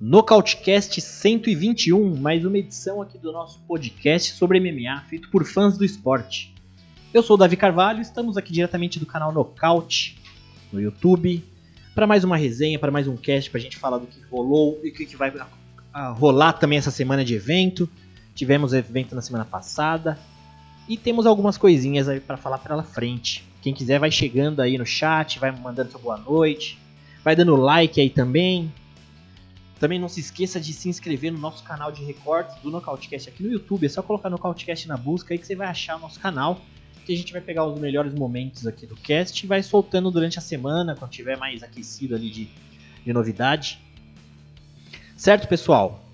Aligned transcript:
Nocautecast 0.00 1.00
121, 1.00 2.16
mais 2.20 2.44
uma 2.44 2.56
edição 2.56 3.02
aqui 3.02 3.18
do 3.18 3.32
nosso 3.32 3.58
podcast 3.66 4.34
sobre 4.34 4.60
MMA, 4.60 5.02
feito 5.08 5.28
por 5.28 5.44
fãs 5.44 5.76
do 5.76 5.84
esporte. 5.84 6.56
Eu 7.12 7.22
sou 7.22 7.36
o 7.36 7.38
Davi 7.38 7.56
Carvalho, 7.56 8.02
estamos 8.02 8.36
aqui 8.36 8.52
diretamente 8.52 9.00
do 9.00 9.06
canal 9.06 9.32
Nocaute 9.32 10.18
no 10.70 10.78
YouTube 10.78 11.42
para 11.94 12.06
mais 12.06 12.22
uma 12.22 12.36
resenha, 12.36 12.78
para 12.78 12.92
mais 12.92 13.08
um 13.08 13.16
cast 13.16 13.48
para 13.48 13.58
a 13.58 13.62
gente 13.62 13.78
falar 13.78 13.96
do 13.96 14.06
que 14.06 14.20
rolou 14.30 14.78
e 14.84 14.90
o 14.90 14.92
que 14.92 15.16
vai 15.16 15.32
rolar 16.16 16.52
também 16.52 16.76
essa 16.76 16.90
semana 16.90 17.24
de 17.24 17.34
evento. 17.34 17.88
Tivemos 18.34 18.74
evento 18.74 19.14
na 19.14 19.22
semana 19.22 19.46
passada 19.46 20.18
e 20.86 20.98
temos 20.98 21.24
algumas 21.24 21.56
coisinhas 21.56 22.10
aí 22.10 22.20
para 22.20 22.36
falar 22.36 22.58
pela 22.58 22.82
frente. 22.82 23.42
Quem 23.62 23.72
quiser 23.72 23.98
vai 23.98 24.10
chegando 24.10 24.60
aí 24.60 24.76
no 24.76 24.84
chat, 24.84 25.38
vai 25.38 25.50
mandando 25.50 25.90
sua 25.90 26.00
boa 26.00 26.18
noite, 26.18 26.78
vai 27.24 27.34
dando 27.34 27.56
like 27.56 27.98
aí 27.98 28.10
também, 28.10 28.70
também 29.80 29.98
não 29.98 30.10
se 30.10 30.20
esqueça 30.20 30.60
de 30.60 30.74
se 30.74 30.90
inscrever 30.90 31.32
no 31.32 31.38
nosso 31.38 31.64
canal 31.64 31.90
de 31.90 32.04
recortes 32.04 32.54
do 32.62 32.70
Nocautecast 32.70 33.30
aqui 33.30 33.42
no 33.42 33.50
YouTube. 33.50 33.86
É 33.86 33.88
só 33.88 34.02
colocar 34.02 34.28
Nocautecast 34.28 34.86
na 34.86 34.98
busca 34.98 35.32
aí 35.32 35.38
que 35.38 35.46
você 35.46 35.56
vai 35.56 35.68
achar 35.68 35.96
o 35.96 36.00
nosso 36.00 36.20
canal. 36.20 36.60
Que 37.08 37.14
a 37.14 37.16
gente 37.16 37.32
vai 37.32 37.40
pegar 37.40 37.64
os 37.64 37.80
melhores 37.80 38.12
momentos 38.12 38.66
aqui 38.66 38.84
do 38.84 38.94
cast 38.94 39.42
e 39.42 39.48
vai 39.48 39.62
soltando 39.62 40.10
durante 40.10 40.38
a 40.38 40.42
semana, 40.42 40.94
quando 40.94 41.10
tiver 41.10 41.38
mais 41.38 41.62
aquecido 41.62 42.14
ali 42.14 42.28
de, 42.28 42.50
de 43.02 43.12
novidade. 43.14 43.80
Certo, 45.16 45.48
pessoal? 45.48 46.04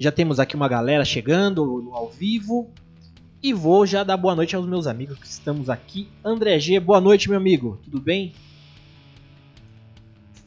Já 0.00 0.10
temos 0.10 0.40
aqui 0.40 0.56
uma 0.56 0.66
galera 0.66 1.04
chegando 1.04 1.90
ao 1.92 2.08
vivo. 2.08 2.70
E 3.42 3.52
vou 3.52 3.84
já 3.84 4.02
dar 4.02 4.16
boa 4.16 4.34
noite 4.34 4.56
aos 4.56 4.66
meus 4.66 4.86
amigos 4.86 5.18
que 5.18 5.26
estamos 5.26 5.68
aqui. 5.68 6.08
André 6.24 6.58
G, 6.58 6.80
boa 6.80 6.98
noite, 6.98 7.28
meu 7.28 7.36
amigo. 7.36 7.78
Tudo 7.84 8.00
bem? 8.00 8.32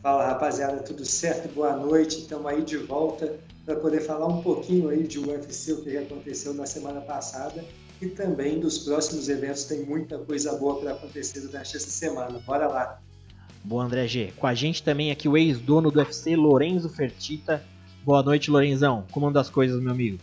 Fala 0.02 0.26
rapaziada, 0.26 0.78
tudo 0.82 1.06
certo? 1.06 1.48
Boa 1.54 1.76
noite. 1.78 2.22
Estamos 2.22 2.48
aí 2.48 2.64
de 2.64 2.78
volta 2.78 3.36
para 3.64 3.76
poder 3.76 4.02
falar 4.02 4.26
um 4.26 4.42
pouquinho 4.42 4.90
aí 4.90 5.04
de 5.06 5.20
UFC, 5.20 5.74
o 5.74 5.84
que 5.84 5.96
aconteceu 5.96 6.56
na 6.56 6.66
semana 6.66 7.02
passada 7.02 7.64
e 8.02 8.08
também 8.08 8.60
dos 8.60 8.80
próximos 8.80 9.30
eventos. 9.30 9.66
Tem 9.66 9.86
muita 9.86 10.18
coisa 10.18 10.58
boa 10.58 10.80
para 10.80 10.92
acontecer 10.92 11.42
durante 11.42 11.78
essa 11.78 11.90
semana. 11.90 12.40
Bora 12.40 12.68
lá. 12.68 13.00
Boa, 13.64 13.84
André 13.84 14.08
G. 14.08 14.34
Com 14.38 14.48
a 14.48 14.56
gente 14.56 14.82
também 14.82 15.12
aqui 15.12 15.30
o 15.30 15.38
ex-dono 15.38 15.92
do 15.92 16.00
UFC, 16.00 16.36
Lorenzo 16.36 16.90
Fertita. 16.90 17.64
Boa 18.04 18.24
noite, 18.24 18.50
Lorenzão. 18.50 19.06
Como 19.12 19.28
andam 19.28 19.40
as 19.40 19.50
coisas, 19.50 19.80
meu 19.80 19.92
amigo? 19.92 20.18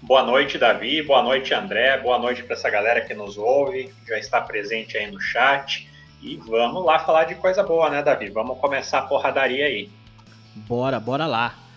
Boa 0.00 0.22
noite, 0.22 0.56
Davi. 0.58 1.02
Boa 1.02 1.24
noite, 1.24 1.52
André. 1.52 1.98
Boa 1.98 2.20
noite 2.20 2.44
para 2.44 2.54
essa 2.54 2.70
galera 2.70 3.00
que 3.00 3.14
nos 3.14 3.36
ouve, 3.36 3.92
já 4.06 4.16
está 4.16 4.40
presente 4.40 4.96
aí 4.96 5.10
no 5.10 5.20
chat. 5.20 5.90
E 6.22 6.36
vamos 6.36 6.84
lá 6.84 7.00
falar 7.00 7.24
de 7.24 7.34
coisa 7.34 7.64
boa, 7.64 7.90
né, 7.90 8.00
Davi? 8.00 8.30
Vamos 8.30 8.58
começar 8.58 9.00
a 9.00 9.02
porradaria 9.02 9.66
aí. 9.66 9.90
Bora, 10.54 11.00
bora 11.00 11.26
lá. 11.26 11.67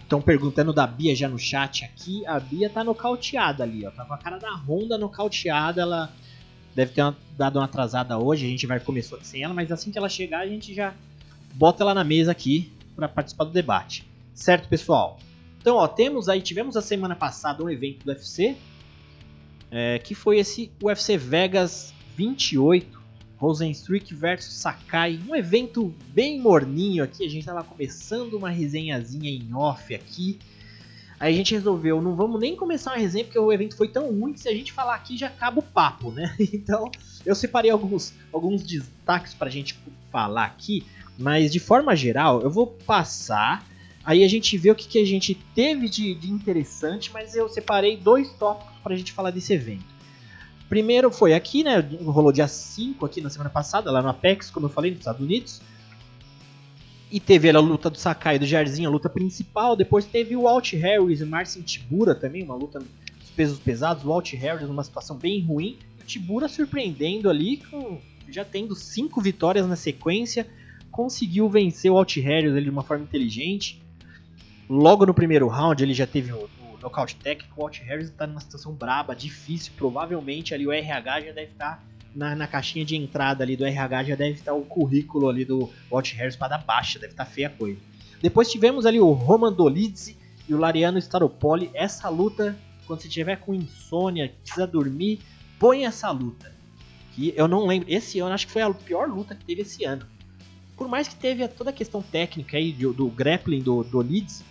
Estão 0.00 0.20
perguntando 0.20 0.72
da 0.72 0.86
Bia 0.86 1.14
já 1.14 1.28
no 1.28 1.38
chat 1.38 1.84
aqui. 1.84 2.26
A 2.26 2.38
Bia 2.38 2.68
tá 2.68 2.84
nocauteada 2.84 3.62
ali, 3.62 3.86
ó. 3.86 3.90
Tá 3.90 4.04
com 4.04 4.14
a 4.14 4.18
cara 4.18 4.38
da 4.38 4.54
Honda 4.54 4.98
nocauteada. 4.98 5.82
Ela 5.82 6.12
deve 6.74 6.92
ter 6.92 7.02
uma, 7.02 7.16
dado 7.36 7.58
uma 7.58 7.64
atrasada 7.64 8.18
hoje. 8.18 8.46
A 8.46 8.48
gente 8.48 8.66
vai 8.66 8.80
começar 8.80 9.18
sem 9.22 9.42
ela, 9.42 9.54
mas 9.54 9.70
assim 9.72 9.90
que 9.90 9.98
ela 9.98 10.08
chegar, 10.08 10.40
a 10.40 10.46
gente 10.46 10.74
já 10.74 10.94
bota 11.54 11.82
ela 11.82 11.94
na 11.94 12.04
mesa 12.04 12.32
aqui 12.32 12.72
para 12.94 13.08
participar 13.08 13.44
do 13.44 13.50
debate. 13.50 14.06
Certo, 14.34 14.68
pessoal? 14.68 15.18
Então, 15.60 15.76
ó, 15.76 15.86
temos 15.86 16.28
aí, 16.28 16.42
tivemos 16.42 16.76
a 16.76 16.82
semana 16.82 17.14
passada 17.14 17.62
um 17.62 17.70
evento 17.70 18.04
do 18.04 18.10
UFC, 18.10 18.56
é, 19.70 19.98
que 19.98 20.14
foi 20.14 20.38
esse 20.38 20.70
UFC 20.82 21.16
Vegas 21.16 21.94
28, 22.16 23.01
Rosenstruck 23.42 24.14
versus 24.14 24.54
Sakai, 24.54 25.18
um 25.28 25.34
evento 25.34 25.92
bem 26.14 26.40
morninho 26.40 27.02
aqui, 27.02 27.24
a 27.26 27.28
gente 27.28 27.40
estava 27.40 27.64
começando 27.64 28.34
uma 28.34 28.50
resenhazinha 28.50 29.28
em 29.28 29.52
off 29.52 29.92
aqui. 29.92 30.38
Aí 31.18 31.34
a 31.34 31.36
gente 31.36 31.52
resolveu, 31.52 32.00
não 32.00 32.14
vamos 32.14 32.40
nem 32.40 32.54
começar 32.54 32.92
uma 32.92 33.00
resenha 33.00 33.24
porque 33.24 33.36
o 33.36 33.52
evento 33.52 33.76
foi 33.76 33.88
tão 33.88 34.12
ruim 34.12 34.32
que 34.32 34.38
se 34.38 34.48
a 34.48 34.54
gente 34.54 34.72
falar 34.72 34.94
aqui 34.94 35.16
já 35.16 35.26
acaba 35.26 35.58
o 35.58 35.62
papo, 35.62 36.12
né? 36.12 36.36
Então 36.54 36.88
eu 37.26 37.34
separei 37.34 37.72
alguns, 37.72 38.14
alguns 38.32 38.62
destaques 38.62 39.34
para 39.34 39.48
a 39.48 39.52
gente 39.52 39.76
falar 40.12 40.44
aqui, 40.44 40.86
mas 41.18 41.52
de 41.52 41.58
forma 41.58 41.96
geral 41.96 42.42
eu 42.42 42.50
vou 42.50 42.68
passar, 42.68 43.66
aí 44.04 44.22
a 44.22 44.28
gente 44.28 44.56
vê 44.56 44.70
o 44.70 44.74
que, 44.76 44.86
que 44.86 45.00
a 45.00 45.04
gente 45.04 45.34
teve 45.52 45.88
de, 45.88 46.14
de 46.14 46.30
interessante, 46.30 47.10
mas 47.12 47.34
eu 47.34 47.48
separei 47.48 47.96
dois 47.96 48.30
tópicos 48.34 48.78
para 48.84 48.94
a 48.94 48.96
gente 48.96 49.10
falar 49.10 49.32
desse 49.32 49.52
evento. 49.52 49.91
Primeiro 50.72 51.10
foi 51.10 51.34
aqui, 51.34 51.62
né? 51.62 51.86
Rolou 52.02 52.32
dia 52.32 52.48
5 52.48 53.04
aqui 53.04 53.20
na 53.20 53.28
semana 53.28 53.50
passada, 53.50 53.90
lá 53.90 54.00
no 54.00 54.08
Apex, 54.08 54.50
como 54.50 54.64
eu 54.64 54.70
falei, 54.70 54.90
nos 54.90 55.00
Estados 55.00 55.20
Unidos. 55.20 55.60
E 57.10 57.20
teve 57.20 57.50
a 57.50 57.60
luta 57.60 57.90
do 57.90 57.98
Sakai 57.98 58.36
e 58.36 58.38
do 58.38 58.46
Jairzinho, 58.46 58.88
a 58.88 58.90
luta 58.90 59.10
principal. 59.10 59.76
Depois 59.76 60.06
teve 60.06 60.34
o 60.34 60.44
Walt 60.44 60.72
Harris 60.72 61.20
e 61.20 61.26
Marcin 61.26 61.60
Tibura 61.60 62.14
também, 62.14 62.42
uma 62.42 62.54
luta 62.54 62.78
dos 62.78 63.30
pesos 63.36 63.58
pesados. 63.58 64.02
O 64.02 64.08
Walt 64.08 64.32
Harris 64.32 64.66
numa 64.66 64.82
situação 64.82 65.18
bem 65.18 65.42
ruim. 65.42 65.76
O 66.00 66.04
Tibura 66.06 66.48
surpreendendo 66.48 67.28
ali, 67.28 67.58
com, 67.58 68.00
já 68.30 68.42
tendo 68.42 68.74
cinco 68.74 69.20
vitórias 69.20 69.68
na 69.68 69.76
sequência. 69.76 70.46
Conseguiu 70.90 71.50
vencer 71.50 71.90
o 71.90 71.96
Walt 71.96 72.16
Harris 72.16 72.52
ali 72.52 72.64
de 72.64 72.70
uma 72.70 72.82
forma 72.82 73.04
inteligente. 73.04 73.82
Logo 74.70 75.04
no 75.04 75.12
primeiro 75.12 75.48
round 75.48 75.82
ele 75.82 75.92
já 75.92 76.06
teve 76.06 76.32
o 76.32 76.48
nocaute 76.82 77.16
técnico, 77.16 77.54
o 77.56 77.62
Walt 77.62 77.78
Harris 77.80 78.08
está 78.08 78.26
numa 78.26 78.40
situação 78.40 78.72
braba, 78.72 79.14
difícil. 79.14 79.72
Provavelmente 79.76 80.52
ali 80.52 80.66
o 80.66 80.72
RH 80.72 81.20
já 81.20 81.32
deve 81.32 81.52
estar 81.52 81.76
tá 81.76 81.82
na, 82.14 82.34
na, 82.34 82.46
caixinha 82.46 82.84
de 82.84 82.96
entrada 82.96 83.42
ali 83.42 83.56
do 83.56 83.64
RH, 83.64 84.04
já 84.04 84.16
deve 84.16 84.32
estar 84.32 84.52
tá 84.52 84.56
o 84.56 84.64
currículo 84.64 85.28
ali 85.28 85.44
do 85.44 85.70
Walt 85.90 86.12
Harris 86.14 86.36
para 86.36 86.56
dar 86.56 86.64
baixa, 86.64 86.98
deve 86.98 87.12
estar 87.12 87.24
tá 87.24 87.30
feia 87.30 87.46
a 87.46 87.50
coisa. 87.50 87.80
Depois 88.20 88.50
tivemos 88.50 88.86
ali 88.86 89.00
o 89.00 89.10
Roman 89.12 89.52
Dolidze 89.52 90.16
e 90.48 90.54
o 90.54 90.58
Lariano 90.58 90.98
Staropoli. 90.98 91.70
Essa 91.74 92.08
luta, 92.08 92.56
quando 92.86 93.00
você 93.00 93.08
tiver 93.08 93.36
com 93.36 93.54
insônia, 93.54 94.32
precisa 94.42 94.66
dormir, 94.66 95.20
põe 95.58 95.86
essa 95.86 96.10
luta. 96.10 96.52
Que 97.12 97.32
eu 97.36 97.48
não 97.48 97.66
lembro, 97.66 97.90
esse 97.90 98.20
ano 98.20 98.34
acho 98.34 98.46
que 98.46 98.52
foi 98.52 98.62
a 98.62 98.70
pior 98.72 99.08
luta 99.08 99.34
que 99.34 99.44
teve 99.44 99.62
esse 99.62 99.84
ano. 99.84 100.06
Por 100.76 100.88
mais 100.88 101.08
que 101.08 101.16
teve 101.16 101.46
toda 101.48 101.70
a 101.70 101.72
questão 101.72 102.02
técnica 102.02 102.56
aí 102.56 102.72
do, 102.72 102.92
do 102.92 103.08
grappling 103.08 103.60
do, 103.60 103.82
do 103.84 104.00
Leeds, 104.00 104.42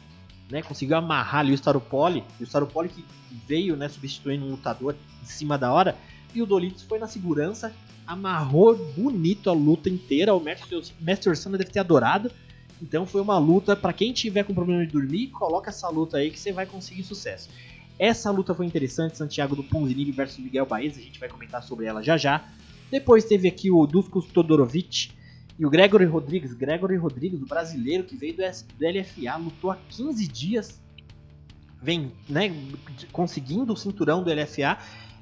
né, 0.51 0.61
conseguiu 0.61 0.97
amarrar 0.97 1.39
ali 1.39 1.53
o 1.53 1.55
Staropoli, 1.55 2.23
o 2.39 2.43
Staropoli 2.43 2.89
que 2.89 3.05
veio, 3.47 3.75
né, 3.75 3.87
substituindo 3.87 4.45
um 4.45 4.51
lutador 4.51 4.95
em 5.21 5.25
cima 5.25 5.57
da 5.57 5.71
hora, 5.71 5.97
e 6.35 6.41
o 6.41 6.45
Dolitos 6.45 6.83
foi 6.83 6.99
na 6.99 7.07
segurança, 7.07 7.73
amarrou 8.05 8.75
bonito 8.75 9.49
a 9.49 9.53
luta 9.53 9.89
inteira, 9.89 10.35
o 10.35 10.41
Mestre 10.41 11.29
Orsana 11.29 11.57
deve 11.57 11.71
ter 11.71 11.79
adorado, 11.79 12.29
então 12.81 13.05
foi 13.05 13.21
uma 13.21 13.37
luta, 13.37 13.75
para 13.75 13.93
quem 13.93 14.11
tiver 14.11 14.43
com 14.43 14.53
problema 14.53 14.85
de 14.85 14.91
dormir, 14.91 15.27
coloca 15.27 15.69
essa 15.69 15.87
luta 15.87 16.17
aí 16.17 16.29
que 16.29 16.39
você 16.39 16.51
vai 16.51 16.65
conseguir 16.65 17.03
sucesso. 17.03 17.49
Essa 17.97 18.31
luta 18.31 18.55
foi 18.55 18.65
interessante, 18.65 19.17
Santiago 19.17 19.55
do 19.55 19.63
Ponzinibbio 19.63 20.13
versus 20.13 20.39
Miguel 20.39 20.65
Baez, 20.65 20.97
a 20.97 21.01
gente 21.01 21.19
vai 21.19 21.29
comentar 21.29 21.63
sobre 21.63 21.85
ela 21.85 22.01
já 22.01 22.17
já. 22.17 22.43
Depois 22.89 23.23
teve 23.23 23.47
aqui 23.47 23.69
o 23.69 23.85
Duskos 23.85 24.25
Todorovic 24.27 25.11
e 25.61 25.65
o 25.65 25.69
Gregory 25.69 26.05
Rodrigues, 26.05 26.53
Gregory 26.53 26.95
Rodrigues, 26.95 27.39
o 27.39 27.45
brasileiro 27.45 28.03
que 28.03 28.17
veio 28.17 28.35
do, 28.35 28.41
do 28.41 28.99
LFA, 28.99 29.37
lutou 29.37 29.69
há 29.69 29.77
15 29.89 30.27
dias, 30.27 30.81
vem, 31.79 32.11
né, 32.27 32.51
conseguindo 33.11 33.71
o 33.71 33.77
cinturão 33.77 34.23
do 34.23 34.33
LFA 34.33 34.79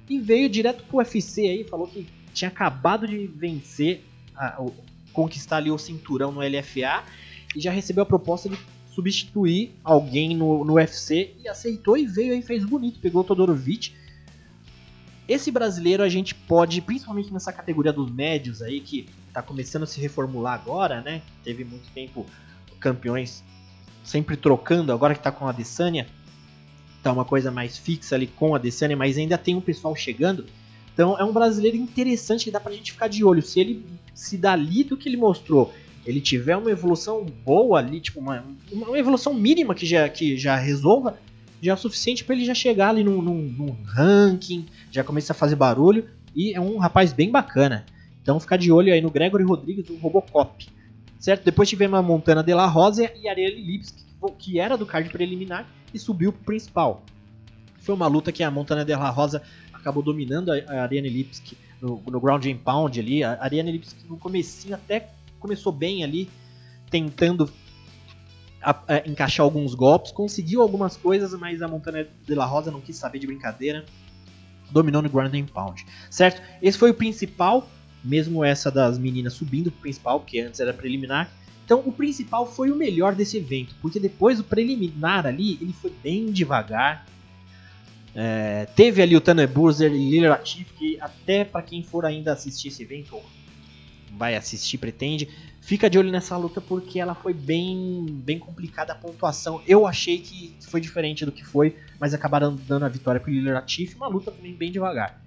e 0.09 0.17
veio 0.17 0.47
direto 0.47 0.85
pro 0.85 0.99
UFC 0.99 1.41
aí, 1.41 1.65
falou 1.65 1.87
que 1.87 2.07
tinha 2.33 2.47
acabado 2.47 3.05
de 3.05 3.27
vencer, 3.27 4.05
a, 4.33 4.61
o, 4.61 4.73
conquistar 5.11 5.57
ali 5.57 5.71
o 5.71 5.77
cinturão 5.77 6.31
no 6.31 6.39
LFA 6.39 7.03
e 7.53 7.59
já 7.59 7.71
recebeu 7.73 8.03
a 8.03 8.05
proposta 8.05 8.47
de 8.47 8.57
substituir 8.95 9.75
alguém 9.83 10.37
no, 10.37 10.63
no 10.63 10.75
UFC 10.75 11.35
e 11.43 11.49
aceitou 11.49 11.97
e 11.97 12.05
veio 12.05 12.31
aí, 12.31 12.41
fez 12.41 12.63
bonito, 12.63 13.01
pegou 13.01 13.23
o 13.23 13.25
Todorovic. 13.25 13.93
Esse 15.27 15.51
brasileiro 15.51 16.01
a 16.01 16.07
gente 16.07 16.33
pode, 16.33 16.79
principalmente 16.79 17.33
nessa 17.33 17.51
categoria 17.51 17.91
dos 17.91 18.09
médios 18.09 18.61
aí, 18.61 18.79
que 18.79 19.05
tá 19.39 19.43
começando 19.43 19.83
a 19.83 19.87
se 19.87 20.01
reformular 20.01 20.53
agora, 20.53 21.01
né? 21.01 21.21
Teve 21.43 21.63
muito 21.63 21.89
tempo 21.93 22.25
campeões 22.79 23.43
sempre 24.03 24.35
trocando, 24.35 24.91
agora 24.91 25.13
que 25.13 25.21
tá 25.21 25.31
com 25.31 25.47
a 25.47 25.49
Adesanya, 25.49 26.07
tá 27.01 27.11
uma 27.11 27.25
coisa 27.25 27.51
mais 27.51 27.77
fixa 27.77 28.15
ali 28.15 28.27
com 28.27 28.53
a 28.53 28.57
Adesanya, 28.57 28.97
mas 28.97 29.17
ainda 29.17 29.37
tem 29.37 29.55
um 29.55 29.61
pessoal 29.61 29.95
chegando. 29.95 30.45
Então 30.93 31.17
é 31.17 31.23
um 31.23 31.31
brasileiro 31.31 31.77
interessante 31.77 32.45
que 32.45 32.51
dá 32.51 32.59
pra 32.59 32.73
gente 32.73 32.91
ficar 32.91 33.07
de 33.07 33.23
olho. 33.23 33.41
Se 33.41 33.59
ele 33.59 33.85
se 34.13 34.37
dali 34.37 34.83
do 34.83 34.97
que 34.97 35.07
ele 35.07 35.17
mostrou, 35.17 35.73
ele 36.05 36.19
tiver 36.19 36.57
uma 36.57 36.71
evolução 36.71 37.23
boa 37.23 37.79
ali, 37.79 38.01
tipo 38.01 38.19
uma, 38.19 38.43
uma 38.71 38.99
evolução 38.99 39.33
mínima 39.33 39.73
que 39.73 39.85
já, 39.85 40.09
que 40.09 40.37
já 40.37 40.55
resolva, 40.57 41.17
já 41.61 41.71
é 41.71 41.75
o 41.75 41.77
suficiente 41.77 42.25
para 42.25 42.35
ele 42.35 42.45
já 42.45 42.53
chegar 42.53 42.89
ali 42.89 43.03
num, 43.03 43.21
num, 43.21 43.41
num 43.41 43.77
ranking, 43.85 44.65
já 44.91 45.03
começar 45.03 45.33
a 45.33 45.37
fazer 45.37 45.55
barulho. 45.55 46.09
E 46.35 46.53
é 46.53 46.59
um 46.59 46.77
rapaz 46.77 47.13
bem 47.13 47.31
bacana. 47.31 47.85
Então 48.29 48.39
ficar 48.39 48.57
de 48.57 48.71
olho 48.71 48.93
aí 48.93 49.01
no 49.01 49.09
Gregory 49.09 49.43
Rodrigues 49.43 49.85
do 49.85 49.97
Robocop. 49.97 50.67
Certo? 51.17 51.43
Depois 51.43 51.67
tivemos 51.67 51.97
a 51.97 52.01
Montana 52.03 52.43
de 52.43 52.53
la 52.53 52.67
Rosa 52.67 53.11
e 53.19 53.27
a 53.27 53.31
Ariane 53.31 53.59
Lipski, 53.59 54.05
que 54.37 54.59
era 54.59 54.77
do 54.77 54.85
card 54.85 55.09
preliminar 55.09 55.67
e 55.91 55.97
subiu 55.97 56.31
pro 56.31 56.43
principal. 56.43 57.01
Foi 57.79 57.95
uma 57.95 58.05
luta 58.05 58.31
que 58.31 58.43
a 58.43 58.51
Montana 58.51 58.85
de 58.85 58.95
la 58.95 59.09
Rosa 59.09 59.41
acabou 59.73 60.03
dominando 60.03 60.51
a 60.51 60.83
Ariane 60.83 61.09
Lipski 61.09 61.57
no, 61.81 61.99
no 62.05 62.19
ground 62.19 62.45
and 62.45 62.57
pound 62.57 62.99
ali. 62.99 63.23
A 63.23 63.41
Ariane 63.41 63.71
Lipski 63.71 64.07
no 64.07 64.15
comecinho 64.15 64.75
até 64.75 65.09
começou 65.39 65.71
bem 65.71 66.03
ali, 66.03 66.29
tentando 66.91 67.51
a, 68.61 68.69
a, 68.87 69.09
encaixar 69.09 69.43
alguns 69.43 69.73
golpes, 69.73 70.11
conseguiu 70.11 70.61
algumas 70.61 70.95
coisas, 70.95 71.33
mas 71.33 71.63
a 71.63 71.67
Montana 71.67 72.07
de 72.27 72.35
la 72.35 72.45
Rosa 72.45 72.69
não 72.69 72.79
quis 72.79 72.95
saber 72.95 73.17
de 73.17 73.25
brincadeira, 73.25 73.83
dominou 74.69 75.01
no 75.01 75.09
ground 75.09 75.33
and 75.33 75.47
pound, 75.47 75.83
certo? 76.11 76.43
Esse 76.61 76.77
foi 76.77 76.91
o 76.91 76.93
principal, 76.93 77.67
mesmo 78.03 78.43
essa 78.43 78.71
das 78.71 78.97
meninas 78.97 79.33
subindo 79.33 79.71
pro 79.71 79.81
principal, 79.81 80.19
porque 80.19 80.39
antes 80.39 80.59
era 80.59 80.73
preliminar. 80.73 81.31
Então 81.65 81.83
o 81.85 81.91
principal 81.91 82.51
foi 82.51 82.71
o 82.71 82.75
melhor 82.75 83.13
desse 83.13 83.37
evento, 83.37 83.75
porque 83.81 83.99
depois 83.99 84.37
do 84.37 84.43
preliminar 84.43 85.27
ali, 85.27 85.57
ele 85.61 85.73
foi 85.73 85.93
bem 86.03 86.31
devagar. 86.31 87.05
É, 88.15 88.65
teve 88.75 89.01
ali 89.01 89.15
o 89.15 89.21
Tanner 89.21 89.47
Burzer 89.47 89.91
e 89.91 90.09
Lily 90.09 90.27
Latif, 90.27 90.73
que 90.73 90.99
até 90.99 91.45
para 91.45 91.61
quem 91.61 91.83
for 91.83 92.05
ainda 92.05 92.33
assistir 92.33 92.69
esse 92.69 92.81
evento, 92.81 93.19
vai 94.17 94.35
assistir, 94.35 94.79
pretende, 94.79 95.29
fica 95.61 95.87
de 95.89 95.99
olho 95.99 96.11
nessa 96.11 96.35
luta 96.35 96.59
porque 96.59 96.99
ela 96.99 97.13
foi 97.13 97.33
bem, 97.33 98.05
bem 98.09 98.39
complicada 98.39 98.93
a 98.93 98.95
pontuação. 98.95 99.61
Eu 99.67 99.85
achei 99.85 100.17
que 100.19 100.55
foi 100.61 100.81
diferente 100.81 101.23
do 101.23 101.31
que 101.31 101.45
foi, 101.45 101.75
mas 101.99 102.13
acabaram 102.13 102.55
dando 102.67 102.85
a 102.85 102.89
vitória 102.89 103.21
para 103.21 103.29
o 103.29 103.33
Lili 103.33 103.51
Latif, 103.51 103.95
uma 103.95 104.07
luta 104.07 104.31
também 104.31 104.55
bem 104.55 104.71
devagar. 104.71 105.21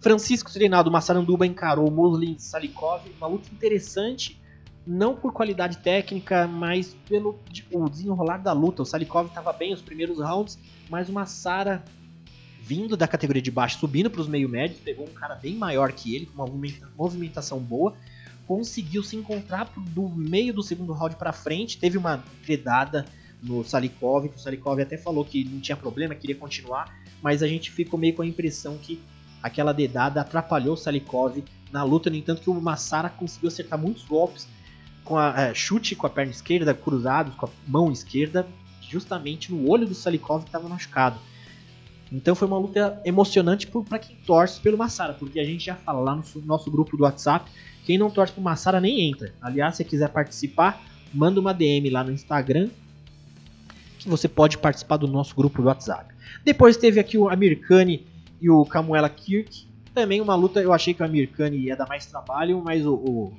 Francisco 0.00 0.52
Treinado 0.52 0.90
Massaranduba 0.90 1.46
encarou 1.46 1.90
Muslin 1.90 2.38
Salikov, 2.38 3.02
uma 3.18 3.26
luta 3.26 3.48
interessante, 3.52 4.40
não 4.86 5.16
por 5.16 5.32
qualidade 5.32 5.78
técnica, 5.78 6.46
mas 6.46 6.96
pelo 7.08 7.38
o 7.72 7.88
desenrolar 7.88 8.38
da 8.38 8.52
luta. 8.52 8.82
O 8.82 8.86
Salikov 8.86 9.28
estava 9.28 9.52
bem 9.52 9.74
os 9.74 9.82
primeiros 9.82 10.18
rounds, 10.18 10.58
mas 10.88 11.08
o 11.08 11.12
Massara 11.12 11.84
vindo 12.68 12.98
da 12.98 13.08
categoria 13.08 13.40
de 13.40 13.50
baixo, 13.50 13.78
subindo 13.78 14.10
para 14.10 14.20
os 14.20 14.28
meio 14.28 14.46
médios, 14.46 14.78
pegou 14.80 15.06
um 15.06 15.12
cara 15.12 15.34
bem 15.34 15.54
maior 15.54 15.90
que 15.90 16.14
ele, 16.14 16.26
com 16.26 16.42
uma 16.42 16.72
movimentação 16.96 17.58
boa, 17.58 17.94
conseguiu 18.46 19.02
se 19.02 19.16
encontrar 19.16 19.72
do 19.74 20.06
meio 20.06 20.52
do 20.52 20.62
segundo 20.62 20.92
round 20.92 21.16
para 21.16 21.32
frente, 21.32 21.78
teve 21.78 21.96
uma 21.96 22.22
dedada 22.46 23.06
no 23.42 23.64
Salikov, 23.64 24.28
que 24.28 24.36
o 24.36 24.38
Salikov 24.38 24.80
até 24.80 24.98
falou 24.98 25.24
que 25.24 25.44
não 25.44 25.60
tinha 25.60 25.76
problema, 25.76 26.14
queria 26.14 26.36
continuar, 26.36 26.94
mas 27.22 27.42
a 27.42 27.48
gente 27.48 27.70
ficou 27.70 27.98
meio 27.98 28.14
com 28.14 28.20
a 28.20 28.26
impressão 28.26 28.76
que 28.76 29.00
aquela 29.42 29.72
dedada 29.72 30.20
atrapalhou 30.20 30.74
o 30.74 30.76
Salikov 30.76 31.42
na 31.72 31.82
luta, 31.82 32.10
no 32.10 32.16
entanto 32.16 32.42
que 32.42 32.50
o 32.50 32.60
Massara 32.60 33.08
conseguiu 33.08 33.48
acertar 33.48 33.78
muitos 33.78 34.04
golpes 34.04 34.48
com 35.04 35.16
a 35.16 35.34
é, 35.40 35.54
chute 35.54 35.94
com 35.94 36.06
a 36.06 36.10
perna 36.10 36.30
esquerda, 36.30 36.74
cruzados 36.74 37.34
com 37.34 37.46
a 37.46 37.48
mão 37.66 37.90
esquerda, 37.90 38.46
justamente 38.80 39.52
no 39.52 39.68
olho 39.68 39.86
do 39.86 39.94
Salikov 39.94 40.42
que 40.42 40.48
estava 40.48 40.68
machucado. 40.68 41.18
Então 42.10 42.34
foi 42.34 42.48
uma 42.48 42.58
luta 42.58 43.00
emocionante 43.04 43.66
para 43.66 43.98
quem 43.98 44.16
torce 44.26 44.60
pelo 44.60 44.78
Massara, 44.78 45.12
porque 45.12 45.38
a 45.38 45.44
gente 45.44 45.66
já 45.66 45.74
fala 45.74 46.00
lá 46.00 46.14
no 46.14 46.22
nosso 46.42 46.70
grupo 46.70 46.96
do 46.96 47.02
WhatsApp 47.02 47.50
quem 47.84 47.96
não 47.98 48.10
torce 48.10 48.32
pro 48.32 48.42
Massara 48.42 48.80
nem 48.80 49.08
entra. 49.10 49.32
Aliás, 49.40 49.76
se 49.76 49.84
quiser 49.84 50.10
participar, 50.10 50.82
manda 51.12 51.40
uma 51.40 51.54
DM 51.54 51.88
lá 51.90 52.04
no 52.04 52.12
Instagram 52.12 52.68
que 53.98 54.08
você 54.08 54.28
pode 54.28 54.58
participar 54.58 54.96
do 54.98 55.08
nosso 55.08 55.34
grupo 55.34 55.60
do 55.60 55.68
WhatsApp. 55.68 56.14
Depois 56.44 56.76
teve 56.76 57.00
aqui 57.00 57.18
o 57.18 57.28
Amirkani 57.28 58.06
e 58.40 58.48
o 58.50 58.64
Camuela 58.64 59.08
Kirk. 59.08 59.66
Também 59.94 60.20
uma 60.20 60.34
luta, 60.34 60.60
eu 60.60 60.72
achei 60.72 60.94
que 60.94 61.02
o 61.02 61.06
Amirkani 61.06 61.58
ia 61.58 61.76
dar 61.76 61.88
mais 61.88 62.06
trabalho, 62.06 62.62
mas 62.64 62.86
o, 62.86 62.94
o 62.94 63.32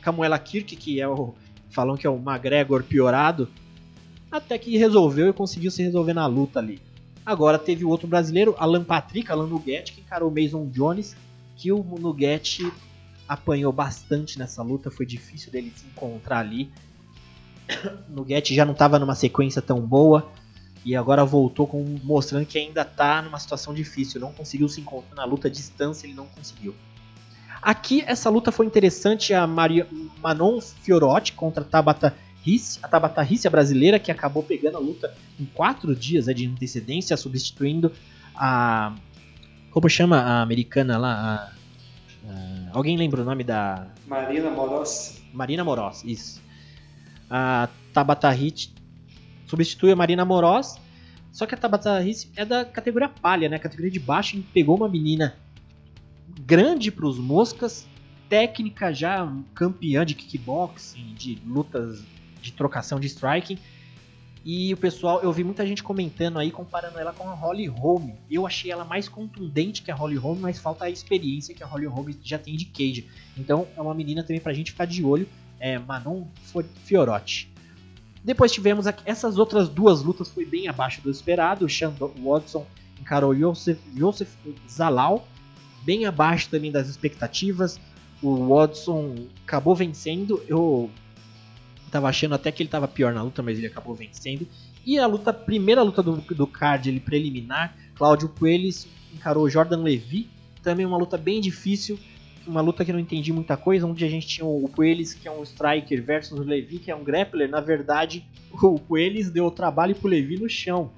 Camuela 0.00 0.38
Kirk, 0.38 0.76
que 0.76 1.00
é 1.00 1.08
o. 1.08 1.34
Falam 1.70 1.96
que 1.96 2.06
é 2.06 2.10
o 2.10 2.16
McGregor 2.16 2.82
piorado, 2.82 3.48
até 4.32 4.56
que 4.58 4.78
resolveu 4.78 5.28
e 5.28 5.32
conseguiu 5.34 5.70
se 5.70 5.82
resolver 5.82 6.14
na 6.14 6.26
luta 6.26 6.58
ali. 6.58 6.80
Agora 7.26 7.58
teve 7.58 7.84
o 7.84 7.90
outro 7.90 8.08
brasileiro, 8.08 8.54
Alan 8.58 8.84
Patrick, 8.84 9.30
Alan 9.30 9.46
Nugget, 9.46 9.92
que 9.92 10.00
encarou 10.00 10.30
o 10.30 10.34
Mason 10.34 10.66
Jones, 10.68 11.14
que 11.56 11.70
o 11.70 11.82
Nugget 11.82 12.72
apanhou 13.28 13.70
bastante 13.70 14.38
nessa 14.38 14.62
luta, 14.62 14.90
foi 14.90 15.04
difícil 15.04 15.52
dele 15.52 15.70
se 15.76 15.84
encontrar 15.86 16.38
ali. 16.38 16.70
Nugget 18.08 18.54
já 18.54 18.64
não 18.64 18.72
estava 18.72 18.98
numa 18.98 19.14
sequência 19.14 19.60
tão 19.60 19.78
boa 19.78 20.26
e 20.84 20.94
agora 20.96 21.24
voltou 21.24 21.66
com, 21.66 21.84
mostrando 22.02 22.46
que 22.46 22.58
ainda 22.58 22.82
está 22.82 23.22
numa 23.22 23.38
situação 23.38 23.74
difícil. 23.74 24.20
Não 24.20 24.32
conseguiu 24.32 24.68
se 24.68 24.80
encontrar 24.80 25.14
na 25.14 25.24
luta 25.24 25.48
à 25.48 25.50
distância, 25.50 26.06
ele 26.06 26.14
não 26.14 26.26
conseguiu. 26.26 26.74
Aqui 27.60 28.04
essa 28.06 28.30
luta 28.30 28.52
foi 28.52 28.66
interessante, 28.66 29.34
a 29.34 29.46
Maria, 29.46 29.86
Manon 30.22 30.60
Fiorotti 30.60 31.32
contra 31.32 31.62
a 31.62 31.66
Tabata 31.66 32.14
Risse, 32.42 32.78
a 32.82 32.88
Tabata 32.88 33.20
Risse 33.22 33.48
a 33.48 33.50
brasileira 33.50 33.98
que 33.98 34.12
acabou 34.12 34.42
pegando 34.42 34.76
a 34.76 34.80
luta 34.80 35.12
em 35.38 35.44
quatro 35.44 35.94
dias 35.94 36.28
é, 36.28 36.34
de 36.34 36.46
antecedência, 36.46 37.16
substituindo 37.16 37.92
a 38.34 38.94
como 39.70 39.88
chama 39.88 40.18
a 40.18 40.40
americana 40.40 40.96
lá, 40.96 41.12
a 41.12 41.58
Uh, 42.28 42.68
alguém 42.72 42.96
lembra 42.96 43.22
o 43.22 43.24
nome 43.24 43.42
da. 43.42 43.86
Marina 44.06 44.50
Moros. 44.50 45.22
Marina 45.32 45.64
Moros, 45.64 46.04
isso. 46.04 46.42
A 47.30 47.68
Tabata 47.92 48.30
Hit 48.30 48.72
substitui 49.48 49.92
a 49.92 49.96
Marina 49.96 50.24
Moros. 50.24 50.76
Só 51.32 51.46
que 51.46 51.54
a 51.54 51.58
Tabata 51.58 51.98
Hit 51.98 52.30
é 52.36 52.44
da 52.44 52.64
categoria 52.64 53.08
palha, 53.08 53.48
né? 53.48 53.58
Categoria 53.58 53.90
de 53.90 53.98
baixo. 53.98 54.36
E 54.36 54.40
pegou 54.40 54.76
uma 54.76 54.88
menina 54.88 55.36
grande 56.46 56.90
para 56.90 57.06
os 57.06 57.18
moscas, 57.18 57.86
técnica 58.28 58.92
já, 58.92 59.30
campeã 59.54 60.04
de 60.04 60.14
kickboxing, 60.14 61.14
de 61.14 61.38
lutas 61.46 62.02
de 62.40 62.52
trocação 62.52 63.00
de 63.00 63.06
striking 63.06 63.58
e 64.50 64.72
o 64.72 64.76
pessoal, 64.76 65.20
eu 65.22 65.30
vi 65.30 65.44
muita 65.44 65.66
gente 65.66 65.82
comentando 65.82 66.38
aí, 66.38 66.50
comparando 66.50 66.98
ela 66.98 67.12
com 67.12 67.28
a 67.28 67.34
Holly 67.34 67.66
Holm. 67.66 68.12
Eu 68.30 68.46
achei 68.46 68.70
ela 68.70 68.82
mais 68.82 69.06
contundente 69.06 69.82
que 69.82 69.90
a 69.90 69.94
Holly 69.94 70.16
Holm, 70.16 70.38
mas 70.40 70.58
falta 70.58 70.86
a 70.86 70.90
experiência 70.90 71.54
que 71.54 71.62
a 71.62 71.66
Holly 71.66 71.86
Holm 71.86 72.08
já 72.22 72.38
tem 72.38 72.56
de 72.56 72.64
cage. 72.64 73.06
Então 73.36 73.66
é 73.76 73.80
uma 73.82 73.92
menina 73.94 74.22
também 74.22 74.40
pra 74.40 74.52
gente 74.52 74.70
ficar 74.70 74.86
de 74.86 75.04
olho, 75.04 75.28
é 75.60 75.78
Manon 75.78 76.24
Fiorotti. 76.84 77.50
Depois 78.24 78.52
tivemos 78.52 78.86
aqui, 78.86 79.02
essas 79.06 79.38
outras 79.38 79.68
duas 79.68 80.02
lutas 80.02 80.28
foi 80.28 80.44
bem 80.44 80.68
abaixo 80.68 81.00
do 81.00 81.10
esperado. 81.10 81.64
O 81.64 81.68
Sean 81.68 81.94
Watson 82.22 82.66
encarou 83.00 83.34
Joseph, 83.34 83.78
Joseph 83.96 84.30
Zalal, 84.68 85.26
bem 85.82 86.04
abaixo 86.04 86.48
também 86.50 86.70
das 86.70 86.88
expectativas. 86.88 87.80
O 88.20 88.48
Watson 88.48 89.26
acabou 89.44 89.74
vencendo. 89.74 90.42
Eu 90.48 90.90
Tava 91.90 92.08
achando 92.08 92.34
até 92.34 92.52
que 92.52 92.62
ele 92.62 92.68
tava 92.68 92.86
pior 92.86 93.14
na 93.14 93.22
luta, 93.22 93.42
mas 93.42 93.56
ele 93.56 93.66
acabou 93.66 93.94
vencendo. 93.94 94.46
E 94.84 94.98
a 94.98 95.06
luta, 95.06 95.32
primeira 95.32 95.82
luta 95.82 96.02
do, 96.02 96.16
do 96.16 96.46
card 96.46 96.88
ele, 96.88 97.00
preliminar, 97.00 97.74
Cláudio 97.94 98.28
Coelhos 98.28 98.86
encarou 99.14 99.48
Jordan 99.48 99.82
Levy. 99.82 100.28
Também 100.62 100.84
uma 100.84 100.98
luta 100.98 101.16
bem 101.16 101.40
difícil, 101.40 101.98
uma 102.48 102.62
luta 102.62 102.84
que 102.84 102.90
eu 102.90 102.94
não 102.94 103.00
entendi 103.00 103.32
muita 103.32 103.56
coisa, 103.56 103.86
onde 103.86 104.04
a 104.04 104.08
gente 104.08 104.26
tinha 104.26 104.46
o 104.46 104.68
Coelhos, 104.68 105.12
que 105.12 105.28
é 105.28 105.30
um 105.30 105.42
striker, 105.42 106.02
versus 106.02 106.38
o 106.38 106.42
Levy, 106.42 106.78
que 106.78 106.90
é 106.90 106.96
um 106.96 107.04
grappler. 107.04 107.48
Na 107.48 107.60
verdade, 107.60 108.26
o 108.50 108.78
Coelhos 108.80 109.30
deu 109.30 109.46
o 109.46 109.50
trabalho 109.50 109.94
pro 109.94 110.08
Levy 110.08 110.38
no 110.38 110.48
chão. 110.48 110.90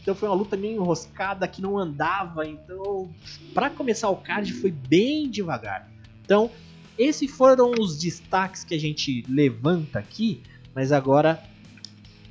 Então 0.00 0.14
foi 0.14 0.28
uma 0.28 0.34
luta 0.34 0.56
meio 0.56 0.80
enroscada, 0.80 1.46
que 1.46 1.60
não 1.60 1.76
andava. 1.76 2.46
Então, 2.46 3.10
para 3.52 3.68
começar 3.68 4.08
o 4.08 4.16
card, 4.16 4.52
foi 4.54 4.70
bem 4.70 5.28
devagar. 5.28 5.90
Então, 6.24 6.50
esses 6.98 7.30
foram 7.30 7.72
os 7.78 7.98
destaques 7.98 8.64
que 8.64 8.74
a 8.74 8.80
gente 8.80 9.24
levanta 9.28 9.98
aqui, 9.98 10.42
mas 10.74 10.92
agora, 10.92 11.42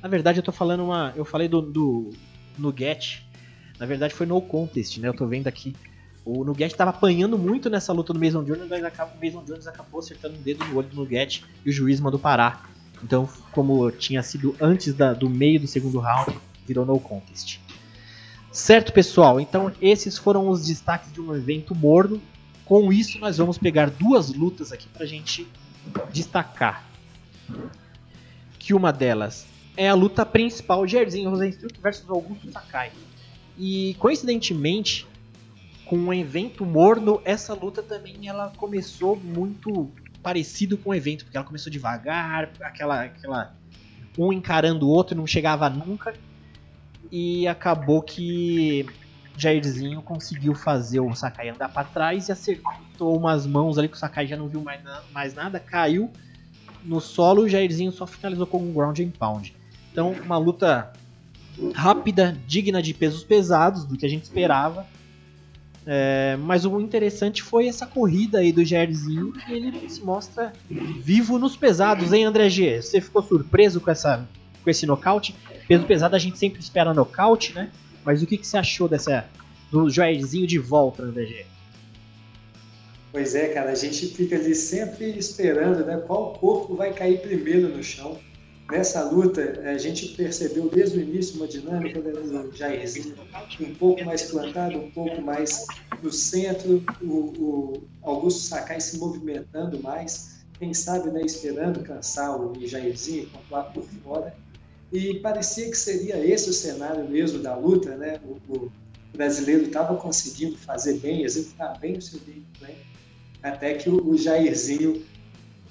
na 0.02 0.08
verdade 0.08 0.40
eu 0.40 0.42
tô 0.42 0.50
falando 0.50 0.84
uma, 0.84 1.12
eu 1.14 1.24
falei 1.24 1.46
do, 1.46 1.62
do 1.62 2.10
Nugget, 2.58 3.24
na 3.78 3.86
verdade 3.86 4.12
foi 4.12 4.26
no 4.26 4.40
contest, 4.40 4.98
né? 4.98 5.08
Eu 5.08 5.14
tô 5.14 5.26
vendo 5.26 5.46
aqui 5.46 5.74
o 6.26 6.44
Nugget 6.44 6.72
estava 6.72 6.90
apanhando 6.90 7.38
muito 7.38 7.70
nessa 7.70 7.92
luta 7.92 8.12
do 8.12 8.18
Mason 8.18 8.42
Jones, 8.42 8.68
mas 8.68 8.82
o 8.82 9.24
Mason 9.24 9.44
Jones 9.44 9.68
acabou 9.68 10.00
acertando 10.00 10.34
um 10.36 10.42
dedo 10.42 10.64
no 10.64 10.76
olho 10.76 10.88
do 10.88 10.96
Nugget 10.96 11.44
e 11.64 11.70
o 11.70 11.72
juiz 11.72 12.00
mandou 12.00 12.18
parar. 12.18 12.68
Então, 13.00 13.28
como 13.52 13.92
tinha 13.92 14.24
sido 14.24 14.56
antes 14.60 14.92
da, 14.92 15.12
do 15.14 15.30
meio 15.30 15.60
do 15.60 15.68
segundo 15.68 16.00
round, 16.00 16.36
virou 16.66 16.84
no 16.84 16.98
contest. 16.98 17.60
Certo, 18.50 18.92
pessoal? 18.92 19.38
Então, 19.38 19.72
esses 19.80 20.18
foram 20.18 20.48
os 20.48 20.66
destaques 20.66 21.12
de 21.12 21.20
um 21.20 21.32
evento 21.32 21.76
morno. 21.76 22.20
Com 22.64 22.92
isso, 22.92 23.20
nós 23.20 23.38
vamos 23.38 23.56
pegar 23.56 23.88
duas 23.90 24.34
lutas 24.34 24.72
aqui 24.72 24.88
para 24.88 25.04
a 25.04 25.06
gente 25.06 25.46
destacar. 26.12 26.84
Que 28.58 28.74
uma 28.74 28.92
delas 28.92 29.46
é 29.76 29.88
a 29.88 29.94
luta 29.94 30.26
principal, 30.26 30.88
Jairzinho 30.88 31.30
Rosenstruck 31.30 31.80
versus 31.80 32.10
Augusto 32.10 32.50
Sakai. 32.50 32.90
E 33.56 33.94
coincidentemente, 34.00 35.06
com 35.86 35.96
um 35.96 36.12
evento 36.12 36.66
morno, 36.66 37.20
essa 37.24 37.54
luta 37.54 37.82
também 37.82 38.28
ela 38.28 38.52
começou 38.56 39.16
muito 39.16 39.90
parecido 40.22 40.76
com 40.76 40.90
o 40.90 40.94
evento, 40.94 41.24
porque 41.24 41.36
ela 41.36 41.46
começou 41.46 41.70
devagar, 41.70 42.50
aquela, 42.60 43.04
aquela 43.04 43.54
um 44.18 44.32
encarando 44.32 44.86
o 44.86 44.90
outro, 44.90 45.16
não 45.16 45.26
chegava 45.26 45.70
nunca. 45.70 46.14
E 47.10 47.46
acabou 47.46 48.02
que 48.02 48.84
Jairzinho 49.36 50.02
conseguiu 50.02 50.54
fazer 50.54 50.98
o 50.98 51.14
Sakai 51.14 51.50
andar 51.50 51.68
para 51.68 51.84
trás 51.84 52.28
e 52.28 52.32
acertou 52.32 53.16
umas 53.16 53.46
mãos 53.46 53.78
ali 53.78 53.88
que 53.88 53.96
o 53.96 53.98
Sakai 53.98 54.26
já 54.26 54.36
não 54.36 54.48
viu 54.48 54.60
mais, 54.60 54.82
na, 54.82 55.02
mais 55.12 55.34
nada, 55.34 55.60
caiu 55.60 56.10
no 56.84 57.00
solo 57.00 57.42
e 57.42 57.46
o 57.46 57.48
Jairzinho 57.48 57.92
só 57.92 58.06
finalizou 58.06 58.46
com 58.46 58.58
um 58.58 58.72
ground 58.72 58.98
and 58.98 59.10
pound. 59.10 59.54
Então, 59.92 60.12
uma 60.12 60.38
luta 60.38 60.92
rápida, 61.74 62.36
digna 62.46 62.82
de 62.82 62.92
pesos 62.92 63.22
pesados, 63.22 63.84
do 63.84 63.96
que 63.96 64.04
a 64.04 64.08
gente 64.08 64.24
esperava. 64.24 64.86
É, 65.88 66.36
mas 66.40 66.64
o 66.64 66.80
interessante 66.80 67.44
foi 67.44 67.68
essa 67.68 67.86
corrida 67.86 68.38
aí 68.38 68.50
do 68.50 68.64
Jairzinho, 68.64 69.32
que 69.32 69.52
ele 69.52 69.88
se 69.88 70.02
mostra 70.02 70.52
vivo 70.68 71.38
nos 71.38 71.56
pesados, 71.56 72.12
hein, 72.12 72.24
André 72.24 72.50
G? 72.50 72.82
Você 72.82 73.00
ficou 73.00 73.22
surpreso 73.22 73.80
com, 73.80 73.90
essa, 73.90 74.26
com 74.64 74.68
esse 74.68 74.84
nocaute? 74.84 75.36
Peso 75.68 75.84
pesado 75.84 76.16
a 76.16 76.18
gente 76.18 76.38
sempre 76.38 76.60
espera 76.60 76.92
nocaute, 76.92 77.54
né? 77.54 77.70
Mas 78.04 78.20
o 78.20 78.26
que, 78.26 78.36
que 78.36 78.46
você 78.46 78.56
achou 78.56 78.88
dessa 78.88 79.26
do 79.70 79.88
Jairzinho 79.88 80.46
de 80.46 80.58
volta, 80.58 81.04
André 81.04 81.26
G? 81.26 81.46
Pois 83.12 83.34
é, 83.34 83.48
cara, 83.48 83.70
a 83.70 83.74
gente 83.74 84.08
fica 84.08 84.36
ali 84.36 84.54
sempre 84.54 85.16
esperando, 85.16 85.84
né? 85.84 86.02
Qual 86.04 86.34
corpo 86.34 86.74
vai 86.74 86.92
cair 86.92 87.20
primeiro 87.20 87.68
no 87.68 87.82
chão. 87.82 88.18
Nessa 88.70 89.04
luta, 89.04 89.60
a 89.64 89.78
gente 89.78 90.08
percebeu 90.16 90.68
desde 90.68 90.98
o 90.98 91.00
início 91.00 91.36
uma 91.36 91.46
dinâmica 91.46 92.00
do 92.00 92.50
Jairzinho 92.52 93.14
um 93.60 93.74
pouco 93.76 94.04
mais 94.04 94.22
plantado, 94.22 94.78
um 94.78 94.90
pouco 94.90 95.22
mais 95.22 95.66
no 96.02 96.10
centro, 96.10 96.84
o, 97.00 97.06
o 97.06 97.82
Augusto 98.02 98.40
Sakai 98.40 98.80
se 98.80 98.98
movimentando 98.98 99.80
mais, 99.80 100.44
quem 100.58 100.74
sabe 100.74 101.10
né, 101.10 101.22
esperando 101.22 101.84
cansar 101.84 102.40
o 102.40 102.66
Jairzinho 102.66 103.28
pontuar 103.28 103.72
por 103.72 103.84
fora. 104.02 104.34
E 104.92 105.14
parecia 105.20 105.70
que 105.70 105.76
seria 105.76 106.18
esse 106.24 106.50
o 106.50 106.52
cenário 106.52 107.08
mesmo 107.08 107.40
da 107.40 107.56
luta, 107.56 107.96
né? 107.96 108.20
O, 108.24 108.52
o 108.52 108.72
brasileiro 109.12 109.64
estava 109.64 109.96
conseguindo 109.96 110.56
fazer 110.58 110.98
bem, 110.98 111.22
executar 111.22 111.78
bem 111.78 111.98
o 111.98 112.02
seu 112.02 112.20
gameplay, 112.20 112.76
até 113.42 113.74
que 113.74 113.88
o, 113.88 114.08
o 114.08 114.16
Jairzinho 114.16 115.04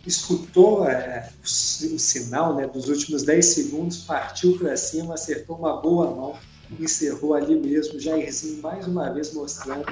escutou 0.06 0.88
é, 0.88 1.30
o, 1.40 1.96
o, 1.96 2.00
sinal 2.00 2.56
né, 2.56 2.68
dos 2.68 2.88
últimos 2.88 3.24
10 3.24 3.46
segundos, 3.46 3.98
partiu 3.98 4.58
para 4.58 4.76
cima, 4.78 5.14
acertou 5.14 5.58
uma 5.58 5.82
boa 5.82 6.12
mão, 6.12 6.36
encerrou 6.80 7.34
ali 7.34 7.56
mesmo. 7.56 8.00
Jairzinho 8.00 8.62
mais 8.62 8.88
uma 8.88 9.10
vez 9.12 9.34
mostrando 9.34 9.86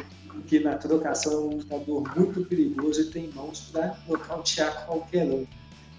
que 0.47 0.59
na 0.59 0.75
trocação 0.75 1.33
é 1.33 1.37
um 1.37 1.57
lutador 1.57 2.15
muito 2.15 2.45
perigoso 2.45 3.01
e 3.01 3.05
tem 3.05 3.29
mãos 3.33 3.69
para 3.71 3.97
nocautear 4.07 4.85
qualquer 4.85 5.25
um. 5.25 5.45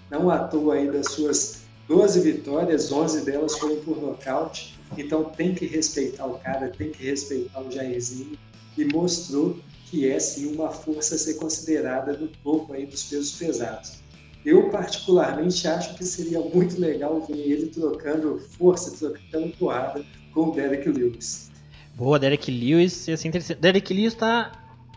Não 0.09 0.29
à 0.29 0.39
toa 0.39 0.75
aí 0.75 0.91
das 0.91 1.11
suas 1.11 1.63
12 1.87 2.21
vitórias, 2.21 2.91
11 2.91 3.25
delas 3.25 3.57
foram 3.57 3.77
por 3.77 4.01
nocaute, 4.01 4.79
então 4.97 5.23
tem 5.23 5.53
que 5.53 5.65
respeitar 5.65 6.25
o 6.25 6.39
cara, 6.39 6.69
tem 6.69 6.91
que 6.91 7.03
respeitar 7.03 7.61
o 7.61 7.71
Jairzinho 7.71 8.37
e 8.77 8.85
mostrou 8.85 9.59
que 9.85 10.09
é 10.09 10.19
sim 10.19 10.53
uma 10.53 10.71
força 10.71 11.15
a 11.15 11.17
ser 11.17 11.35
considerada 11.35 12.13
no 12.13 12.27
topo 12.27 12.73
aí 12.73 12.85
dos 12.85 13.03
pesos 13.03 13.33
pesados. 13.33 14.04
Eu 14.45 14.69
particularmente 14.69 15.67
acho 15.67 15.95
que 15.95 16.05
seria 16.05 16.39
muito 16.39 16.79
legal 16.79 17.19
ver 17.21 17.37
ele 17.37 17.67
trocando 17.67 18.39
força, 18.39 18.95
trocando 18.95 19.49
porrada 19.57 20.05
com 20.31 20.49
o 20.49 20.51
Derek 20.51 20.87
Lewis. 20.87 21.49
Boa, 21.95 22.19
Derek 22.19 22.51
Lewis, 22.51 23.09
assim, 23.09 23.29
interessante. 23.29 23.59
Derek 23.59 23.91
Lewis 23.91 24.13
está 24.13 24.51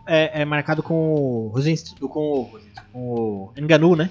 é, 0.07 0.43
é, 0.43 0.45
marcado 0.45 0.83
com 0.83 1.47
o, 1.47 2.09
com, 2.09 2.50
com 2.93 3.00
o 3.00 3.52
Enganu, 3.57 3.97
né? 3.97 4.11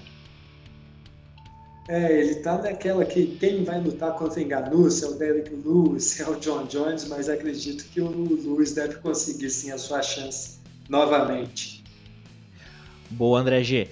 É, 1.87 2.19
ele 2.19 2.35
tá 2.35 2.57
naquela 2.57 3.05
que 3.05 3.37
quem 3.37 3.63
vai 3.63 3.79
lutar 3.79 4.15
contra 4.15 4.41
Enganu, 4.41 4.89
se 4.89 5.05
é 5.05 5.07
o 5.07 5.13
Derek 5.13 5.51
Lewis, 5.63 6.03
se 6.03 6.23
é 6.23 6.27
o 6.27 6.35
John 6.35 6.65
Jones, 6.65 7.07
mas 7.07 7.29
acredito 7.29 7.85
que 7.85 8.01
o 8.01 8.09
Lewis 8.09 8.73
deve 8.73 8.95
conseguir 8.95 9.49
sim 9.49 9.71
a 9.71 9.77
sua 9.77 10.01
chance 10.01 10.57
novamente. 10.89 11.83
Boa, 13.11 13.39
André 13.39 13.63
G. 13.63 13.87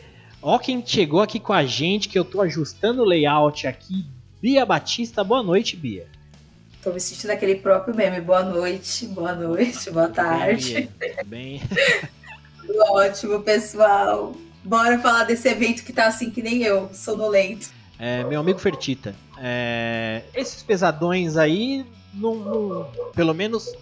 Ó 0.47 0.59
quem 0.59 0.85
chegou 0.85 1.23
aqui 1.23 1.39
com 1.39 1.53
a 1.53 1.65
gente, 1.65 2.07
que 2.07 2.19
eu 2.19 2.23
tô 2.23 2.39
ajustando 2.39 3.01
o 3.01 3.03
layout 3.03 3.65
aqui. 3.65 4.05
Bia 4.39 4.63
Batista, 4.63 5.23
boa 5.23 5.41
noite, 5.41 5.75
Bia. 5.75 6.05
Tô 6.83 6.91
me 6.91 6.99
sentindo 6.99 7.31
aquele 7.31 7.55
próprio 7.55 7.95
meme. 7.95 8.21
Boa 8.21 8.43
noite, 8.43 9.07
boa 9.07 9.33
noite, 9.33 9.89
boa 9.89 10.07
tarde. 10.07 10.87
Bem. 11.25 11.63
Ótimo, 12.91 13.41
pessoal. 13.41 14.35
Bora 14.63 14.99
falar 14.99 15.23
desse 15.23 15.49
evento 15.49 15.83
que 15.83 15.91
tá 15.91 16.05
assim 16.05 16.29
que 16.29 16.43
nem 16.43 16.61
eu, 16.61 16.91
sonolento. 16.93 17.71
É, 17.97 18.23
meu 18.23 18.39
amigo 18.39 18.59
Fertita, 18.59 19.15
é, 19.39 20.21
esses 20.35 20.61
pesadões 20.61 21.37
aí, 21.37 21.83
não, 22.13 22.35
não, 22.35 22.87
pelo 23.15 23.33
menos, 23.33 23.73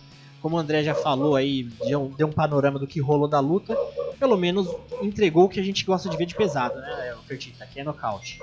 como 0.43 0.57
o 0.57 0.59
André 0.59 0.83
já 0.83 0.93
falou 0.93 1.37
aí, 1.37 1.63
deu, 1.87 2.27
um 2.27 2.31
panorama 2.33 2.77
do 2.77 2.85
que 2.85 2.99
rolou 2.99 3.29
da 3.29 3.39
luta, 3.39 3.77
pelo 4.19 4.35
menos 4.35 4.67
entregou 5.01 5.45
o 5.45 5.49
que 5.49 5.57
a 5.57 5.63
gente 5.63 5.85
gosta 5.85 6.09
de 6.09 6.17
ver 6.17 6.25
de 6.25 6.35
pesado, 6.35 6.75
né, 6.81 7.15
Fertita, 7.25 7.65
que 7.65 7.79
é 7.79 7.83
nocaute. 7.83 8.41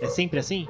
É 0.00 0.08
sempre 0.08 0.40
assim? 0.40 0.66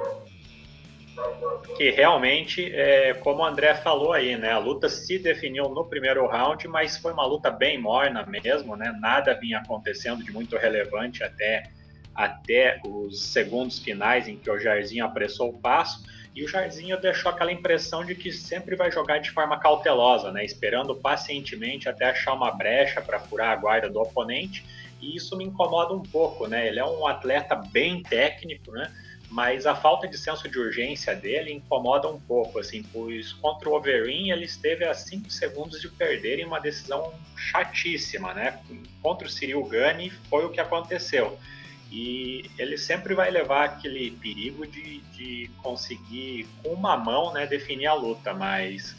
que 1.78 1.90
realmente, 1.90 2.70
é, 2.74 3.14
como 3.14 3.42
o 3.42 3.44
André 3.46 3.74
falou 3.76 4.12
aí, 4.12 4.36
né, 4.36 4.52
a 4.52 4.58
luta 4.58 4.86
se 4.86 5.18
definiu 5.18 5.70
no 5.70 5.82
primeiro 5.82 6.26
round, 6.26 6.68
mas 6.68 6.98
foi 6.98 7.12
uma 7.12 7.24
luta 7.24 7.50
bem 7.50 7.80
morna 7.80 8.26
mesmo, 8.26 8.76
né, 8.76 8.94
nada 9.00 9.32
vinha 9.32 9.58
acontecendo 9.58 10.22
de 10.22 10.30
muito 10.30 10.58
relevante 10.58 11.24
até 11.24 11.70
até 12.14 12.80
os 12.86 13.26
segundos 13.26 13.78
finais 13.78 14.28
em 14.28 14.36
que 14.36 14.50
o 14.50 14.58
Jairzinho 14.58 15.04
apressou 15.04 15.50
o 15.50 15.58
passo, 15.58 16.02
e 16.36 16.44
o 16.44 16.48
Jairzinho 16.48 17.00
deixou 17.00 17.32
aquela 17.32 17.50
impressão 17.50 18.04
de 18.04 18.14
que 18.14 18.30
sempre 18.30 18.76
vai 18.76 18.92
jogar 18.92 19.18
de 19.18 19.30
forma 19.30 19.58
cautelosa, 19.58 20.30
né, 20.30 20.44
esperando 20.44 20.94
pacientemente 20.94 21.88
até 21.88 22.10
achar 22.10 22.34
uma 22.34 22.50
brecha 22.50 23.00
para 23.00 23.18
furar 23.18 23.52
a 23.52 23.56
guarda 23.56 23.88
do 23.88 23.98
oponente, 23.98 24.62
e 25.00 25.16
isso 25.16 25.34
me 25.34 25.44
incomoda 25.44 25.94
um 25.94 26.02
pouco, 26.02 26.46
né? 26.46 26.68
Ele 26.68 26.78
é 26.78 26.84
um 26.84 27.06
atleta 27.06 27.54
bem 27.54 28.02
técnico, 28.02 28.70
né? 28.72 28.92
Mas 29.30 29.66
a 29.66 29.74
falta 29.74 30.06
de 30.06 30.16
senso 30.16 30.48
de 30.48 30.58
urgência 30.58 31.14
dele 31.14 31.52
incomoda 31.52 32.08
um 32.08 32.20
pouco, 32.20 32.58
assim, 32.58 32.82
pois 32.92 33.32
contra 33.34 33.68
o 33.68 33.74
Overeem 33.74 34.30
ele 34.30 34.44
esteve 34.44 34.84
a 34.84 34.94
5 34.94 35.30
segundos 35.30 35.80
de 35.80 35.88
perder 35.88 36.38
em 36.38 36.44
uma 36.44 36.60
decisão 36.60 37.14
chatíssima, 37.36 38.32
né? 38.34 38.60
Contra 39.02 39.26
o 39.26 39.30
Cyril 39.30 39.64
Gane 39.64 40.10
foi 40.30 40.44
o 40.44 40.50
que 40.50 40.60
aconteceu. 40.60 41.38
E 41.90 42.50
ele 42.58 42.76
sempre 42.76 43.14
vai 43.14 43.30
levar 43.30 43.64
aquele 43.64 44.10
perigo 44.10 44.66
de, 44.66 44.98
de 45.12 45.50
conseguir, 45.62 46.46
com 46.62 46.70
uma 46.70 46.96
mão, 46.96 47.32
né, 47.32 47.46
definir 47.46 47.86
a 47.86 47.94
luta, 47.94 48.34
mas, 48.34 48.96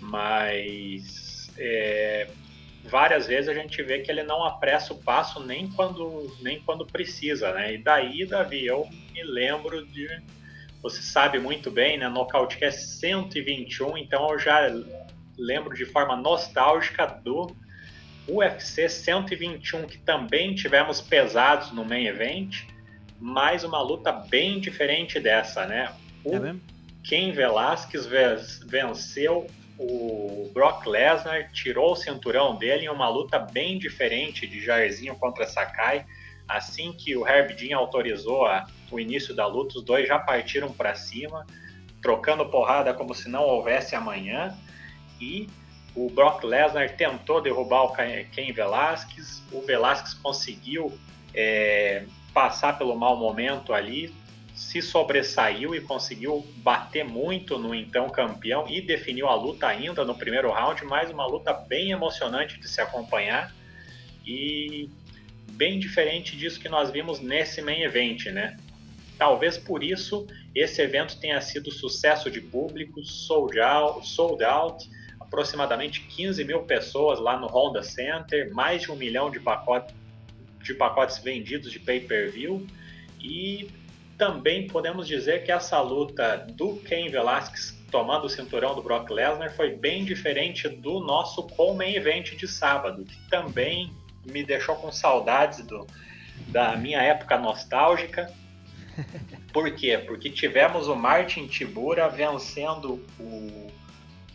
mas 0.00 1.50
é, 1.56 2.28
várias 2.84 3.26
vezes 3.26 3.48
a 3.48 3.54
gente 3.54 3.82
vê 3.82 4.00
que 4.00 4.10
ele 4.10 4.22
não 4.22 4.44
apressa 4.44 4.92
o 4.92 4.98
passo 4.98 5.40
nem 5.40 5.70
quando, 5.70 6.34
nem 6.40 6.60
quando 6.60 6.86
precisa, 6.86 7.52
né? 7.52 7.74
E 7.74 7.78
daí, 7.78 8.26
Davi, 8.26 8.66
eu 8.66 8.88
me 9.12 9.22
lembro 9.22 9.86
de. 9.86 10.08
Você 10.82 11.02
sabe 11.02 11.38
muito 11.38 11.70
bem, 11.70 11.98
né? 11.98 12.08
Nocaute 12.08 12.56
que 12.56 12.64
é 12.64 12.70
121, 12.70 13.98
então 13.98 14.30
eu 14.30 14.38
já 14.38 14.62
lembro 15.36 15.76
de 15.76 15.84
forma 15.84 16.16
nostálgica 16.16 17.06
do 17.06 17.54
UFC 18.28 18.88
121, 18.88 19.86
que 19.86 19.98
também 19.98 20.54
tivemos 20.54 21.00
pesados 21.00 21.72
no 21.72 21.84
main 21.84 22.06
event, 22.06 22.64
mais 23.18 23.64
uma 23.64 23.82
luta 23.82 24.12
bem 24.12 24.60
diferente 24.60 25.18
dessa, 25.18 25.66
né? 25.66 25.92
O 26.24 26.34
é 26.34 26.54
Ken 27.02 27.32
Velasquez 27.32 28.06
venceu 28.66 29.46
o 29.78 30.50
Brock 30.52 30.86
Lesnar, 30.86 31.50
tirou 31.52 31.92
o 31.92 31.96
cinturão 31.96 32.56
dele 32.56 32.84
em 32.84 32.90
uma 32.90 33.08
luta 33.08 33.38
bem 33.38 33.78
diferente 33.78 34.46
de 34.46 34.62
Jairzinho 34.62 35.16
contra 35.16 35.46
Sakai. 35.46 36.04
Assim 36.46 36.92
que 36.92 37.16
o 37.16 37.26
Herb 37.26 37.54
Dean 37.54 37.76
autorizou 37.76 38.44
a, 38.44 38.66
o 38.90 39.00
início 39.00 39.34
da 39.34 39.46
luta, 39.46 39.78
os 39.78 39.84
dois 39.84 40.06
já 40.06 40.18
partiram 40.18 40.70
para 40.70 40.94
cima, 40.94 41.46
trocando 42.02 42.44
porrada 42.50 42.92
como 42.92 43.14
se 43.14 43.28
não 43.28 43.42
houvesse 43.44 43.94
amanhã. 43.94 44.54
E 45.18 45.48
o 46.06 46.08
Brock 46.08 46.44
Lesnar 46.44 46.96
tentou 46.96 47.42
derrubar 47.42 47.82
o 47.84 47.92
Ken 47.92 48.52
Velasquez, 48.52 49.42
o 49.52 49.60
Velasquez 49.60 50.14
conseguiu 50.14 50.98
é, 51.34 52.04
passar 52.32 52.78
pelo 52.78 52.96
mau 52.96 53.16
momento 53.16 53.74
ali, 53.74 54.14
se 54.54 54.80
sobressaiu 54.80 55.74
e 55.74 55.80
conseguiu 55.80 56.46
bater 56.56 57.04
muito 57.04 57.58
no 57.58 57.74
então 57.74 58.08
campeão 58.08 58.66
e 58.68 58.80
definiu 58.80 59.28
a 59.28 59.34
luta 59.34 59.66
ainda 59.66 60.04
no 60.04 60.14
primeiro 60.14 60.50
round, 60.50 60.84
mais 60.84 61.10
uma 61.10 61.26
luta 61.26 61.52
bem 61.52 61.90
emocionante 61.90 62.58
de 62.58 62.68
se 62.68 62.80
acompanhar 62.80 63.54
e 64.26 64.88
bem 65.52 65.78
diferente 65.78 66.34
disso 66.34 66.60
que 66.60 66.68
nós 66.68 66.90
vimos 66.90 67.20
nesse 67.20 67.60
main 67.60 67.82
event, 67.82 68.26
né? 68.26 68.56
Talvez 69.18 69.58
por 69.58 69.82
isso 69.82 70.26
esse 70.54 70.80
evento 70.80 71.20
tenha 71.20 71.40
sido 71.42 71.70
sucesso 71.70 72.30
de 72.30 72.40
público, 72.40 73.04
sold 73.04 73.60
out, 73.60 74.06
sold 74.06 74.42
out 74.42 74.88
aproximadamente 75.30 76.00
15 76.00 76.44
mil 76.44 76.62
pessoas 76.62 77.20
lá 77.20 77.38
no 77.38 77.46
Honda 77.46 77.84
Center, 77.84 78.52
mais 78.52 78.82
de 78.82 78.90
um 78.90 78.96
milhão 78.96 79.30
de, 79.30 79.38
pacote, 79.38 79.94
de 80.60 80.74
pacotes 80.74 81.18
vendidos 81.18 81.70
de 81.70 81.78
pay-per-view. 81.78 82.66
E 83.20 83.70
também 84.18 84.66
podemos 84.66 85.06
dizer 85.06 85.44
que 85.44 85.52
essa 85.52 85.80
luta 85.80 86.36
do 86.36 86.76
Ken 86.78 87.08
Velasquez 87.08 87.78
tomando 87.92 88.26
o 88.26 88.28
cinturão 88.28 88.74
do 88.74 88.82
Brock 88.82 89.10
Lesnar 89.10 89.54
foi 89.54 89.74
bem 89.74 90.04
diferente 90.04 90.68
do 90.68 91.00
nosso 91.00 91.42
Coleman 91.44 91.94
Event 91.94 92.36
de 92.36 92.46
sábado, 92.46 93.04
que 93.04 93.16
também 93.28 93.92
me 94.24 94.44
deixou 94.44 94.76
com 94.76 94.92
saudades 94.92 95.64
do, 95.66 95.86
da 96.48 96.76
minha 96.76 97.00
época 97.02 97.38
nostálgica. 97.38 98.32
Por 99.52 99.74
quê? 99.74 99.98
Porque 99.98 100.30
tivemos 100.30 100.86
o 100.86 100.94
Martin 100.94 101.46
Tibura 101.46 102.08
vencendo 102.08 103.04
o, 103.18 103.70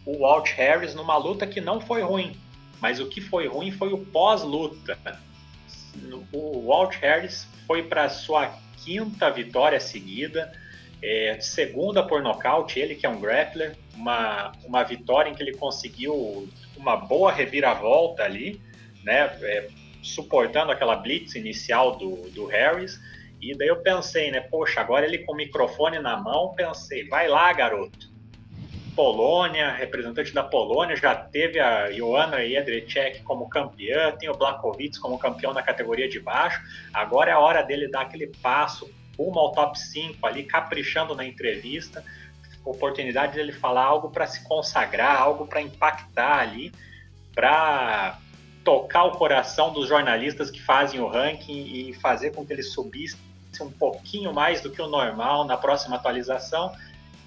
o 0.06 0.20
Walt 0.20 0.52
Harris 0.52 0.94
numa 0.94 1.18
luta 1.18 1.48
que 1.48 1.60
não 1.60 1.82
foi 1.82 2.02
ruim, 2.02 2.38
mas 2.80 3.00
o 3.00 3.08
que 3.08 3.20
foi 3.20 3.48
ruim 3.48 3.72
foi 3.72 3.92
o 3.92 3.98
pós-luta. 3.98 4.98
O 6.32 6.68
Walt 6.68 6.96
Harris 6.98 7.48
foi 7.66 7.84
para 7.84 8.10
sua 8.10 8.54
quinta 8.84 9.32
vitória 9.32 9.80
seguida, 9.80 10.52
é, 11.02 11.38
segunda 11.40 12.04
por 12.04 12.22
nocaute, 12.22 12.80
ele 12.80 12.96
que 12.96 13.06
é 13.06 13.10
um 13.10 13.20
grappler, 13.20 13.76
uma, 13.96 14.52
uma 14.64 14.84
vitória 14.84 15.30
em 15.30 15.34
que 15.34 15.42
ele 15.42 15.56
conseguiu 15.56 16.48
uma 16.78 16.96
boa 16.96 17.32
reviravolta 17.32 18.24
ali, 18.24 18.62
né, 19.04 19.38
é, 19.42 19.68
suportando 20.04 20.72
aquela 20.72 20.96
blitz 20.96 21.36
inicial 21.36 21.96
do, 21.96 22.30
do 22.30 22.46
Harris, 22.46 23.00
e 23.42 23.56
daí 23.56 23.68
eu 23.68 23.78
pensei, 23.78 24.32
né, 24.32 24.42
poxa, 24.42 24.82
agora 24.82 25.06
ele 25.06 25.20
com 25.20 25.34
o 25.34 25.36
microfone 25.36 26.00
na 26.00 26.18
mão, 26.18 26.54
pensei, 26.56 27.08
vai 27.08 27.28
lá, 27.28 27.52
garoto. 27.54 28.15
Polônia, 28.96 29.72
representante 29.72 30.34
da 30.34 30.44
Polônia, 30.44 30.96
já 30.96 31.14
teve 31.14 31.60
a 31.60 31.92
Joanna 31.92 32.38
Jedrzejczyk 32.38 33.24
como 33.24 33.50
campeã, 33.50 34.12
tem 34.18 34.30
o 34.30 34.38
Blakovic 34.38 35.00
como 35.00 35.20
campeão 35.20 35.54
na 35.54 35.62
categoria 35.62 36.08
de 36.08 36.20
baixo, 36.20 36.62
agora 36.94 37.32
é 37.32 37.34
a 37.34 37.40
hora 37.40 37.62
dele 37.62 37.90
dar 37.90 38.02
aquele 38.02 38.28
passo 38.42 38.90
rumo 39.18 39.40
ao 39.40 39.52
top 39.52 39.78
5 39.78 40.26
ali, 40.26 40.44
caprichando 40.44 41.14
na 41.14 41.26
entrevista, 41.26 42.04
oportunidade 42.66 43.36
dele 43.36 43.52
falar 43.52 43.84
algo 43.84 44.10
para 44.10 44.26
se 44.26 44.44
consagrar, 44.44 45.22
algo 45.22 45.46
para 45.46 45.62
impactar 45.62 46.40
ali, 46.40 46.72
para 47.34 48.20
tocar 48.64 49.04
o 49.04 49.12
coração 49.12 49.72
dos 49.72 49.88
jornalistas 49.88 50.50
que 50.50 50.62
fazem 50.62 51.00
o 51.00 51.08
ranking 51.08 51.66
e 51.66 51.94
fazer 51.94 52.32
com 52.32 52.46
que 52.46 52.52
ele 52.52 52.64
subisse 52.64 53.18
um 53.62 53.72
pouquinho 53.72 54.34
mais 54.34 54.60
do 54.62 54.72
que 54.72 54.82
o 54.82 54.88
normal 54.88 55.46
na 55.46 55.56
próxima 55.56 55.96
atualização. 55.96 56.76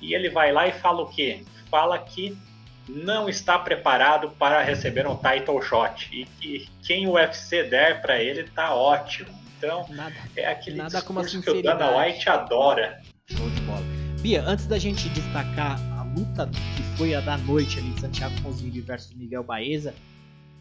E 0.01 0.15
ele 0.15 0.31
vai 0.31 0.53
lá 0.53 0.67
e 0.67 0.73
fala 0.73 1.03
o 1.03 1.09
quê? 1.09 1.45
Fala 1.71 1.99
que 1.99 2.37
não 2.89 3.29
está 3.29 3.59
preparado 3.59 4.31
para 4.31 4.63
receber 4.63 5.07
um 5.07 5.17
title 5.17 5.61
shot 5.61 6.09
e 6.13 6.25
que 6.25 6.69
quem 6.83 7.07
o 7.07 7.13
UFC 7.13 7.65
der 7.65 8.01
para 8.01 8.21
ele 8.23 8.41
está 8.41 8.75
ótimo. 8.75 9.29
Então, 9.59 9.87
nada, 9.91 10.15
é 10.37 10.47
aquele 10.47 10.77
nada 10.77 11.03
como 11.03 11.25
que 11.25 11.51
o 11.51 11.63
Dana 11.63 11.99
White 11.99 12.29
adora. 12.31 13.03
Show 13.27 13.51
de 13.51 13.61
bola. 13.63 13.83
Bia, 14.21 14.43
antes 14.43 14.67
da 14.67 14.79
gente 14.79 15.09
destacar 15.11 15.79
a 15.99 16.03
luta 16.03 16.49
que 16.49 16.83
foi 16.97 17.15
a 17.15 17.21
da 17.21 17.37
noite 17.37 17.79
ali, 17.79 17.93
Santiago 18.01 18.41
Ponzini 18.41 18.81
versus 18.81 19.15
Miguel 19.15 19.43
Baeza, 19.43 19.95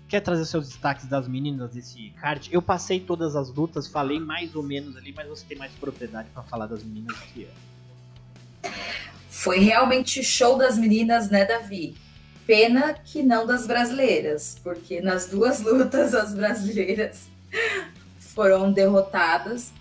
quer 0.08 0.22
trazer 0.22 0.46
seus 0.46 0.67
destaques 0.67 1.06
das 1.06 1.27
meninas 1.27 1.72
desse 1.72 2.10
card? 2.22 2.50
Eu 2.51 2.62
passei 2.62 3.00
todas 3.00 3.36
as 3.36 3.53
lutas, 3.53 3.88
falei 3.88 4.20
mais 4.20 4.56
ou 4.56 4.63
menos 4.63 4.98
ali, 4.98 5.13
mas 5.15 5.27
você 5.27 5.46
tem 5.46 5.58
mais 5.58 5.72
propriedade 5.74 6.27
para 6.34 6.44
falar 6.44 6.65
das 6.65 6.84
meninas 6.84 7.17
que 7.34 7.44
eu. 7.44 8.72
Foi 9.38 9.60
realmente 9.60 10.24
show 10.24 10.58
das 10.58 10.79
meninas, 10.79 11.29
né, 11.29 11.46
Davi? 11.46 11.96
Pena 12.48 12.96
que 12.96 13.22
não 13.22 13.46
das 13.46 13.67
brasileiras, 13.67 14.58
porque 14.63 15.00
nas 15.00 15.27
duas 15.27 15.62
lutas 15.62 16.15
as 16.15 16.34
brasileiras 16.34 17.27
foram 18.20 18.72
derrotadas. 18.72 19.72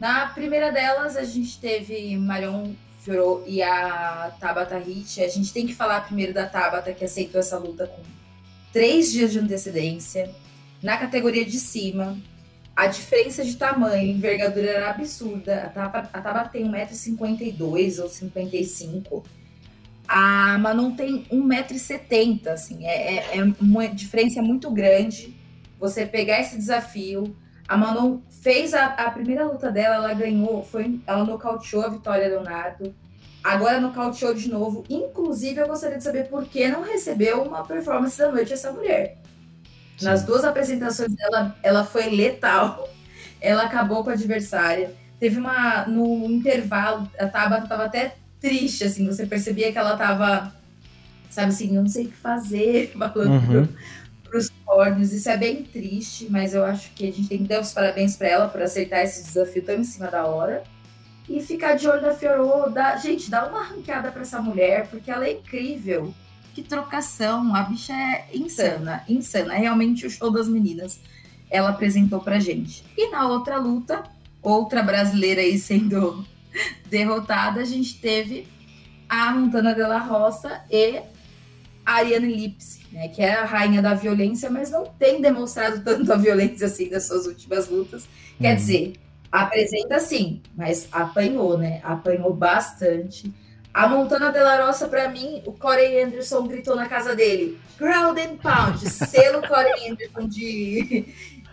Na 0.00 0.26
primeira 0.26 0.72
delas, 0.72 1.16
a 1.16 1.22
gente 1.22 1.60
teve 1.60 2.16
Marion 2.16 2.72
Fiorot 2.98 3.48
e 3.48 3.62
a 3.62 4.34
Tabata 4.40 4.76
Hit. 4.76 5.22
A 5.22 5.28
gente 5.28 5.52
tem 5.52 5.68
que 5.68 5.74
falar 5.74 6.00
primeiro 6.00 6.34
da 6.34 6.44
Tabata, 6.44 6.92
que 6.92 7.04
aceitou 7.04 7.40
essa 7.40 7.56
luta 7.58 7.86
com 7.86 8.02
três 8.72 9.12
dias 9.12 9.30
de 9.30 9.38
antecedência. 9.38 10.34
Na 10.82 10.96
categoria 10.96 11.44
de 11.44 11.60
cima, 11.60 12.18
a 12.76 12.86
diferença 12.86 13.42
de 13.42 13.56
tamanho, 13.56 14.10
envergadura 14.10 14.68
era 14.68 14.90
absurda. 14.90 15.64
A 15.64 15.68
Tabata, 15.70 16.10
a 16.12 16.20
Tabata 16.20 16.50
tem 16.50 16.70
1,52m 16.70 18.02
ou 18.02 18.08
55 18.08 19.24
a 20.08 20.56
Manon 20.58 20.92
tem 20.92 21.24
1,70m, 21.24 22.46
assim, 22.48 22.86
é, 22.86 23.16
é, 23.16 23.38
é, 23.38 23.42
uma 23.60 23.88
diferença 23.88 24.40
muito 24.40 24.70
grande. 24.70 25.36
Você 25.78 26.06
pegar 26.06 26.40
esse 26.40 26.56
desafio, 26.56 27.36
a 27.66 27.76
Manon 27.76 28.20
fez 28.30 28.72
a, 28.72 28.86
a, 28.86 29.10
primeira 29.10 29.44
luta 29.44 29.70
dela, 29.70 29.96
ela 29.96 30.14
ganhou, 30.14 30.62
foi, 30.62 31.00
ela 31.06 31.24
nocauteou 31.24 31.84
a 31.84 31.88
Vitória 31.88 32.28
Leonardo. 32.28 32.94
Agora 33.42 33.80
nocauteou 33.80 34.34
de 34.34 34.48
novo. 34.48 34.84
Inclusive, 34.88 35.60
eu 35.60 35.68
gostaria 35.68 35.98
de 35.98 36.04
saber 36.04 36.28
por 36.28 36.46
que 36.46 36.68
não 36.68 36.82
recebeu 36.82 37.42
uma 37.42 37.64
performance 37.64 38.18
da 38.18 38.30
noite 38.30 38.52
essa 38.52 38.72
mulher. 38.72 39.18
Sim. 39.96 40.04
Nas 40.04 40.22
duas 40.24 40.44
apresentações 40.44 41.14
dela, 41.14 41.56
ela 41.62 41.84
foi 41.84 42.08
letal. 42.10 42.88
Ela 43.40 43.64
acabou 43.64 44.04
com 44.04 44.10
a 44.10 44.14
adversária. 44.14 44.94
Teve 45.18 45.38
uma. 45.38 45.86
No 45.86 46.26
intervalo, 46.26 47.10
a 47.18 47.26
Tabata 47.26 47.64
estava 47.64 47.84
até 47.84 48.16
triste, 48.40 48.84
assim. 48.84 49.06
Você 49.06 49.26
percebia 49.26 49.72
que 49.72 49.78
ela 49.78 49.92
estava, 49.92 50.52
sabe 51.30 51.48
assim, 51.48 51.74
eu 51.74 51.82
não 51.82 51.88
sei 51.88 52.06
o 52.06 52.08
que 52.08 52.16
fazer, 52.16 52.92
falando 52.98 53.30
uhum 53.30 53.68
para 54.26 54.38
os 54.38 54.50
córneos. 54.64 55.12
Isso 55.12 55.28
é 55.28 55.36
bem 55.36 55.62
triste, 55.62 56.26
mas 56.30 56.54
eu 56.54 56.64
acho 56.64 56.92
que 56.92 57.08
a 57.08 57.12
gente 57.12 57.28
tem 57.28 57.38
que 57.38 57.48
dar 57.48 57.60
os 57.60 57.72
parabéns 57.72 58.16
para 58.16 58.28
ela 58.28 58.48
por 58.48 58.60
aceitar 58.60 59.02
esse 59.02 59.24
desafio 59.24 59.64
tão 59.64 59.76
em 59.76 59.84
cima 59.84 60.08
da 60.08 60.26
hora. 60.26 60.62
E 61.28 61.40
ficar 61.40 61.74
de 61.74 61.88
olho 61.88 62.02
na 62.02 62.12
Fiorô. 62.12 62.68
Dá, 62.68 62.96
gente, 62.96 63.30
dá 63.30 63.46
uma 63.46 63.60
arranqueada 63.60 64.12
para 64.12 64.22
essa 64.22 64.40
mulher, 64.40 64.86
porque 64.88 65.10
ela 65.10 65.26
é 65.26 65.32
incrível. 65.32 66.14
Que 66.56 66.62
trocação. 66.62 67.54
A 67.54 67.64
bicha 67.64 67.92
é 67.92 68.30
insana, 68.32 69.04
insana. 69.06 69.54
É 69.54 69.58
realmente 69.58 70.06
o 70.06 70.10
show 70.10 70.30
das 70.30 70.48
meninas. 70.48 70.98
Ela 71.50 71.68
apresentou 71.68 72.18
pra 72.18 72.40
gente. 72.40 72.82
E 72.96 73.10
na 73.10 73.28
outra 73.28 73.58
luta, 73.58 74.04
outra 74.40 74.82
brasileira 74.82 75.42
aí 75.42 75.58
sendo 75.58 76.24
derrotada, 76.88 77.60
a 77.60 77.64
gente 77.64 78.00
teve 78.00 78.48
a 79.06 79.32
Montana 79.32 79.74
de 79.74 79.82
la 79.82 79.98
Roça 79.98 80.62
e 80.70 81.02
a 81.84 81.96
Ariane 81.96 82.34
Lipski, 82.34 82.86
né, 82.90 83.08
que 83.08 83.20
é 83.20 83.34
a 83.34 83.44
rainha 83.44 83.82
da 83.82 83.92
violência, 83.92 84.48
mas 84.48 84.70
não 84.70 84.86
tem 84.86 85.20
demonstrado 85.20 85.84
tanto 85.84 86.10
a 86.10 86.16
violência 86.16 86.68
assim 86.68 86.88
das 86.88 87.06
suas 87.06 87.26
últimas 87.26 87.68
lutas. 87.68 88.08
Quer 88.40 88.52
uhum. 88.52 88.56
dizer, 88.56 88.94
apresenta 89.30 90.00
sim, 90.00 90.40
mas 90.56 90.88
apanhou, 90.90 91.58
né? 91.58 91.82
Apanhou 91.84 92.32
bastante. 92.32 93.30
A 93.76 93.86
Montana 93.86 94.32
de 94.32 94.42
la 94.42 94.64
Roça, 94.64 94.88
para 94.88 95.06
mim, 95.10 95.42
o 95.44 95.52
Corey 95.52 96.02
Anderson 96.02 96.46
gritou 96.46 96.74
na 96.74 96.88
casa 96.88 97.14
dele: 97.14 97.60
Ground 97.78 98.16
and 98.16 98.36
Pound, 98.38 98.88
selo 98.88 99.46
Corey 99.46 99.70
Anderson 99.92 100.26
de, 100.26 101.04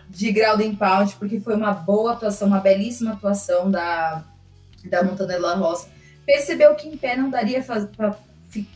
de 0.08 0.32
Ground 0.32 0.62
and 0.62 0.74
Pound, 0.76 1.16
porque 1.16 1.38
foi 1.38 1.54
uma 1.54 1.72
boa 1.72 2.14
atuação, 2.14 2.48
uma 2.48 2.60
belíssima 2.60 3.12
atuação 3.12 3.70
da, 3.70 4.24
da 4.86 5.02
Montana 5.02 5.34
de 5.34 5.38
la 5.38 5.54
Roça. 5.54 5.90
Percebeu 6.24 6.74
que 6.74 6.88
em 6.88 6.96
pé 6.96 7.14
não 7.14 7.28
daria 7.28 7.62
para 7.62 8.16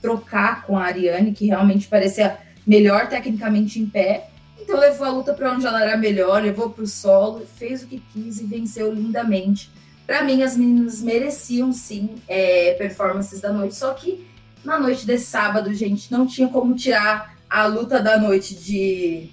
trocar 0.03 0.67
com 0.67 0.77
a 0.77 0.85
Ariane, 0.85 1.33
que 1.33 1.47
realmente 1.47 1.89
parecia 1.89 2.37
melhor 2.67 3.09
tecnicamente 3.09 3.81
em 3.81 3.87
pé. 3.87 4.29
Então 4.61 4.79
levou 4.79 5.07
a 5.07 5.11
luta 5.11 5.33
para 5.33 5.51
onde 5.55 5.67
ela 5.67 5.83
era 5.83 5.97
melhor, 5.97 6.43
levou 6.43 6.69
para 6.69 6.85
o 6.85 6.87
solo, 6.87 7.47
fez 7.57 7.83
o 7.83 7.87
que 7.87 7.99
quis 8.13 8.41
e 8.41 8.45
venceu 8.45 8.93
lindamente. 8.93 9.71
Para 10.09 10.25
mim, 10.25 10.43
as 10.43 10.57
meninas 10.57 11.03
mereciam 11.03 11.71
sim 11.71 12.15
é, 12.27 12.73
performances 12.79 13.43
da 13.43 13.53
noite, 13.53 13.75
só 13.75 13.93
que 13.93 14.27
na 14.65 14.81
noite 14.81 15.05
desse 15.05 15.27
sábado, 15.27 15.75
gente, 15.75 16.11
não 16.11 16.27
tinha 16.27 16.49
como 16.49 16.75
tirar 16.75 17.37
a 17.49 17.67
luta 17.67 18.01
da 18.01 18.19
noite 18.19 18.55
de 18.55 19.29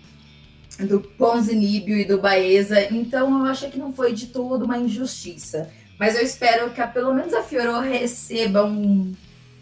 do 0.78 1.00
Ponzinibio 1.00 1.98
e 1.98 2.04
do 2.04 2.18
Baeza, 2.18 2.94
então 2.94 3.40
eu 3.40 3.46
acho 3.46 3.70
que 3.70 3.80
não 3.80 3.94
foi 3.94 4.12
de 4.12 4.28
todo 4.28 4.66
uma 4.66 4.78
injustiça. 4.78 5.72
Mas 5.98 6.18
eu 6.18 6.22
espero 6.22 6.70
que 6.72 6.82
a, 6.82 6.88
pelo 6.88 7.14
menos 7.14 7.34
a 7.34 7.42
Fioró 7.42 7.80
receba 7.80 8.66
um, 8.66 9.14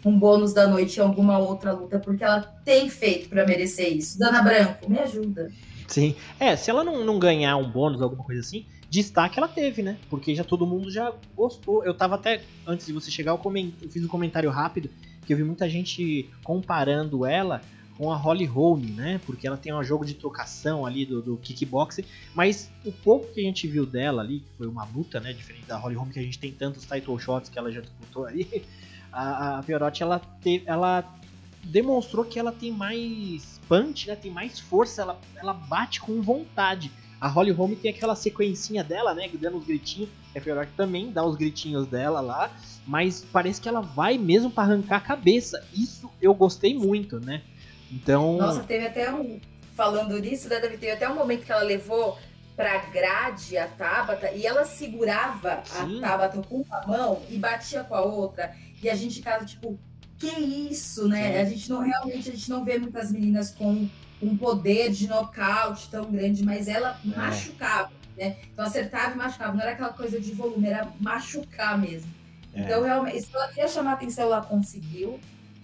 um 0.04 0.18
bônus 0.18 0.52
da 0.52 0.66
noite 0.66 0.96
em 0.96 1.00
alguma 1.00 1.38
outra 1.38 1.70
luta, 1.70 2.00
porque 2.00 2.24
ela 2.24 2.40
tem 2.64 2.88
feito 2.88 3.28
para 3.28 3.46
merecer 3.46 3.96
isso. 3.96 4.18
Dana 4.18 4.42
Branco, 4.42 4.90
me 4.90 4.98
ajuda. 4.98 5.48
Sim. 5.86 6.16
É, 6.40 6.56
se 6.56 6.70
ela 6.70 6.82
não, 6.82 7.04
não 7.04 7.20
ganhar 7.20 7.56
um 7.56 7.70
bônus, 7.70 8.02
alguma 8.02 8.24
coisa 8.24 8.40
assim, 8.40 8.66
destaque 8.94 9.38
ela 9.38 9.48
teve, 9.48 9.82
né? 9.82 9.98
Porque 10.08 10.34
já 10.34 10.44
todo 10.44 10.66
mundo 10.66 10.90
já 10.90 11.12
gostou. 11.34 11.84
Eu 11.84 11.94
tava 11.94 12.14
até, 12.14 12.42
antes 12.66 12.86
de 12.86 12.92
você 12.92 13.10
chegar, 13.10 13.32
eu, 13.32 13.38
coment... 13.38 13.72
eu 13.82 13.90
fiz 13.90 14.04
um 14.04 14.08
comentário 14.08 14.48
rápido, 14.50 14.88
que 15.26 15.32
eu 15.32 15.36
vi 15.36 15.42
muita 15.42 15.68
gente 15.68 16.30
comparando 16.44 17.26
ela 17.26 17.60
com 17.98 18.10
a 18.10 18.16
Holly 18.16 18.44
Holm, 18.44 18.82
né? 18.94 19.20
Porque 19.26 19.46
ela 19.46 19.56
tem 19.56 19.74
um 19.74 19.82
jogo 19.82 20.04
de 20.04 20.14
trocação 20.14 20.86
ali 20.86 21.04
do, 21.04 21.20
do 21.20 21.36
kickboxing, 21.36 22.04
mas 22.34 22.70
o 22.84 22.92
pouco 22.92 23.32
que 23.32 23.40
a 23.40 23.44
gente 23.44 23.66
viu 23.66 23.84
dela 23.84 24.22
ali, 24.22 24.40
que 24.40 24.50
foi 24.56 24.66
uma 24.68 24.84
luta, 24.84 25.18
né? 25.18 25.32
Diferente 25.32 25.66
da 25.66 25.76
Holly 25.76 25.96
Holm, 25.96 26.10
que 26.10 26.18
a 26.18 26.22
gente 26.22 26.38
tem 26.38 26.52
tantos 26.52 26.84
title 26.84 27.18
shots 27.18 27.48
que 27.48 27.58
ela 27.58 27.72
já 27.72 27.80
disputou 27.80 28.26
aí, 28.26 28.64
a, 29.12 29.58
a 29.58 29.64
ela, 30.00 30.22
ela 30.66 31.18
demonstrou 31.64 32.24
que 32.24 32.38
ela 32.38 32.52
tem 32.52 32.70
mais 32.72 33.60
punch, 33.68 34.08
né? 34.08 34.14
Tem 34.14 34.30
mais 34.30 34.60
força, 34.60 35.02
ela, 35.02 35.20
ela 35.36 35.54
bate 35.54 36.00
com 36.00 36.20
vontade. 36.20 36.90
A 37.20 37.28
Holly 37.28 37.52
Holm 37.52 37.74
tem 37.74 37.90
aquela 37.90 38.14
sequencinha 38.14 38.84
dela, 38.84 39.14
né? 39.14 39.30
Dando 39.40 39.58
os 39.58 39.64
gritinhos. 39.64 40.10
A 40.36 40.40
Fiora 40.40 40.68
também 40.76 41.10
dá 41.10 41.24
os 41.24 41.36
gritinhos 41.36 41.86
dela 41.86 42.20
lá. 42.20 42.50
Mas 42.86 43.24
parece 43.32 43.60
que 43.60 43.68
ela 43.68 43.80
vai 43.80 44.18
mesmo 44.18 44.50
para 44.50 44.64
arrancar 44.64 44.96
a 44.96 45.00
cabeça. 45.00 45.64
Isso 45.72 46.10
eu 46.20 46.34
gostei 46.34 46.74
muito, 46.74 47.18
né? 47.20 47.42
Então. 47.90 48.36
Nossa, 48.36 48.62
teve 48.62 48.86
até 48.86 49.12
um. 49.12 49.40
Falando 49.74 50.18
nisso, 50.20 50.48
né, 50.48 50.60
David? 50.60 50.78
Teve 50.78 50.92
até 50.92 51.08
um 51.08 51.16
momento 51.16 51.44
que 51.44 51.50
ela 51.50 51.62
levou 51.62 52.16
pra 52.54 52.78
grade 52.78 53.56
a 53.58 53.66
Tabata 53.66 54.30
e 54.30 54.46
ela 54.46 54.64
segurava 54.64 55.62
Sim. 55.64 55.98
a 55.98 56.08
Tabata 56.08 56.42
com 56.42 56.60
uma 56.60 56.86
mão 56.86 57.22
e 57.28 57.36
batia 57.36 57.82
com 57.82 57.94
a 57.94 58.02
outra. 58.02 58.54
E 58.82 58.88
a 58.88 58.94
gente 58.94 59.16
ficava 59.16 59.44
tipo, 59.44 59.78
que 60.18 60.28
isso, 60.28 61.08
né? 61.08 61.32
Sim. 61.32 61.38
A 61.38 61.44
gente 61.44 61.70
não 61.70 61.80
realmente 61.80 62.28
a 62.28 62.32
gente 62.32 62.50
não 62.50 62.64
vê 62.64 62.78
muitas 62.78 63.10
meninas 63.10 63.50
com 63.50 63.88
um 64.24 64.36
poder 64.36 64.90
de 64.90 65.06
nocaute 65.06 65.88
tão 65.90 66.10
grande, 66.10 66.44
mas 66.44 66.68
ela 66.68 66.98
é. 67.04 67.16
machucava, 67.16 67.92
né? 68.16 68.36
Então 68.52 68.64
acertava 68.64 69.14
e 69.14 69.16
machucava, 69.16 69.52
não 69.52 69.60
era 69.60 69.72
aquela 69.72 69.92
coisa 69.92 70.20
de 70.20 70.32
volume, 70.32 70.66
era 70.66 70.90
machucar 71.00 71.78
mesmo. 71.78 72.12
É. 72.52 72.62
Então, 72.62 72.82
realmente, 72.82 73.22
se 73.22 73.34
ela 73.34 73.48
queria 73.48 73.68
chamar 73.68 73.92
atenção, 73.94 74.24
ela 74.24 74.42
conseguiu. 74.42 75.18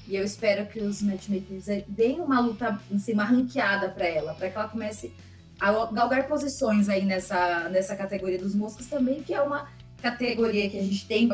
E 0.06 0.16
eu 0.16 0.24
espero 0.24 0.66
que 0.66 0.80
os 0.80 1.00
matchmakers 1.02 1.66
deem 1.86 2.20
uma 2.20 2.40
luta, 2.40 2.80
assim, 2.92 3.12
uma 3.12 3.24
ranqueada 3.24 3.88
para 3.90 4.06
ela, 4.06 4.34
para 4.34 4.50
que 4.50 4.56
ela 4.56 4.68
comece 4.68 5.12
a 5.60 5.70
galgar 5.92 6.26
posições 6.26 6.88
aí 6.88 7.04
nessa, 7.04 7.68
nessa 7.68 7.94
categoria 7.94 8.38
dos 8.38 8.54
moscas 8.54 8.86
também, 8.86 9.22
que 9.22 9.32
é 9.32 9.40
uma 9.40 9.68
categoria 10.02 10.68
que 10.68 10.78
a 10.78 10.82
gente 10.82 11.06
tem 11.06 11.28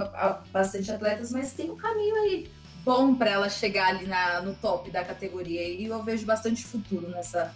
bastante 0.52 0.90
atletas, 0.90 1.30
mas 1.30 1.52
tem 1.52 1.70
um 1.70 1.76
caminho 1.76 2.16
aí 2.16 2.50
bom 2.87 3.16
para 3.16 3.31
ela 3.31 3.49
chegar 3.51 3.88
ali 3.88 4.07
na, 4.07 4.40
no 4.40 4.55
top 4.55 4.88
da 4.92 5.05
categoria. 5.05 5.68
E 5.68 5.87
eu 5.87 6.03
vejo 6.05 6.25
bastante 6.25 6.62
futuro 6.62 7.09
nessa, 7.11 7.53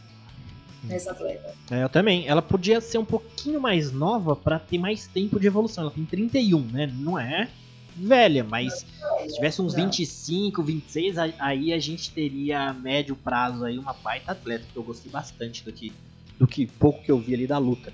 nessa 0.82 1.12
atleta. 1.12 1.54
É, 1.70 1.84
eu 1.84 1.88
também. 1.88 2.26
Ela 2.26 2.42
podia 2.42 2.80
ser 2.80 2.98
um 2.98 3.04
pouquinho 3.04 3.60
mais 3.60 3.92
nova 3.92 4.34
para 4.34 4.58
ter 4.58 4.76
mais 4.76 5.06
tempo 5.06 5.38
de 5.38 5.46
evolução. 5.46 5.84
Ela 5.84 5.92
tem 5.92 6.04
31, 6.04 6.60
né? 6.60 6.92
Não 6.92 7.16
é 7.16 7.48
velha, 7.94 8.42
mas 8.42 8.86
se 9.22 9.34
tivesse 9.34 9.62
uns 9.62 9.74
não. 9.74 9.84
25, 9.84 10.62
26, 10.62 11.16
aí 11.38 11.72
a 11.72 11.78
gente 11.78 12.10
teria 12.10 12.68
a 12.68 12.72
médio 12.72 13.14
prazo 13.14 13.64
aí 13.64 13.78
uma 13.78 13.92
baita 13.92 14.32
atleta, 14.32 14.64
que 14.72 14.76
eu 14.76 14.82
gostei 14.82 15.10
bastante 15.12 15.64
do 15.64 15.72
que, 15.72 15.92
do 16.38 16.46
que 16.46 16.66
pouco 16.66 17.02
que 17.02 17.10
eu 17.10 17.18
vi 17.18 17.34
ali 17.34 17.46
da 17.46 17.58
luta. 17.58 17.92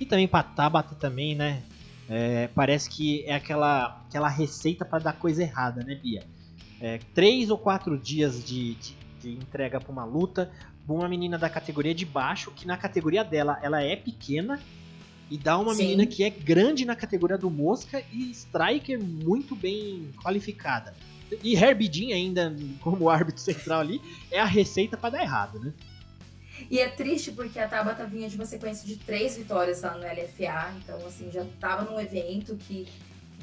E 0.00 0.06
também 0.06 0.26
pra 0.26 0.42
Tabata 0.42 0.94
também, 0.94 1.34
né? 1.34 1.62
É, 2.08 2.48
parece 2.48 2.88
que 2.88 3.24
é 3.26 3.34
aquela, 3.34 4.02
aquela 4.08 4.28
receita 4.28 4.84
para 4.84 4.98
dar 5.00 5.12
coisa 5.12 5.42
errada, 5.42 5.84
né, 5.84 5.94
Bia? 5.94 6.24
É, 6.82 6.98
três 7.14 7.48
ou 7.48 7.56
quatro 7.56 7.96
dias 7.96 8.44
de, 8.44 8.74
de, 8.74 8.96
de 9.20 9.30
entrega 9.30 9.80
para 9.80 9.92
uma 9.92 10.04
luta, 10.04 10.50
uma 10.88 11.08
menina 11.08 11.38
da 11.38 11.48
categoria 11.48 11.94
de 11.94 12.04
baixo, 12.04 12.50
que 12.50 12.66
na 12.66 12.76
categoria 12.76 13.22
dela 13.22 13.56
ela 13.62 13.80
é 13.80 13.94
pequena, 13.94 14.60
e 15.30 15.38
dá 15.38 15.56
uma 15.56 15.74
Sim. 15.74 15.82
menina 15.84 16.06
que 16.06 16.24
é 16.24 16.28
grande 16.28 16.84
na 16.84 16.96
categoria 16.96 17.38
do 17.38 17.48
Mosca 17.48 18.02
e 18.12 18.32
striker 18.32 19.02
muito 19.02 19.54
bem 19.54 20.10
qualificada. 20.22 20.92
E 21.42 21.54
Herbie 21.54 21.90
Jean 21.90 22.14
ainda, 22.14 22.54
como 22.80 23.08
árbitro 23.08 23.40
central 23.40 23.80
ali, 23.80 24.02
é 24.30 24.40
a 24.40 24.44
receita 24.44 24.96
para 24.96 25.10
dar 25.10 25.22
errado, 25.22 25.60
né? 25.60 25.72
E 26.68 26.80
é 26.80 26.88
triste 26.88 27.30
porque 27.32 27.58
a 27.58 27.68
Tabata 27.68 28.04
vinha 28.06 28.28
de 28.28 28.36
uma 28.36 28.44
sequência 28.44 28.86
de 28.86 28.96
três 28.96 29.36
vitórias 29.36 29.82
lá 29.82 29.96
no 29.96 30.04
LFA, 30.04 30.74
então 30.78 31.06
assim, 31.06 31.30
já 31.30 31.42
estava 31.42 31.90
num 31.90 31.98
evento 31.98 32.56
que 32.56 32.86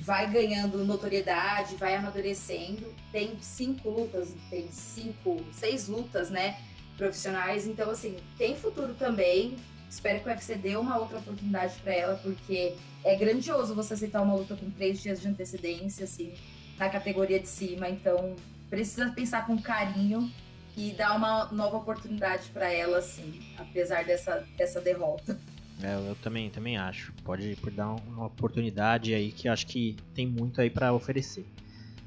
vai 0.02 0.30
ganhando 0.32 0.84
notoriedade, 0.86 1.76
vai 1.76 1.96
amadurecendo. 1.96 2.94
Tem 3.12 3.38
cinco 3.42 3.90
lutas, 3.90 4.34
tem 4.50 4.72
cinco, 4.72 5.44
seis 5.52 5.88
lutas, 5.88 6.30
né, 6.30 6.58
profissionais, 6.98 7.68
então 7.68 7.90
assim, 7.90 8.18
tem 8.38 8.56
futuro 8.56 8.94
também. 8.94 9.56
Espero 9.90 10.20
que 10.20 10.28
o 10.28 10.32
UFC 10.32 10.56
dê 10.56 10.76
uma 10.76 10.98
outra 10.98 11.18
oportunidade 11.18 11.76
para 11.82 11.94
ela, 11.94 12.16
porque 12.18 12.76
é 13.04 13.16
grandioso 13.16 13.74
você 13.74 13.94
aceitar 13.94 14.22
uma 14.22 14.36
luta 14.36 14.56
com 14.56 14.70
três 14.70 15.02
dias 15.02 15.20
de 15.20 15.28
antecedência, 15.28 16.04
assim, 16.04 16.34
na 16.78 16.90
categoria 16.90 17.40
de 17.40 17.48
cima. 17.48 17.90
Então, 17.90 18.36
precisa 18.70 19.10
pensar 19.10 19.48
com 19.48 19.60
carinho 19.60 20.32
e 20.78 20.92
dar 20.92 21.16
uma 21.16 21.46
nova 21.52 21.78
oportunidade 21.78 22.50
para 22.50 22.72
ela, 22.72 23.00
assim, 23.00 23.42
apesar 23.58 24.06
dessa, 24.06 24.46
dessa 24.56 24.80
derrota. 24.80 25.40
É, 25.82 25.96
eu 25.96 26.16
também, 26.16 26.50
também 26.50 26.78
acho. 26.78 27.14
Pode 27.24 27.56
dar 27.72 27.94
uma 27.94 28.26
oportunidade 28.26 29.14
aí 29.14 29.32
que 29.32 29.48
acho 29.48 29.66
que 29.66 29.96
tem 30.14 30.28
muito 30.28 30.60
aí 30.60 30.70
para 30.70 30.94
oferecer. 30.94 31.46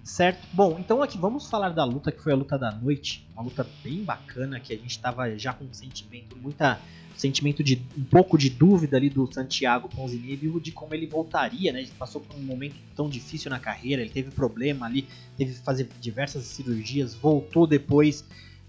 Certo? 0.05 0.47
Bom, 0.53 0.79
então 0.81 1.01
aqui 1.01 1.17
vamos 1.17 1.49
falar 1.49 1.71
da 1.71 1.85
luta 1.85 2.11
que 2.11 2.21
foi 2.21 2.33
a 2.33 2.37
luta 2.37 2.59
da 2.59 2.73
noite. 2.73 3.27
Uma 3.35 3.45
luta 3.45 3.67
bem 3.85 4.03
bacana 4.03 4.59
que 4.59 4.73
a 4.73 4.77
gente 4.77 4.91
estava 4.91 5.37
já 5.39 5.53
com 5.53 5.65
um 5.65 5.73
sentimento 5.73 6.37
muita 6.37 6.81
sentimento 7.17 7.63
de 7.63 7.81
um 7.97 8.05
pouco 8.05 8.39
de 8.39 8.49
dúvida 8.49 8.97
ali 8.97 9.09
do 9.09 9.31
Santiago 9.33 9.89
Ponzinibbio 9.89 10.59
de 10.61 10.73
como 10.73 10.95
ele 10.95 11.07
voltaria, 11.07 11.73
né? 11.73 11.81
Ele 11.83 11.91
passou 11.99 12.21
por 12.21 12.35
um 12.35 12.43
momento 12.43 12.75
tão 12.97 13.09
difícil 13.09 13.51
na 13.51 13.61
carreira, 13.61 14.03
ele 14.03 14.11
teve 14.11 14.31
problema 14.31 14.87
ali, 14.87 15.07
teve 15.37 15.53
que 15.53 15.61
fazer 15.61 15.89
diversas 16.01 16.45
cirurgias, 16.45 17.15
voltou 17.15 17.67
depois 17.67 18.25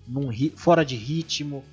num, 0.07 0.29
fora 0.55 0.83
de 0.83 0.95
ritmo, 0.95 1.63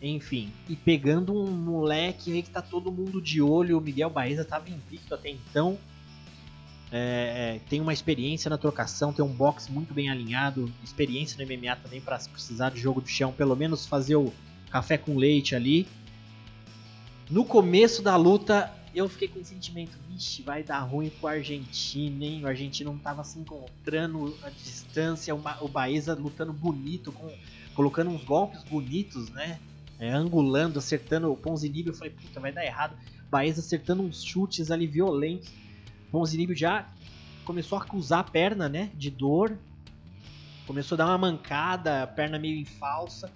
enfim, 0.00 0.52
e 0.68 0.76
pegando 0.76 1.32
um 1.32 1.50
moleque 1.50 2.32
aí 2.32 2.42
que 2.42 2.50
tá 2.50 2.62
todo 2.62 2.92
mundo 2.92 3.20
de 3.20 3.42
olho, 3.42 3.78
o 3.78 3.80
Miguel 3.80 4.10
Baeza 4.10 4.44
tava 4.44 4.70
invicto 4.70 5.14
até 5.14 5.28
então. 5.30 5.76
É, 6.90 7.56
é 7.56 7.68
tem 7.68 7.80
uma 7.80 7.92
experiência 7.92 8.48
na 8.48 8.56
trocação, 8.56 9.12
tem 9.12 9.24
um 9.24 9.32
boxe 9.32 9.70
muito 9.70 9.92
bem 9.92 10.08
alinhado, 10.08 10.72
experiência 10.84 11.44
no 11.44 11.52
MMA 11.52 11.76
também 11.76 12.00
para 12.00 12.16
precisar 12.18 12.70
de 12.70 12.80
jogo 12.80 13.02
de 13.02 13.10
chão, 13.10 13.32
pelo 13.32 13.56
menos 13.56 13.86
fazer 13.86 14.16
o 14.16 14.32
café 14.70 14.96
com 14.96 15.16
leite 15.16 15.56
ali. 15.56 15.86
No 17.28 17.44
começo 17.44 18.00
da 18.00 18.16
luta, 18.16 18.72
eu 18.94 19.08
fiquei 19.08 19.28
com 19.28 19.40
o 19.40 19.44
sentimento, 19.44 19.98
vixe, 20.08 20.42
vai 20.42 20.62
dar 20.62 20.80
ruim 20.80 21.10
pro 21.10 21.28
argentino, 21.28 22.22
hein? 22.24 22.44
O 22.44 22.46
argentino 22.46 22.92
não 22.92 22.98
tava 22.98 23.22
se 23.24 23.38
encontrando 23.38 24.36
a 24.42 24.50
distância, 24.50 25.34
o 25.34 25.68
Baeza 25.68 26.14
lutando 26.14 26.52
bonito, 26.52 27.12
com, 27.12 27.30
colocando 27.74 28.10
uns 28.10 28.24
golpes 28.24 28.62
bonitos, 28.64 29.28
né? 29.30 29.58
É, 29.98 30.10
angulando, 30.10 30.78
acertando 30.78 31.30
o 31.32 31.36
Ponzinibbio. 31.36 31.90
Eu 31.90 31.94
falei, 31.94 32.12
puta, 32.12 32.38
vai 32.40 32.52
dar 32.52 32.64
errado. 32.64 32.96
Baeza 33.30 33.60
acertando 33.60 34.02
uns 34.02 34.22
chutes 34.22 34.70
ali 34.70 34.86
violentos. 34.86 35.52
Ponzinibbio 36.10 36.56
já 36.56 36.88
começou 37.44 37.78
a 37.78 37.82
acusar 37.82 38.20
a 38.20 38.24
perna, 38.24 38.68
né? 38.68 38.90
De 38.94 39.10
dor. 39.10 39.56
Começou 40.66 40.96
a 40.96 40.98
dar 40.98 41.06
uma 41.06 41.18
mancada, 41.18 42.06
perna 42.06 42.38
meio 42.38 42.58
em 42.58 42.64
falsa. 42.64 43.32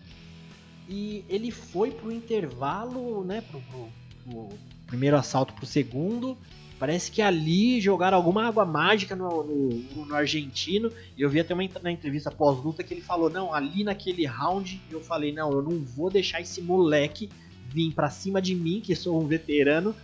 E 0.89 1.25
ele 1.29 1.51
foi 1.51 1.91
pro 1.91 2.13
intervalo, 2.13 3.25
né? 3.25 3.41
Pro, 3.41 3.61
pro, 3.63 3.89
pro 4.25 4.49
primeiro 4.87 5.17
assalto 5.17 5.55
pro 5.55 5.67
segundo. 5.67 6.37
Parece 6.83 7.13
que 7.13 7.23
ali 7.23 7.81
jogaram 7.81 8.17
alguma 8.17 8.45
água 8.45 8.67
mágica 8.67 9.15
no, 9.15 9.45
no, 9.45 10.05
no 10.05 10.15
argentino. 10.17 10.91
E 11.17 11.23
eu 11.23 11.31
vi 11.31 11.39
até 11.39 11.55
uma 11.55 11.63
na 11.81 11.93
entrevista 11.93 12.29
pós-luta 12.29 12.83
que 12.83 12.93
ele 12.93 13.01
falou: 13.01 13.31
Não, 13.31 13.55
ali 13.55 13.85
naquele 13.85 14.27
round 14.27 14.83
eu 14.91 15.01
falei: 15.01 15.33
Não, 15.33 15.53
eu 15.53 15.63
não 15.63 15.79
vou 15.79 16.11
deixar 16.11 16.41
esse 16.41 16.61
moleque 16.61 17.31
vir 17.69 17.93
pra 17.95 18.11
cima 18.11 18.43
de 18.43 18.57
mim, 18.57 18.81
que 18.81 18.97
sou 18.97 19.23
um 19.23 19.29
veterano, 19.29 19.95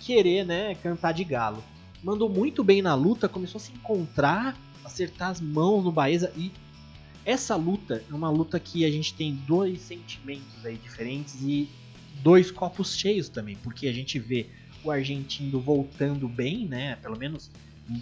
querer, 0.00 0.44
né, 0.44 0.74
cantar 0.74 1.12
de 1.12 1.22
galo. 1.22 1.62
Mandou 2.02 2.28
muito 2.28 2.64
bem 2.64 2.82
na 2.82 2.96
luta, 2.96 3.28
começou 3.28 3.60
a 3.60 3.62
se 3.62 3.70
encontrar, 3.70 4.56
acertar 4.84 5.30
as 5.30 5.40
mãos 5.40 5.84
no 5.84 5.92
Baeza 5.92 6.32
e 6.36 6.50
essa 7.24 7.54
luta 7.54 8.02
é 8.10 8.12
uma 8.12 8.30
luta 8.30 8.58
que 8.58 8.84
a 8.84 8.90
gente 8.90 9.14
tem 9.14 9.32
dois 9.46 9.80
sentimentos 9.80 10.66
aí 10.66 10.74
diferentes 10.74 11.40
e 11.40 11.68
dois 12.20 12.50
copos 12.50 12.96
cheios 12.96 13.28
também, 13.28 13.54
porque 13.62 13.86
a 13.86 13.92
gente 13.92 14.18
vê 14.18 14.48
o 14.86 14.90
argentino 14.90 15.60
voltando 15.60 16.28
bem, 16.28 16.66
né? 16.66 16.96
Pelo 16.96 17.18
menos 17.18 17.50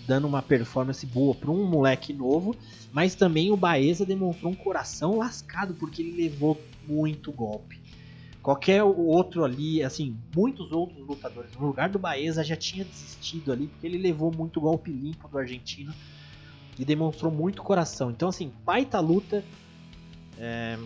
dando 0.07 0.27
uma 0.27 0.41
performance 0.41 1.05
boa 1.07 1.35
para 1.35 1.51
um 1.51 1.67
moleque 1.67 2.13
novo, 2.13 2.57
mas 2.93 3.15
também 3.15 3.51
o 3.51 3.57
Baeza 3.57 4.07
demonstrou 4.07 4.53
um 4.53 4.55
coração 4.55 5.19
lascado 5.19 5.75
porque 5.75 6.03
ele 6.03 6.23
levou 6.23 6.61
muito 6.87 7.31
golpe. 7.31 7.79
Qualquer 8.43 8.83
outro 8.83 9.43
ali, 9.45 9.83
assim, 9.83 10.17
muitos 10.35 10.71
outros 10.71 11.07
lutadores 11.07 11.51
no 11.59 11.67
lugar 11.67 11.89
do 11.89 11.99
Baeza 11.99 12.45
já 12.45 12.57
tinha 12.57 12.85
desistido 12.85 13.53
ali 13.53 13.69
porque 13.69 13.87
ele 13.87 13.99
levou 13.99 14.31
muito 14.31 14.61
golpe 14.61 14.91
limpo 14.91 15.29
do 15.29 15.39
argentino 15.39 15.95
e 16.79 16.85
demonstrou 16.85 17.33
muito 17.33 17.63
coração. 17.63 18.11
Então, 18.11 18.29
assim, 18.29 18.53
baita 18.65 19.01
luta. 19.01 19.43
É, 20.39 20.79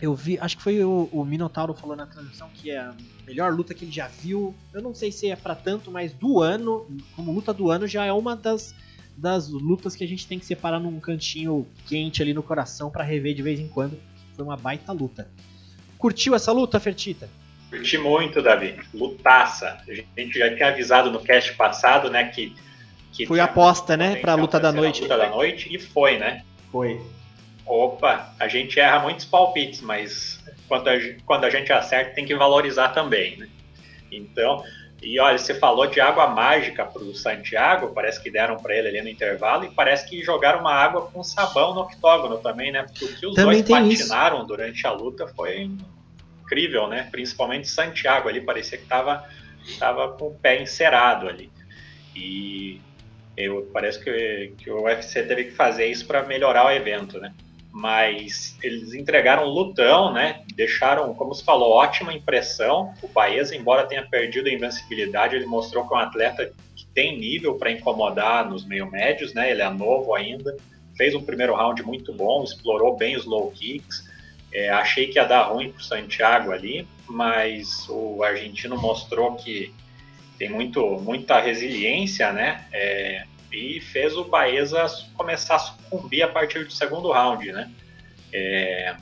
eu 0.00 0.14
vi, 0.14 0.38
acho 0.40 0.56
que 0.56 0.62
foi 0.62 0.82
o, 0.82 1.08
o, 1.12 1.24
Minotauro 1.24 1.74
falou 1.74 1.94
na 1.94 2.06
transmissão 2.06 2.48
que 2.54 2.70
é 2.70 2.78
a 2.78 2.94
melhor 3.26 3.52
luta 3.52 3.74
que 3.74 3.84
ele 3.84 3.92
já 3.92 4.08
viu. 4.08 4.54
Eu 4.72 4.80
não 4.80 4.94
sei 4.94 5.12
se 5.12 5.30
é 5.30 5.36
para 5.36 5.54
tanto, 5.54 5.90
mas 5.90 6.12
do 6.12 6.40
ano, 6.40 6.86
como 7.14 7.32
luta 7.32 7.52
do 7.52 7.70
ano, 7.70 7.86
já 7.86 8.04
é 8.04 8.12
uma 8.12 8.34
das, 8.34 8.74
das 9.16 9.48
lutas 9.48 9.94
que 9.94 10.02
a 10.02 10.08
gente 10.08 10.26
tem 10.26 10.38
que 10.38 10.46
separar 10.46 10.80
num 10.80 10.98
cantinho 10.98 11.66
quente 11.86 12.22
ali 12.22 12.32
no 12.32 12.42
coração 12.42 12.90
para 12.90 13.04
rever 13.04 13.34
de 13.34 13.42
vez 13.42 13.60
em 13.60 13.68
quando. 13.68 14.00
Foi 14.34 14.44
uma 14.44 14.56
baita 14.56 14.90
luta. 14.92 15.30
Curtiu 15.98 16.34
essa 16.34 16.50
luta, 16.50 16.80
Fertita? 16.80 17.28
Curti 17.68 17.98
muito, 17.98 18.42
Davi. 18.42 18.80
Lutaça. 18.94 19.78
A 19.86 20.20
gente 20.20 20.38
já 20.38 20.54
tinha 20.54 20.68
avisado 20.68 21.10
no 21.10 21.20
cast 21.20 21.54
passado, 21.54 22.10
né, 22.10 22.24
que 22.24 22.54
que 23.12 23.26
foi 23.26 23.40
aposta, 23.40 23.96
né, 23.96 24.16
para 24.16 24.32
a 24.32 24.34
luta 24.36 24.60
da 24.60 24.72
noite. 24.72 25.02
Luta 25.02 25.18
da 25.18 25.28
noite 25.28 25.68
e 25.74 25.78
foi, 25.78 26.16
né? 26.16 26.44
Foi. 26.70 27.00
Opa, 27.66 28.34
a 28.38 28.48
gente 28.48 28.78
erra 28.80 29.00
muitos 29.00 29.24
palpites, 29.24 29.80
mas 29.80 30.40
quando 30.66 30.88
a, 30.88 30.94
quando 31.24 31.44
a 31.44 31.50
gente 31.50 31.72
acerta 31.72 32.14
tem 32.14 32.24
que 32.24 32.34
valorizar 32.34 32.88
também, 32.88 33.36
né? 33.36 33.48
Então, 34.10 34.64
e 35.02 35.18
olha, 35.18 35.38
você 35.38 35.54
falou 35.54 35.86
de 35.86 36.00
água 36.00 36.26
mágica 36.26 36.84
para 36.84 37.02
o 37.02 37.14
Santiago, 37.14 37.92
parece 37.94 38.22
que 38.22 38.30
deram 38.30 38.56
para 38.56 38.76
ele 38.76 38.88
ali 38.88 39.02
no 39.02 39.08
intervalo, 39.08 39.64
e 39.64 39.70
parece 39.70 40.06
que 40.08 40.22
jogaram 40.22 40.60
uma 40.60 40.74
água 40.74 41.06
com 41.10 41.22
sabão 41.22 41.74
no 41.74 41.80
octógono 41.80 42.38
também, 42.38 42.70
né? 42.70 42.82
Porque 42.82 43.04
o 43.04 43.16
que 43.16 43.26
os 43.26 43.34
também 43.34 43.62
dois 43.62 43.68
patinaram 43.68 44.38
isso. 44.38 44.46
durante 44.46 44.86
a 44.86 44.90
luta 44.92 45.26
foi 45.28 45.70
incrível, 46.42 46.86
né? 46.86 47.08
Principalmente 47.10 47.68
Santiago 47.68 48.28
ali, 48.28 48.40
parecia 48.40 48.76
que 48.76 48.84
estava 48.84 49.24
tava 49.78 50.08
com 50.12 50.28
o 50.28 50.34
pé 50.34 50.60
encerado 50.60 51.28
ali. 51.28 51.50
E 52.14 52.80
eu, 53.36 53.70
parece 53.72 54.02
que, 54.02 54.52
que 54.58 54.70
o 54.70 54.82
UFC 54.82 55.22
teve 55.22 55.44
que 55.44 55.52
fazer 55.52 55.86
isso 55.86 56.06
para 56.06 56.24
melhorar 56.24 56.66
o 56.66 56.70
evento, 56.70 57.18
né? 57.18 57.32
Mas 57.72 58.56
eles 58.62 58.94
entregaram 58.94 59.44
lutão, 59.44 60.12
né? 60.12 60.42
Deixaram, 60.54 61.14
como 61.14 61.34
se 61.34 61.44
falou, 61.44 61.70
ótima 61.70 62.12
impressão. 62.12 62.92
O 63.02 63.08
Baez, 63.08 63.52
embora 63.52 63.86
tenha 63.86 64.06
perdido 64.06 64.48
a 64.48 64.52
invencibilidade, 64.52 65.36
ele 65.36 65.46
mostrou 65.46 65.86
que 65.86 65.94
é 65.94 65.96
um 65.96 66.00
atleta 66.00 66.52
que 66.74 66.86
tem 66.86 67.18
nível 67.18 67.54
para 67.54 67.70
incomodar 67.70 68.48
nos 68.48 68.66
meio 68.66 68.90
médios, 68.90 69.32
né? 69.32 69.50
Ele 69.50 69.62
é 69.62 69.70
novo 69.70 70.14
ainda, 70.14 70.56
fez 70.96 71.14
um 71.14 71.22
primeiro 71.22 71.54
round 71.54 71.82
muito 71.82 72.12
bom, 72.12 72.42
explorou 72.42 72.96
bem 72.96 73.16
os 73.16 73.24
low 73.24 73.50
kicks. 73.52 74.08
É, 74.52 74.68
achei 74.70 75.06
que 75.06 75.18
ia 75.18 75.24
dar 75.24 75.42
ruim 75.44 75.70
para 75.70 75.80
o 75.80 75.84
Santiago 75.84 76.50
ali, 76.50 76.86
mas 77.08 77.88
o 77.88 78.22
argentino 78.24 78.76
mostrou 78.76 79.36
que 79.36 79.72
tem 80.36 80.48
muito, 80.48 80.98
muita 81.00 81.38
resiliência, 81.38 82.32
né? 82.32 82.64
É, 82.72 83.24
e 83.52 83.80
fez 83.80 84.16
o 84.16 84.24
Baeza 84.24 84.86
começar 85.14 85.56
a 85.56 85.58
sucumbir 85.58 86.22
a 86.22 86.28
partir 86.28 86.64
do 86.64 86.72
segundo 86.72 87.10
round, 87.10 87.52
né? 87.52 87.70
É, 88.32 88.96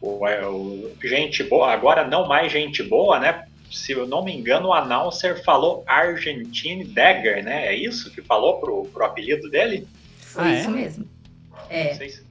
o, 0.00 0.26
é, 0.26 0.46
o, 0.46 0.92
gente 1.02 1.42
boa, 1.42 1.72
agora 1.72 2.06
não 2.06 2.26
mais 2.26 2.50
gente 2.50 2.82
boa, 2.82 3.18
né? 3.18 3.46
Se 3.70 3.92
eu 3.92 4.06
não 4.06 4.24
me 4.24 4.34
engano, 4.34 4.68
o 4.68 4.72
announcer 4.72 5.42
falou 5.44 5.84
Argentine 5.86 6.84
Dagger, 6.84 7.44
né? 7.44 7.66
É 7.66 7.74
isso 7.74 8.10
que 8.12 8.22
falou 8.22 8.60
pro, 8.60 8.84
pro 8.86 9.04
apelido 9.04 9.50
dele? 9.50 9.86
Foi 10.18 10.44
ah, 10.44 10.54
isso 10.54 10.70
é? 10.70 10.72
mesmo. 10.72 11.08
É. 11.68 11.94
Se... 11.94 12.26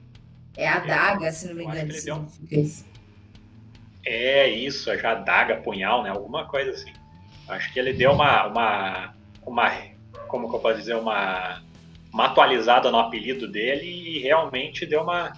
É 0.56 0.68
a 0.68 0.78
daga, 0.78 1.30
se 1.30 1.48
não 1.48 1.54
me 1.54 1.64
engano. 1.64 1.92
Deu... 2.02 2.70
É 4.04 4.48
isso, 4.48 4.90
é 4.90 4.98
já 4.98 5.14
daga, 5.14 5.56
punhal, 5.56 6.02
né? 6.02 6.10
Alguma 6.10 6.46
coisa 6.46 6.70
assim. 6.70 6.92
Acho 7.48 7.72
que 7.72 7.78
ele 7.78 7.92
deu 7.92 8.12
uma, 8.12 8.46
uma, 8.46 9.14
uma 9.44 9.68
como 10.36 10.50
que 10.50 10.56
eu 10.56 10.60
posso 10.60 10.78
dizer, 10.78 10.96
uma, 10.96 11.62
uma 12.12 12.26
atualizada 12.26 12.90
no 12.90 12.98
apelido 12.98 13.48
dele 13.48 13.86
e 13.86 14.18
realmente 14.18 14.84
deu 14.84 15.02
uma, 15.02 15.32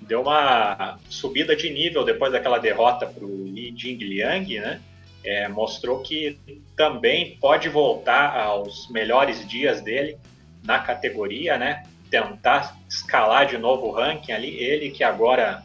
deu 0.00 0.22
uma 0.22 0.98
subida 1.08 1.56
de 1.56 1.68
nível 1.68 2.04
depois 2.04 2.32
daquela 2.32 2.58
derrota 2.58 3.06
para 3.06 3.24
o 3.24 3.44
Li 3.44 3.74
Jingliang, 3.76 4.60
né? 4.60 4.80
É, 5.24 5.48
mostrou 5.48 6.02
que 6.02 6.38
também 6.76 7.36
pode 7.40 7.68
voltar 7.68 8.38
aos 8.38 8.88
melhores 8.88 9.46
dias 9.48 9.80
dele 9.80 10.16
na 10.62 10.78
categoria, 10.78 11.58
né? 11.58 11.82
Tentar 12.08 12.76
escalar 12.88 13.46
de 13.46 13.58
novo 13.58 13.88
o 13.88 13.90
ranking 13.90 14.30
ali. 14.30 14.56
Ele 14.56 14.92
que 14.92 15.02
agora 15.02 15.64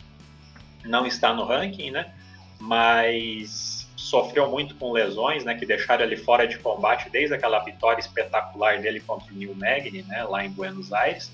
não 0.84 1.06
está 1.06 1.32
no 1.32 1.46
ranking, 1.46 1.91
né? 1.91 2.12
Mas 2.60 3.71
sofreu 4.02 4.50
muito 4.50 4.76
com 4.76 4.92
lesões, 4.92 5.46
né, 5.46 5.56
que 5.56 5.66
deixaram 5.66 6.04
ele 6.04 6.18
fora 6.18 6.48
de 6.48 6.58
combate 6.58 7.10
desde 7.10 7.36
aquela 7.36 7.60
vitória 7.60 8.00
espetacular 8.02 8.82
dele 8.82 9.00
contra 9.00 9.32
o 9.32 9.38
Neil 9.38 9.54
Magny, 9.56 10.02
né, 10.04 10.24
lá 10.24 10.44
em 10.44 10.50
Buenos 10.50 10.92
Aires. 10.92 11.32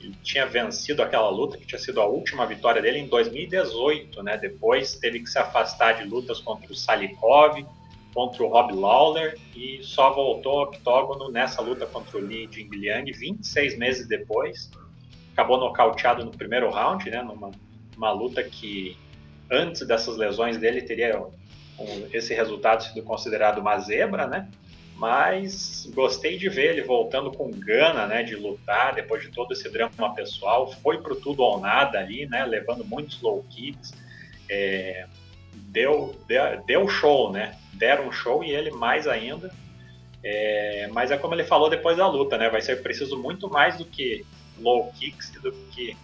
Ele 0.00 0.14
tinha 0.22 0.46
vencido 0.46 1.02
aquela 1.02 1.28
luta, 1.28 1.58
que 1.58 1.66
tinha 1.66 1.78
sido 1.78 2.00
a 2.00 2.06
última 2.06 2.46
vitória 2.46 2.80
dele 2.80 2.98
em 2.98 3.08
2018, 3.08 4.22
né? 4.22 4.36
Depois 4.36 4.94
teve 4.96 5.20
que 5.20 5.26
se 5.30 5.38
afastar 5.38 5.94
de 5.94 6.04
lutas 6.04 6.40
contra 6.40 6.70
o 6.70 6.74
Salikov, 6.74 7.64
contra 8.12 8.44
o 8.44 8.48
Rob 8.48 8.74
Lawler 8.74 9.38
e 9.56 9.82
só 9.82 10.12
voltou 10.12 10.58
ao 10.58 10.64
octógono 10.64 11.30
nessa 11.30 11.62
luta 11.62 11.86
contra 11.86 12.18
o 12.18 12.20
Li 12.20 12.46
Jingliang 12.52 13.10
26 13.10 13.78
meses 13.78 14.06
depois. 14.06 14.70
Acabou 15.32 15.58
nocauteado 15.58 16.22
no 16.22 16.30
primeiro 16.30 16.70
round, 16.70 17.08
né? 17.10 17.22
Numa, 17.22 17.50
numa 17.94 18.12
luta 18.12 18.42
que 18.44 18.98
antes 19.50 19.86
dessas 19.86 20.18
lesões 20.18 20.58
dele 20.58 20.82
teria 20.82 21.18
esse 22.12 22.34
resultado 22.34 22.84
sido 22.84 23.02
considerado 23.02 23.58
uma 23.58 23.78
zebra, 23.78 24.26
né? 24.26 24.48
Mas 24.96 25.90
gostei 25.92 26.38
de 26.38 26.48
ver 26.48 26.70
ele 26.70 26.82
voltando 26.82 27.32
com 27.32 27.50
gana, 27.50 28.06
né, 28.06 28.22
de 28.22 28.36
lutar 28.36 28.94
depois 28.94 29.22
de 29.22 29.30
todo 29.30 29.52
esse 29.52 29.68
drama 29.68 30.14
pessoal. 30.14 30.70
Foi 30.70 30.98
pro 30.98 31.16
tudo 31.16 31.42
ou 31.42 31.60
nada 31.60 31.98
ali, 31.98 32.26
né, 32.26 32.44
levando 32.44 32.84
muitos 32.84 33.20
low 33.20 33.44
kicks. 33.50 33.92
É, 34.48 35.06
deu, 35.52 36.14
deu, 36.28 36.62
deu 36.64 36.88
show, 36.88 37.32
né? 37.32 37.56
Deram 37.72 38.12
show 38.12 38.44
e 38.44 38.52
ele 38.52 38.70
mais 38.70 39.08
ainda. 39.08 39.50
É, 40.22 40.88
mas 40.92 41.10
é 41.10 41.18
como 41.18 41.34
ele 41.34 41.44
falou 41.44 41.68
depois 41.68 41.96
da 41.96 42.06
luta, 42.06 42.38
né? 42.38 42.48
Vai 42.48 42.62
ser 42.62 42.82
preciso 42.82 43.20
muito 43.20 43.48
mais 43.50 43.76
do 43.76 43.84
que 43.84 44.24
low 44.58 44.92
kicks, 44.92 45.30
do 45.42 45.52
que 45.72 45.96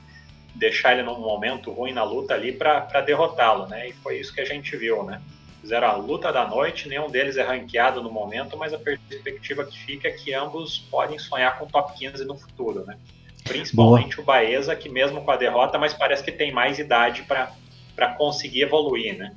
deixar 0.55 0.93
ele 0.93 1.03
num 1.03 1.21
momento 1.21 1.71
ruim 1.71 1.93
na 1.93 2.03
luta 2.03 2.35
ali 2.35 2.53
para 2.53 3.01
derrotá-lo, 3.01 3.67
né? 3.69 3.89
E 3.89 3.93
foi 3.93 4.19
isso 4.19 4.35
que 4.35 4.41
a 4.41 4.45
gente 4.45 4.77
viu, 4.77 5.05
né? 5.05 5.23
Fizeram 5.61 5.89
a 5.89 5.97
luta 5.97 6.33
da 6.33 6.47
noite, 6.47 6.89
nenhum 6.89 7.11
deles 7.11 7.37
é 7.37 7.43
ranqueado 7.43 8.03
no 8.03 8.11
momento, 8.11 8.57
mas 8.57 8.73
a 8.73 8.79
perspectiva 8.79 9.65
que 9.65 9.79
fica 9.79 10.09
é 10.09 10.13
que 10.13 10.33
ambos 10.33 10.79
podem 10.79 11.19
sonhar 11.19 11.59
com 11.59 11.67
top 11.67 11.93
15 11.99 12.25
no 12.25 12.37
futuro, 12.37 12.85
né? 12.87 12.99
Principalmente 13.45 14.17
Boa. 14.17 14.23
o 14.23 14.27
Baeza, 14.27 14.75
que 14.77 14.89
mesmo 14.89 15.23
com 15.23 15.31
a 15.31 15.37
derrota, 15.37 15.79
mas 15.79 15.93
parece 15.93 16.23
que 16.23 16.33
tem 16.33 16.53
mais 16.53 16.79
idade 16.79 17.23
para 17.23 18.15
conseguir 18.17 18.63
evoluir, 18.63 19.17
né? 19.17 19.35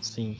Sim. 0.00 0.36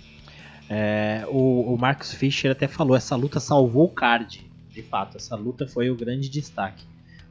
É, 0.69 1.25
o, 1.29 1.75
o 1.75 1.79
Marcos 1.79 2.13
Fischer 2.15 2.53
até 2.53 2.69
falou, 2.69 2.97
essa 2.97 3.17
luta 3.17 3.41
salvou 3.41 3.87
o 3.87 3.89
card. 3.89 4.49
De 4.69 4.83
fato, 4.83 5.17
essa 5.17 5.35
luta 5.35 5.67
foi 5.67 5.91
o 5.91 5.97
grande 5.97 6.29
destaque. 6.29 6.85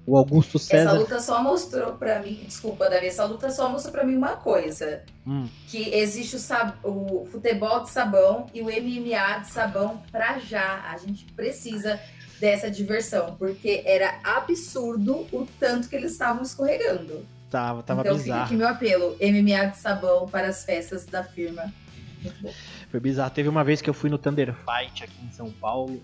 O 0.10 0.18
Augusto 0.18 0.58
César. 0.58 0.90
Essa 0.90 1.00
luta 1.00 1.20
só 1.20 1.44
mostrou 1.44 1.94
para 1.94 2.20
mim, 2.20 2.42
desculpa, 2.44 2.90
Davi, 2.90 3.06
essa 3.06 3.26
luta 3.26 3.52
só 3.52 3.70
mostrou 3.70 3.92
para 3.92 4.04
mim 4.04 4.16
uma 4.16 4.38
coisa: 4.38 5.04
hum. 5.26 5.48
que 5.68 5.94
existe 5.94 6.36
o, 6.36 6.40
sab... 6.40 6.74
o 6.84 7.28
futebol 7.32 7.84
de 7.84 7.92
sabão 7.92 8.48
e 8.52 8.62
o 8.62 8.66
MMA 8.66 9.42
de 9.42 9.52
sabão 9.52 10.02
para 10.12 10.40
já. 10.40 10.84
A 10.90 10.98
gente 10.98 11.26
precisa 11.34 12.00
dessa 12.40 12.72
diversão, 12.72 13.36
porque 13.38 13.84
era 13.86 14.20
absurdo 14.24 15.28
o 15.32 15.48
tanto 15.60 15.88
que 15.88 15.96
eles 15.96 16.14
estavam 16.14 16.42
escorregando. 16.42 17.24
Tava, 17.52 17.84
tava 17.84 18.02
então, 18.02 18.16
bizarro. 18.16 18.30
Então 18.30 18.44
fica 18.46 18.46
aqui 18.46 18.56
meu 18.56 18.68
apelo: 18.68 19.16
MMA 19.22 19.68
de 19.68 19.78
sabão 19.78 20.28
para 20.28 20.48
as 20.48 20.64
festas 20.64 21.06
da 21.06 21.24
firma. 21.24 21.72
Foi 22.90 23.00
bizarro. 23.00 23.30
Teve 23.30 23.48
uma 23.48 23.64
vez 23.64 23.80
que 23.80 23.90
eu 23.90 23.94
fui 23.94 24.10
no 24.10 24.18
Thunder 24.18 24.56
Fight 24.56 25.04
aqui 25.04 25.24
em 25.24 25.32
São 25.32 25.52
Paulo 25.52 26.02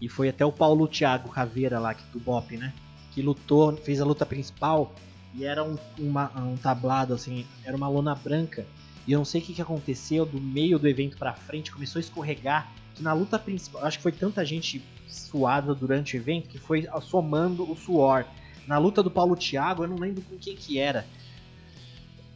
e 0.00 0.08
foi 0.08 0.28
até 0.28 0.44
o 0.44 0.52
Paulo 0.52 0.86
Thiago 0.86 1.28
Caveira 1.28 1.80
lá, 1.80 1.92
que 1.92 2.04
do 2.12 2.20
Bop, 2.20 2.56
né? 2.56 2.72
Que 3.18 3.22
lutou, 3.22 3.76
fez 3.76 4.00
a 4.00 4.04
luta 4.04 4.24
principal 4.24 4.94
e 5.34 5.44
era 5.44 5.64
um, 5.64 5.76
uma, 5.98 6.30
um 6.40 6.56
tablado 6.56 7.12
assim, 7.12 7.44
era 7.64 7.76
uma 7.76 7.88
lona 7.88 8.14
branca. 8.14 8.64
E 9.08 9.12
eu 9.12 9.18
não 9.18 9.24
sei 9.24 9.40
o 9.40 9.44
que, 9.44 9.54
que 9.54 9.62
aconteceu 9.62 10.24
do 10.24 10.40
meio 10.40 10.78
do 10.78 10.86
evento 10.86 11.18
para 11.18 11.34
frente, 11.34 11.72
começou 11.72 11.98
a 11.98 12.00
escorregar. 12.00 12.72
Que 12.94 13.02
na 13.02 13.12
luta 13.12 13.36
principal, 13.36 13.84
acho 13.84 13.96
que 13.96 14.02
foi 14.04 14.12
tanta 14.12 14.44
gente 14.44 14.80
suada 15.08 15.74
durante 15.74 16.16
o 16.16 16.18
evento 16.18 16.48
que 16.48 16.58
foi 16.58 16.86
somando 17.02 17.68
o 17.68 17.74
suor. 17.74 18.24
Na 18.68 18.78
luta 18.78 19.02
do 19.02 19.10
Paulo 19.10 19.34
Thiago, 19.34 19.82
eu 19.82 19.88
não 19.88 19.96
lembro 19.96 20.22
com 20.22 20.36
quem 20.38 20.54
que 20.54 20.78
era. 20.78 21.04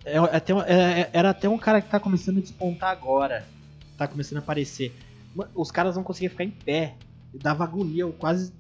É, 0.05 0.17
é 0.17 0.19
até, 0.19 0.53
é, 0.53 1.11
era 1.13 1.31
até 1.31 1.49
um 1.49 1.59
cara 1.59 1.81
que 1.81 1.89
tá 1.89 2.01
começando 2.01 2.39
a 2.39 2.41
despontar 2.41 2.91
agora. 2.91 3.47
Tá 3.97 4.09
começando 4.09 4.39
a 4.39 4.41
aparecer. 4.41 4.93
Os 5.55 5.71
caras 5.71 5.95
não 5.95 6.03
conseguiam 6.03 6.31
ficar 6.31 6.45
em 6.45 6.51
pé. 6.51 6.97
Dava 7.35 7.63
agonia, 7.63 8.03
eu 8.03 8.13
quase 8.13 8.53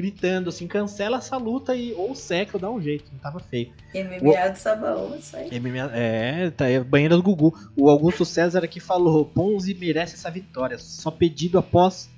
gritando 0.00 0.48
assim, 0.48 0.66
cancela 0.66 1.18
essa 1.18 1.36
luta 1.36 1.76
e 1.76 1.92
ou 1.92 2.14
seca 2.14 2.56
ou 2.56 2.60
dá 2.60 2.70
um 2.70 2.80
jeito, 2.80 3.10
não 3.12 3.18
tava 3.18 3.38
feio. 3.38 3.72
MMA 3.94 4.48
o... 4.48 4.52
de 4.52 4.58
sabão, 4.58 5.16
isso 5.16 5.36
aí. 5.36 5.60
MMA, 5.60 5.90
é, 5.92 6.50
tá 6.50 6.66
é 6.68 6.80
banheira 6.80 7.16
do 7.16 7.22
Gugu. 7.22 7.54
O 7.76 7.90
Augusto 7.90 8.24
César 8.24 8.64
aqui 8.64 8.80
falou, 8.80 9.24
Ponzi 9.26 9.74
merece 9.74 10.14
essa 10.14 10.30
vitória, 10.30 10.78
só 10.78 11.10
pedido 11.10 11.58
após 11.58 12.08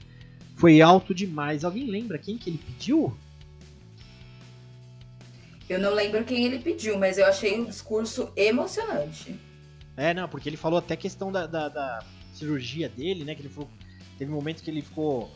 foi 0.63 0.81
alto 0.81 1.13
demais. 1.13 1.65
Alguém 1.65 1.91
lembra 1.91 2.19
quem 2.19 2.39
que 2.39 2.49
ele 2.49 2.59
pediu? 2.59 3.13
Eu 5.69 5.81
não 5.81 5.93
lembro 5.93 6.23
quem 6.25 6.45
ele 6.45 6.61
pediu, 6.61 6.97
mas 6.99 7.19
eu 7.19 7.27
achei 7.27 7.59
um 7.59 7.65
discurso 7.65 8.31
emocionante. 8.37 9.35
É, 9.97 10.15
não, 10.15 10.29
porque 10.29 10.49
ele 10.49 10.57
falou 10.57 10.79
até 10.79 10.95
questão 10.95 11.33
da, 11.33 11.47
da, 11.47 11.69
da 11.69 12.05
cirurgia 12.33 12.89
dele, 12.89 13.25
né? 13.25 13.35
Que 13.35 13.43
ele 13.43 13.49
falou. 13.49 13.69
Teve 14.19 14.31
momentos 14.31 14.63
que 14.63 14.71
ele 14.71 14.83
ficou 14.83 15.31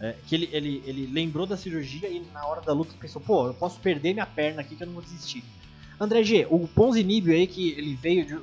é, 0.00 0.14
que 0.26 0.34
ele, 0.34 0.48
ele, 0.52 0.82
ele 0.86 1.06
lembrou 1.06 1.46
da 1.46 1.56
cirurgia 1.56 2.08
e 2.08 2.20
na 2.32 2.46
hora 2.46 2.60
da 2.60 2.72
luta 2.72 2.94
pensou, 3.00 3.20
pô, 3.20 3.46
eu 3.46 3.54
posso 3.54 3.80
perder 3.80 4.12
minha 4.12 4.26
perna 4.26 4.60
aqui 4.60 4.76
que 4.76 4.82
eu 4.82 4.86
não 4.86 4.94
vou 4.94 5.02
desistir. 5.02 5.44
André 6.00 6.22
G, 6.24 6.46
o 6.50 6.66
Ponzinibio 6.66 7.32
aí 7.32 7.46
que 7.46 7.70
ele 7.70 7.94
veio, 7.94 8.26
de, 8.26 8.38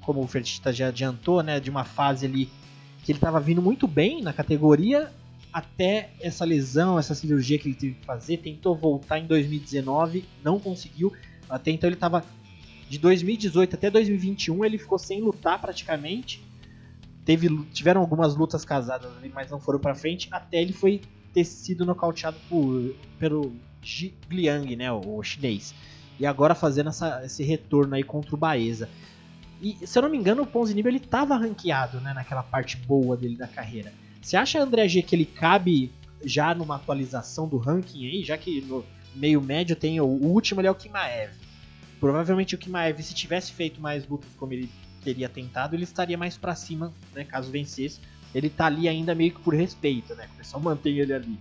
como 0.00 0.22
o 0.22 0.26
Fertita 0.26 0.72
já 0.72 0.88
adiantou, 0.88 1.42
né, 1.42 1.58
de 1.58 1.70
uma 1.70 1.84
fase 1.84 2.26
ali 2.26 2.48
que 3.04 3.12
ele 3.12 3.18
estava 3.18 3.40
vindo 3.40 3.60
muito 3.60 3.86
bem 3.86 4.22
na 4.22 4.32
categoria 4.32 5.12
até 5.52 6.10
essa 6.20 6.44
lesão, 6.44 6.98
essa 6.98 7.14
cirurgia 7.14 7.58
que 7.58 7.68
ele 7.68 7.76
teve 7.76 7.94
que 7.94 8.04
fazer, 8.04 8.38
tentou 8.38 8.74
voltar 8.74 9.18
em 9.18 9.26
2019, 9.26 10.24
não 10.42 10.58
conseguiu. 10.58 11.12
Até 11.48 11.70
então 11.70 11.88
ele 11.88 11.94
estava 11.94 12.24
de 12.88 12.98
2018 12.98 13.74
até 13.74 13.90
2021 13.90 14.64
ele 14.64 14.78
ficou 14.78 14.98
sem 14.98 15.20
lutar 15.20 15.60
praticamente 15.60 16.43
teve, 17.24 17.48
tiveram 17.72 18.00
algumas 18.00 18.36
lutas 18.36 18.64
casadas 18.64 19.10
ali, 19.16 19.30
mas 19.34 19.50
não 19.50 19.58
foram 19.58 19.78
pra 19.78 19.94
frente, 19.94 20.28
até 20.30 20.60
ele 20.60 20.72
foi 20.72 21.00
ter 21.32 21.44
sido 21.44 21.84
nocauteado 21.84 22.36
por, 22.48 22.94
pelo 23.18 23.52
Ji 23.82 24.14
Liang, 24.30 24.76
né, 24.76 24.92
o, 24.92 25.18
o 25.18 25.22
chinês. 25.22 25.74
E 26.18 26.26
agora 26.26 26.54
fazendo 26.54 26.90
essa, 26.90 27.24
esse 27.24 27.42
retorno 27.42 27.94
aí 27.94 28.04
contra 28.04 28.34
o 28.34 28.38
Baeza. 28.38 28.88
E 29.60 29.86
se 29.86 29.98
eu 29.98 30.02
não 30.02 30.10
me 30.10 30.16
engano, 30.16 30.42
o 30.42 30.46
Ponzinibbio 30.46 30.90
ele 30.90 31.00
tava 31.00 31.36
ranqueado, 31.36 32.00
né, 32.00 32.12
naquela 32.12 32.42
parte 32.42 32.76
boa 32.76 33.16
dele 33.16 33.36
da 33.36 33.48
carreira. 33.48 33.92
Você 34.20 34.36
acha, 34.36 34.62
André 34.62 34.86
G, 34.88 35.02
que 35.02 35.14
ele 35.14 35.26
cabe 35.26 35.92
já 36.24 36.54
numa 36.54 36.76
atualização 36.76 37.48
do 37.48 37.56
ranking 37.56 38.06
aí, 38.06 38.22
já 38.22 38.38
que 38.38 38.60
no 38.62 38.84
meio 39.14 39.40
médio 39.40 39.76
tem 39.76 40.00
o, 40.00 40.06
o 40.06 40.32
último 40.32 40.60
ali 40.60 40.68
é 40.68 40.70
o 40.70 40.74
Kimaev. 40.74 41.32
Provavelmente 42.00 42.54
o 42.54 42.58
Kimaev, 42.58 43.02
se 43.02 43.14
tivesse 43.14 43.52
feito 43.52 43.80
mais 43.80 44.06
lutas 44.06 44.30
como 44.36 44.52
ele 44.52 44.70
teria 45.04 45.28
tentado, 45.28 45.76
ele 45.76 45.84
estaria 45.84 46.16
mais 46.16 46.36
para 46.36 46.54
cima, 46.54 46.92
né, 47.14 47.24
caso 47.24 47.50
vencesse. 47.50 48.00
Ele 48.34 48.48
tá 48.48 48.66
ali 48.66 48.88
ainda 48.88 49.14
meio 49.14 49.32
que 49.32 49.40
por 49.40 49.54
respeito, 49.54 50.14
né, 50.14 50.28
o 50.34 50.38
pessoal 50.38 50.62
mantém 50.62 50.98
ele 50.98 51.12
ali. 51.12 51.38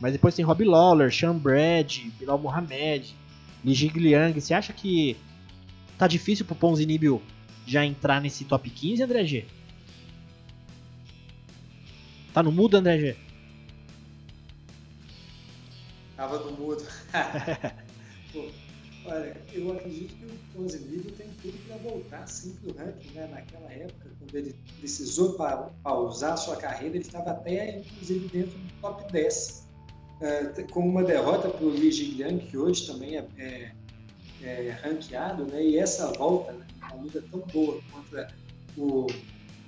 Mas 0.00 0.12
depois 0.12 0.34
tem 0.34 0.44
Rob 0.44 0.64
Lawler, 0.64 1.12
Sean 1.12 1.36
Brad, 1.36 1.98
Bilal 2.18 2.38
Mohamed, 2.38 3.14
Li 3.62 3.74
Jigliang. 3.74 4.40
Você 4.40 4.54
acha 4.54 4.72
que 4.72 5.16
tá 5.98 6.06
difícil 6.06 6.46
pro 6.46 6.54
Ponzinibbio 6.54 7.20
já 7.66 7.84
entrar 7.84 8.20
nesse 8.20 8.44
top 8.44 8.70
15, 8.70 9.02
André 9.02 9.24
G? 9.24 9.44
Tá 12.32 12.42
no 12.42 12.50
mudo, 12.50 12.76
André 12.76 12.98
G? 12.98 13.16
Tava 16.16 16.38
no 16.38 16.52
mudo. 16.52 16.86
Olha, 19.06 19.34
eu 19.52 19.72
acredito 19.72 20.14
que 20.14 20.26
o 20.26 20.38
Ponzinibbio 20.52 21.12
tem 21.12 21.28
tudo 21.40 21.58
para 21.66 21.76
voltar 21.78 22.26
sim 22.26 22.54
pro 22.56 22.76
ranking, 22.76 23.10
né? 23.14 23.28
Naquela 23.32 23.72
época, 23.72 24.10
quando 24.18 24.34
ele 24.34 24.54
precisou 24.78 25.36
pausar 25.82 26.36
sua 26.36 26.56
carreira, 26.56 26.96
ele 26.96 27.04
estava 27.04 27.30
até, 27.30 27.78
inclusive, 27.78 28.28
dentro 28.28 28.58
do 28.58 28.80
top 28.80 29.10
10. 29.10 29.68
Uh, 30.20 30.70
com 30.70 30.80
uma 30.80 31.02
derrota 31.02 31.48
para 31.48 31.64
o 31.64 31.70
Li 31.70 31.90
Jingliang, 31.90 32.44
que 32.44 32.58
hoje 32.58 32.86
também 32.86 33.16
é, 33.16 33.26
é, 33.38 33.72
é, 34.42 34.70
ranqueado, 34.82 35.46
né? 35.46 35.64
E 35.64 35.78
essa 35.78 36.12
volta, 36.12 36.52
né? 36.52 36.66
uma 36.82 37.02
luta 37.02 37.24
tão 37.30 37.40
boa 37.40 37.80
contra 37.90 38.28
o 38.76 39.06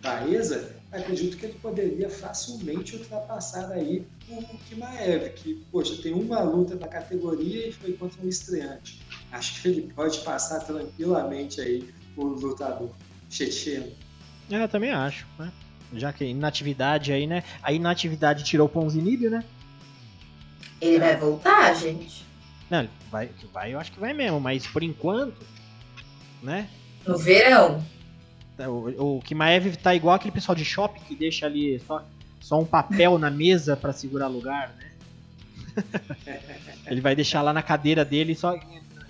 Baeza, 0.03 0.82
acredito 0.93 1.37
que 1.37 1.47
ele 1.47 1.59
poderia 1.61 2.11
facilmente 2.11 2.97
ultrapassar 2.97 3.71
aí 3.73 4.07
o 4.29 4.59
Kimaev, 4.69 5.31
que, 5.31 5.65
poxa, 5.73 6.01
tem 6.03 6.13
uma 6.13 6.41
luta 6.43 6.75
na 6.75 6.87
categoria 6.87 7.69
e 7.69 7.73
foi 7.73 7.93
contra 7.95 8.23
um 8.23 8.29
estreante. 8.29 9.01
Acho 9.31 9.63
que 9.63 9.69
ele 9.69 9.93
pode 9.95 10.19
passar 10.21 10.61
tranquilamente 10.61 11.61
aí 11.61 11.89
o 12.17 12.25
lutador 12.25 12.91
checheno. 13.31 13.91
É, 14.51 14.63
eu 14.63 14.69
também 14.69 14.91
acho, 14.91 15.27
né? 15.39 15.51
Já 15.95 16.13
que 16.13 16.25
inatividade 16.25 17.13
aí, 17.13 17.27
né? 17.27 17.43
A 17.63 17.73
inatividade 17.73 18.45
tirou 18.45 18.67
o 18.67 18.71
Ponzinibio, 18.71 19.31
né? 19.31 19.45
Ele 20.81 20.99
vai 20.99 21.17
voltar, 21.17 21.75
gente? 21.75 22.25
Não, 22.69 22.89
vai, 23.11 23.31
vai, 23.53 23.75
eu 23.75 23.79
acho 23.79 23.93
que 23.93 24.01
vai 24.01 24.13
mesmo, 24.13 24.41
mas 24.41 24.67
por 24.67 24.83
enquanto, 24.83 25.47
né? 26.43 26.69
No 27.07 27.19
verão. 27.19 27.85
Tá, 28.63 28.71
o, 28.71 29.17
o 29.17 29.23
Kimaev 29.23 29.77
tá 29.77 29.93
igual 29.93 30.15
aquele 30.15 30.31
pessoal 30.31 30.55
de 30.55 30.65
shopping 30.65 31.01
que 31.01 31.17
deixa 31.17 31.47
ali 31.47 31.81
só, 31.81 32.07
só 32.41 32.61
um 32.61 32.65
papel 32.65 33.19
na 33.19 33.29
mesa 33.29 33.77
para 33.77 33.93
segurar 33.93 34.29
lugar, 34.29 34.73
né? 34.79 35.85
Ele 36.87 37.01
vai 37.01 37.17
deixar 37.17 37.43
lá 37.43 37.53
na 37.53 37.63
cadeira 37.63 38.05
dele 38.05 38.37
só. 38.37 38.55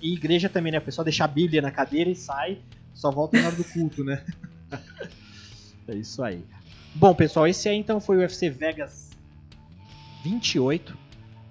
E 0.01 0.13
igreja 0.13 0.49
também, 0.49 0.71
né? 0.71 0.79
O 0.79 0.81
pessoal 0.81 1.05
deixa 1.05 1.23
a 1.23 1.27
Bíblia 1.27 1.61
na 1.61 1.69
cadeira 1.69 2.09
e 2.09 2.15
sai, 2.15 2.57
só 2.95 3.11
volta 3.11 3.39
na 3.39 3.47
hora 3.47 3.55
do 3.55 3.63
culto, 3.63 4.03
né? 4.03 4.23
é 5.87 5.95
isso 5.95 6.23
aí. 6.23 6.43
Bom, 6.95 7.13
pessoal, 7.13 7.47
esse 7.47 7.69
aí 7.69 7.77
então 7.77 7.99
foi 7.99 8.17
o 8.17 8.19
UFC 8.21 8.49
Vegas 8.49 9.11
28. 10.23 10.97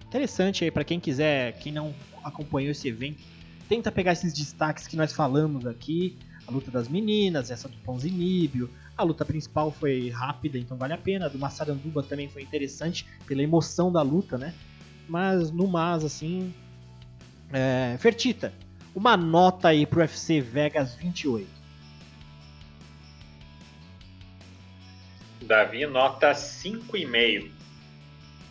Interessante 0.08 0.64
aí 0.64 0.70
para 0.70 0.84
quem 0.84 0.98
quiser, 0.98 1.52
quem 1.58 1.72
não 1.72 1.94
acompanhou 2.24 2.72
esse 2.72 2.88
evento, 2.88 3.20
tenta 3.68 3.92
pegar 3.92 4.12
esses 4.12 4.32
destaques 4.32 4.86
que 4.86 4.96
nós 4.96 5.12
falamos 5.12 5.66
aqui 5.66 6.16
a 6.46 6.50
luta 6.50 6.70
das 6.70 6.88
meninas, 6.88 7.50
essa 7.50 7.68
do 7.68 7.76
Ponzinibio. 7.78 8.70
A 8.96 9.02
luta 9.02 9.24
principal 9.24 9.70
foi 9.70 10.10
rápida, 10.10 10.58
então 10.58 10.76
vale 10.76 10.92
a 10.92 10.98
pena. 10.98 11.26
A 11.26 11.28
do 11.28 11.38
Massaranduba 11.38 12.02
também 12.02 12.28
foi 12.28 12.42
interessante 12.42 13.06
pela 13.26 13.42
emoção 13.42 13.90
da 13.90 14.02
luta, 14.02 14.36
né? 14.36 14.54
Mas 15.08 15.50
no 15.50 15.66
mais, 15.66 16.04
assim. 16.04 16.52
É... 17.52 17.96
Fertita, 17.98 18.52
uma 18.94 19.16
nota 19.16 19.68
aí 19.68 19.86
pro 19.86 20.00
UFC 20.00 20.40
Vegas 20.40 20.94
28. 20.94 21.62
Davi, 25.42 25.86
nota 25.86 26.32
5,5. 26.32 27.50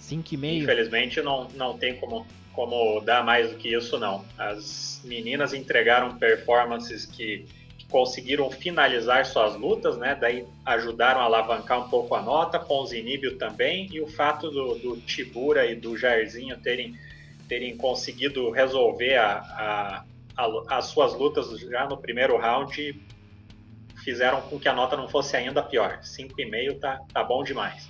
5,5? 0.02 0.62
Infelizmente 0.62 1.22
não, 1.22 1.48
não 1.56 1.78
tem 1.78 1.96
como, 1.98 2.28
como 2.54 3.00
dar 3.02 3.24
mais 3.24 3.50
do 3.50 3.58
que 3.58 3.74
isso, 3.74 3.98
não. 3.98 4.26
As 4.38 5.02
meninas 5.04 5.54
entregaram 5.54 6.18
performances 6.18 7.06
que 7.06 7.46
conseguiram 7.92 8.50
finalizar 8.50 9.26
suas 9.26 9.56
lutas, 9.56 9.98
né? 9.98 10.16
Daí 10.20 10.48
ajudaram 10.66 11.20
a 11.20 11.26
alavancar 11.26 11.86
um 11.86 11.90
pouco 11.90 12.16
a 12.16 12.22
nota, 12.22 12.58
Ponzinibio 12.58 13.38
também, 13.38 13.88
e 13.92 14.00
o 14.00 14.08
fato 14.08 14.50
do, 14.50 14.76
do 14.76 14.98
Tibura 15.02 15.70
e 15.70 15.76
do 15.76 15.98
Jairzinho 15.98 16.58
terem, 16.58 16.98
terem 17.48 17.76
conseguido 17.76 18.50
resolver 18.50 19.18
a, 19.18 19.34
a, 19.38 20.06
a, 20.38 20.78
as 20.78 20.86
suas 20.86 21.14
lutas 21.14 21.60
já 21.60 21.86
no 21.86 21.98
primeiro 21.98 22.38
round 22.38 23.00
fizeram 24.04 24.42
com 24.42 24.58
que 24.58 24.68
a 24.68 24.74
nota 24.74 24.96
não 24.98 25.08
fosse 25.08 25.36
ainda 25.36 25.62
pior. 25.62 26.00
5,5 26.02 26.80
tá, 26.80 27.02
tá 27.14 27.24
bom 27.24 27.44
demais. 27.44 27.88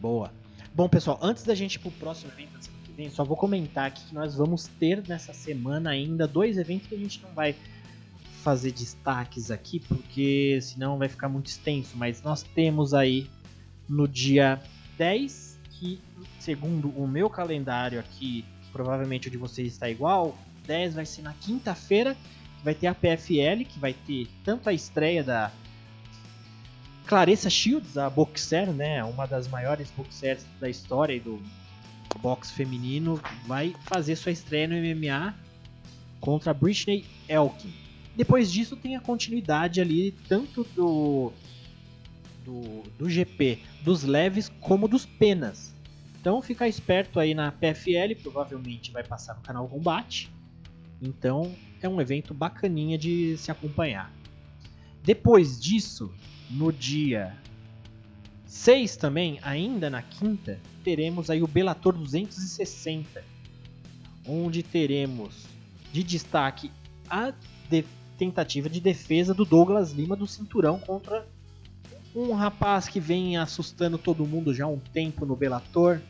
Boa. 0.00 0.30
Bom, 0.74 0.88
pessoal, 0.88 1.18
antes 1.22 1.44
da 1.44 1.54
gente 1.54 1.76
ir 1.76 1.78
pro 1.78 1.90
próximo 1.92 2.32
evento 2.32 2.68
que 2.84 2.92
vem, 2.92 3.08
só 3.08 3.24
vou 3.24 3.36
comentar 3.36 3.86
aqui 3.86 4.04
que 4.04 4.14
nós 4.14 4.34
vamos 4.34 4.66
ter 4.66 5.02
nessa 5.08 5.32
semana 5.32 5.90
ainda 5.90 6.26
dois 6.26 6.58
eventos 6.58 6.88
que 6.88 6.94
a 6.94 6.98
gente 6.98 7.22
não 7.22 7.30
vai 7.30 7.54
fazer 8.46 8.70
destaques 8.70 9.50
aqui, 9.50 9.80
porque 9.80 10.60
senão 10.62 10.96
vai 10.98 11.08
ficar 11.08 11.28
muito 11.28 11.48
extenso, 11.48 11.96
mas 11.96 12.22
nós 12.22 12.44
temos 12.44 12.94
aí 12.94 13.28
no 13.88 14.06
dia 14.06 14.62
10, 14.96 15.58
que 15.72 15.98
segundo 16.38 16.90
o 16.90 17.08
meu 17.08 17.28
calendário 17.28 17.98
aqui, 17.98 18.44
provavelmente 18.70 19.26
o 19.26 19.30
de 19.32 19.36
vocês 19.36 19.72
está 19.72 19.90
igual, 19.90 20.38
10 20.64 20.94
vai 20.94 21.04
ser 21.04 21.22
na 21.22 21.32
quinta-feira, 21.32 22.16
vai 22.62 22.72
ter 22.72 22.86
a 22.86 22.94
PFL, 22.94 23.64
que 23.68 23.80
vai 23.80 23.92
ter 23.92 24.28
tanto 24.44 24.68
a 24.68 24.72
estreia 24.72 25.24
da 25.24 25.50
Clarissa 27.04 27.50
Shields, 27.50 27.98
a 27.98 28.08
boxer, 28.08 28.70
né, 28.72 29.02
uma 29.02 29.26
das 29.26 29.48
maiores 29.48 29.90
boxers 29.90 30.46
da 30.60 30.70
história 30.70 31.18
do 31.20 31.42
boxe 32.20 32.52
feminino, 32.52 33.20
vai 33.44 33.74
fazer 33.80 34.14
sua 34.14 34.30
estreia 34.30 34.68
no 34.68 34.76
MMA 34.76 35.34
contra 36.20 36.54
Britney 36.54 37.04
Elkin. 37.28 37.85
Depois 38.16 38.50
disso 38.50 38.76
tem 38.76 38.96
a 38.96 39.00
continuidade 39.00 39.80
ali, 39.80 40.12
tanto 40.26 40.64
do, 40.74 41.32
do, 42.44 42.82
do 42.98 43.10
GP 43.10 43.58
dos 43.82 44.02
leves 44.02 44.50
como 44.60 44.88
dos 44.88 45.04
penas. 45.04 45.74
Então 46.18 46.40
ficar 46.40 46.66
esperto 46.66 47.20
aí 47.20 47.34
na 47.34 47.52
PFL, 47.52 48.20
provavelmente 48.22 48.90
vai 48.90 49.04
passar 49.04 49.34
no 49.34 49.42
canal 49.42 49.68
Combate. 49.68 50.30
Então 51.00 51.54
é 51.82 51.88
um 51.88 52.00
evento 52.00 52.32
bacaninha 52.32 52.96
de 52.96 53.36
se 53.36 53.50
acompanhar. 53.50 54.10
Depois 55.04 55.60
disso, 55.60 56.12
no 56.50 56.72
dia 56.72 57.36
6 58.46 58.96
também, 58.96 59.38
ainda 59.42 59.90
na 59.90 60.02
quinta, 60.02 60.58
teremos 60.82 61.28
aí 61.28 61.42
o 61.42 61.46
Bellator 61.46 61.92
260, 61.92 63.22
onde 64.26 64.62
teremos 64.62 65.46
de 65.92 66.02
destaque 66.02 66.72
a 67.08 67.32
tentativa 68.16 68.68
de 68.68 68.80
defesa 68.80 69.34
do 69.34 69.44
Douglas 69.44 69.92
Lima 69.92 70.16
do 70.16 70.26
cinturão 70.26 70.78
contra 70.78 71.26
um 72.14 72.32
rapaz 72.32 72.88
que 72.88 72.98
vem 72.98 73.36
assustando 73.36 73.98
todo 73.98 74.26
mundo 74.26 74.54
já 74.54 74.64
há 74.64 74.68
um 74.68 74.78
tempo 74.78 75.26
no 75.26 75.36
Bellator, 75.36 76.00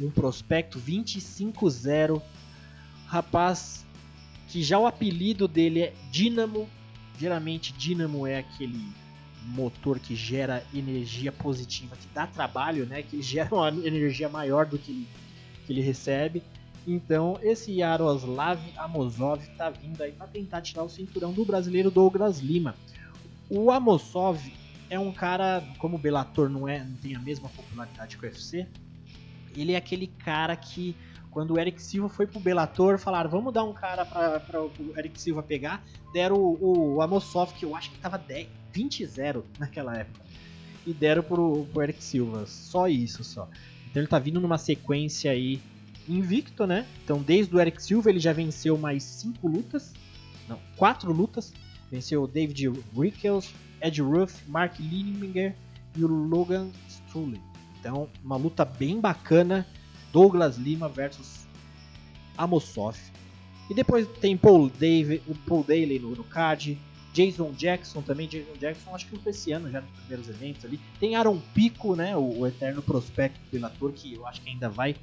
um 0.00 0.10
prospecto 0.10 0.80
25-0, 0.80 2.20
rapaz 3.06 3.86
que 4.48 4.62
já 4.62 4.78
o 4.78 4.86
apelido 4.86 5.46
dele 5.46 5.82
é 5.82 5.94
Dínamo, 6.10 6.68
geralmente 7.18 7.72
Dínamo 7.72 8.26
é 8.26 8.38
aquele 8.38 8.92
motor 9.46 10.00
que 10.00 10.16
gera 10.16 10.64
energia 10.74 11.30
positiva, 11.30 11.96
que 11.96 12.08
dá 12.12 12.26
trabalho, 12.26 12.84
né, 12.84 13.02
que 13.02 13.22
gera 13.22 13.54
uma 13.54 13.68
energia 13.86 14.28
maior 14.28 14.66
do 14.66 14.76
que 14.76 14.90
ele, 14.90 15.08
que 15.64 15.72
ele 15.72 15.80
recebe. 15.80 16.42
Então, 16.86 17.36
esse 17.42 17.72
Yaroslav 17.72 18.60
Amosov 18.76 19.42
está 19.42 19.68
vindo 19.70 20.00
aí 20.02 20.12
para 20.12 20.28
tentar 20.28 20.60
tirar 20.60 20.84
o 20.84 20.88
cinturão 20.88 21.32
do 21.32 21.44
brasileiro 21.44 21.90
Douglas 21.90 22.38
Lima. 22.38 22.76
O 23.50 23.72
Amosov 23.72 24.40
é 24.88 24.98
um 24.98 25.12
cara, 25.12 25.64
como 25.78 25.96
o 25.96 25.98
Bellator 25.98 26.48
não, 26.48 26.68
é, 26.68 26.84
não 26.84 26.96
tem 26.96 27.16
a 27.16 27.18
mesma 27.18 27.48
popularidade 27.48 28.16
que 28.16 28.24
o 28.24 28.28
UFC, 28.28 28.68
ele 29.56 29.72
é 29.72 29.76
aquele 29.76 30.06
cara 30.06 30.54
que, 30.54 30.94
quando 31.32 31.54
o 31.54 31.58
Eric 31.58 31.82
Silva 31.82 32.08
foi 32.08 32.24
pro 32.24 32.38
Bellator, 32.38 32.98
falaram, 32.98 33.28
vamos 33.28 33.52
dar 33.52 33.64
um 33.64 33.72
cara 33.72 34.04
para 34.04 34.62
o 34.62 34.70
Eric 34.96 35.20
Silva 35.20 35.42
pegar, 35.42 35.84
deram 36.12 36.36
o, 36.36 36.94
o 36.94 37.02
Amosov, 37.02 37.52
que 37.54 37.64
eu 37.64 37.74
acho 37.74 37.90
que 37.90 37.96
estava 37.96 38.22
20-0 38.72 39.42
naquela 39.58 39.96
época. 39.96 40.24
e 40.86 40.94
deram 40.94 41.24
pro, 41.24 41.66
pro 41.72 41.82
Eric 41.82 42.02
Silva. 42.02 42.46
Só 42.46 42.86
isso, 42.86 43.24
só. 43.24 43.48
Então 43.90 44.00
ele 44.00 44.08
tá 44.08 44.20
vindo 44.20 44.40
numa 44.40 44.58
sequência 44.58 45.32
aí 45.32 45.60
invicto, 46.08 46.66
né? 46.66 46.86
Então 47.04 47.22
desde 47.22 47.54
o 47.54 47.60
Eric 47.60 47.82
Silva 47.82 48.10
ele 48.10 48.20
já 48.20 48.32
venceu 48.32 48.76
mais 48.78 49.02
cinco 49.02 49.48
lutas. 49.48 49.92
Não, 50.48 50.58
quatro 50.76 51.12
lutas. 51.12 51.52
Venceu 51.90 52.22
o 52.22 52.26
David 52.26 52.72
Rickles, 52.96 53.54
Ed 53.80 54.02
Ruff, 54.02 54.42
Mark 54.48 54.78
Lineker 54.78 55.54
e 55.96 56.04
o 56.04 56.08
Logan 56.08 56.68
Struley. 56.88 57.40
Então, 57.78 58.08
uma 58.24 58.36
luta 58.36 58.64
bem 58.64 59.00
bacana. 59.00 59.66
Douglas 60.12 60.56
Lima 60.56 60.88
versus 60.88 61.46
Amosov. 62.36 62.96
E 63.68 63.74
depois 63.74 64.06
tem 64.20 64.36
Paul, 64.36 64.70
Dave, 64.70 65.22
Paul 65.46 65.62
Daly 65.62 65.98
no, 65.98 66.14
no 66.14 66.24
card. 66.24 66.78
Jason 67.12 67.52
Jackson 67.52 68.02
também. 68.02 68.28
Jason 68.28 68.56
Jackson, 68.58 68.94
acho 68.94 69.06
que 69.06 69.18
foi 69.18 69.30
esse 69.30 69.52
ano 69.52 69.70
já 69.70 69.80
nos 69.80 69.90
primeiros 69.90 70.28
eventos 70.28 70.64
ali. 70.64 70.80
Tem 70.98 71.14
Aaron 71.14 71.40
Pico, 71.54 71.94
né? 71.94 72.16
O, 72.16 72.40
o 72.40 72.46
eterno 72.46 72.82
prospecto 72.82 73.40
Bellator, 73.50 73.92
que 73.92 74.14
eu 74.14 74.26
acho 74.26 74.40
que 74.42 74.50
ainda 74.50 74.68
vai 74.68 74.96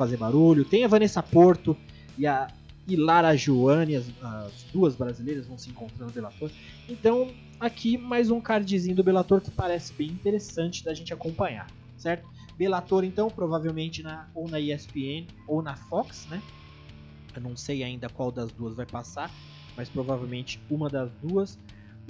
fazer 0.00 0.16
barulho. 0.16 0.64
Tem 0.64 0.82
a 0.82 0.88
Vanessa 0.88 1.22
Porto 1.22 1.76
e 2.16 2.26
a 2.26 2.48
e 2.88 2.96
Lara 2.96 3.36
Joane, 3.36 3.94
as, 3.94 4.06
as, 4.20 4.64
duas 4.72 4.96
brasileiras 4.96 5.46
vão 5.46 5.56
se 5.56 5.68
encontrando 5.68 6.06
no 6.06 6.10
Bellator. 6.10 6.50
Então, 6.88 7.30
aqui 7.60 7.96
mais 7.96 8.30
um 8.30 8.40
cardzinho 8.40 8.96
do 8.96 9.04
Bellator 9.04 9.40
que 9.40 9.50
parece 9.50 9.92
bem 9.92 10.08
interessante 10.08 10.82
da 10.82 10.92
gente 10.92 11.12
acompanhar, 11.12 11.68
certo? 11.96 12.26
Bellator, 12.56 13.04
então, 13.04 13.30
provavelmente 13.30 14.02
na, 14.02 14.26
ou 14.34 14.48
na 14.48 14.58
ESPN 14.58 15.26
ou 15.46 15.62
na 15.62 15.76
Fox, 15.76 16.26
né? 16.28 16.42
Eu 17.36 17.42
não 17.42 17.56
sei 17.56 17.84
ainda 17.84 18.08
qual 18.08 18.32
das 18.32 18.50
duas 18.50 18.74
vai 18.74 18.86
passar, 18.86 19.30
mas 19.76 19.88
provavelmente 19.88 20.58
uma 20.68 20.88
das 20.88 21.10
duas. 21.22 21.58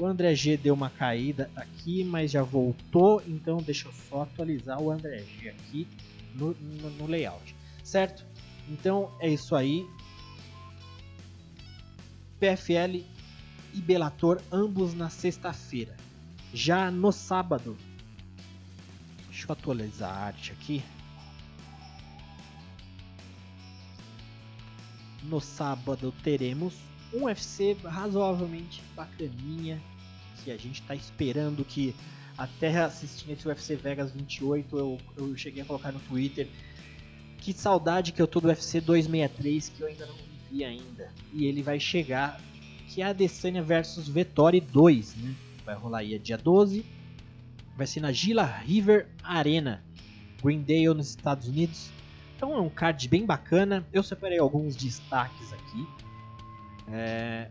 O 0.01 0.07
André 0.07 0.35
G 0.35 0.57
deu 0.57 0.73
uma 0.73 0.89
caída 0.89 1.51
aqui, 1.55 2.05
mas 2.05 2.31
já 2.31 2.43
voltou, 2.43 3.23
então 3.27 3.59
deixa 3.59 3.89
eu 3.89 3.93
só 3.93 4.23
atualizar 4.23 4.81
o 4.81 4.91
André 4.91 5.25
G 5.25 5.51
aqui 5.51 5.87
no, 6.35 6.55
no, 6.55 6.91
no 6.91 7.07
layout, 7.07 7.55
certo? 7.91 8.25
Então 8.69 9.11
é 9.19 9.29
isso 9.29 9.55
aí. 9.57 9.87
PFL 12.39 13.05
e 13.75 13.81
Bellator, 13.81 14.41
ambos 14.51 14.95
na 14.95 15.11
sexta-feira. 15.11 15.97
Já 16.55 16.91
no 16.91 17.13
sábado, 17.13 17.77
deixa 19.27 19.47
eu 19.47 19.53
atualizar 19.53 20.11
a 20.11 20.27
arte 20.27 20.53
aqui. 20.53 20.83
No 25.25 25.41
sábado 25.41 26.15
teremos 26.23 26.75
um 27.13 27.25
UFC 27.25 27.77
razoavelmente 27.85 28.83
bacaninha 28.95 29.83
que 30.43 30.51
a 30.51 30.57
gente 30.57 30.81
está 30.81 30.95
esperando 30.95 31.65
que 31.65 31.95
até 32.39 32.79
assistindo 32.79 33.33
esse 33.33 33.47
UFC 33.47 33.77
Vegas 33.77 34.13
28 34.13 34.79
eu, 34.79 34.99
eu 35.17 35.37
cheguei 35.37 35.63
a 35.63 35.67
colocar 35.67 35.93
no 35.93 36.01
Twitter 36.01 36.49
que 37.41 37.53
saudade 37.53 38.13
que 38.13 38.21
eu 38.21 38.27
tô 38.27 38.41
do 38.41 38.49
UFC 38.49 38.81
263 38.81 39.69
que 39.71 39.81
eu 39.81 39.89
ainda 39.89 40.07
não 40.07 40.15
vi 40.51 40.65
ainda. 40.65 41.11
E 41.33 41.47
ele 41.47 41.63
vai 41.63 41.81
chegar, 41.81 42.41
que 42.89 43.01
é 43.01 43.05
a 43.05 43.09
Adesanya 43.09 43.63
versus 43.63 44.09
Vettori 44.09 44.61
2, 44.61 45.17
né? 45.17 45.35
Vai 45.65 45.75
rolar 45.75 45.99
aí 45.99 46.19
dia 46.19 46.37
12. 46.37 46.85
Vai 47.77 47.87
ser 47.87 48.01
na 48.01 48.13
Gila 48.13 48.45
River 48.45 49.09
Arena, 49.23 49.83
Greendale, 50.43 50.95
nos 50.95 51.09
Estados 51.11 51.49
Unidos. 51.49 51.91
Então 52.37 52.53
é 52.55 52.61
um 52.61 52.69
card 52.69 53.09
bem 53.09 53.25
bacana. 53.25 53.87
Eu 53.93 54.03
separei 54.03 54.39
alguns 54.39 54.77
destaques 54.77 55.53
aqui. 55.53 55.87
É... 56.93 57.49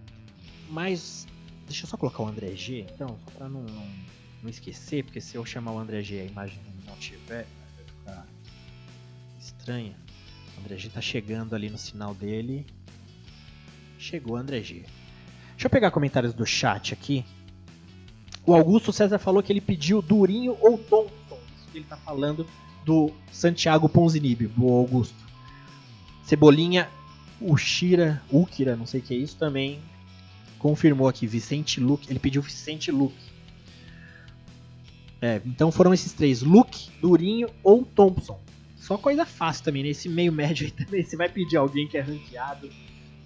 Mas 0.70 1.28
deixa 1.66 1.86
eu 1.86 1.90
só 1.90 1.98
colocar 1.98 2.24
o 2.24 2.28
André 2.28 2.56
G, 2.56 2.86
então, 2.94 3.18
só 3.26 3.32
para 3.32 3.50
não, 3.50 3.62
não, 3.62 3.88
não, 4.44 4.50
esquecer, 4.50 5.04
porque 5.04 5.22
se 5.22 5.36
eu 5.36 5.46
chamar 5.46 5.72
o 5.72 5.80
André 5.80 6.02
G 6.02 6.22
a 6.22 6.26
imagem 6.26 6.60
não 6.86 6.96
tiver, 6.98 7.48
estranha. 9.70 9.96
O 10.58 10.78
G 10.78 10.90
tá 10.90 11.00
chegando 11.00 11.56
ali 11.56 11.70
no 11.70 11.78
sinal 11.78 12.14
dele. 12.14 12.66
Chegou 13.98 14.36
André 14.36 14.62
G. 14.62 14.84
Deixa 15.52 15.68
eu 15.68 15.70
pegar 15.70 15.92
comentários 15.92 16.34
do 16.34 16.46
chat 16.46 16.94
aqui. 16.94 17.24
O 18.46 18.54
Augusto 18.54 18.92
César 18.92 19.20
falou 19.20 19.44
que 19.44 19.54
ele 19.54 19.62
pediu 19.62 20.02
Durinho 20.02 20.58
ou 20.60 20.78
Thompson. 20.78 21.38
Isso 21.56 21.68
que 21.72 21.78
ele 21.78 21.86
tá 21.86 21.98
falando 21.98 22.48
do 22.84 23.12
Santiago 23.32 23.88
Ponzinibbio, 23.88 24.52
o 24.58 24.74
Augusto. 24.74 25.16
Cebolinha, 26.24 26.90
Ushira, 27.40 28.22
Ukira, 28.32 28.76
não 28.76 28.86
sei 28.86 29.02
o 29.02 29.04
que 29.04 29.14
é 29.14 29.18
isso, 29.18 29.38
também 29.38 29.80
confirmou 30.58 31.08
aqui. 31.08 31.28
Vicente 31.28 31.80
Luke, 31.80 32.10
ele 32.10 32.20
pediu 32.20 32.42
Vicente 32.42 32.92
Luke. 32.92 33.30
É, 35.22 35.42
então 35.46 35.72
foram 35.72 35.94
esses 35.94 36.14
três: 36.14 36.42
Luke, 36.42 36.90
Durinho 37.02 37.50
ou 37.64 37.86
Thompson. 37.86 38.40
Só 38.80 38.98
coisa 38.98 39.26
fácil 39.26 39.66
também, 39.66 39.84
nesse 39.84 40.10
meio 40.10 40.32
médio 40.32 40.66
aí 40.66 40.72
também. 40.72 41.04
Você 41.04 41.16
vai 41.16 41.30
pedir 41.30 41.58
alguém 41.58 41.88
que 41.88 41.98
é 41.98 42.02
ranqueado 42.02 42.70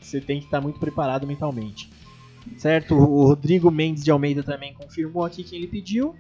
você 0.03 0.19
tem 0.19 0.39
que 0.39 0.45
estar 0.45 0.61
muito 0.61 0.79
preparado 0.79 1.25
mentalmente. 1.25 1.89
Certo? 2.57 2.93
O 2.93 3.27
Rodrigo 3.27 3.71
Mendes 3.71 4.03
de 4.03 4.11
Almeida 4.11 4.43
também 4.43 4.73
confirmou 4.73 5.25
aqui 5.25 5.43
quem 5.43 5.59
ele 5.59 5.67
pediu. 5.67 6.15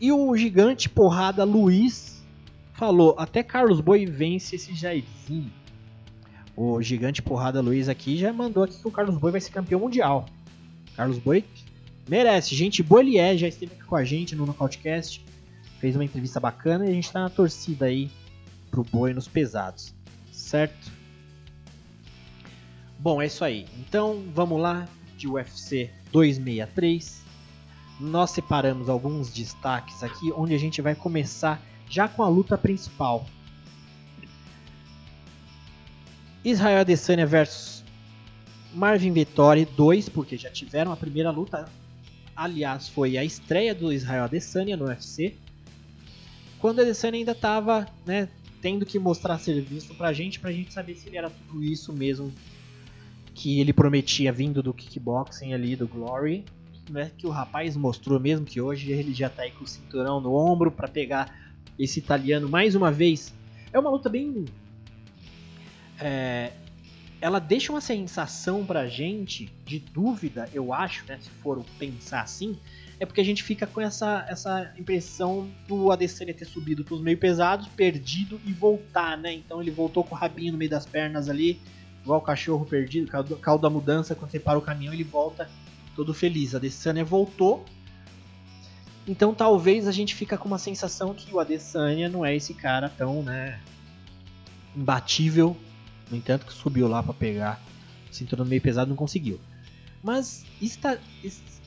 E 0.00 0.10
o 0.10 0.34
gigante 0.36 0.88
porrada 0.88 1.44
Luiz 1.44 2.24
falou: 2.72 3.14
até 3.18 3.42
Carlos 3.42 3.80
Boi 3.80 4.06
vence 4.06 4.56
esse 4.56 4.74
Jairzinho. 4.74 5.52
O 6.56 6.80
gigante 6.82 7.20
porrada 7.22 7.60
Luiz 7.60 7.88
aqui 7.88 8.16
já 8.16 8.32
mandou 8.32 8.64
aqui 8.64 8.80
que 8.80 8.88
o 8.88 8.90
Carlos 8.90 9.18
Boi 9.18 9.30
vai 9.30 9.40
ser 9.40 9.50
campeão 9.50 9.80
mundial. 9.80 10.26
Carlos 10.96 11.18
Boi 11.18 11.44
merece. 12.08 12.54
Gente 12.54 12.82
boa 12.82 13.00
ele 13.00 13.18
é, 13.18 13.36
já 13.36 13.46
esteve 13.46 13.74
aqui 13.74 13.84
com 13.84 13.96
a 13.96 14.04
gente 14.04 14.34
no 14.34 14.46
Nocautecast. 14.46 15.24
Fez 15.78 15.94
uma 15.94 16.04
entrevista 16.04 16.40
bacana 16.40 16.86
e 16.86 16.88
a 16.88 16.92
gente 16.92 17.12
tá 17.12 17.20
na 17.20 17.30
torcida 17.30 17.84
aí 17.86 18.10
pro 18.68 18.84
Boi 18.84 19.12
nos 19.12 19.26
pesados. 19.26 19.94
Certo? 20.30 20.92
Bom, 22.98 23.22
é 23.22 23.26
isso 23.26 23.44
aí. 23.44 23.66
Então 23.78 24.24
vamos 24.34 24.60
lá 24.60 24.88
de 25.16 25.28
UFC 25.28 25.90
263. 26.12 27.22
Nós 28.00 28.30
separamos 28.30 28.88
alguns 28.88 29.30
destaques 29.32 30.02
aqui, 30.02 30.32
onde 30.32 30.54
a 30.54 30.58
gente 30.58 30.80
vai 30.80 30.94
começar 30.94 31.60
já 31.88 32.08
com 32.08 32.22
a 32.22 32.28
luta 32.28 32.56
principal. 32.56 33.26
Israel 36.44 36.80
Adesanya 36.80 37.26
versus 37.26 37.84
Marvin 38.72 39.12
Vettori 39.12 39.64
2, 39.64 40.08
porque 40.08 40.36
já 40.36 40.50
tiveram 40.50 40.92
a 40.92 40.96
primeira 40.96 41.30
luta. 41.30 41.68
Aliás, 42.36 42.88
foi 42.88 43.18
a 43.18 43.24
estreia 43.24 43.74
do 43.74 43.92
Israel 43.92 44.24
Adesanya 44.24 44.76
no 44.76 44.86
UFC. 44.86 45.34
Quando 46.60 46.80
Adesanya 46.80 47.18
ainda 47.18 47.32
estava 47.32 47.86
né, 48.06 48.28
tendo 48.60 48.84
que 48.84 48.98
mostrar 48.98 49.38
serviço 49.38 49.94
pra 49.94 50.12
gente, 50.12 50.40
pra 50.40 50.52
gente 50.52 50.72
saber 50.72 50.94
se 50.94 51.08
ele 51.08 51.16
era 51.16 51.30
tudo 51.30 51.62
isso 51.62 51.92
mesmo 51.92 52.32
que 53.34 53.60
ele 53.60 53.72
prometia 53.72 54.32
vindo 54.32 54.62
do 54.62 54.74
kickboxing 54.74 55.54
ali, 55.54 55.76
do 55.76 55.86
Glory, 55.86 56.44
né, 56.90 57.12
que 57.16 57.26
o 57.26 57.30
rapaz 57.30 57.76
mostrou 57.76 58.18
mesmo 58.18 58.44
que 58.44 58.60
hoje 58.60 58.90
ele 58.90 59.14
já 59.14 59.28
tá 59.30 59.42
aí 59.42 59.52
com 59.52 59.64
o 59.64 59.66
cinturão 59.66 60.20
no 60.20 60.34
ombro 60.34 60.70
para 60.72 60.88
pegar 60.88 61.56
esse 61.78 62.00
italiano 62.00 62.48
mais 62.48 62.74
uma 62.74 62.90
vez. 62.90 63.32
É 63.72 63.78
uma 63.78 63.90
luta 63.90 64.08
bem. 64.08 64.44
É, 66.00 66.52
ela 67.20 67.38
deixa 67.38 67.72
uma 67.72 67.80
sensação 67.80 68.64
pra 68.64 68.88
gente 68.88 69.50
de 69.64 69.78
dúvida, 69.78 70.48
eu 70.52 70.72
acho, 70.72 71.04
né, 71.06 71.18
se 71.20 71.30
for 71.30 71.64
pensar 71.78 72.22
assim, 72.22 72.56
é 73.00 73.06
porque 73.06 73.20
a 73.20 73.24
gente 73.24 73.42
fica 73.42 73.66
com 73.66 73.80
essa, 73.80 74.26
essa 74.28 74.72
impressão 74.76 75.48
do 75.66 75.92
Adesanya 75.92 76.34
ter 76.34 76.44
subido 76.44 76.84
pros 76.84 77.00
meio 77.00 77.16
pesados, 77.16 77.68
perdido 77.68 78.40
e 78.44 78.52
voltar, 78.52 79.16
né? 79.16 79.32
Então 79.32 79.62
ele 79.62 79.70
voltou 79.70 80.02
com 80.02 80.14
o 80.14 80.18
rabinho 80.18 80.52
no 80.52 80.58
meio 80.58 80.70
das 80.70 80.84
pernas 80.84 81.28
ali, 81.28 81.60
igual 82.02 82.18
o 82.18 82.22
cachorro 82.22 82.66
perdido, 82.66 83.08
caldo, 83.08 83.62
da 83.62 83.70
mudança, 83.70 84.14
quando 84.14 84.30
você 84.30 84.40
para 84.40 84.58
o 84.58 84.62
caminhão 84.62 84.92
ele 84.92 85.04
volta 85.04 85.48
todo 85.94 86.12
feliz. 86.12 86.54
Adesanya 86.54 87.04
voltou, 87.04 87.64
então 89.06 89.32
talvez 89.32 89.86
a 89.86 89.92
gente 89.92 90.14
fica 90.14 90.36
com 90.36 90.48
uma 90.48 90.58
sensação 90.58 91.14
que 91.14 91.32
o 91.32 91.38
Adesanya 91.38 92.08
não 92.08 92.26
é 92.26 92.34
esse 92.34 92.52
cara 92.52 92.88
tão, 92.88 93.22
né, 93.22 93.60
imbatível. 94.76 95.56
No 96.10 96.16
entanto, 96.16 96.46
que 96.46 96.52
subiu 96.52 96.88
lá 96.88 97.02
para 97.02 97.14
pegar 97.14 97.60
cinturão 98.10 98.44
meio 98.44 98.60
pesado 98.60 98.88
não 98.88 98.96
conseguiu. 98.96 99.38
Mas 100.02 100.44
está, 100.60 100.98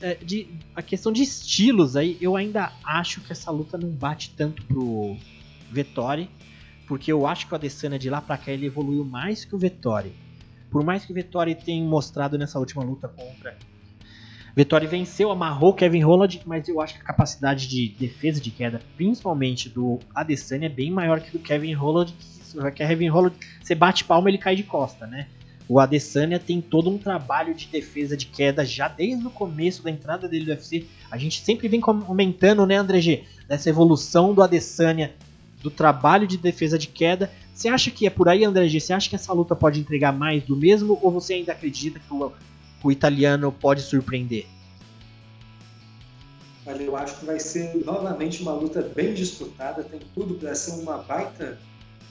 é, 0.00 0.14
de, 0.16 0.48
a 0.74 0.82
questão 0.82 1.12
de 1.12 1.22
estilos 1.22 1.96
aí, 1.96 2.16
eu 2.20 2.36
ainda 2.36 2.72
acho 2.84 3.20
que 3.20 3.32
essa 3.32 3.50
luta 3.50 3.76
não 3.76 3.90
bate 3.90 4.30
tanto 4.36 4.62
pro 4.64 5.16
Vettori, 5.70 6.30
porque 6.86 7.12
eu 7.12 7.26
acho 7.26 7.46
que 7.46 7.52
o 7.52 7.56
Adesanya 7.56 7.98
de 7.98 8.10
lá 8.10 8.20
para 8.20 8.38
cá 8.38 8.50
ele 8.50 8.66
evoluiu 8.66 9.04
mais 9.04 9.44
que 9.44 9.54
o 9.54 9.58
Vettori. 9.58 10.12
Por 10.70 10.82
mais 10.82 11.04
que 11.04 11.12
Vettori 11.12 11.54
tenha 11.54 11.84
mostrado 11.84 12.38
nessa 12.38 12.58
última 12.58 12.82
luta 12.82 13.06
contra. 13.06 13.56
Vettori 14.54 14.86
venceu, 14.86 15.30
amarrou 15.30 15.72
Kevin 15.72 16.02
Holland, 16.02 16.42
mas 16.44 16.68
eu 16.68 16.80
acho 16.80 16.94
que 16.94 17.00
a 17.00 17.04
capacidade 17.04 17.66
de 17.66 17.88
defesa 17.88 18.40
de 18.40 18.50
queda, 18.50 18.80
principalmente 18.96 19.68
do 19.68 19.98
Adesanya, 20.14 20.66
é 20.66 20.68
bem 20.68 20.90
maior 20.90 21.20
que 21.20 21.30
do 21.30 21.38
Kevin 21.38 21.72
Holland. 21.72 22.14
Que 22.52 22.70
Kevin 22.70 23.08
Holland, 23.08 23.34
você 23.62 23.74
bate 23.74 24.04
palma 24.04 24.28
ele 24.28 24.36
cai 24.36 24.54
de 24.54 24.62
costa, 24.62 25.06
né? 25.06 25.28
O 25.72 25.80
Adesanya 25.80 26.38
tem 26.38 26.60
todo 26.60 26.90
um 26.90 26.98
trabalho 26.98 27.54
de 27.54 27.66
defesa 27.66 28.14
de 28.14 28.26
queda 28.26 28.62
já 28.62 28.88
desde 28.88 29.26
o 29.26 29.30
começo 29.30 29.82
da 29.82 29.90
entrada 29.90 30.28
dele 30.28 30.44
no 30.44 30.50
UFC. 30.50 30.84
A 31.10 31.16
gente 31.16 31.40
sempre 31.40 31.66
vem 31.66 31.80
comentando, 31.80 32.66
né, 32.66 32.76
André 32.76 33.00
G, 33.00 33.24
dessa 33.48 33.70
evolução 33.70 34.34
do 34.34 34.42
Adesanya, 34.42 35.14
do 35.62 35.70
trabalho 35.70 36.26
de 36.26 36.36
defesa 36.36 36.78
de 36.78 36.88
queda. 36.88 37.32
Você 37.54 37.70
acha 37.70 37.90
que 37.90 38.06
é 38.06 38.10
por 38.10 38.28
aí, 38.28 38.44
André 38.44 38.68
G? 38.68 38.80
Você 38.80 38.92
acha 38.92 39.08
que 39.08 39.14
essa 39.14 39.32
luta 39.32 39.56
pode 39.56 39.80
entregar 39.80 40.12
mais 40.12 40.42
do 40.42 40.54
mesmo 40.54 40.98
ou 41.00 41.10
você 41.10 41.32
ainda 41.32 41.52
acredita 41.52 41.98
que 41.98 42.12
o, 42.12 42.30
o 42.84 42.92
italiano 42.92 43.50
pode 43.50 43.80
surpreender? 43.80 44.44
Olha, 46.66 46.82
eu 46.82 46.94
acho 46.94 47.18
que 47.18 47.24
vai 47.24 47.40
ser 47.40 47.82
novamente 47.82 48.42
uma 48.42 48.52
luta 48.52 48.82
bem 48.94 49.14
disputada, 49.14 49.82
tem 49.82 50.00
tudo 50.14 50.34
para 50.34 50.54
ser 50.54 50.82
uma 50.82 50.98
baita, 50.98 51.58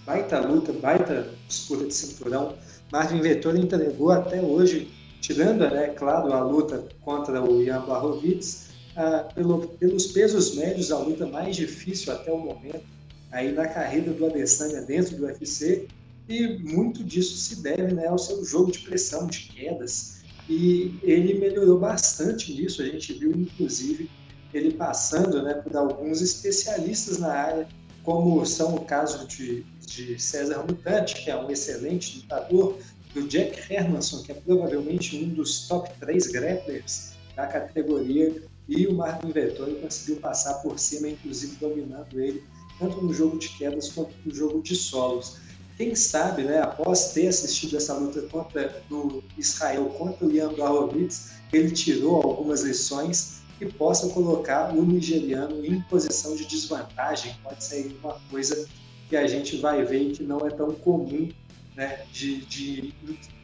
baita 0.03 0.39
luta, 0.39 0.74
baita 0.74 1.30
disputa 1.47 1.86
de 1.86 1.93
cinturão. 1.93 2.55
Marvin 2.92 3.22
Vettori 3.22 3.60
entregou 3.60 4.12
até 4.12 4.42
hoje, 4.42 4.92
tirando, 5.22 5.70
né, 5.70 5.88
claro, 5.89 6.34
a 6.34 6.44
luta 6.44 6.88
contra 7.02 7.42
o 7.42 7.62
Ian 7.64 7.82
Blachowicz, 7.82 8.70
ah, 8.96 9.30
pelo, 9.34 9.68
pelos 9.68 10.08
pesos 10.08 10.56
médios, 10.56 10.92
a 10.92 10.98
luta 10.98 11.26
mais 11.26 11.56
difícil 11.56 12.12
até 12.12 12.32
o 12.32 12.38
momento 12.38 12.84
aí 13.32 13.52
na 13.54 13.66
carreira 13.68 14.12
do 14.12 14.26
Adesanya 14.26 14.82
dentro 14.82 15.16
do 15.16 15.26
UFC, 15.26 15.88
e 16.28 16.60
muito 16.60 17.04
disso 17.04 17.38
se 17.38 17.62
deve 17.62 17.94
né, 17.94 18.08
ao 18.08 18.18
seu 18.18 18.44
jogo 18.44 18.72
de 18.72 18.80
pressão, 18.80 19.28
de 19.28 19.39
quedas, 19.39 20.22
e 20.50 20.94
ele 21.02 21.36
melhorou 21.36 21.80
bastante 21.80 22.54
nisso, 22.54 22.82
a 22.82 22.86
gente 22.86 23.14
viu 23.14 23.32
inclusive 23.32 24.10
ele 24.54 24.74
passando 24.74 25.42
né, 25.42 25.54
por 25.54 25.76
alguns 25.78 26.22
especialistas 26.22 27.20
na 27.20 27.32
área, 27.32 27.68
como 28.04 28.46
são 28.46 28.76
o 28.76 28.82
caso 28.82 29.26
de, 29.28 29.66
de 29.86 30.20
César 30.20 30.66
Mutante, 30.66 31.16
que 31.16 31.30
é 31.30 31.36
um 31.36 31.50
excelente 31.50 32.20
lutador, 32.20 32.78
do 33.14 33.28
Jack 33.28 33.72
Hermanson, 33.72 34.24
que 34.24 34.32
é 34.32 34.36
provavelmente 34.36 35.18
um 35.18 35.30
dos 35.30 35.68
top 35.68 35.90
3 36.00 36.28
grapplers 36.28 37.12
da 37.36 37.46
categoria, 37.46 38.44
e 38.70 38.88
o 38.88 38.94
Marvin 38.94 39.32
Vettori 39.32 39.76
conseguiu 39.76 40.18
passar 40.18 40.56
por 40.56 40.80
cima, 40.80 41.10
inclusive 41.10 41.58
dominando 41.58 42.20
ele, 42.20 42.44
tanto 42.80 43.02
no 43.02 43.14
jogo 43.14 43.38
de 43.38 43.50
quedas 43.58 43.90
quanto 43.90 44.14
no 44.24 44.34
jogo 44.34 44.62
de 44.62 44.76
solos. 44.76 45.38
Quem 45.78 45.94
sabe, 45.96 46.44
né, 46.44 46.62
após 46.62 47.12
ter 47.12 47.28
assistido 47.28 47.76
essa 47.76 47.94
luta 47.96 48.22
contra 48.24 48.82
do 48.88 49.24
Israel 49.38 49.86
contra 49.98 50.26
o 50.26 50.32
Ian 50.32 50.54
Blachowicz, 50.54 51.32
ele 51.52 51.72
tirou 51.72 52.22
algumas 52.22 52.62
lições 52.62 53.42
que 53.58 53.66
possa 53.66 54.10
colocar 54.10 54.74
o 54.74 54.84
nigeriano 54.84 55.66
em 55.66 55.82
posição 55.82 56.36
de 56.36 56.46
desvantagem. 56.46 57.36
Pode 57.44 57.64
ser 57.64 57.96
uma 58.02 58.20
coisa 58.30 58.68
que 59.12 59.18
a 59.18 59.28
gente 59.28 59.57
vai 59.57 59.84
ver 59.84 60.14
que 60.14 60.24
não 60.24 60.47
é 60.47 60.49
tão 60.49 60.72
comum 60.72 61.30
né, 61.76 62.05
de, 62.14 62.45
de 62.45 62.93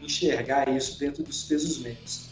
enxergar 0.02 0.70
isso 0.70 0.98
dentro 0.98 1.22
dos 1.24 1.44
pesos 1.44 1.80
médios. 1.80 2.30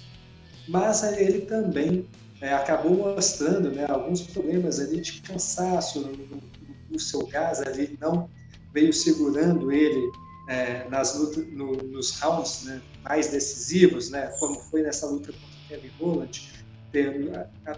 Mas 0.70 1.04
ele 1.04 1.42
também 1.42 2.08
é, 2.40 2.54
acabou 2.54 3.14
mostrando 3.14 3.72
né, 3.72 3.86
alguns 3.90 4.22
problemas 4.22 4.80
ali 4.80 5.02
de 5.02 5.20
cansaço 5.22 6.00
no, 6.00 6.14
no, 6.16 6.42
no, 6.90 6.98
seu 6.98 7.28
gás 7.28 7.60
ali, 7.60 7.98
não 8.00 8.30
veio 8.74 8.94
segurando 8.94 9.70
ele 9.70 10.10
é, 10.48 10.88
nas 10.88 11.20
lutas, 11.20 11.46
no, 11.52 11.74
nos 11.76 12.18
rounds 12.22 12.64
né, 12.64 12.82
mais 13.04 13.28
decisivos, 13.28 14.10
né, 14.12 14.28
como 14.40 14.58
foi 14.62 14.82
nessa 14.82 15.08
luta 15.08 15.34
contra 15.34 15.46
o 15.46 15.68
Kevin 15.68 15.92
Holland, 16.00 16.56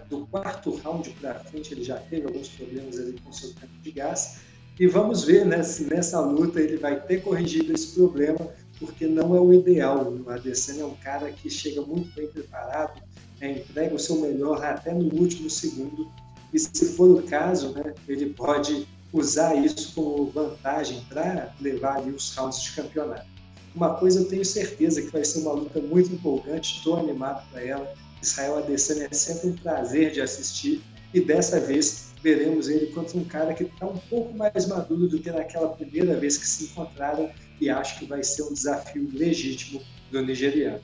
do 0.08 0.24
quarto 0.28 0.76
round 0.76 1.10
para 1.20 1.34
frente 1.40 1.74
ele 1.74 1.82
já 1.82 1.98
teve 1.98 2.28
alguns 2.28 2.48
problemas 2.50 2.96
ali 3.00 3.18
com 3.20 3.32
seu 3.32 3.52
tempo 3.54 3.72
de 3.82 3.90
gás. 3.90 4.46
E 4.78 4.86
vamos 4.86 5.24
ver 5.24 5.44
né, 5.44 5.62
se 5.62 5.84
nessa 5.84 6.20
luta 6.20 6.60
ele 6.60 6.76
vai 6.76 7.00
ter 7.00 7.22
corrigido 7.22 7.72
esse 7.72 7.94
problema, 7.94 8.48
porque 8.78 9.06
não 9.06 9.34
é 9.34 9.40
o 9.40 9.52
ideal. 9.52 10.12
O 10.12 10.30
Adesanya 10.30 10.82
é 10.82 10.86
um 10.86 10.94
cara 10.96 11.30
que 11.32 11.50
chega 11.50 11.82
muito 11.82 12.14
bem 12.14 12.28
preparado, 12.28 13.00
né, 13.40 13.58
entrega 13.58 13.94
o 13.94 13.98
seu 13.98 14.20
melhor 14.20 14.64
até 14.64 14.94
no 14.94 15.12
último 15.14 15.50
segundo. 15.50 16.08
E 16.52 16.58
se 16.58 16.86
for 16.94 17.10
o 17.10 17.22
caso, 17.24 17.72
né, 17.72 17.94
ele 18.06 18.26
pode 18.34 18.86
usar 19.12 19.54
isso 19.56 19.94
como 19.94 20.30
vantagem 20.30 21.04
para 21.08 21.52
levar 21.60 21.96
ali 21.96 22.10
os 22.12 22.34
rounds 22.36 22.62
de 22.62 22.72
campeonato. 22.72 23.26
Uma 23.74 23.94
coisa 23.94 24.20
eu 24.20 24.28
tenho 24.28 24.44
certeza 24.44 25.02
que 25.02 25.10
vai 25.10 25.24
ser 25.24 25.40
uma 25.40 25.52
luta 25.52 25.80
muito 25.80 26.12
empolgante, 26.12 26.76
estou 26.76 26.96
animado 26.96 27.44
para 27.50 27.62
ela 27.64 27.94
Israel 28.22 28.58
Adesanya 28.58 29.08
é 29.10 29.14
sempre 29.14 29.50
um 29.50 29.56
prazer 29.56 30.12
de 30.12 30.20
assistir 30.20 30.82
e 31.14 31.20
dessa 31.20 31.60
vez 31.60 32.07
veremos 32.22 32.68
ele 32.68 32.86
contra 32.88 33.16
um 33.16 33.24
cara 33.24 33.54
que 33.54 33.64
está 33.64 33.86
um 33.86 33.96
pouco 33.96 34.36
mais 34.36 34.66
maduro 34.66 35.08
do 35.08 35.18
que 35.18 35.30
naquela 35.30 35.68
primeira 35.68 36.16
vez 36.16 36.36
que 36.36 36.46
se 36.46 36.64
encontraram 36.64 37.30
e 37.60 37.68
acho 37.70 37.98
que 37.98 38.06
vai 38.06 38.22
ser 38.22 38.42
um 38.42 38.52
desafio 38.52 39.08
legítimo 39.12 39.82
do 40.10 40.22
nigeriano. 40.22 40.80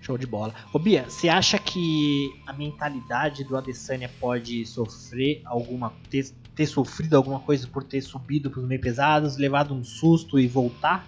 Show 0.00 0.16
de 0.16 0.26
bola. 0.26 0.54
Ô 0.72 0.78
Bia, 0.78 1.04
você 1.08 1.28
acha 1.28 1.58
que 1.58 2.30
a 2.46 2.52
mentalidade 2.52 3.42
do 3.42 3.56
Adesanya 3.56 4.10
pode 4.20 4.64
sofrer 4.64 5.42
alguma 5.44 5.92
ter, 6.08 6.30
ter 6.54 6.66
sofrido 6.66 7.16
alguma 7.16 7.40
coisa 7.40 7.66
por 7.66 7.82
ter 7.82 8.00
subido 8.02 8.48
para 8.48 8.60
os 8.60 8.66
meio 8.66 8.80
pesados, 8.80 9.36
levado 9.36 9.74
um 9.74 9.82
susto 9.82 10.38
e 10.38 10.46
voltar? 10.46 11.04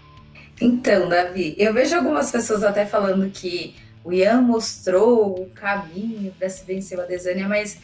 Então, 0.61 1.09
Davi, 1.09 1.55
eu 1.57 1.73
vejo 1.73 1.95
algumas 1.95 2.33
pessoas 2.33 2.65
até 2.65 2.85
falando 2.85 3.31
que 3.31 3.77
o 4.03 4.13
Ian 4.13 4.41
mostrou 4.41 5.43
o 5.43 5.51
caminho 5.51 6.33
para 6.37 6.49
se 6.49 6.65
vencer 6.65 6.99
o 6.99 7.03
Adesanya, 7.03 7.49
mas 7.49 7.79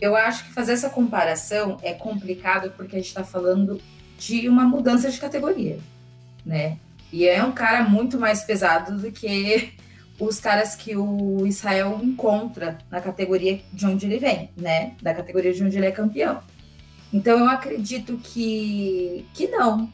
eu 0.00 0.16
acho 0.16 0.44
que 0.44 0.52
fazer 0.52 0.72
essa 0.72 0.90
comparação 0.90 1.76
é 1.82 1.92
complicado 1.92 2.72
porque 2.76 2.96
a 2.96 2.98
gente 2.98 3.08
está 3.08 3.24
falando 3.24 3.80
de 4.18 4.48
uma 4.48 4.64
mudança 4.64 5.10
de 5.10 5.18
categoria, 5.18 5.78
né? 6.44 6.78
E 7.12 7.26
é 7.26 7.42
um 7.42 7.52
cara 7.52 7.82
muito 7.84 8.18
mais 8.18 8.44
pesado 8.44 8.98
do 8.98 9.10
que 9.10 9.72
os 10.18 10.38
caras 10.38 10.74
que 10.74 10.96
o 10.96 11.46
Israel 11.46 12.00
encontra 12.02 12.78
na 12.90 13.00
categoria 13.00 13.60
de 13.72 13.86
onde 13.86 14.06
ele 14.06 14.18
vem, 14.18 14.50
né? 14.56 14.94
Da 15.02 15.14
categoria 15.14 15.52
de 15.52 15.62
onde 15.62 15.76
ele 15.76 15.86
é 15.86 15.92
campeão. 15.92 16.40
Então 17.12 17.38
eu 17.38 17.48
acredito 17.48 18.18
que 18.18 19.26
que 19.34 19.48
não. 19.48 19.90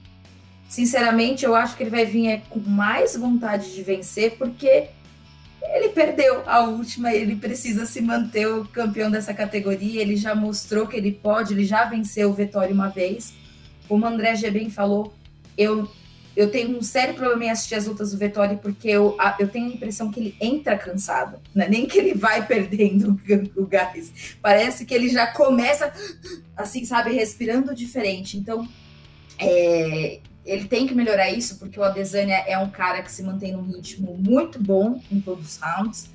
Sinceramente, 0.68 1.44
eu 1.44 1.54
acho 1.54 1.76
que 1.76 1.84
ele 1.84 1.90
vai 1.90 2.04
vir 2.04 2.26
é, 2.26 2.42
com 2.50 2.58
mais 2.58 3.16
vontade 3.16 3.72
de 3.72 3.82
vencer, 3.82 4.36
porque 4.36 4.88
ele 5.74 5.88
perdeu 5.90 6.42
a 6.46 6.60
última, 6.60 7.12
ele 7.12 7.36
precisa 7.36 7.86
se 7.86 8.00
manter 8.00 8.46
o 8.46 8.64
campeão 8.66 9.10
dessa 9.10 9.34
categoria. 9.34 10.00
Ele 10.00 10.16
já 10.16 10.34
mostrou 10.34 10.86
que 10.86 10.96
ele 10.96 11.12
pode, 11.12 11.52
ele 11.52 11.64
já 11.64 11.84
venceu 11.84 12.30
o 12.30 12.32
Vettori 12.32 12.72
uma 12.72 12.88
vez. 12.88 13.34
Como 13.88 14.04
o 14.04 14.08
André 14.08 14.34
Gebem 14.36 14.70
falou, 14.70 15.14
eu, 15.56 15.88
eu 16.36 16.50
tenho 16.50 16.76
um 16.76 16.82
sério 16.82 17.14
problema 17.14 17.44
em 17.44 17.50
assistir 17.50 17.74
as 17.74 17.86
lutas 17.86 18.12
do 18.12 18.18
Vettori, 18.18 18.56
porque 18.56 18.88
eu, 18.88 19.16
eu 19.38 19.48
tenho 19.48 19.66
a 19.66 19.74
impressão 19.74 20.10
que 20.10 20.20
ele 20.20 20.36
entra 20.40 20.76
cansado, 20.76 21.38
né? 21.54 21.68
nem 21.68 21.86
que 21.86 21.98
ele 21.98 22.14
vai 22.14 22.46
perdendo 22.46 23.18
o 23.56 23.66
gás. 23.66 24.36
Parece 24.40 24.84
que 24.84 24.94
ele 24.94 25.08
já 25.08 25.26
começa, 25.26 25.92
assim, 26.56 26.84
sabe, 26.84 27.12
respirando 27.12 27.74
diferente. 27.74 28.36
Então, 28.36 28.68
é, 29.38 30.20
ele 30.46 30.66
tem 30.66 30.86
que 30.86 30.94
melhorar 30.94 31.30
isso, 31.30 31.58
porque 31.58 31.78
o 31.78 31.82
Adesanya 31.82 32.44
é 32.46 32.56
um 32.56 32.70
cara 32.70 33.02
que 33.02 33.10
se 33.10 33.22
mantém 33.22 33.52
num 33.52 33.62
ritmo 33.62 34.16
muito 34.16 34.62
bom 34.62 35.00
em 35.10 35.20
todos 35.20 35.44
os 35.44 35.60
rounds. 35.60 36.08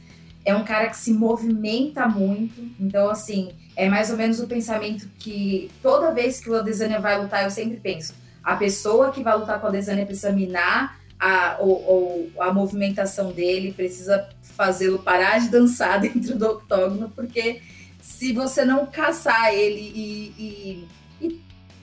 É 0.45 0.55
um 0.55 0.63
cara 0.63 0.89
que 0.89 0.97
se 0.97 1.13
movimenta 1.13 2.07
muito. 2.07 2.61
Então, 2.79 3.09
assim, 3.09 3.51
é 3.75 3.89
mais 3.89 4.09
ou 4.09 4.17
menos 4.17 4.39
o 4.39 4.47
pensamento 4.47 5.07
que 5.19 5.69
toda 5.83 6.13
vez 6.13 6.39
que 6.39 6.49
o 6.49 6.55
Adesanya 6.55 6.99
vai 6.99 7.21
lutar, 7.21 7.43
eu 7.43 7.51
sempre 7.51 7.77
penso: 7.77 8.15
a 8.41 8.55
pessoa 8.55 9.11
que 9.11 9.21
vai 9.21 9.37
lutar 9.37 9.59
com 9.59 9.67
o 9.67 9.69
Adesanya 9.69 10.05
precisa 10.05 10.31
minar 10.31 10.99
a, 11.19 11.57
ou, 11.59 11.83
ou 11.85 12.31
a 12.39 12.53
movimentação 12.53 13.31
dele, 13.31 13.73
precisa 13.73 14.29
fazê-lo 14.41 14.99
parar 14.99 15.39
de 15.39 15.49
dançar 15.49 15.99
dentro 16.01 16.37
do 16.37 16.47
octógono, 16.47 17.11
porque 17.15 17.61
se 18.01 18.33
você 18.33 18.63
não 18.63 18.85
caçar 18.85 19.53
ele 19.53 19.79
e, 19.79 20.87
e, 21.21 21.27
e, 21.27 21.41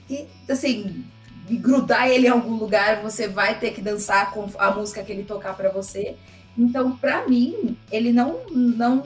e 0.09 0.51
assim 0.51 1.05
e 1.49 1.57
grudar 1.57 2.07
ele 2.07 2.27
em 2.27 2.29
algum 2.29 2.55
lugar, 2.55 3.01
você 3.01 3.27
vai 3.27 3.59
ter 3.59 3.71
que 3.71 3.81
dançar 3.81 4.31
com 4.31 4.47
a 4.57 4.71
música 4.71 5.03
que 5.03 5.11
ele 5.11 5.23
tocar 5.23 5.55
para 5.55 5.69
você. 5.69 6.15
Então, 6.55 6.95
para 6.95 7.27
mim, 7.27 7.75
ele 7.91 8.11
não 8.11 8.45
não 8.51 9.03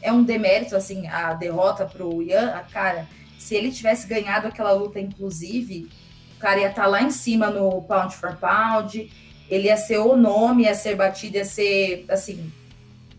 é 0.00 0.10
um 0.10 0.22
demérito 0.22 0.74
assim 0.74 1.06
a 1.06 1.34
derrota 1.34 1.84
pro 1.84 2.22
Ian, 2.22 2.50
a 2.54 2.60
cara. 2.60 3.06
Se 3.38 3.54
ele 3.54 3.70
tivesse 3.70 4.06
ganhado 4.06 4.46
aquela 4.46 4.72
luta 4.72 4.98
inclusive, 5.00 5.88
o 6.36 6.40
cara 6.40 6.60
ia 6.60 6.68
estar 6.68 6.82
tá 6.82 6.88
lá 6.88 7.02
em 7.02 7.10
cima 7.10 7.50
no 7.50 7.82
pound 7.82 8.14
for 8.14 8.36
pound, 8.36 9.10
ele 9.50 9.66
ia 9.66 9.76
ser 9.76 9.98
o 9.98 10.16
nome, 10.16 10.62
ia 10.62 10.74
ser 10.74 10.94
batido, 10.96 11.36
ia 11.36 11.44
ser 11.44 12.06
assim, 12.08 12.50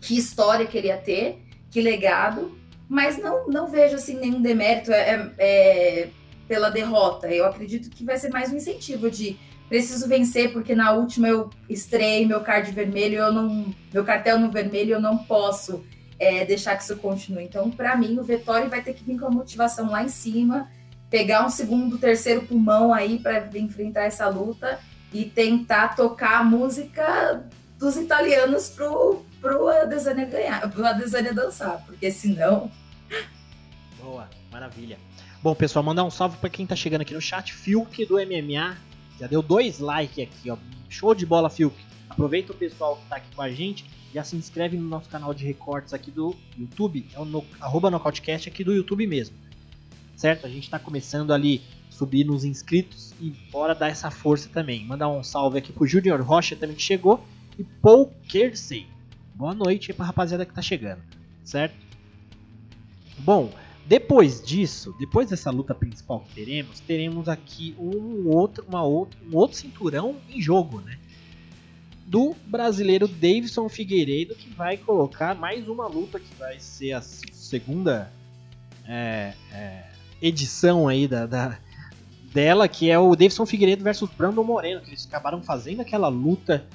que 0.02 0.18
história 0.18 0.66
que 0.66 0.78
ele 0.78 0.88
ia 0.88 0.98
ter, 0.98 1.44
que 1.70 1.82
legado, 1.82 2.58
mas 2.90 3.18
não 3.18 3.48
não 3.48 3.68
vejo 3.68 3.96
assim 3.96 4.16
nenhum 4.16 4.42
demérito, 4.42 4.92
é, 4.92 5.32
é 5.38 6.08
pela 6.48 6.70
derrota. 6.70 7.28
Eu 7.28 7.46
acredito 7.46 7.90
que 7.90 8.04
vai 8.04 8.18
ser 8.18 8.30
mais 8.30 8.52
um 8.52 8.58
incentivo 8.58 9.10
de 9.10 9.38
preciso 9.70 10.08
vencer 10.08 10.54
porque 10.54 10.76
na 10.76 10.92
última 10.92 11.28
eu 11.28 11.50
estrei 11.70 12.26
meu 12.26 12.42
card 12.42 12.72
vermelho, 12.72 13.18
eu 13.18 13.32
não, 13.32 13.74
meu 13.94 14.04
cartel 14.04 14.40
no 14.40 14.52
vermelho, 14.52 14.94
eu 14.94 15.02
não 15.02 15.18
posso 15.18 15.84
é, 16.20 16.46
deixar 16.46 16.76
que 16.76 16.84
isso 16.84 16.96
continue. 16.98 17.44
Então, 17.44 17.72
para 17.72 17.96
mim, 17.96 18.18
o 18.20 18.24
Vettori 18.24 18.68
vai 18.68 18.82
ter 18.82 18.94
que 18.94 19.04
vir 19.04 19.20
com 19.20 19.26
a 19.26 19.32
motivação 19.32 19.90
lá 19.90 20.04
em 20.04 20.10
cima, 20.10 20.70
pegar 21.10 21.46
um 21.46 21.50
segundo, 21.50 21.98
terceiro 21.98 22.46
pulmão 22.46 22.94
aí 22.94 23.20
para 23.20 23.50
enfrentar 23.56 24.04
essa 24.04 24.28
luta 24.28 24.80
e 25.12 25.26
tentar 25.26 25.96
tocar 25.96 26.40
a 26.40 26.44
música 26.44 27.44
dos 27.78 27.98
italianos 27.98 28.70
pro, 28.70 29.24
pro 29.42 29.68
Adesanya 29.68 30.26
ganhar, 30.26 30.70
pro 30.72 30.86
Adesanya 30.86 31.34
dançar, 31.34 31.84
porque 31.86 32.12
senão. 32.12 32.72
Boa, 34.02 34.30
maravilha. 34.52 34.98
Bom, 35.44 35.54
pessoal, 35.54 35.84
mandar 35.84 36.06
um 36.06 36.10
salve 36.10 36.38
para 36.38 36.50
quem 36.50 36.66
tá 36.66 36.74
chegando 36.74 37.02
aqui 37.02 37.14
no 37.14 37.20
chat. 37.20 37.54
Fiuk 37.54 38.06
do 38.06 38.14
MMA, 38.14 38.78
já 39.20 39.28
deu 39.28 39.42
dois 39.42 39.80
likes 39.80 40.26
aqui, 40.26 40.50
ó. 40.50 40.56
Show 40.88 41.14
de 41.14 41.26
bola, 41.26 41.50
Fiuk. 41.50 41.76
Aproveita 42.10 42.54
o 42.54 42.56
pessoal 42.56 42.96
que 42.96 43.10
tá 43.10 43.18
aqui 43.18 43.36
com 43.36 43.42
a 43.42 43.52
gente, 43.52 43.84
já 44.14 44.24
se 44.24 44.38
inscreve 44.38 44.78
no 44.78 44.88
nosso 44.88 45.10
canal 45.10 45.34
de 45.34 45.44
recortes 45.44 45.94
aqui 45.94 46.10
do 46.10 46.34
YouTube, 46.58 47.06
é 47.14 47.20
o 47.20 47.26
no, 47.26 47.44
arroba 47.60 47.92
nocautecast 47.92 48.48
aqui 48.48 48.64
do 48.64 48.74
YouTube 48.74 49.06
mesmo. 49.06 49.36
Certo? 50.16 50.48
A 50.48 50.50
gente 50.50 50.70
tá 50.70 50.80
começando 50.80 51.34
ali 51.34 51.62
subir 51.90 52.24
nos 52.24 52.46
inscritos 52.46 53.14
e 53.20 53.32
bora 53.52 53.76
dar 53.76 53.90
essa 53.90 54.10
força 54.10 54.48
também. 54.48 54.86
Mandar 54.86 55.10
um 55.10 55.22
salve 55.26 55.58
aqui 55.58 55.74
pro 55.74 55.86
Junior 55.86 56.22
Rocha 56.22 56.56
também 56.56 56.78
que 56.78 56.82
chegou 56.82 57.22
e 57.60 57.66
Paul 57.66 58.14
Kersey. 58.30 58.88
Boa 59.36 59.54
noite 59.54 59.92
aí 59.92 59.98
pra 59.98 60.06
rapaziada 60.06 60.46
que 60.46 60.54
tá 60.54 60.62
chegando, 60.62 61.02
certo? 61.44 61.76
Bom, 63.20 63.52
depois 63.86 64.42
disso, 64.42 64.96
depois 64.98 65.30
dessa 65.30 65.52
luta 65.52 65.76
principal 65.76 66.22
que 66.22 66.34
teremos, 66.34 66.80
teremos 66.80 67.28
aqui 67.28 67.76
um 67.78 68.30
outro, 68.30 68.64
uma 68.68 68.84
outro, 68.84 69.20
um 69.30 69.36
outro 69.36 69.58
cinturão 69.58 70.18
em 70.30 70.42
jogo, 70.42 70.80
né? 70.82 70.98
Do 72.06 72.36
brasileiro 72.46 73.08
Davidson 73.08 73.68
Figueiredo, 73.68 74.36
que 74.36 74.50
vai 74.50 74.78
colocar 74.78 75.36
mais 75.36 75.68
uma 75.68 75.88
luta 75.88 76.20
que 76.20 76.34
vai 76.36 76.60
ser 76.60 76.94
a 76.94 77.02
segunda 77.02 78.12
é, 78.88 79.34
é, 79.52 79.84
edição 80.22 80.88
aí 80.88 81.08
da, 81.08 81.26
da, 81.26 81.58
dela, 82.34 82.68
que 82.70 82.90
é 82.90 82.98
o 82.98 83.16
Davidson 83.16 83.46
Figueiredo 83.46 83.84
versus 83.84 84.10
Brandon 84.10 84.44
Moreno, 84.44 84.82
que 84.82 84.92
eles 84.92 85.06
acabaram 85.06 85.42
fazendo 85.44 85.82
aquela 85.82 86.08
luta, 86.08 86.66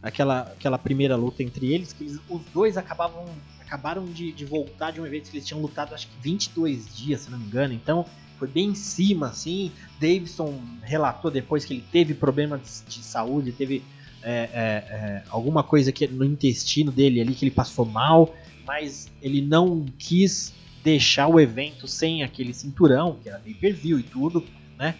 aquela, 0.00 0.42
aquela 0.42 0.78
primeira 0.78 1.16
luta 1.16 1.42
entre 1.42 1.72
eles, 1.72 1.92
que 1.92 2.04
eles, 2.04 2.20
os 2.28 2.42
dois 2.54 2.76
acabavam 2.76 3.24
acabaram 3.68 4.06
de, 4.06 4.32
de, 4.32 4.46
voltar 4.46 4.90
de 4.90 5.00
um 5.00 5.06
evento 5.06 5.30
que 5.30 5.36
eles 5.36 5.46
tinham 5.46 5.60
lutado 5.60 5.94
acho 5.94 6.08
que 6.08 6.14
22 6.22 6.96
dias, 6.96 7.20
se 7.20 7.30
não 7.30 7.38
me 7.38 7.44
engano, 7.44 7.74
então 7.74 8.06
foi 8.38 8.48
bem 8.48 8.70
em 8.70 8.74
cima, 8.74 9.28
assim. 9.28 9.70
Davidson 10.00 10.58
relatou 10.82 11.30
depois 11.30 11.64
que 11.64 11.74
ele 11.74 11.84
teve 11.92 12.14
problema 12.14 12.56
de, 12.56 12.64
de 12.88 13.04
saúde, 13.04 13.52
teve 13.52 13.84
é, 14.22 14.32
é, 14.32 14.48
é, 14.54 15.22
alguma 15.28 15.62
coisa 15.62 15.92
que 15.92 16.06
no 16.06 16.24
intestino 16.24 16.90
dele 16.90 17.20
ali 17.20 17.34
que 17.34 17.44
ele 17.44 17.50
passou 17.50 17.84
mal, 17.84 18.34
mas 18.66 19.10
ele 19.20 19.42
não 19.42 19.84
quis 19.98 20.54
deixar 20.82 21.28
o 21.28 21.38
evento 21.38 21.86
sem 21.86 22.22
aquele 22.22 22.54
cinturão, 22.54 23.18
que 23.22 23.28
era 23.28 23.38
pay-per-view 23.38 23.98
e 23.98 24.02
tudo, 24.02 24.44
né? 24.78 24.94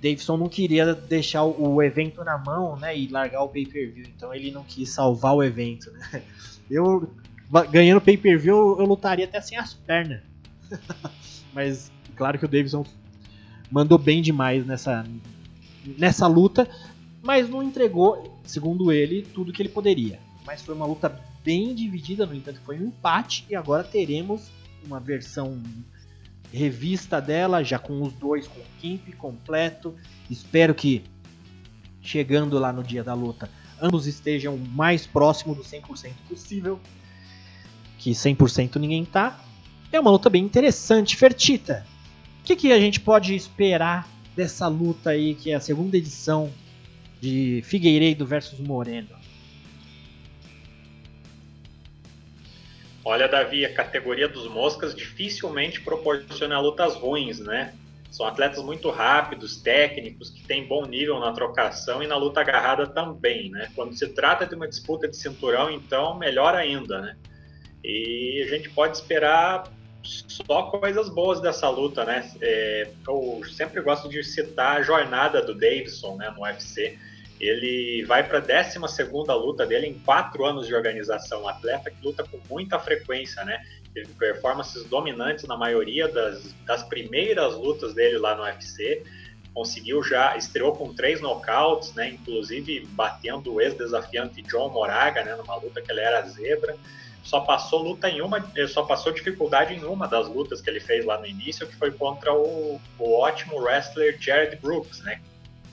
Davidson 0.00 0.36
não 0.36 0.48
queria 0.48 0.94
deixar 0.94 1.42
o 1.42 1.82
evento 1.82 2.22
na 2.22 2.36
mão, 2.38 2.76
né, 2.76 2.96
e 2.96 3.08
largar 3.08 3.42
o 3.42 3.48
pay-per-view, 3.48 4.04
então 4.14 4.32
ele 4.32 4.50
não 4.50 4.62
quis 4.62 4.90
salvar 4.90 5.34
o 5.34 5.42
evento, 5.42 5.90
né? 5.90 6.22
Eu 6.70 7.08
ganhando 7.70 8.00
pay-per-view 8.00 8.76
eu 8.78 8.84
lutaria 8.84 9.24
até 9.24 9.40
sem 9.40 9.58
as 9.58 9.74
pernas. 9.74 10.20
Mas 11.52 11.92
claro 12.14 12.38
que 12.38 12.44
o 12.44 12.48
Davidson 12.48 12.84
mandou 13.70 13.98
bem 13.98 14.22
demais 14.22 14.66
nessa 14.66 15.04
nessa 15.98 16.26
luta, 16.26 16.68
mas 17.22 17.48
não 17.48 17.62
entregou, 17.62 18.40
segundo 18.44 18.90
ele, 18.90 19.22
tudo 19.22 19.52
que 19.52 19.62
ele 19.62 19.68
poderia. 19.68 20.18
Mas 20.44 20.62
foi 20.62 20.74
uma 20.74 20.86
luta 20.86 21.20
bem 21.44 21.74
dividida, 21.74 22.26
no 22.26 22.34
entanto, 22.34 22.60
foi 22.64 22.78
um 22.78 22.88
empate 22.88 23.44
e 23.48 23.54
agora 23.54 23.84
teremos 23.84 24.50
uma 24.84 24.98
versão 24.98 25.62
revista 26.52 27.20
dela, 27.20 27.62
já 27.62 27.78
com 27.78 28.02
os 28.02 28.12
dois 28.14 28.46
com 28.46 28.60
o 28.60 28.64
Kimp 28.80 29.12
completo. 29.14 29.94
Espero 30.30 30.74
que 30.74 31.04
chegando 32.00 32.58
lá 32.58 32.72
no 32.72 32.82
dia 32.82 33.02
da 33.02 33.14
luta, 33.14 33.50
ambos 33.80 34.06
estejam 34.06 34.56
mais 34.56 35.06
próximo 35.06 35.54
do 35.54 35.62
100% 35.62 36.12
possível. 36.28 36.80
Que 37.98 38.10
100% 38.10 38.76
ninguém 38.76 39.04
tá. 39.04 39.40
É 39.92 39.98
uma 39.98 40.10
luta 40.10 40.28
bem 40.28 40.44
interessante, 40.44 41.16
Fertita. 41.16 41.86
O 42.40 42.44
que, 42.44 42.56
que 42.56 42.72
a 42.72 42.78
gente 42.78 43.00
pode 43.00 43.34
esperar 43.34 44.08
dessa 44.34 44.68
luta 44.68 45.10
aí, 45.10 45.34
que 45.34 45.50
é 45.50 45.54
a 45.54 45.60
segunda 45.60 45.96
edição 45.96 46.52
de 47.20 47.62
Figueiredo 47.64 48.26
versus 48.26 48.60
Moreno? 48.60 49.08
Olha, 53.04 53.28
Davi, 53.28 53.64
a 53.64 53.72
categoria 53.72 54.28
dos 54.28 54.48
moscas 54.48 54.94
dificilmente 54.94 55.80
proporciona 55.80 56.58
lutas 56.58 56.94
ruins, 56.96 57.38
né? 57.38 57.72
São 58.10 58.26
atletas 58.26 58.64
muito 58.64 58.90
rápidos, 58.90 59.60
técnicos, 59.60 60.30
que 60.30 60.42
têm 60.42 60.66
bom 60.66 60.84
nível 60.86 61.20
na 61.20 61.32
trocação 61.32 62.02
e 62.02 62.06
na 62.06 62.16
luta 62.16 62.40
agarrada 62.40 62.86
também, 62.86 63.50
né? 63.50 63.70
Quando 63.76 63.94
se 63.94 64.08
trata 64.08 64.44
de 64.44 64.54
uma 64.54 64.66
disputa 64.66 65.06
de 65.06 65.16
cinturão, 65.16 65.70
então, 65.70 66.18
melhor 66.18 66.54
ainda, 66.54 67.00
né? 67.00 67.16
E 67.86 68.42
a 68.42 68.48
gente 68.48 68.68
pode 68.70 68.96
esperar 68.96 69.70
só 70.02 70.64
coisas 70.64 71.08
boas 71.08 71.40
dessa 71.40 71.68
luta, 71.68 72.04
né? 72.04 72.30
É, 72.40 72.88
eu 73.06 73.40
sempre 73.56 73.80
gosto 73.80 74.08
de 74.08 74.22
citar 74.24 74.78
a 74.78 74.82
jornada 74.82 75.40
do 75.40 75.54
Davidson 75.54 76.16
né, 76.16 76.30
no 76.30 76.42
UFC 76.42 76.98
ele 77.40 78.04
vai 78.04 78.26
para 78.26 78.38
a 78.38 78.40
12 78.40 78.78
luta 79.34 79.66
dele 79.66 79.86
em 79.86 79.94
quatro 80.00 80.44
anos 80.44 80.66
de 80.66 80.74
organização. 80.74 81.42
Um 81.42 81.48
atleta 81.48 81.90
que 81.90 82.04
luta 82.04 82.24
com 82.24 82.40
muita 82.48 82.78
frequência, 82.78 83.44
né? 83.44 83.62
Teve 83.92 84.12
performances 84.14 84.84
dominantes 84.84 85.44
na 85.44 85.56
maioria 85.56 86.08
das, 86.08 86.54
das 86.64 86.82
primeiras 86.82 87.54
lutas 87.54 87.94
dele 87.94 88.18
lá 88.18 88.34
no 88.34 88.42
UFC. 88.42 89.02
Conseguiu 89.52 90.02
já, 90.02 90.36
estreou 90.36 90.72
com 90.72 90.94
três 90.94 91.20
nocautes, 91.20 91.94
né? 91.94 92.10
Inclusive 92.10 92.86
batendo 92.92 93.54
o 93.54 93.60
ex-desafiante 93.60 94.42
John 94.42 94.70
Moraga, 94.70 95.22
né? 95.22 95.34
Numa 95.36 95.56
luta 95.56 95.82
que 95.82 95.90
ele 95.90 96.00
era 96.00 96.22
zebra. 96.22 96.76
Só 97.26 97.40
passou 97.40 97.82
luta 97.82 98.08
em 98.08 98.20
uma, 98.20 98.40
só 98.68 98.84
passou 98.84 99.10
dificuldade 99.10 99.74
em 99.74 99.82
uma 99.82 100.06
das 100.06 100.28
lutas 100.28 100.60
que 100.60 100.70
ele 100.70 100.78
fez 100.78 101.04
lá 101.04 101.18
no 101.18 101.26
início, 101.26 101.66
que 101.66 101.74
foi 101.74 101.90
contra 101.90 102.32
o, 102.32 102.80
o 103.00 103.18
ótimo 103.18 103.58
wrestler 103.58 104.16
Jared 104.20 104.54
Brooks, 104.62 105.00
né? 105.00 105.20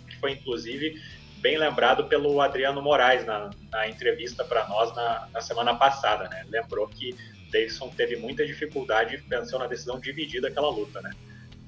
Que 0.09 0.19
foi 0.19 0.31
inclusive 0.31 0.99
bem 1.37 1.55
lembrado 1.59 2.05
pelo 2.05 2.41
Adriano 2.41 2.81
Moraes 2.81 3.23
na, 3.23 3.51
na 3.71 3.87
entrevista 3.87 4.43
para 4.43 4.67
nós 4.67 4.95
na, 4.95 5.27
na, 5.31 5.41
semana 5.41 5.75
passada, 5.75 6.27
né? 6.27 6.43
Lembrou 6.49 6.87
que 6.87 7.15
Davidson 7.51 7.89
teve 7.89 8.15
muita 8.15 8.43
dificuldade 8.43 9.13
e 9.13 9.17
venceu 9.17 9.59
na 9.59 9.67
decisão 9.67 9.99
dividida 9.99 10.47
aquela 10.47 10.71
luta, 10.71 11.03
né? 11.03 11.11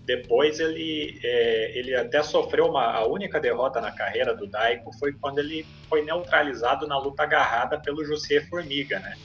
Depois 0.04 0.60
ele, 0.60 1.20
é, 1.24 1.78
ele 1.78 1.94
até 1.94 2.24
sofreu 2.24 2.70
uma, 2.70 2.86
a 2.86 3.06
única 3.06 3.40
derrota 3.40 3.80
na 3.80 3.92
carreira 3.92 4.34
do 4.34 4.48
Daiko 4.48 4.92
foi 4.98 5.14
quando 5.14 5.38
ele 5.38 5.64
foi 5.88 6.04
neutralizado 6.04 6.88
na 6.88 6.98
luta 6.98 7.22
agarrada 7.22 7.80
pelo 7.80 8.04
José 8.04 8.42
Formiga, 8.42 9.00
né? 9.00 9.16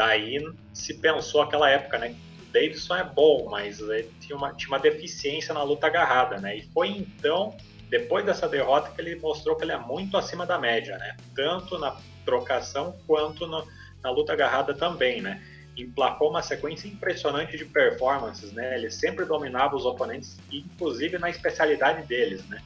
Daí 0.00 0.42
se 0.72 0.94
pensou 0.94 1.42
aquela 1.42 1.68
época, 1.68 1.98
né? 1.98 2.16
Davidson 2.50 2.96
é 2.96 3.04
bom, 3.04 3.48
mas 3.50 3.80
ele 3.80 4.10
tinha 4.18 4.34
uma, 4.34 4.54
tinha 4.54 4.70
uma 4.70 4.78
deficiência 4.78 5.52
na 5.52 5.62
luta 5.62 5.88
agarrada, 5.88 6.38
né? 6.38 6.56
E 6.56 6.62
foi 6.72 6.88
então 6.88 7.54
depois 7.90 8.24
dessa 8.24 8.48
derrota 8.48 8.90
que 8.92 8.98
ele 8.98 9.16
mostrou 9.16 9.56
que 9.56 9.62
ele 9.62 9.72
é 9.72 9.76
muito 9.76 10.16
acima 10.16 10.46
da 10.46 10.58
média, 10.58 10.96
né? 10.96 11.18
Tanto 11.36 11.78
na 11.78 11.94
trocação 12.24 12.96
quanto 13.06 13.46
no, 13.46 13.62
na 14.02 14.10
luta 14.10 14.32
agarrada 14.32 14.72
também, 14.72 15.20
né? 15.20 15.44
Emplacou 15.76 16.30
uma 16.30 16.40
sequência 16.40 16.88
impressionante 16.88 17.58
de 17.58 17.66
performances, 17.66 18.52
né? 18.52 18.76
Ele 18.78 18.90
sempre 18.90 19.26
dominava 19.26 19.76
os 19.76 19.84
oponentes, 19.84 20.38
inclusive 20.50 21.18
na 21.18 21.28
especialidade 21.28 22.06
deles, 22.06 22.42
né? 22.48 22.62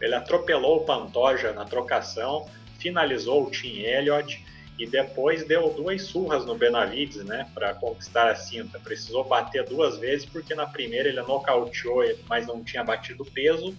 Ele 0.00 0.14
atropelou 0.14 0.78
o 0.78 0.84
Pantoja 0.86 1.52
na 1.52 1.66
trocação, 1.66 2.48
finalizou 2.78 3.46
o 3.46 3.50
Tim 3.50 3.80
Elliott 3.80 4.42
e 4.78 4.86
depois 4.86 5.44
deu 5.44 5.70
duas 5.70 6.02
surras 6.02 6.46
no 6.46 6.54
Benavides, 6.54 7.24
né, 7.24 7.50
para 7.52 7.74
conquistar 7.74 8.30
a 8.30 8.36
cinta. 8.36 8.78
Precisou 8.78 9.24
bater 9.24 9.64
duas 9.64 9.98
vezes 9.98 10.24
porque 10.24 10.54
na 10.54 10.66
primeira 10.66 11.08
ele 11.08 11.20
nocauteou, 11.20 12.04
mas 12.28 12.46
não 12.46 12.62
tinha 12.62 12.84
batido 12.84 13.24
peso 13.24 13.76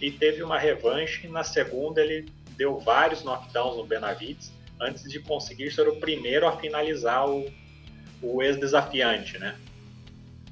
e 0.00 0.12
teve 0.12 0.42
uma 0.42 0.56
revanche. 0.56 1.26
Na 1.26 1.42
segunda, 1.42 2.00
ele 2.00 2.28
deu 2.56 2.78
vários 2.78 3.24
knockdowns 3.24 3.76
no 3.76 3.84
Benavides 3.84 4.52
antes 4.80 5.02
de 5.10 5.18
conseguir 5.18 5.72
ser 5.72 5.88
o 5.88 5.96
primeiro 5.96 6.46
a 6.46 6.56
finalizar 6.56 7.28
o, 7.28 7.50
o 8.22 8.40
ex-desafiante, 8.40 9.38
né? 9.38 9.56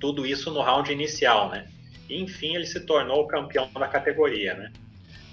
Tudo 0.01 0.27
isso 0.27 0.51
no 0.51 0.61
round 0.63 0.91
inicial, 0.91 1.49
né? 1.49 1.69
Enfim, 2.11 2.57
ele 2.57 2.67
se 2.67 2.81
tornou 2.81 3.23
o 3.23 3.29
campeão 3.29 3.71
da 3.73 3.87
categoria, 3.87 4.55
né? 4.55 4.73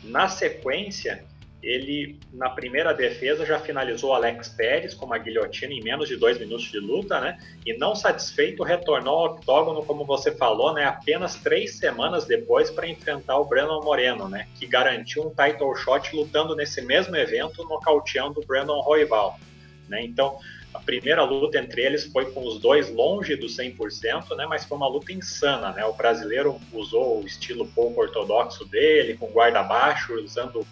Na 0.03 0.27
sequência, 0.27 1.25
ele, 1.63 2.19
na 2.33 2.49
primeira 2.49 2.93
defesa, 2.93 3.45
já 3.45 3.57
finalizou 3.57 4.13
Alex 4.13 4.49
Pérez 4.49 4.93
com 4.93 5.05
uma 5.05 5.17
guilhotina 5.17 5.73
em 5.73 5.81
menos 5.81 6.09
de 6.09 6.17
dois 6.17 6.37
minutos 6.37 6.65
de 6.65 6.77
luta, 6.77 7.21
né? 7.21 7.37
E 7.65 7.73
não 7.77 7.95
satisfeito, 7.95 8.63
retornou 8.63 9.19
ao 9.19 9.25
octógono, 9.33 9.83
como 9.85 10.03
você 10.03 10.29
falou, 10.35 10.73
né? 10.73 10.83
Apenas 10.83 11.35
três 11.35 11.77
semanas 11.77 12.25
depois 12.25 12.69
para 12.69 12.85
enfrentar 12.85 13.37
o 13.37 13.45
Brandon 13.45 13.81
Moreno, 13.81 14.27
né? 14.27 14.45
Que 14.59 14.67
garantiu 14.67 15.23
um 15.23 15.29
title 15.29 15.73
shot 15.75 16.13
lutando 16.13 16.53
nesse 16.53 16.81
mesmo 16.81 17.15
evento, 17.15 17.63
nocauteando 17.63 18.41
o 18.41 18.45
Brandon 18.45 18.81
Royval, 18.81 19.39
né? 19.87 20.03
Então, 20.03 20.37
a 20.73 20.79
primeira 20.79 21.23
luta 21.23 21.59
entre 21.59 21.81
eles 21.81 22.05
foi 22.07 22.29
com 22.31 22.45
os 22.45 22.59
dois 22.59 22.89
longe 22.93 23.37
do 23.37 23.47
100%, 23.47 24.35
né? 24.35 24.45
Mas 24.49 24.65
foi 24.65 24.75
uma 24.75 24.87
luta 24.89 25.13
insana, 25.13 25.71
né? 25.71 25.85
O 25.85 25.93
brasileiro 25.93 26.59
usou 26.73 27.21
o 27.21 27.25
estilo 27.25 27.65
pouco 27.67 28.01
ortodoxo 28.01 28.65
dele, 28.65 29.15
com 29.15 29.27
guarda 29.27 29.63
baixo, 29.63 30.13
usando 30.15 30.67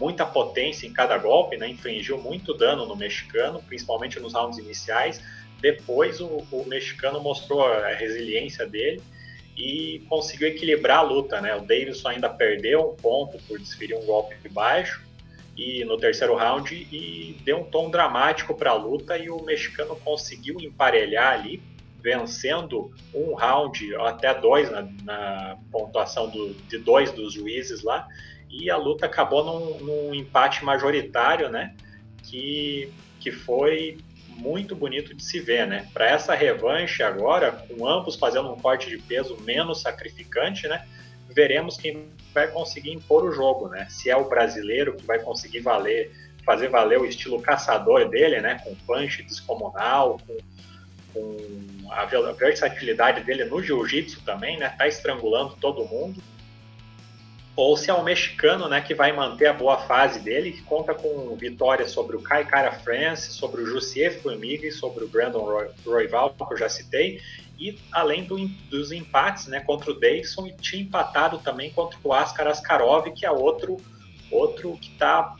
muita 0.00 0.24
potência 0.24 0.86
em 0.86 0.92
cada 0.92 1.18
golpe, 1.18 1.56
né? 1.58 1.68
infligiu 1.68 2.16
muito 2.16 2.54
dano 2.54 2.86
no 2.86 2.96
mexicano, 2.96 3.62
principalmente 3.62 4.18
nos 4.18 4.32
rounds 4.32 4.58
iniciais. 4.58 5.22
Depois 5.60 6.20
o, 6.20 6.42
o 6.50 6.64
mexicano 6.66 7.20
mostrou 7.20 7.66
a 7.66 7.88
resiliência 7.88 8.66
dele 8.66 9.02
e 9.56 10.02
conseguiu 10.08 10.48
equilibrar 10.48 11.00
a 11.00 11.02
luta. 11.02 11.40
Né? 11.40 11.54
O 11.54 11.60
Davidson 11.60 12.08
ainda 12.08 12.30
perdeu 12.30 12.92
um 12.92 12.96
ponto 12.96 13.38
por 13.46 13.58
desferir 13.58 13.94
um 13.94 14.06
golpe 14.06 14.48
baixo 14.48 15.04
e 15.54 15.84
no 15.84 15.98
terceiro 15.98 16.34
round 16.34 16.74
e 16.74 17.36
deu 17.44 17.58
um 17.58 17.64
tom 17.64 17.90
dramático 17.90 18.54
para 18.54 18.70
a 18.70 18.74
luta 18.74 19.18
e 19.18 19.28
o 19.28 19.42
mexicano 19.42 19.94
conseguiu 19.96 20.58
emparelhar 20.60 21.34
ali, 21.34 21.62
vencendo 22.00 22.90
um 23.12 23.34
round 23.34 23.94
até 23.96 24.32
dois 24.32 24.70
na, 24.70 24.88
na 25.04 25.58
pontuação 25.70 26.30
do, 26.30 26.54
de 26.54 26.78
dois 26.78 27.12
dos 27.12 27.34
juízes 27.34 27.82
lá 27.82 28.08
e 28.50 28.68
a 28.68 28.76
luta 28.76 29.06
acabou 29.06 29.44
num, 29.44 29.78
num 29.78 30.14
empate 30.14 30.64
majoritário, 30.64 31.48
né? 31.48 31.74
Que, 32.22 32.92
que 33.20 33.30
foi 33.30 33.98
muito 34.28 34.74
bonito 34.74 35.14
de 35.14 35.22
se 35.22 35.38
ver, 35.38 35.66
né? 35.66 35.88
Para 35.92 36.08
essa 36.08 36.34
revanche 36.34 37.02
agora, 37.02 37.52
com 37.52 37.86
ambos 37.86 38.16
fazendo 38.16 38.50
um 38.50 38.56
corte 38.58 38.88
de 38.88 38.98
peso 38.98 39.36
menos 39.42 39.80
sacrificante, 39.80 40.66
né? 40.66 40.86
Veremos 41.28 41.76
quem 41.76 42.08
vai 42.34 42.48
conseguir 42.48 42.90
impor 42.90 43.24
o 43.24 43.32
jogo, 43.32 43.68
né? 43.68 43.86
Se 43.88 44.10
é 44.10 44.16
o 44.16 44.28
brasileiro 44.28 44.96
que 44.96 45.04
vai 45.04 45.20
conseguir 45.20 45.60
valer, 45.60 46.10
fazer 46.44 46.68
valer 46.68 46.98
o 46.98 47.06
estilo 47.06 47.40
caçador 47.40 48.08
dele, 48.08 48.40
né? 48.40 48.60
Com 48.64 48.74
punch 48.74 49.22
descomunal, 49.22 50.18
com, 50.26 50.36
com 51.12 51.92
a 51.92 52.04
versatilidade 52.32 53.22
dele 53.22 53.44
no 53.44 53.62
jiu-jitsu 53.62 54.22
também, 54.24 54.58
né? 54.58 54.74
Tá 54.76 54.88
estrangulando 54.88 55.56
todo 55.60 55.84
mundo 55.84 56.20
ou 57.56 57.76
se 57.76 57.90
é 57.90 57.94
o 57.94 58.02
mexicano, 58.02 58.68
né, 58.68 58.80
que 58.80 58.94
vai 58.94 59.12
manter 59.12 59.46
a 59.46 59.52
boa 59.52 59.78
fase 59.78 60.20
dele, 60.20 60.52
que 60.52 60.62
conta 60.62 60.94
com 60.94 61.34
vitórias 61.36 61.90
sobre 61.90 62.16
o 62.16 62.22
Kai 62.22 62.46
Cara 62.46 62.72
France, 62.72 63.32
sobre 63.32 63.62
o 63.62 63.66
Jussier 63.66 64.20
Formiga 64.20 64.66
e 64.66 64.72
sobre 64.72 65.04
o 65.04 65.08
Brandon 65.08 65.68
Royval, 65.84 66.34
que 66.34 66.54
eu 66.54 66.56
já 66.56 66.68
citei, 66.68 67.20
e 67.58 67.78
além 67.92 68.24
do, 68.24 68.38
dos 68.70 68.90
empates, 68.92 69.46
né, 69.46 69.60
contra 69.60 69.90
o 69.90 70.00
Davidson 70.00 70.46
e 70.46 70.52
tinha 70.52 70.82
empatado 70.82 71.38
também 71.38 71.70
contra 71.70 71.98
o 72.02 72.12
Askar 72.12 72.46
Askarov, 72.46 73.10
que 73.12 73.26
é 73.26 73.30
outro 73.30 73.76
outro 74.30 74.78
que 74.80 74.92
está 74.92 75.34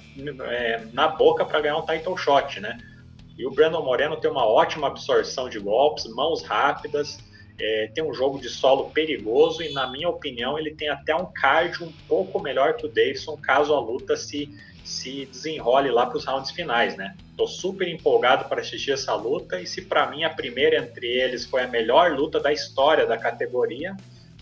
é, 0.48 0.84
na 0.92 1.06
boca 1.06 1.44
para 1.44 1.61
ganhar 1.61 1.78
um 1.78 1.86
title 1.86 2.16
shot, 2.16 2.58
né? 2.58 2.76
E 3.38 3.46
o 3.46 3.50
Brandon 3.50 3.82
Moreno 3.82 4.16
tem 4.16 4.30
uma 4.30 4.44
ótima 4.44 4.88
absorção 4.88 5.48
de 5.48 5.58
golpes, 5.61 6.04
mãos 6.06 6.42
rápidas, 6.42 7.18
é, 7.61 7.90
tem 7.94 8.02
um 8.02 8.14
jogo 8.14 8.40
de 8.40 8.48
solo 8.48 8.90
perigoso 8.90 9.62
e, 9.62 9.70
na 9.72 9.86
minha 9.86 10.08
opinião, 10.08 10.58
ele 10.58 10.74
tem 10.74 10.88
até 10.88 11.14
um 11.14 11.26
card 11.26 11.84
um 11.84 11.92
pouco 12.08 12.40
melhor 12.40 12.74
que 12.74 12.86
o 12.86 12.88
Davidson 12.88 13.36
caso 13.36 13.74
a 13.74 13.80
luta 13.80 14.16
se, 14.16 14.48
se 14.82 15.26
desenrole 15.26 15.90
lá 15.90 16.06
para 16.06 16.16
os 16.16 16.24
rounds 16.24 16.50
finais, 16.50 16.96
né? 16.96 17.14
Tô 17.36 17.46
super 17.46 17.86
empolgado 17.86 18.46
para 18.46 18.62
assistir 18.62 18.92
essa 18.92 19.14
luta 19.14 19.61
e 19.61 19.66
se 19.66 19.82
para 19.82 20.11
mim 20.11 20.24
a 20.24 20.30
primeira 20.30 20.78
entre 20.78 21.06
eles 21.06 21.44
foi 21.44 21.62
a 21.62 21.68
melhor 21.68 22.12
luta 22.12 22.40
da 22.40 22.50
história 22.50 23.06
da 23.06 23.18
categoria, 23.18 23.94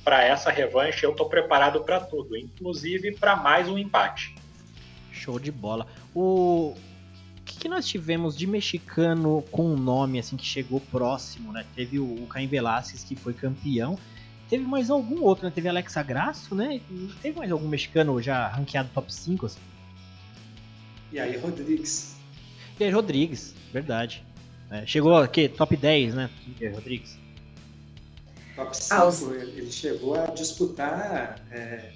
para 0.05 0.25
essa 0.25 0.51
revanche 0.51 1.05
eu 1.05 1.13
tô 1.13 1.27
preparado 1.27 1.83
para 1.83 1.99
tudo, 1.99 2.37
inclusive 2.37 3.13
para 3.17 3.35
mais 3.35 3.69
um 3.69 3.77
empate. 3.77 4.35
Show 5.13 5.41
de 5.41 5.51
bola. 5.51 5.87
O, 6.15 6.77
que, 7.49 7.59
que 7.59 7.69
nós 7.69 7.87
tivemos 7.87 8.37
de 8.37 8.47
mexicano 8.47 9.43
com 9.51 9.73
um 9.73 9.77
nome 9.77 10.19
assim 10.19 10.37
que 10.37 10.45
chegou 10.45 10.81
próximo, 10.81 11.53
né? 11.53 11.65
Teve 11.75 11.99
o, 11.99 12.05
o 12.05 12.27
Caim 12.27 12.47
Velasquez 12.47 13.03
que 13.03 13.17
foi 13.17 13.33
campeão. 13.33 13.99
Teve 14.49 14.65
mais 14.65 14.91
algum 14.91 15.23
outro, 15.23 15.47
né? 15.47 15.53
Teve 15.55 15.69
Alexa 15.69 16.03
Grasso, 16.03 16.55
né? 16.55 16.81
Teve 17.23 17.39
mais 17.39 17.51
algum 17.51 17.69
mexicano 17.69 18.21
já 18.21 18.49
ranqueado 18.49 18.91
top 18.95 19.13
5, 19.13 19.47
assim? 19.47 19.61
E 21.11 21.19
aí, 21.19 21.37
Rodrigues. 21.39 22.17
E 22.79 22.85
aí, 22.85 22.91
Rodrigues, 22.91 23.55
verdade. 23.73 24.25
É, 24.71 24.87
chegou 24.87 25.17
aqui, 25.17 25.49
top 25.49 25.77
10, 25.77 26.15
né? 26.15 26.31
E 26.61 26.67
aí, 26.67 26.73
Rodrigues. 26.73 27.19
Top 28.55 28.77
5, 28.77 28.95
ah, 28.95 29.35
ele 29.35 29.71
chegou 29.71 30.15
a 30.15 30.27
disputar, 30.27 31.41
é, 31.51 31.93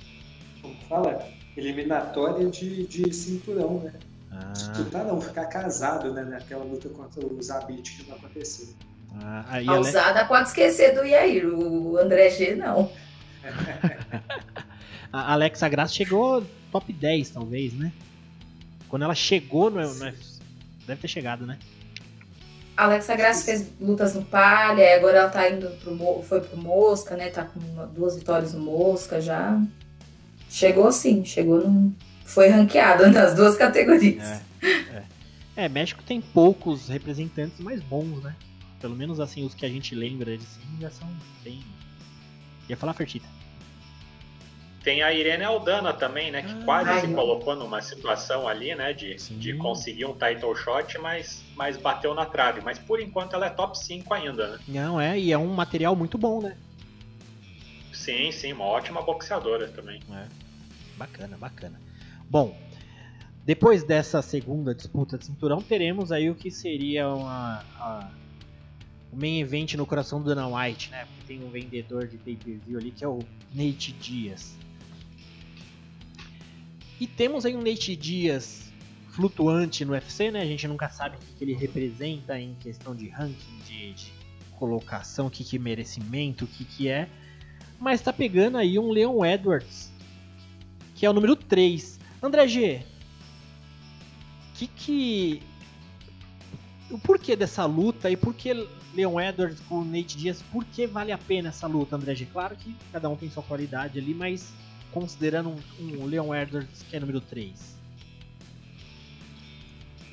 como 0.61 0.75
fala, 0.89 1.27
eliminatória 1.57 2.49
de, 2.49 2.87
de 2.87 3.13
cinturão, 3.13 3.81
né? 3.81 3.93
Ah. 4.33 4.53
Disputar 4.53 5.05
não, 5.05 5.21
ficar 5.21 5.47
casado, 5.47 6.13
né? 6.13 6.25
Naquela 6.25 6.65
luta 6.65 6.89
contra 6.89 7.25
o 7.27 7.43
Zabit 7.43 7.97
que 7.97 8.09
não 8.09 8.17
aconteceu. 8.17 8.69
Ah, 9.21 9.45
a 9.49 9.57
Ale... 9.57 10.29
pode 10.29 10.49
esquecer 10.49 10.95
do 10.95 11.05
Yair, 11.05 11.47
o 11.47 11.99
André 11.99 12.31
G 12.31 12.55
não. 12.55 12.91
a 15.13 15.33
Alexa 15.33 15.69
Graça 15.69 15.93
chegou 15.93 16.45
top 16.71 16.93
10, 16.93 17.31
talvez, 17.31 17.75
né? 17.75 17.93
Quando 18.89 19.03
ela 19.03 19.15
chegou 19.15 19.71
no, 19.71 19.83
no 19.83 20.13
Deve 20.87 21.01
ter 21.01 21.09
chegado, 21.09 21.47
né? 21.47 21.59
A 22.77 22.85
Alexa 22.85 23.15
Graça 23.15 23.45
fez 23.45 23.69
lutas 23.81 24.15
no 24.15 24.25
Palha, 24.25 24.97
agora 24.97 25.19
ela 25.19 25.29
tá 25.29 25.49
indo 25.49 25.69
pro, 25.83 26.23
foi 26.23 26.41
pro 26.41 26.57
Mosca, 26.57 27.17
né? 27.17 27.29
Tá 27.29 27.45
com 27.45 27.61
duas 27.89 28.17
vitórias 28.17 28.55
no 28.55 28.61
Mosca 28.61 29.21
já. 29.21 29.61
Chegou 30.49 30.91
sim, 30.91 31.25
chegou 31.25 31.59
no, 31.67 31.95
foi 32.25 32.49
ranqueado 32.49 33.09
nas 33.13 33.35
duas 33.35 33.57
categorias. 33.57 34.29
É, 34.29 34.43
é. 34.67 35.05
é, 35.65 35.69
México 35.69 36.03
tem 36.03 36.21
poucos 36.21 36.89
representantes 36.89 37.59
mais 37.61 37.83
bons, 37.83 38.23
né? 38.23 38.35
Pelo 38.81 38.97
menos 38.97 39.21
assim, 39.21 39.45
os 39.45 39.55
que 39.55 39.65
a 39.65 39.69
gente 39.69 39.95
lembra 39.95 40.37
de 40.37 40.45
sim 40.45 40.79
já 40.81 40.91
são 40.91 41.09
bem. 41.45 41.63
Ia 42.69 42.77
falar 42.77 42.95
Fertita. 42.95 43.27
Tem 44.83 45.01
a 45.01 45.13
Irene 45.13 45.45
Aldana 45.45 45.93
também, 45.93 46.33
né? 46.33 46.43
Que 46.43 46.51
ah, 46.51 46.63
quase 46.65 46.91
ai, 46.91 47.01
se 47.03 47.09
colocou 47.09 47.55
numa 47.55 47.81
situação 47.81 48.49
ali, 48.49 48.75
né? 48.75 48.93
De, 48.93 49.15
de 49.15 49.55
conseguir 49.55 50.07
um 50.07 50.13
title 50.13 50.57
shot, 50.57 50.99
mas, 50.99 51.45
mas 51.55 51.77
bateu 51.77 52.13
na 52.15 52.27
trave. 52.27 52.61
Mas 52.65 52.81
por 52.81 53.01
enquanto 53.01 53.35
ela 53.35 53.47
é 53.47 53.51
top 53.51 53.79
5 53.79 54.13
ainda, 54.13 54.49
né? 54.49 54.59
Não, 54.67 55.01
é, 55.01 55.17
e 55.17 55.31
é 55.31 55.39
um 55.39 55.55
material 55.55 55.95
muito 55.95 56.19
bom, 56.19 56.43
né? 56.43 56.57
Sim, 57.93 58.33
sim, 58.33 58.53
uma 58.53 58.65
ótima 58.65 59.01
boxeadora 59.03 59.69
também. 59.69 60.01
É. 60.11 60.27
Bacana, 60.97 61.37
bacana. 61.37 61.81
Bom, 62.33 62.57
depois 63.45 63.85
dessa 63.85 64.23
segunda 64.23 64.75
disputa 64.75 65.19
de 65.19 65.27
cinturão, 65.27 65.61
teremos 65.61 66.11
aí 66.11 66.31
o 66.31 66.35
que 66.35 66.51
seria 66.51 67.07
uma, 67.07 67.63
a, 67.77 68.11
o 69.13 69.17
main 69.17 69.41
event 69.41 69.75
no 69.75 69.85
coração 69.85 70.19
do 70.19 70.35
Dana 70.35 70.49
White, 70.49 70.91
né? 70.91 71.05
Porque 71.05 71.25
tem 71.27 71.45
um 71.45 71.51
vendedor 71.51 72.09
de 72.09 72.17
pay-per-view 72.17 72.79
ali 72.79 72.91
que 72.91 73.05
é 73.05 73.07
o 73.07 73.19
Nate 73.55 73.93
Diaz. 73.93 74.57
E 76.99 77.07
temos 77.07 77.45
aí 77.45 77.55
um 77.55 77.61
Nate 77.61 77.95
Diaz 77.95 78.73
flutuante 79.11 79.85
no 79.85 79.93
UFC, 79.93 80.31
né? 80.31 80.41
A 80.41 80.47
gente 80.47 80.67
nunca 80.67 80.89
sabe 80.89 81.17
o 81.17 81.37
que, 81.37 81.45
ele 81.45 81.53
representa 81.53 82.41
em 82.41 82.55
questão 82.55 82.97
de 82.97 83.11
ranking, 83.11 83.59
de, 83.67 83.93
de 83.93 84.13
colocação, 84.59 85.27
o 85.27 85.31
que, 85.31 85.45
que 85.45 85.59
merecimento, 85.59 86.47
o 86.47 86.49
que, 86.49 86.65
que 86.65 86.89
é. 86.89 87.11
Mas 87.79 88.01
tá 88.01 88.11
pegando 88.11 88.57
aí 88.57 88.79
um 88.79 88.91
Leon 88.91 89.23
Edwards, 89.23 89.93
que 90.95 91.05
é 91.05 91.11
o 91.11 91.13
número 91.13 91.37
3 91.37 92.01
André 92.23 92.47
G, 92.47 92.83
que 94.55 94.69
que 94.69 95.43
o 96.89 96.99
porquê 96.99 97.35
dessa 97.35 97.65
luta 97.65 98.11
e 98.11 98.17
por 98.17 98.33
que 98.33 98.69
Leon 98.95 99.21
Edwards 99.21 99.59
com 99.69 99.81
o 99.81 99.85
Nate 99.85 100.17
Diaz, 100.17 100.43
por 100.53 100.65
que 100.65 100.87
vale 100.87 101.11
a 101.11 101.19
pena 101.19 101.49
essa 101.49 101.67
luta, 101.67 101.97
André 101.97 102.15
G? 102.15 102.27
Claro 102.27 102.55
que 102.55 102.77
cada 102.93 103.09
um 103.09 103.17
tem 103.17 103.29
sua 103.29 103.43
qualidade 103.43 103.99
ali, 103.99 104.15
mas 104.15 104.53
considerando 104.93 105.49
um, 105.81 106.03
um 106.03 106.07
Leon 106.07 106.33
Edwards 106.35 106.85
que 106.89 106.95
é 106.95 107.01
número 107.01 107.21
3. 107.21 107.73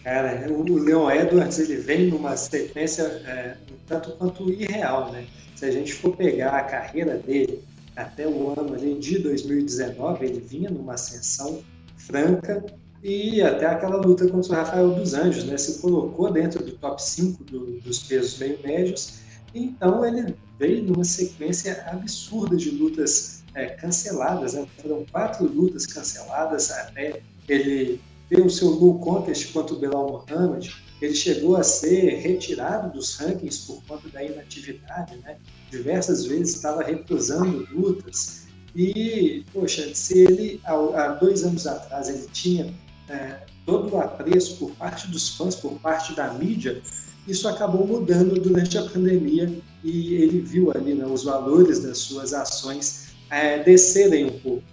Cara, 0.04 0.52
o 0.52 0.78
Leon 0.80 1.12
Edwards 1.12 1.60
ele 1.60 1.76
vem 1.76 2.08
numa 2.08 2.36
sequência 2.38 3.04
é, 3.04 3.58
um 3.72 3.76
tanto 3.86 4.12
quanto 4.14 4.50
irreal, 4.50 5.12
né? 5.12 5.28
Se 5.56 5.66
a 5.66 5.72
gente 5.72 5.94
for 5.94 6.16
pegar 6.16 6.52
a 6.52 6.64
carreira 6.64 7.18
dele 7.18 7.62
até 7.96 8.26
o 8.26 8.58
ano 8.58 8.74
ali 8.74 8.98
de 8.98 9.20
2019, 9.20 10.26
ele 10.26 10.40
vinha 10.40 10.70
numa 10.70 10.94
ascensão 10.94 11.62
franca 12.10 12.66
e 13.04 13.42
até 13.42 13.68
aquela 13.68 13.98
luta 13.98 14.28
contra 14.28 14.52
o 14.52 14.56
Rafael 14.56 14.96
dos 14.96 15.14
Anjos, 15.14 15.46
né? 15.46 15.58
Se 15.58 15.80
colocou 15.80 16.34
dentro 16.34 16.64
do 16.64 16.74
top 16.74 17.02
5 17.02 17.44
do, 17.46 17.80
dos 17.82 18.00
pesos 18.00 18.38
meio 18.40 18.60
médios, 18.64 19.20
então 19.54 20.04
ele 20.04 20.36
veio 20.58 20.84
numa 20.84 21.04
sequência 21.04 21.86
absurda 21.88 22.58
de 22.58 22.72
lutas 22.72 23.44
é, 23.54 23.68
canceladas, 23.68 24.54
né? 24.54 24.68
Foram 24.82 25.06
quatro 25.12 25.46
lutas 25.48 25.86
canceladas 25.86 26.72
até 26.72 27.22
ele 27.48 28.02
ter 28.28 28.46
o 28.46 28.50
seu 28.50 28.72
no 28.72 29.00
contest 29.00 29.52
contra 29.54 29.76
o 29.76 29.80
Belal 29.80 30.26
Mohamed. 30.30 30.76
Ele 31.02 31.16
chegou 31.16 31.56
a 31.56 31.64
ser 31.64 32.20
retirado 32.20 32.92
dos 32.92 33.16
rankings 33.16 33.66
por 33.66 33.82
conta 33.86 34.10
da 34.10 34.22
inatividade, 34.24 35.18
né? 35.20 35.38
Diversas 35.72 36.26
vezes 36.26 36.56
estava 36.56 36.84
recusando 36.84 37.66
lutas 37.72 38.39
e, 38.76 39.44
poxa, 39.54 39.94
se 39.94 40.20
ele, 40.20 40.62
há, 40.66 41.08
dois 41.20 41.44
anos 41.44 41.66
atrás, 41.66 42.10
ele 42.10 42.28
tinha 42.32 42.74
é, 43.08 43.38
todo 43.66 43.94
o 43.94 44.00
apreço 44.00 44.58
por 44.58 44.72
parte 44.72 45.08
dos 45.10 45.36
fãs, 45.36 45.56
por 45.56 45.74
parte 45.80 46.14
da 46.14 46.34
mídia, 46.34 46.82
isso 47.28 47.48
acabou 47.48 47.86
mudando 47.86 48.40
durante 48.40 48.78
a 48.78 48.84
pandemia 48.84 49.52
e 49.84 50.16
ele 50.16 50.40
viu 50.40 50.72
ali 50.72 50.94
né, 50.94 51.06
os 51.06 51.24
valores 51.24 51.80
das 51.80 52.00
suas 52.00 52.34
ações 52.34 53.10
é, 53.30 53.62
descerem 53.62 54.26
um 54.26 54.40
pouco. 54.40 54.64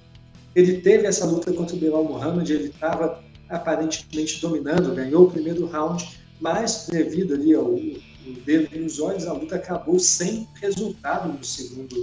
Ele 0.54 0.80
teve 0.80 1.06
essa 1.06 1.26
luta 1.26 1.52
contra 1.52 1.76
o 1.76 1.78
Bilal 1.78 2.04
Muhammad, 2.04 2.48
ele 2.48 2.68
estava 2.68 3.22
aparentemente 3.48 4.40
dominando, 4.40 4.94
ganhou 4.94 5.24
o 5.24 5.30
primeiro 5.30 5.66
round, 5.66 6.18
mas 6.40 6.86
devido 6.90 7.34
ali 7.34 7.54
ao, 7.54 7.66
ao 7.66 8.32
dedo 8.44 8.78
nos 8.78 8.98
olhos, 9.00 9.26
a 9.26 9.32
luta 9.34 9.56
acabou 9.56 9.98
sem 9.98 10.48
resultado 10.60 11.30
no 11.30 11.44
segundo 11.44 12.00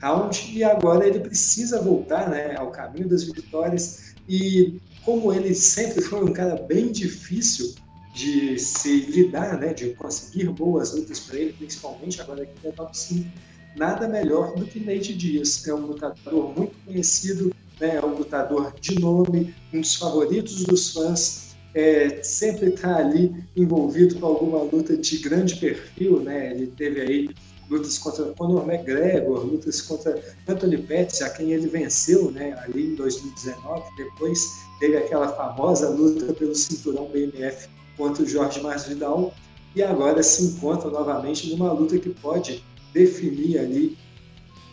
round 0.00 0.52
e 0.52 0.64
agora 0.64 1.06
ele 1.06 1.20
precisa 1.20 1.80
voltar 1.80 2.28
né, 2.28 2.56
ao 2.56 2.70
caminho 2.70 3.08
das 3.08 3.24
vitórias 3.24 4.14
e 4.28 4.80
como 5.04 5.32
ele 5.32 5.54
sempre 5.54 6.02
foi 6.02 6.22
um 6.22 6.32
cara 6.32 6.56
bem 6.56 6.92
difícil 6.92 7.74
de 8.12 8.58
se 8.58 9.00
lidar, 9.02 9.58
né, 9.58 9.72
de 9.72 9.90
conseguir 9.90 10.48
boas 10.50 10.92
lutas 10.94 11.20
para 11.20 11.38
ele, 11.38 11.52
principalmente 11.52 12.20
agora 12.20 12.42
ele 12.42 12.50
é 12.64 12.70
top 12.72 12.96
5, 12.96 13.30
nada 13.76 14.08
melhor 14.08 14.54
do 14.54 14.66
que 14.66 14.80
Nate 14.80 15.14
Diaz. 15.14 15.66
É 15.66 15.72
um 15.72 15.86
lutador 15.86 16.52
muito 16.56 16.74
conhecido, 16.84 17.54
né, 17.80 17.96
é 17.96 18.04
um 18.04 18.16
lutador 18.16 18.74
de 18.80 18.98
nome, 18.98 19.54
um 19.72 19.80
dos 19.80 19.94
favoritos 19.94 20.64
dos 20.64 20.92
fãs, 20.92 21.56
é, 21.74 22.22
sempre 22.22 22.70
está 22.70 22.96
ali 22.96 23.34
envolvido 23.56 24.18
com 24.18 24.26
alguma 24.26 24.62
luta 24.62 24.96
de 24.96 25.18
grande 25.18 25.56
perfil, 25.56 26.20
né? 26.20 26.50
Ele 26.52 26.66
teve 26.68 27.00
aí 27.00 27.30
lutas 27.70 27.98
contra 27.98 28.24
Conor 28.34 28.68
McGregor, 28.68 29.44
lutas 29.44 29.80
contra 29.82 30.22
Anthony 30.46 30.78
Pettis, 30.78 31.22
a 31.22 31.30
quem 31.30 31.52
ele 31.52 31.68
venceu, 31.68 32.30
né, 32.30 32.58
ali 32.64 32.92
em 32.92 32.94
2019. 32.94 33.82
Depois 33.96 34.40
teve 34.80 34.96
aquela 34.96 35.28
famosa 35.28 35.88
luta 35.90 36.32
pelo 36.32 36.54
cinturão 36.54 37.08
BMF 37.08 37.68
contra 37.96 38.22
o 38.22 38.26
Jorge 38.26 38.60
Masvidal 38.60 39.34
e 39.74 39.82
agora 39.82 40.22
se 40.22 40.44
encontra 40.44 40.90
novamente 40.90 41.50
numa 41.50 41.72
luta 41.72 41.98
que 41.98 42.10
pode 42.10 42.64
definir 42.92 43.58
ali 43.58 43.98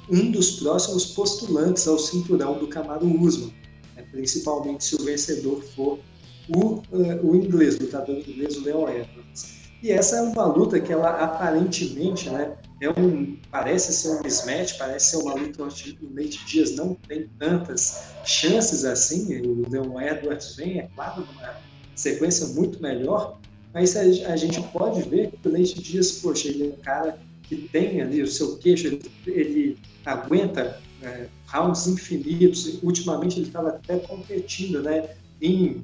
um 0.09 0.31
dos 0.31 0.59
próximos 0.59 1.07
postulantes 1.07 1.87
ao 1.87 1.97
cinturão 1.97 2.57
do 2.59 2.67
Camaro 2.67 3.05
Usman, 3.21 3.53
né? 3.95 4.05
principalmente 4.11 4.83
se 4.83 4.95
o 4.95 5.03
vencedor 5.03 5.61
for 5.75 5.99
o, 6.47 6.75
uh, 6.75 6.83
o 7.23 7.35
inglês, 7.35 7.79
lutador 7.79 8.15
inglês, 8.15 8.55
o 8.57 8.63
Leon 8.63 8.87
Edwards. 8.87 9.55
E 9.81 9.91
essa 9.91 10.17
é 10.17 10.21
uma 10.21 10.45
luta 10.45 10.79
que 10.79 10.91
ela 10.91 11.09
aparentemente, 11.09 12.29
né, 12.29 12.55
é 12.85 12.89
um, 12.89 13.37
parece 13.51 13.93
ser 13.93 14.09
um 14.09 14.23
mismatch, 14.23 14.77
parece 14.77 15.11
ser 15.11 15.17
uma 15.17 15.33
luta 15.33 15.63
onde 15.63 15.97
o 16.01 16.09
Nate 16.13 16.45
Dias 16.45 16.75
não 16.75 16.95
tem 16.95 17.27
tantas 17.39 18.13
chances 18.23 18.85
assim. 18.85 19.41
O 19.41 19.69
Leon 19.69 19.99
Edwards 19.99 20.55
vem, 20.55 20.79
é 20.79 20.89
claro, 20.95 21.25
numa 21.25 21.55
sequência 21.95 22.47
muito 22.47 22.81
melhor, 22.81 23.39
mas 23.73 23.95
a, 23.95 24.01
a 24.01 24.35
gente 24.35 24.61
pode 24.69 25.01
ver 25.09 25.31
que 25.31 25.47
o 25.47 25.51
Nate 25.51 25.81
Dias, 25.81 26.13
poxa, 26.13 26.47
ele 26.47 26.63
é 26.63 26.67
um 26.67 26.77
cara 26.77 27.19
que 27.43 27.55
tem 27.69 28.01
ali 28.01 28.21
o 28.21 28.27
seu 28.27 28.57
queixo, 28.57 28.87
ele, 28.87 29.01
ele 29.27 29.77
aguenta 30.05 30.81
é, 31.01 31.27
rounds 31.47 31.87
infinitos. 31.87 32.79
Ultimamente 32.81 33.39
ele 33.39 33.47
estava 33.47 33.69
até 33.69 33.97
competindo, 33.99 34.81
né? 34.81 35.09
Em, 35.41 35.81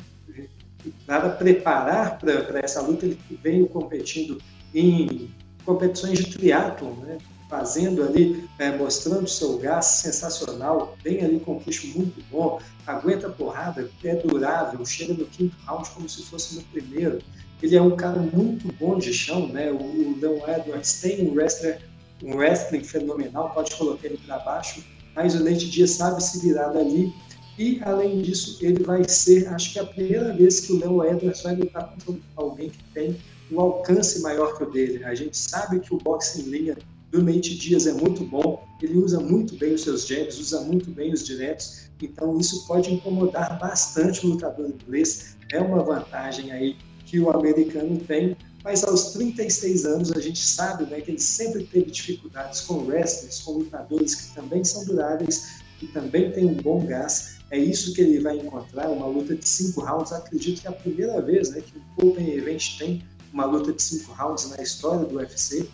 para 1.06 1.30
preparar 1.30 2.18
para 2.18 2.60
essa 2.60 2.82
luta, 2.82 3.06
ele 3.06 3.20
veio 3.43 3.68
competindo 3.68 4.39
em 4.74 5.30
competições 5.66 6.20
de 6.20 6.32
triatlon, 6.32 6.93
né? 7.01 7.18
fazendo 7.51 8.01
ali, 8.01 8.47
é, 8.57 8.78
mostrando 8.78 9.28
seu 9.28 9.57
gás 9.57 9.86
sensacional, 9.86 10.97
tem 11.03 11.22
ali 11.22 11.38
com 11.38 11.55
muito 11.55 12.24
bom, 12.32 12.57
aguenta 12.88 13.30
porrada, 13.30 13.91
é 14.05 14.16
durável, 14.16 14.86
chega 14.86 15.14
no 15.14 15.26
quinto 15.26 15.53
round 15.66 15.89
como 15.89 16.07
se 16.07 16.24
fosse 16.24 16.55
no 16.55 16.62
primeiro. 16.64 17.20
Ele 17.62 17.76
é 17.76 17.82
um 17.82 17.95
cara 17.97 18.22
muito 18.22 18.74
bom 18.80 18.97
de 18.97 19.14
chão, 19.14 19.47
né? 19.49 19.70
O, 19.70 20.18
Leon 20.18 20.39
Edwards 20.47 21.01
tem 21.01 21.28
um 21.28 21.34
wrestler, 21.34 21.82
um 22.24 22.38
wrestling 22.38 22.86
fenomenal, 22.86 23.49
pode 23.53 23.76
colocar 23.76 24.07
ele 24.07 24.18
para 24.26 24.39
baixo, 24.39 24.82
mas 25.14 25.36
o 25.36 25.43
Nate 25.43 25.70
Diaz 25.70 25.91
sabe 25.91 26.24
se 26.24 26.39
virar 26.39 26.70
dali. 26.70 27.14
E, 27.59 27.82
além 27.84 28.22
disso, 28.22 28.57
ele 28.62 28.82
vai 28.82 29.03
ser, 29.07 29.49
acho 29.49 29.74
que 29.74 29.80
é 29.80 29.82
a 29.82 29.86
primeira 29.86 30.34
vez 30.34 30.62
que 30.62 30.72
o 30.72 30.80
Leon 30.80 31.03
Edwards 31.03 31.41
vai 31.43 31.55
lutar 31.55 31.93
contra 32.05 32.22
alguém 32.38 32.70
que 32.70 32.84
tem 32.93 33.18
um 33.52 33.60
alcance 33.60 34.22
maior 34.22 34.58
que 34.58 34.64
o 34.64 34.70
dele. 34.70 35.04
A 35.04 35.14
gente 35.14 35.38
sabe 35.38 35.80
que 35.80 35.93
o 35.93 35.97
boxe 35.97 36.41
em 36.41 36.45
linha 36.45 36.78
do 37.12 37.22
Nate 37.22 37.56
Dias 37.56 37.86
é 37.86 37.93
muito 37.93 38.24
bom, 38.26 38.64
ele 38.82 38.97
usa 38.97 39.20
muito 39.20 39.56
bem 39.58 39.74
os 39.74 39.82
seus 39.82 40.08
jabs, 40.08 40.39
usa 40.39 40.62
muito 40.62 40.89
bem 40.89 41.12
os 41.12 41.26
diretos, 41.26 41.89
então 42.02 42.39
isso 42.39 42.66
pode 42.66 42.91
incomodar 42.91 43.60
bastante 43.60 44.26
o 44.26 44.30
lutador 44.30 44.70
inglês. 44.70 45.36
É 45.52 45.60
uma 45.60 45.84
vantagem 45.84 46.52
aí 46.52 46.78
que 47.06 47.20
o 47.20 47.30
americano 47.30 47.97
tem, 47.99 48.36
mas 48.64 48.84
aos 48.86 49.12
36 49.12 49.86
anos 49.86 50.12
a 50.14 50.22
gente 50.22 50.39
sabe 50.39 50.86
né, 50.86 51.02
que 51.02 51.12
ele 51.12 51.20
sempre 51.20 51.66
teve 51.66 51.91
dificuldades 51.91 52.62
com 52.62 52.86
wrestlers, 52.86 53.41
com 53.41 53.58
lutadores 53.58 54.16
que 54.16 54.34
também 54.34 54.64
são 54.64 54.86
duráveis, 54.86 55.62
que 55.78 55.88
também 55.88 56.32
têm 56.32 56.45
um 56.45 56.56
bom 56.56 56.86
gás. 56.86 57.39
É 57.52 57.58
isso 57.58 57.93
que 57.93 57.99
ele 57.99 58.22
vai 58.22 58.38
encontrar, 58.38 58.89
uma 58.89 59.08
luta 59.08 59.36
de 59.36 59.45
cinco 59.45 59.82
rounds. 59.82 60.14
Acredito 60.14 60.62
que 60.62 60.68
é 60.68 60.70
a 60.70 60.74
primeira 60.74 61.22
vez 61.22 61.49
né, 61.49 61.62
que 61.62 61.78
o 61.78 62.08
Open 62.08 62.30
Event 62.30 62.78
tem 62.78 63.04
uma 63.34 63.45
luta 63.45 63.71
de 63.73 63.82
cinco 63.82 64.11
rounds 64.13 64.49
na 64.49 64.61
história 64.61 65.05
do 65.05 65.15
UFC 65.15 65.67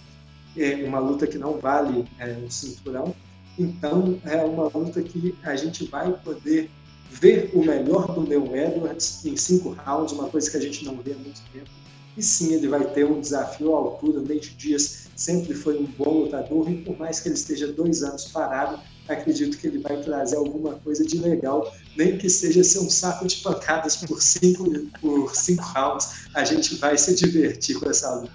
é 0.56 0.84
uma 0.86 1.00
luta 1.00 1.28
que 1.28 1.38
não 1.38 1.58
vale 1.60 2.06
é, 2.20 2.34
um 2.34 2.50
cinturão. 2.50 3.16
Então, 3.58 4.20
é 4.24 4.38
uma 4.44 4.68
luta 4.68 5.02
que 5.02 5.36
a 5.44 5.56
gente 5.56 5.86
vai 5.86 6.12
poder 6.12 6.70
ver 7.10 7.52
o 7.54 7.64
melhor 7.64 8.14
do 8.14 8.22
Leon 8.22 8.56
Edwards 8.56 9.26
em 9.26 9.36
cinco 9.36 9.70
rounds, 9.70 10.14
uma 10.14 10.30
coisa 10.30 10.50
que 10.50 10.58
a 10.58 10.60
gente 10.60 10.84
não 10.86 10.98
vê 10.98 11.14
há 11.14 11.18
muito 11.18 11.42
tempo. 11.52 11.70
E 12.16 12.24
sim, 12.24 12.54
ele 12.54 12.68
vai 12.68 12.84
ter 12.94 13.06
um 13.06 13.22
desafio 13.22 13.76
à 13.76 13.78
altura. 13.78 14.20
O 14.20 14.22
Nate 14.24 14.56
Dias 14.56 15.08
sempre 15.16 15.54
foi 15.54 15.78
um 15.78 15.86
bom 15.86 16.24
lutador 16.24 16.70
e 16.70 16.82
por 16.82 16.98
mais 16.98 17.20
que 17.20 17.28
ele 17.28 17.36
esteja 17.36 17.68
dois 17.68 18.04
anos 18.04 18.26
parado, 18.26 18.80
acredito 19.10 19.58
que 19.58 19.68
ele 19.68 19.80
vai 19.80 19.98
trazer 20.02 20.36
alguma 20.36 20.76
coisa 20.76 21.06
de 21.06 21.18
legal, 21.18 21.74
nem 21.96 22.18
que 22.18 22.30
seja 22.30 22.64
ser 22.64 22.80
um 22.80 22.90
saco 22.90 23.28
de 23.28 23.38
pancadas 23.38 23.96
por 23.96 24.22
cinco, 24.22 24.70
por 25.00 25.36
cinco 25.36 25.64
rounds. 25.64 26.28
A 26.34 26.44
gente 26.44 26.76
vai 26.76 26.98
se 26.98 27.16
divertir 27.16 27.80
com 27.80 27.90
essa 27.90 28.14
luta. 28.16 28.34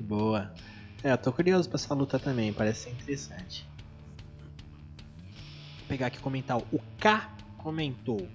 Boa. 0.00 0.52
É, 1.02 1.12
eu 1.12 1.18
tô 1.18 1.32
curioso 1.32 1.68
pra 1.68 1.76
essa 1.76 1.94
luta 1.94 2.18
também, 2.18 2.52
parece 2.52 2.84
ser 2.84 2.90
interessante. 2.90 3.66
Vou 5.78 5.88
pegar 5.88 6.06
aqui 6.08 6.18
comentar. 6.18 6.58
O 6.58 6.80
K 6.98 7.30
comentou. 7.58 8.28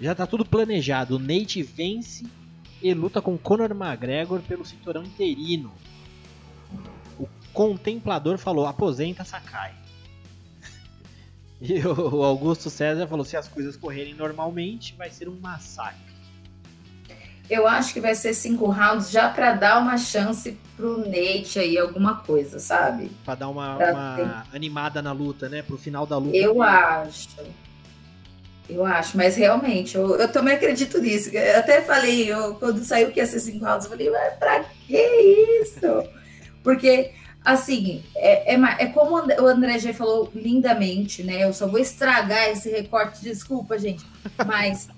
Já 0.00 0.14
tá 0.14 0.26
tudo 0.26 0.44
planejado. 0.44 1.16
O 1.16 1.18
Nate 1.18 1.62
vence 1.62 2.26
e 2.82 2.92
luta 2.92 3.22
com 3.22 3.38
Conor 3.38 3.70
McGregor 3.70 4.40
pelo 4.42 4.64
cinturão 4.64 5.02
interino. 5.02 5.72
O 7.18 7.26
contemplador 7.52 8.36
falou: 8.36 8.66
aposenta 8.66 9.24
Sakai. 9.24 9.74
E 11.60 11.80
o 11.86 12.22
Augusto 12.22 12.68
César 12.68 13.06
falou: 13.06 13.24
se 13.24 13.36
as 13.36 13.48
coisas 13.48 13.76
correrem 13.76 14.14
normalmente, 14.14 14.94
vai 14.96 15.10
ser 15.10 15.28
um 15.28 15.38
massacre. 15.40 16.06
Eu 17.48 17.66
acho 17.66 17.94
que 17.94 18.00
vai 18.00 18.14
ser 18.14 18.34
cinco 18.34 18.66
rounds 18.66 19.10
já 19.10 19.28
para 19.28 19.52
dar 19.52 19.78
uma 19.80 19.96
chance 19.96 20.58
pro 20.76 20.98
Nate 20.98 21.60
aí, 21.60 21.78
alguma 21.78 22.16
coisa, 22.16 22.58
sabe? 22.58 23.10
Para 23.24 23.36
dar 23.36 23.48
uma, 23.48 23.76
uma 23.76 24.46
animada 24.52 25.00
na 25.00 25.12
luta, 25.12 25.48
né? 25.48 25.62
Pro 25.62 25.78
final 25.78 26.04
da 26.04 26.18
luta. 26.18 26.36
Eu 26.36 26.60
acho. 26.60 27.28
Eu 28.68 28.84
acho, 28.84 29.16
mas 29.16 29.36
realmente, 29.36 29.94
eu, 29.94 30.16
eu 30.16 30.30
também 30.30 30.54
acredito 30.54 30.98
nisso. 31.00 31.30
Eu 31.30 31.60
até 31.60 31.82
falei, 31.82 32.32
eu, 32.32 32.56
quando 32.56 32.84
saiu 32.84 33.12
que 33.12 33.20
ia 33.20 33.26
ser 33.26 33.38
cinco 33.38 33.64
rounds, 33.64 33.84
eu 33.84 33.92
falei, 33.92 34.10
mas 34.10 34.34
pra 34.34 34.64
que 34.64 34.98
isso? 35.62 36.02
Porque, 36.64 37.12
assim, 37.46 38.02
é, 38.16 38.54
é, 38.54 38.60
é, 38.80 38.86
como 38.86 39.14
o 39.14 39.46
André 39.46 39.78
já 39.78 39.94
falou 39.94 40.28
lindamente, 40.34 41.22
né? 41.22 41.44
Eu 41.44 41.52
só 41.52 41.68
vou 41.68 41.78
estragar 41.78 42.48
esse 42.50 42.68
recorte, 42.68 43.22
desculpa, 43.22 43.78
gente, 43.78 44.04
mas 44.44 44.88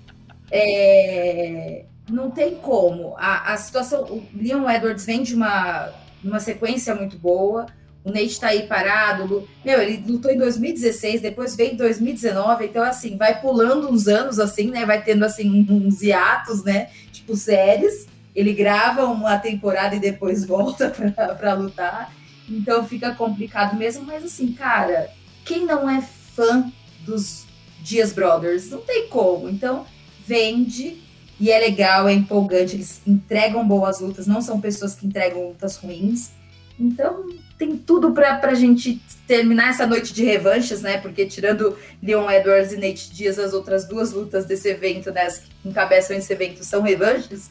é, 0.51 1.85
não 2.09 2.31
tem 2.31 2.55
como. 2.55 3.15
A, 3.19 3.53
a 3.53 3.57
situação. 3.57 4.03
O 4.05 4.23
Leon 4.35 4.67
Edwards 4.67 5.05
vem 5.05 5.21
de 5.21 5.35
uma, 5.35 5.91
uma 6.23 6.39
sequência 6.39 6.95
muito 6.95 7.19
boa. 7.19 7.67
O 8.03 8.09
Nate 8.09 8.25
está 8.25 8.47
aí 8.47 8.63
parado. 8.63 9.47
Meu, 9.63 9.79
ele 9.79 10.03
lutou 10.11 10.31
em 10.31 10.37
2016, 10.39 11.21
depois 11.21 11.55
veio 11.55 11.73
em 11.73 11.77
2019. 11.77 12.65
Então, 12.65 12.81
assim, 12.81 13.15
vai 13.15 13.39
pulando 13.39 13.91
uns 13.91 14.07
anos, 14.07 14.39
assim, 14.39 14.71
né? 14.71 14.87
Vai 14.87 15.03
tendo, 15.03 15.23
assim, 15.23 15.67
uns 15.69 16.01
hiatos, 16.01 16.63
né? 16.63 16.89
Tipo, 17.11 17.35
séries. 17.35 18.07
Ele 18.35 18.53
grava 18.53 19.05
uma 19.05 19.37
temporada 19.37 19.95
e 19.95 19.99
depois 19.99 20.45
volta 20.47 20.91
para 21.37 21.53
lutar. 21.53 22.18
Então, 22.49 22.87
fica 22.87 23.13
complicado 23.13 23.77
mesmo. 23.77 24.03
Mas, 24.05 24.23
assim, 24.23 24.53
cara, 24.53 25.09
quem 25.45 25.65
não 25.65 25.89
é 25.89 26.01
fã 26.01 26.71
dos 27.05 27.45
Dias 27.81 28.11
Brothers? 28.11 28.69
Não 28.69 28.81
tem 28.81 29.07
como. 29.07 29.49
Então, 29.49 29.85
vende 30.25 30.97
e 31.39 31.49
é 31.49 31.57
legal, 31.57 32.07
é 32.07 32.13
empolgante, 32.13 32.75
eles 32.75 33.01
entregam 33.07 33.65
boas 33.65 34.01
lutas, 34.01 34.27
não 34.27 34.41
são 34.41 34.59
pessoas 34.59 34.93
que 34.93 35.07
entregam 35.07 35.47
lutas 35.47 35.77
ruins. 35.77 36.31
Então, 36.77 37.25
tem 37.57 37.77
tudo 37.77 38.11
para 38.11 38.39
a 38.41 38.53
gente 38.53 39.01
terminar 39.25 39.69
essa 39.69 39.87
noite 39.87 40.13
de 40.13 40.23
revanches, 40.23 40.81
né? 40.81 40.97
Porque 40.97 41.25
tirando 41.25 41.77
Leon 42.01 42.29
Edwards 42.29 42.73
e 42.73 42.77
Nate 42.77 43.11
Diaz, 43.11 43.39
as 43.39 43.53
outras 43.53 43.85
duas 43.85 44.11
lutas 44.11 44.45
desse 44.45 44.69
evento, 44.69 45.11
né, 45.11 45.23
as 45.23 45.39
que 45.39 45.49
encabeçam 45.65 46.15
esse 46.15 46.31
evento, 46.31 46.63
são 46.63 46.81
revanches. 46.81 47.49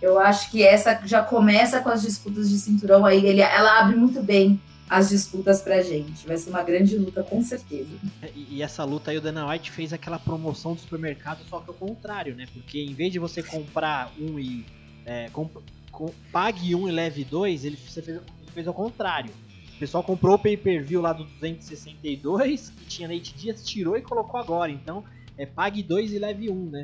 Eu 0.00 0.18
acho 0.18 0.50
que 0.50 0.62
essa 0.62 1.00
já 1.04 1.22
começa 1.22 1.80
com 1.80 1.88
as 1.88 2.02
disputas 2.02 2.50
de 2.50 2.58
cinturão 2.58 3.04
aí. 3.04 3.24
Ele, 3.24 3.40
ela 3.40 3.80
abre 3.80 3.96
muito 3.96 4.22
bem 4.22 4.60
as 4.88 5.08
disputas 5.08 5.62
pra 5.62 5.82
gente. 5.82 6.26
Vai 6.26 6.36
ser 6.36 6.50
uma 6.50 6.62
grande 6.62 6.96
luta, 6.96 7.22
com 7.22 7.42
certeza. 7.42 7.90
É, 8.22 8.30
e, 8.34 8.56
e 8.56 8.62
essa 8.62 8.84
luta 8.84 9.10
aí, 9.10 9.18
o 9.18 9.20
Dana 9.20 9.48
White 9.48 9.70
fez 9.70 9.92
aquela 9.92 10.18
promoção 10.18 10.74
do 10.74 10.80
supermercado, 10.80 11.44
só 11.48 11.60
que 11.60 11.68
ao 11.68 11.74
contrário, 11.74 12.34
né? 12.34 12.46
Porque 12.52 12.80
em 12.80 12.94
vez 12.94 13.12
de 13.12 13.18
você 13.18 13.42
comprar 13.42 14.12
um 14.18 14.38
e. 14.38 14.64
É, 15.04 15.28
comp, 15.32 15.56
com, 15.90 16.12
pague 16.32 16.74
um 16.74 16.88
e 16.88 16.92
leve 16.92 17.24
dois, 17.24 17.64
ele, 17.64 17.76
fez, 17.76 18.20
fez 18.52 18.68
ao 18.68 18.74
contrário. 18.74 19.30
O 19.76 19.78
pessoal 19.78 20.02
comprou 20.02 20.34
o 20.34 20.38
pay-per-view 20.38 21.00
lá 21.00 21.12
do 21.12 21.24
262, 21.24 22.70
que 22.70 22.84
tinha 22.86 23.08
Nate 23.08 23.34
Dias, 23.34 23.64
tirou 23.64 23.96
e 23.96 24.02
colocou 24.02 24.40
agora. 24.40 24.72
Então, 24.72 25.04
é 25.36 25.44
pague 25.44 25.82
dois 25.82 26.12
e 26.12 26.18
leve 26.18 26.48
um, 26.48 26.70
né? 26.70 26.82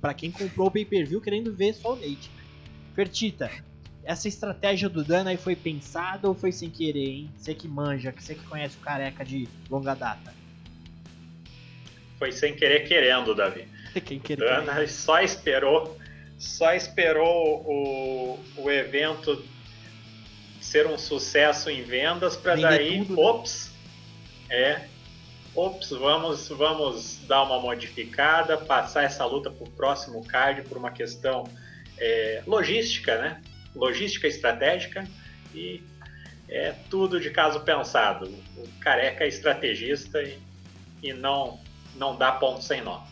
Pra 0.00 0.12
quem 0.12 0.30
comprou 0.30 0.66
o 0.66 0.70
pay-per-view 0.70 1.20
querendo 1.20 1.54
ver 1.54 1.74
só 1.74 1.94
o 1.94 1.96
Nate. 1.96 2.30
Fertita, 2.94 3.50
essa 4.04 4.28
estratégia 4.28 4.88
do 4.88 5.02
Dana 5.02 5.30
aí 5.30 5.36
foi 5.36 5.56
pensada 5.56 6.28
ou 6.28 6.34
foi 6.34 6.52
sem 6.52 6.70
querer, 6.70 7.08
hein? 7.08 7.30
Você 7.36 7.54
que 7.54 7.66
manja, 7.66 8.14
você 8.16 8.34
que 8.34 8.44
conhece 8.44 8.76
o 8.76 8.80
careca 8.80 9.24
de 9.24 9.48
longa 9.68 9.94
data. 9.94 10.32
Foi 12.18 12.30
sem 12.30 12.54
querer 12.54 12.86
querendo, 12.86 13.34
Davi. 13.34 13.66
Quem 14.04 14.20
querer, 14.20 14.44
Dana 14.44 14.74
querer. 14.74 14.88
só 14.88 15.20
esperou, 15.20 15.98
só 16.38 16.72
esperou 16.74 17.64
o, 17.66 18.38
o 18.58 18.70
evento 18.70 19.42
ser 20.60 20.86
um 20.86 20.96
sucesso 20.96 21.68
em 21.68 21.82
vendas 21.82 22.36
para 22.36 22.56
daí, 22.56 22.98
tudo, 23.04 23.16
né? 23.16 23.22
ops, 23.22 23.72
né? 24.48 24.56
é, 24.56 24.88
ops, 25.54 25.90
vamos, 25.90 26.48
vamos 26.48 27.18
dar 27.26 27.42
uma 27.42 27.60
modificada, 27.60 28.56
passar 28.56 29.04
essa 29.04 29.24
luta 29.24 29.50
para 29.50 29.64
o 29.64 29.70
próximo 29.70 30.24
card 30.24 30.62
por 30.62 30.76
uma 30.78 30.90
questão 30.90 31.44
é, 31.98 32.42
logística, 32.46 33.20
né? 33.20 33.40
logística 33.74 34.26
estratégica 34.26 35.06
e 35.54 35.82
é 36.48 36.72
tudo 36.90 37.20
de 37.20 37.30
caso 37.30 37.60
pensado. 37.60 38.26
O 38.56 38.68
careca 38.80 39.24
é 39.24 39.28
estrategista 39.28 40.22
e, 40.22 40.38
e 41.02 41.12
não, 41.12 41.58
não 41.96 42.16
dá 42.16 42.32
ponto 42.32 42.62
sem 42.62 42.82
nó. 42.82 43.02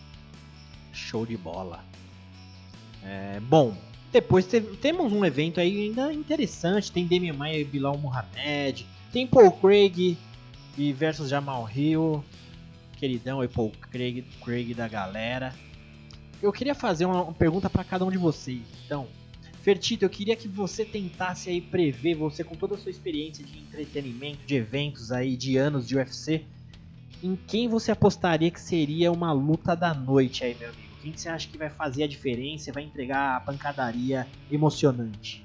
Show 0.93 1.27
de 1.27 1.37
bola. 1.37 1.85
É, 3.05 3.41
bom, 3.41 3.77
depois 4.13 4.47
te, 4.47 4.61
temos 4.61 5.13
um 5.13 5.25
evento 5.25 5.59
aí 5.59 5.87
ainda 5.87 6.13
interessante. 6.13 6.93
Tem 6.93 7.07
Damian 7.07 7.33
Maia 7.33 7.59
e 7.59 7.65
Bilal 7.65 7.99
Muhammad. 7.99 8.85
Tem 9.13 9.27
Paul 9.27 9.51
Craig 9.53 10.17
e 10.77 10.93
versus 10.93 11.29
Jamal 11.29 11.69
Hill. 11.75 12.25
Queridão 12.99 13.43
e 13.43 13.49
Paul 13.49 13.73
Craig, 13.91 14.25
Craig 14.45 14.75
da 14.75 14.87
galera. 14.87 15.53
Eu 16.43 16.53
queria 16.53 16.75
fazer 16.75 17.05
uma, 17.05 17.33
pergunta 17.33 17.71
para 17.71 17.85
cada 17.85 18.05
um 18.05 18.11
de 18.11 18.19
vocês. 18.19 18.63
Então, 18.85 19.07
Fertito, 19.63 20.05
eu 20.05 20.11
queria 20.11 20.35
que 20.35 20.49
você 20.49 20.85
tentasse 20.85 21.49
aí 21.49 21.61
prever, 21.61 22.17
você 22.17 22.43
com 22.43 22.57
toda 22.57 22.75
a 22.75 22.79
sua 22.79 22.91
experiência 22.91 23.45
de 23.45 23.61
entretenimento, 23.61 24.39
de 24.45 24.57
eventos 24.57 25.13
aí, 25.13 25.37
de 25.37 25.57
anos 25.57 25.87
de 25.87 25.97
UFC, 25.97 26.45
em 27.23 27.37
quem 27.37 27.69
você 27.69 27.93
apostaria 27.93 28.51
que 28.51 28.61
seria 28.61 29.13
uma 29.13 29.33
luta 29.33 29.77
da 29.77 29.95
noite 29.95 30.43
aí, 30.43 30.57
meu 30.59 30.69
amigo? 30.69 30.83
Quem 31.01 31.17
você 31.17 31.29
acha 31.29 31.49
que 31.49 31.57
vai 31.57 31.71
fazer 31.71 32.03
a 32.03 32.09
diferença, 32.09 32.73
vai 32.73 32.83
entregar 32.83 33.37
a 33.37 33.41
pancadaria 33.41 34.27
emocionante? 34.51 35.45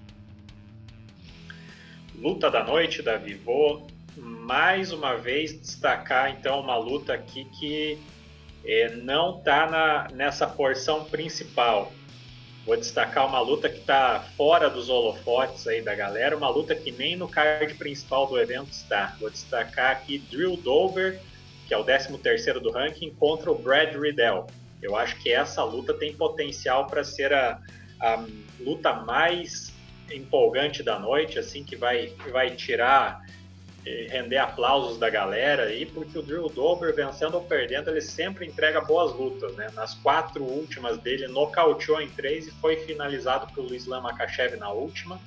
Luta 2.16 2.50
da 2.50 2.64
noite, 2.64 3.04
Davi. 3.04 3.36
Vou 3.36 3.86
mais 4.18 4.92
uma 4.92 5.16
vez 5.16 5.60
destacar 5.60 6.32
então 6.32 6.60
uma 6.60 6.76
luta 6.76 7.14
aqui 7.14 7.46
que 7.46 8.00
é, 8.68 8.94
não 8.98 9.38
está 9.38 10.10
nessa 10.14 10.46
porção 10.46 11.06
principal. 11.06 11.92
Vou 12.66 12.76
destacar 12.76 13.26
uma 13.26 13.40
luta 13.40 13.70
que 13.70 13.80
está 13.80 14.20
fora 14.36 14.70
dos 14.70 14.90
holofotes 14.90 15.66
aí 15.68 15.82
da 15.82 15.96
galera, 15.96 16.36
uma 16.36 16.50
luta 16.50 16.76
que 16.76 16.92
nem 16.92 17.16
no 17.16 17.30
card 17.30 17.74
principal 17.76 18.28
do 18.28 18.38
evento 18.38 18.70
está. 18.72 19.16
Vou 19.22 19.30
destacar 19.30 19.92
aqui 19.92 20.20
Drew 20.20 20.58
Dover, 20.58 21.22
que 21.66 21.74
é 21.74 21.78
o 21.78 21.86
13º 21.86 22.60
do 22.60 22.70
ranking, 22.70 23.12
contra 23.12 23.50
o 23.50 23.58
Brad 23.58 23.96
Riddell. 23.96 24.48
Eu 24.82 24.98
acho 24.98 25.16
que 25.20 25.32
essa 25.32 25.64
luta 25.64 25.94
tem 25.94 26.14
potencial 26.14 26.88
para 26.88 27.06
ser 27.06 27.32
a, 27.34 27.58
a, 28.02 28.26
luta 28.60 28.92
mais 28.92 29.74
empolgante 30.12 30.84
da 30.84 31.00
noite, 31.00 31.40
assim, 31.40 31.64
que 31.64 31.78
vai, 31.78 32.14
vai 32.32 32.52
tirar 32.52 33.22
render 34.10 34.38
aplausos 34.38 34.98
da 34.98 35.10
galera 35.10 35.64
aí, 35.64 35.86
porque 35.86 36.18
o 36.18 36.22
Drew 36.22 36.50
Dober, 36.50 36.94
vencendo 36.94 37.36
ou 37.36 37.44
perdendo, 37.44 37.90
ele 37.90 38.02
sempre 38.02 38.46
entrega 38.46 38.82
boas 38.82 39.14
lutas, 39.14 39.54
né? 39.56 39.70
Nas 39.74 39.94
quatro 39.96 40.44
últimas 40.44 40.98
dele, 40.98 41.28
nocauteou 41.28 42.02
em 42.02 42.10
três 42.10 42.48
e 42.48 42.52
foi 42.52 42.78
finalizado 42.78 43.54
pelo 43.54 43.74
Islam 43.74 44.02
Makachev 44.02 44.56
na 44.58 44.72
última. 44.72 45.20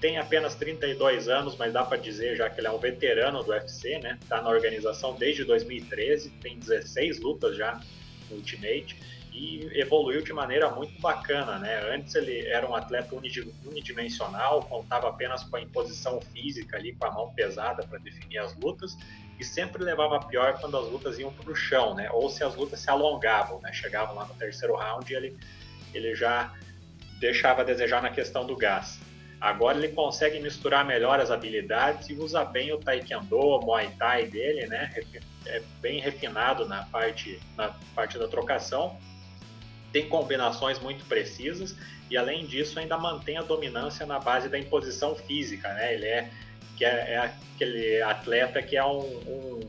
Tem 0.00 0.18
apenas 0.18 0.54
32 0.54 1.28
anos, 1.28 1.56
mas 1.56 1.72
dá 1.72 1.84
para 1.84 1.98
dizer 1.98 2.36
já 2.36 2.48
que 2.48 2.60
ele 2.60 2.66
é 2.66 2.70
um 2.70 2.78
veterano 2.78 3.42
do 3.42 3.50
UFC, 3.50 3.98
né? 3.98 4.18
Tá 4.28 4.40
na 4.40 4.48
organização 4.48 5.14
desde 5.14 5.44
2013, 5.44 6.30
tem 6.40 6.58
16 6.58 7.20
lutas 7.20 7.56
já 7.56 7.80
no 8.30 8.36
Ultimate 8.36 9.19
e 9.32 9.70
evoluiu 9.74 10.22
de 10.22 10.32
maneira 10.32 10.70
muito 10.70 11.00
bacana, 11.00 11.58
né? 11.58 11.94
Antes 11.94 12.14
ele 12.14 12.46
era 12.46 12.68
um 12.68 12.74
atleta 12.74 13.14
unidimensional, 13.64 14.62
contava 14.62 15.08
apenas 15.08 15.44
com 15.44 15.56
a 15.56 15.60
imposição 15.60 16.20
física 16.20 16.76
ali, 16.76 16.94
com 16.94 17.06
a 17.06 17.12
mão 17.12 17.32
pesada 17.32 17.86
para 17.86 17.98
definir 17.98 18.38
as 18.38 18.56
lutas, 18.56 18.96
e 19.38 19.44
sempre 19.44 19.82
levava 19.82 20.18
pior 20.26 20.58
quando 20.60 20.76
as 20.76 20.86
lutas 20.86 21.18
iam 21.18 21.32
para 21.32 21.50
o 21.50 21.54
chão, 21.54 21.94
né? 21.94 22.10
Ou 22.10 22.28
se 22.28 22.42
as 22.42 22.54
lutas 22.56 22.80
se 22.80 22.90
alongavam, 22.90 23.60
né? 23.60 23.72
Chegavam 23.72 24.14
lá 24.14 24.24
no 24.24 24.34
terceiro 24.34 24.74
round 24.74 25.10
e 25.10 25.16
ele, 25.16 25.38
ele 25.94 26.14
já 26.14 26.52
deixava 27.20 27.62
a 27.62 27.64
desejar 27.64 28.02
na 28.02 28.10
questão 28.10 28.44
do 28.44 28.56
gás. 28.56 28.98
Agora 29.40 29.78
ele 29.78 29.88
consegue 29.88 30.38
misturar 30.40 30.84
melhor 30.84 31.18
as 31.18 31.30
habilidades 31.30 32.10
e 32.10 32.14
usa 32.14 32.44
bem 32.44 32.72
o 32.72 32.78
taekwondo, 32.78 33.38
o 33.38 33.60
muay 33.60 33.90
thai 33.98 34.26
dele, 34.26 34.66
né? 34.66 34.92
É 35.46 35.62
bem 35.80 36.00
refinado 36.00 36.66
na 36.66 36.84
parte, 36.84 37.40
na 37.56 37.74
parte 37.94 38.18
da 38.18 38.28
trocação 38.28 38.98
tem 39.92 40.08
combinações 40.08 40.78
muito 40.78 41.04
precisas 41.04 41.76
e 42.10 42.16
além 42.16 42.46
disso 42.46 42.78
ainda 42.78 42.96
mantém 42.98 43.36
a 43.36 43.42
dominância 43.42 44.06
na 44.06 44.18
base 44.18 44.48
da 44.48 44.58
imposição 44.58 45.14
física, 45.14 45.72
né? 45.74 45.94
Ele 45.94 46.06
é 46.06 46.30
que 46.76 46.84
é, 46.84 47.12
é 47.12 47.18
aquele 47.18 48.02
atleta 48.02 48.62
que 48.62 48.76
é 48.76 48.84
um, 48.84 49.00
um 49.00 49.60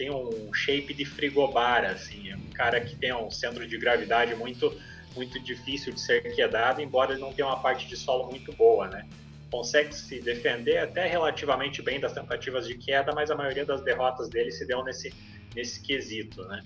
tem 0.00 0.10
um 0.10 0.50
shape 0.54 0.94
de 0.94 1.04
frigobar, 1.04 1.84
assim, 1.84 2.30
é 2.30 2.36
um 2.36 2.50
cara 2.54 2.80
que 2.80 2.96
tem 2.96 3.12
um 3.14 3.30
centro 3.30 3.68
de 3.68 3.76
gravidade 3.76 4.34
muito 4.34 4.74
muito 5.14 5.38
difícil 5.40 5.92
de 5.92 6.00
ser 6.00 6.22
quedado, 6.34 6.80
embora 6.80 7.12
ele 7.12 7.20
não 7.20 7.34
tenha 7.34 7.48
uma 7.48 7.60
parte 7.60 7.86
de 7.86 7.96
solo 7.96 8.30
muito 8.30 8.50
boa, 8.54 8.88
né? 8.88 9.06
Consegue 9.50 9.94
se 9.94 10.20
defender 10.22 10.78
até 10.78 11.06
relativamente 11.06 11.82
bem 11.82 12.00
das 12.00 12.14
tentativas 12.14 12.66
de 12.66 12.78
queda, 12.78 13.12
mas 13.12 13.30
a 13.30 13.34
maioria 13.34 13.66
das 13.66 13.82
derrotas 13.82 14.30
dele 14.30 14.50
se 14.52 14.66
deu 14.66 14.82
nesse 14.82 15.12
nesse 15.54 15.82
quesito, 15.82 16.44
né? 16.44 16.62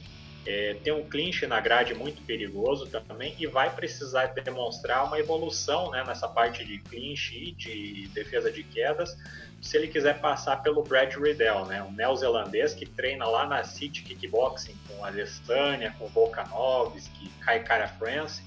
É, 0.46 0.76
tem 0.84 0.92
um 0.92 1.08
clinch 1.08 1.46
na 1.46 1.58
grade 1.58 1.94
muito 1.94 2.20
perigoso 2.22 2.86
também 2.86 3.34
e 3.38 3.46
vai 3.46 3.74
precisar 3.74 4.26
demonstrar 4.26 5.06
uma 5.06 5.18
evolução 5.18 5.90
né, 5.90 6.04
nessa 6.06 6.28
parte 6.28 6.64
de 6.64 6.78
clinch 6.80 7.34
e 7.34 7.52
de 7.52 8.08
defesa 8.08 8.52
de 8.52 8.62
quedas 8.62 9.16
se 9.64 9.78
ele 9.78 9.88
quiser 9.88 10.20
passar 10.20 10.62
pelo 10.62 10.82
Brad 10.82 11.14
Riddell, 11.14 11.64
né, 11.64 11.82
um 11.82 11.90
neozelandês 11.90 12.74
que 12.74 12.84
treina 12.84 13.26
lá 13.26 13.46
na 13.46 13.64
City 13.64 14.02
Kickboxing 14.02 14.76
com 14.86 15.02
a 15.02 15.08
Adesanya, 15.08 15.94
com 15.98 16.06
Volkanovski, 16.06 17.30
Kai 17.40 17.64
Kara 17.64 17.88
France. 17.88 18.42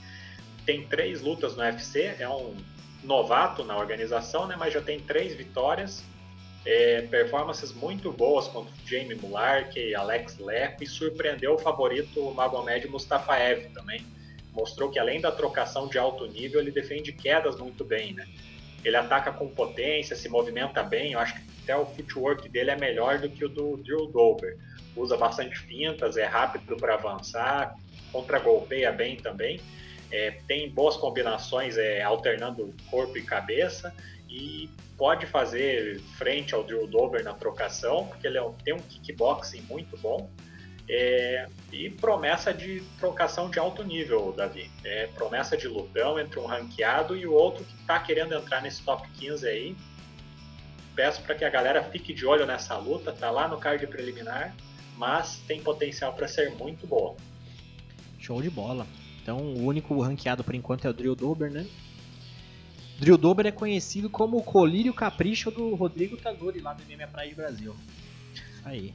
Tem 0.63 0.85
três 0.85 1.21
lutas 1.21 1.55
no 1.55 1.63
UFC, 1.63 2.15
é 2.19 2.29
um 2.29 2.55
novato 3.03 3.63
na 3.63 3.75
organização, 3.75 4.45
né, 4.45 4.55
mas 4.55 4.71
já 4.71 4.81
tem 4.81 4.99
três 4.99 5.33
vitórias 5.33 6.03
é, 6.65 7.01
performances 7.03 7.73
muito 7.73 8.11
boas 8.11 8.47
contra 8.47 8.73
Jamie 8.85 9.15
Mularkey, 9.15 9.95
Alex 9.95 10.37
Leco 10.37 10.83
e 10.83 10.87
surpreendeu 10.87 11.53
o 11.53 11.57
favorito 11.57 12.31
Magomed 12.33 12.87
Mustafaev 12.87 13.69
também. 13.73 14.05
Mostrou 14.53 14.89
que 14.89 14.99
além 14.99 15.21
da 15.21 15.31
trocação 15.31 15.87
de 15.87 15.97
alto 15.97 16.25
nível, 16.25 16.59
ele 16.59 16.71
defende 16.71 17.11
quedas 17.13 17.57
muito 17.57 17.85
bem, 17.85 18.13
né? 18.13 18.27
Ele 18.83 18.95
ataca 18.95 19.31
com 19.31 19.47
potência, 19.49 20.15
se 20.15 20.27
movimenta 20.29 20.83
bem, 20.83 21.13
eu 21.13 21.19
acho 21.19 21.35
que 21.35 21.41
até 21.63 21.75
o 21.75 21.85
footwork 21.85 22.47
dele 22.49 22.71
é 22.71 22.75
melhor 22.77 23.19
do 23.19 23.29
que 23.29 23.43
o 23.43 23.49
do 23.49 23.77
Drew 23.77 24.07
Dober. 24.07 24.57
Usa 24.95 25.17
bastante 25.17 25.57
fintas, 25.59 26.17
é 26.17 26.25
rápido 26.25 26.75
para 26.77 26.95
avançar, 26.95 27.75
contra-golpeia 28.11 28.91
bem 28.91 29.17
também. 29.17 29.59
É, 30.11 30.31
tem 30.47 30.69
boas 30.69 30.95
combinações 30.95 31.77
é, 31.77 32.01
alternando 32.01 32.73
corpo 32.89 33.17
e 33.17 33.21
cabeça 33.21 33.93
e 34.29 34.69
pode 34.97 35.25
fazer 35.25 35.99
frente 36.17 36.53
ao 36.53 36.63
Drew 36.63 36.87
Dober 36.87 37.23
na 37.23 37.33
trocação, 37.33 38.07
porque 38.07 38.27
ele 38.27 38.37
é 38.37 38.51
tem 38.63 38.73
um 38.73 38.79
kickboxing 38.79 39.61
muito 39.69 39.97
bom. 39.97 40.29
É, 40.89 41.47
e 41.71 41.89
promessa 41.89 42.53
de 42.53 42.81
trocação 42.97 43.49
de 43.49 43.59
alto 43.59 43.83
nível, 43.83 44.33
Davi. 44.35 44.71
É, 44.83 45.07
promessa 45.07 45.57
de 45.57 45.67
lutão 45.67 46.17
entre 46.17 46.39
um 46.39 46.45
ranqueado 46.45 47.15
e 47.15 47.27
o 47.27 47.33
outro 47.33 47.65
que 47.65 47.75
está 47.75 47.99
querendo 47.99 48.33
entrar 48.33 48.61
nesse 48.61 48.81
top 48.83 49.07
15 49.09 49.47
aí. 49.47 49.75
Peço 50.95 51.21
para 51.21 51.35
que 51.35 51.43
a 51.43 51.49
galera 51.49 51.83
fique 51.83 52.13
de 52.13 52.25
olho 52.25 52.45
nessa 52.45 52.77
luta, 52.77 53.11
tá 53.11 53.29
lá 53.29 53.47
no 53.47 53.57
card 53.57 53.85
preliminar, 53.87 54.55
mas 54.95 55.37
tem 55.45 55.61
potencial 55.61 56.13
para 56.13 56.27
ser 56.27 56.51
muito 56.51 56.87
boa. 56.87 57.15
Show 58.17 58.41
de 58.41 58.49
bola. 58.49 58.87
Então 59.21 59.37
o 59.39 59.65
único 59.65 59.99
ranqueado 60.01 60.43
por 60.43 60.55
enquanto 60.55 60.87
é 60.87 60.89
o 60.89 60.93
Drew 60.93 61.15
Dober, 61.15 61.51
né? 61.51 61.67
Drill 62.99 63.17
Dober 63.17 63.45
é 63.45 63.51
conhecido 63.51 64.09
como 64.09 64.37
o 64.37 64.43
colírio 64.43 64.93
capricho 64.93 65.51
do 65.51 65.75
Rodrigo 65.75 66.17
Tanuri 66.17 66.59
lá 66.59 66.73
do 66.73 66.83
MMA 66.83 67.07
Praia 67.07 67.29
de 67.29 67.35
Brasil. 67.35 67.75
Aí. 68.65 68.93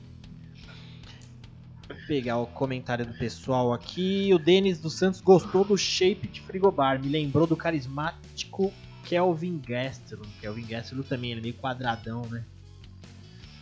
Vou 1.89 1.97
pegar 2.07 2.39
o 2.39 2.47
comentário 2.47 3.07
do 3.07 3.15
pessoal 3.15 3.73
aqui. 3.73 4.31
O 4.35 4.39
Denis 4.39 4.81
dos 4.81 4.95
Santos 4.95 5.21
gostou 5.21 5.65
do 5.65 5.77
shape 5.77 6.27
de 6.27 6.41
frigobar. 6.41 7.01
Me 7.01 7.09
lembrou 7.09 7.47
do 7.47 7.57
carismático 7.57 8.73
Kelvin 9.05 9.59
Gastelum. 9.59 10.29
Kelvin 10.41 10.67
Gastelum 10.67 11.03
também, 11.03 11.31
ele 11.31 11.41
é 11.41 11.43
meio 11.43 11.55
quadradão, 11.55 12.23
né? 12.27 12.45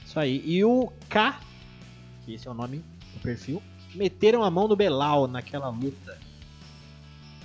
Isso 0.07 0.19
aí. 0.19 0.43
E 0.45 0.65
o 0.65 0.91
K, 1.09 1.39
que 2.25 2.35
esse 2.35 2.49
é 2.49 2.51
o 2.51 2.55
nome 2.55 2.79
do 3.15 3.21
perfil, 3.21 3.63
meteram 3.95 4.43
a 4.43 4.51
mão 4.51 4.67
no 4.67 4.77
Belal 4.77 5.27
naquela 5.27 5.69
luta. 5.69 6.19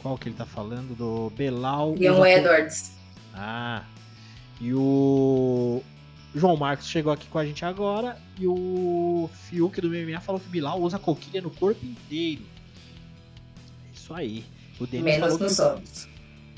Qual 0.05 0.19
que 0.19 0.29
ele 0.29 0.35
tá 0.35 0.45
falando? 0.45 0.95
Do 0.95 1.31
Belal. 1.31 1.95
Leon 1.95 2.23
Edwards. 2.23 2.91
Ah. 3.33 3.83
E 4.61 4.71
o 4.71 5.81
João 6.35 6.55
Marcos 6.55 6.87
chegou 6.87 7.11
aqui 7.11 7.27
com 7.27 7.39
a 7.39 7.43
gente 7.43 7.65
agora. 7.65 8.15
E 8.39 8.45
o 8.45 9.27
Fiuk 9.33 9.81
do 9.81 9.89
MMA 9.89 10.21
falou 10.21 10.39
que 10.39 10.47
Bilal 10.47 10.79
usa 10.79 10.99
coquilha 10.99 11.41
no 11.41 11.49
corpo 11.49 11.83
inteiro. 11.83 12.43
É 13.89 13.95
isso 13.95 14.13
aí. 14.13 14.45
O 14.79 14.85
Denis 14.85 15.05
Menos 15.05 15.39
nos 15.39 15.55
que... 15.55 15.61
olhos. 15.63 16.07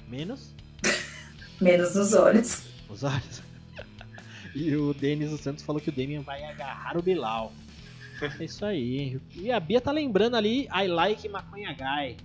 Menos? 0.10 0.54
Menos 1.62 1.96
nos 1.96 2.14
olhos. 2.16 2.64
Os 2.90 3.04
olhos. 3.04 3.42
e 4.54 4.76
o 4.76 4.94
Denis 4.94 5.30
dos 5.30 5.40
Santos 5.40 5.64
falou 5.64 5.82
que 5.82 5.88
o 5.88 5.94
Demian 5.94 6.22
vai 6.22 6.44
agarrar 6.44 6.98
o 6.98 7.02
Bilal. 7.02 7.54
É 8.22 8.44
isso 8.44 8.66
aí. 8.66 9.22
E 9.34 9.50
a 9.50 9.60
Bia 9.62 9.80
tá 9.80 9.94
lembrando 9.94 10.36
ali 10.36 10.66
I 10.66 10.86
like 10.90 11.30
maconha 11.30 11.72
guy. 11.72 12.18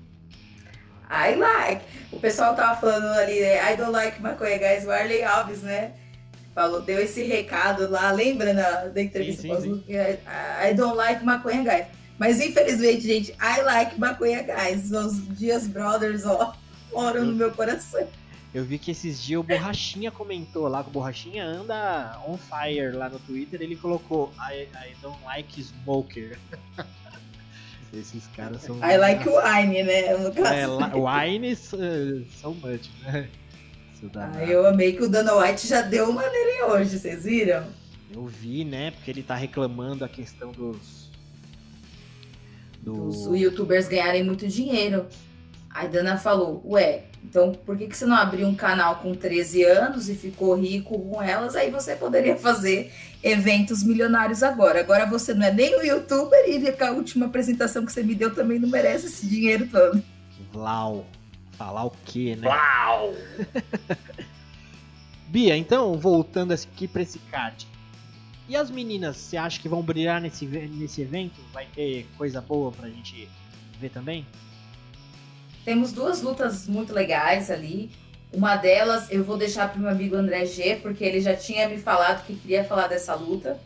I 1.12 1.34
like. 1.34 1.84
O 2.10 2.18
pessoal 2.18 2.54
tava 2.54 2.80
falando 2.80 3.06
ali, 3.18 3.40
né? 3.40 3.72
I 3.72 3.76
don't 3.76 3.92
like 3.92 4.20
maconha 4.20 4.58
guys, 4.58 4.86
o 4.86 4.90
Arley 4.90 5.22
Alves, 5.22 5.62
né? 5.62 5.92
Falou, 6.54 6.80
deu 6.80 7.00
esse 7.00 7.22
recado 7.22 7.90
lá, 7.90 8.10
lembra 8.10 8.52
na, 8.52 8.70
da 8.86 9.02
entrevista 9.02 9.42
sim, 9.42 9.60
sim, 9.60 9.84
sim. 9.86 9.92
I 9.92 10.74
don't 10.74 10.96
like 10.96 11.24
maconha 11.24 11.62
guys. 11.62 11.86
Mas 12.18 12.40
infelizmente, 12.40 13.02
gente, 13.02 13.32
I 13.32 13.62
like 13.62 13.98
maconha 13.98 14.42
guys. 14.42 14.90
Os 14.90 15.36
Dias 15.38 15.66
Brothers, 15.66 16.24
ó, 16.24 16.54
moram 16.92 17.24
no 17.24 17.34
meu 17.34 17.52
coração. 17.52 18.06
Eu 18.54 18.64
vi 18.64 18.78
que 18.78 18.90
esses 18.90 19.22
dias 19.22 19.40
o 19.40 19.42
Borrachinha 19.42 20.10
comentou 20.10 20.68
lá, 20.68 20.82
que 20.82 20.90
o 20.90 20.92
Borrachinha 20.92 21.44
anda 21.44 22.20
on 22.26 22.36
fire 22.36 22.92
lá 22.92 23.08
no 23.08 23.18
Twitter, 23.18 23.62
ele 23.62 23.76
colocou 23.76 24.30
I, 24.38 24.64
I 24.64 24.94
don't 25.00 25.18
like 25.24 25.60
smoker. 25.60 26.38
Esses 27.92 28.26
caras 28.28 28.62
são. 28.62 28.76
I 28.76 28.96
like 28.96 29.28
wine, 29.28 29.82
né? 29.82 30.16
No 30.16 30.32
caso. 30.32 30.54
É, 30.54 31.26
wine 31.26 31.52
uh, 31.52 32.26
so 32.40 32.54
much, 32.54 32.88
né? 33.02 33.28
Ah, 34.14 34.44
eu 34.44 34.66
amei 34.66 34.94
que 34.94 35.02
o 35.04 35.08
Dana 35.08 35.34
White 35.36 35.68
já 35.68 35.82
deu 35.82 36.10
uma 36.10 36.22
nele 36.22 36.62
hoje, 36.64 36.98
vocês 36.98 37.22
viram? 37.22 37.64
Eu 38.12 38.26
vi, 38.26 38.64
né? 38.64 38.90
Porque 38.90 39.10
ele 39.10 39.22
tá 39.22 39.34
reclamando 39.34 40.04
a 40.04 40.08
questão 40.08 40.50
dos. 40.50 41.10
Dos 42.80 43.26
youtubers 43.26 43.86
ganharem 43.86 44.24
muito 44.24 44.48
dinheiro. 44.48 45.06
Aí 45.70 45.88
Dana 45.88 46.18
falou, 46.18 46.60
ué, 46.66 47.04
então 47.24 47.52
por 47.52 47.76
que, 47.76 47.86
que 47.86 47.96
você 47.96 48.04
não 48.04 48.16
abriu 48.16 48.46
um 48.46 48.54
canal 48.54 48.96
com 48.96 49.14
13 49.14 49.62
anos 49.64 50.08
e 50.08 50.14
ficou 50.14 50.54
rico 50.54 50.98
com 50.98 51.22
elas? 51.22 51.54
Aí 51.54 51.70
você 51.70 51.94
poderia 51.94 52.36
fazer 52.36 52.92
eventos 53.22 53.82
milionários 53.82 54.42
agora. 54.42 54.80
Agora 54.80 55.06
você 55.06 55.32
não 55.32 55.46
é 55.46 55.52
nem 55.52 55.78
um 55.78 55.82
youtuber 55.82 56.40
e 56.48 56.82
a 56.82 56.90
última 56.90 57.26
apresentação 57.26 57.86
que 57.86 57.92
você 57.92 58.02
me 58.02 58.14
deu 58.14 58.34
também 58.34 58.58
não 58.58 58.68
merece 58.68 59.06
esse 59.06 59.26
dinheiro 59.26 59.68
todo. 59.68 60.02
Vlau. 60.52 61.06
Falar 61.52 61.84
o 61.84 61.92
quê, 62.04 62.36
né? 62.36 62.48
Vlau! 62.48 63.14
Bia, 65.28 65.56
então, 65.56 65.98
voltando 65.98 66.52
aqui 66.52 66.86
para 66.86 67.02
esse 67.02 67.18
card. 67.30 67.66
E 68.48 68.56
as 68.56 68.70
meninas, 68.70 69.16
você 69.16 69.36
acha 69.36 69.60
que 69.60 69.68
vão 69.68 69.80
brilhar 69.80 70.20
nesse, 70.20 70.44
nesse 70.44 71.00
evento? 71.00 71.40
Vai 71.52 71.66
ter 71.74 72.06
coisa 72.18 72.40
boa 72.40 72.70
pra 72.70 72.88
gente 72.88 73.28
ver 73.80 73.90
também? 73.90 74.26
Temos 75.64 75.92
duas 75.92 76.22
lutas 76.22 76.66
muito 76.66 76.92
legais 76.92 77.50
ali. 77.50 77.90
Uma 78.32 78.56
delas 78.56 79.10
eu 79.10 79.22
vou 79.22 79.36
deixar 79.36 79.68
para 79.68 79.78
o 79.78 79.82
meu 79.82 79.90
amigo 79.90 80.16
André 80.16 80.46
G, 80.46 80.76
porque 80.76 81.04
ele 81.04 81.20
já 81.20 81.36
tinha 81.36 81.68
me 81.68 81.78
falado 81.78 82.24
que 82.26 82.34
queria 82.34 82.64
falar 82.64 82.88
dessa 82.88 83.14
luta. 83.14 83.58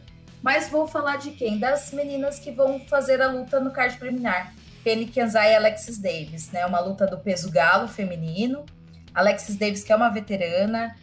Mas 0.42 0.68
vou 0.68 0.86
falar 0.86 1.16
de 1.16 1.30
quem? 1.30 1.58
Das 1.58 1.92
meninas 1.92 2.38
que 2.38 2.50
vão 2.50 2.80
fazer 2.80 3.22
a 3.22 3.30
luta 3.30 3.58
no 3.60 3.70
card 3.70 3.96
preliminar. 3.96 4.52
Penny 4.84 5.06
Kianzai 5.06 5.52
e 5.52 5.56
Alexis 5.56 5.98
Davis, 5.98 6.50
né? 6.52 6.64
Uma 6.66 6.80
luta 6.80 7.06
do 7.06 7.18
peso 7.18 7.50
galo 7.50 7.88
feminino. 7.88 8.64
Alexis 9.14 9.56
Davis, 9.56 9.82
que 9.82 9.92
é 9.92 9.96
uma 9.96 10.10
veterana, 10.10 10.94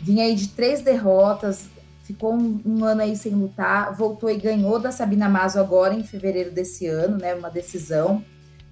vinha 0.00 0.24
aí 0.24 0.34
de 0.34 0.48
três 0.48 0.80
derrotas, 0.80 1.68
ficou 2.02 2.34
um, 2.34 2.60
um, 2.64 2.84
ano 2.84 3.02
aí 3.02 3.14
sem 3.14 3.32
lutar, 3.32 3.94
voltou 3.94 4.30
e 4.30 4.38
ganhou 4.38 4.78
da 4.78 4.90
Sabina 4.90 5.28
Mazo 5.28 5.60
agora 5.60 5.94
em 5.94 6.02
fevereiro 6.02 6.50
desse 6.50 6.86
ano, 6.86 7.18
né? 7.18 7.34
Uma 7.34 7.50
decisão. 7.50 8.24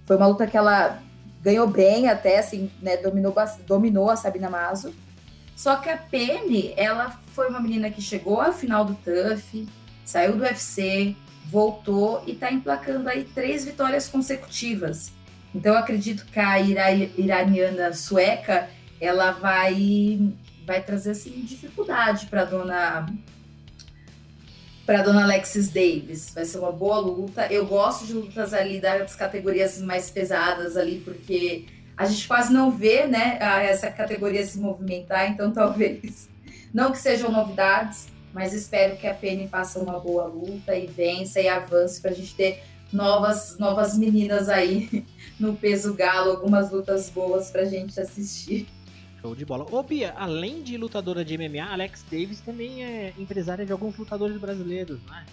Foi 0.06 0.16
uma 0.16 0.26
luta 0.26 0.46
que 0.46 0.56
ela 0.56 1.00
ganhou 1.46 1.68
bem 1.68 2.08
até, 2.08 2.40
assim, 2.40 2.68
né, 2.82 2.96
dominou, 2.96 3.32
dominou 3.68 4.10
a 4.10 4.16
Sabina 4.16 4.50
Mazo. 4.50 4.92
Só 5.54 5.76
que 5.76 5.88
a 5.88 5.96
Penny, 5.96 6.74
ela 6.76 7.20
foi 7.28 7.48
uma 7.48 7.60
menina 7.60 7.88
que 7.88 8.02
chegou 8.02 8.40
à 8.40 8.52
final 8.52 8.84
do 8.84 8.96
TUF, 8.96 9.64
saiu 10.04 10.36
do 10.36 10.42
UFC, 10.42 11.14
voltou 11.48 12.20
e 12.26 12.32
está 12.32 12.50
emplacando 12.50 13.08
aí 13.08 13.22
três 13.22 13.64
vitórias 13.64 14.08
consecutivas. 14.08 15.12
Então 15.54 15.74
eu 15.74 15.78
acredito 15.78 16.26
que 16.26 16.40
a 16.40 16.58
ira 16.58 16.92
iraniana 16.92 17.92
sueca, 17.92 18.68
ela 19.00 19.30
vai 19.30 20.32
vai 20.66 20.82
trazer 20.82 21.12
assim 21.12 21.30
dificuldade 21.42 22.26
para 22.26 22.44
dona 22.44 23.06
para 24.86 25.02
dona 25.02 25.24
Alexis 25.24 25.68
Davis. 25.68 26.30
Vai 26.32 26.44
ser 26.44 26.58
uma 26.58 26.70
boa 26.70 27.00
luta. 27.00 27.52
Eu 27.52 27.66
gosto 27.66 28.06
de 28.06 28.12
lutas 28.12 28.54
ali 28.54 28.80
das 28.80 29.16
categorias 29.16 29.78
mais 29.82 30.08
pesadas 30.08 30.76
ali, 30.76 31.02
porque 31.04 31.66
a 31.96 32.06
gente 32.06 32.28
quase 32.28 32.52
não 32.52 32.70
vê, 32.70 33.06
né, 33.06 33.38
essa 33.64 33.90
categoria 33.90 34.46
se 34.46 34.58
movimentar, 34.58 35.30
então 35.30 35.50
talvez 35.52 36.28
não 36.72 36.92
que 36.92 36.98
sejam 36.98 37.32
novidades, 37.32 38.06
mas 38.32 38.52
espero 38.52 38.96
que 38.96 39.06
a 39.06 39.14
Penny 39.14 39.48
faça 39.48 39.78
uma 39.78 39.98
boa 39.98 40.26
luta 40.26 40.76
e 40.76 40.86
vença 40.86 41.40
e 41.40 41.48
avance 41.48 42.00
para 42.00 42.10
a 42.10 42.14
gente 42.14 42.34
ter 42.34 42.62
novas 42.92 43.58
novas 43.58 43.98
meninas 43.98 44.48
aí 44.48 45.04
no 45.40 45.56
peso 45.56 45.94
galo, 45.94 46.32
algumas 46.32 46.70
lutas 46.70 47.10
boas 47.10 47.50
para 47.50 47.62
a 47.62 47.64
gente 47.64 47.98
assistir. 47.98 48.68
Show 49.26 49.34
de 49.34 49.44
bola. 49.44 49.66
Ô 49.72 49.82
Bia, 49.82 50.14
além 50.16 50.62
de 50.62 50.76
lutadora 50.76 51.24
de 51.24 51.36
MMA, 51.36 51.64
Alex 51.68 52.04
Davis 52.08 52.40
também 52.40 52.84
é 52.84 53.12
empresária 53.18 53.66
de 53.66 53.72
alguns 53.72 53.96
lutadores 53.96 54.36
brasileiros, 54.38 55.00
não 55.04 55.16
é? 55.16 55.24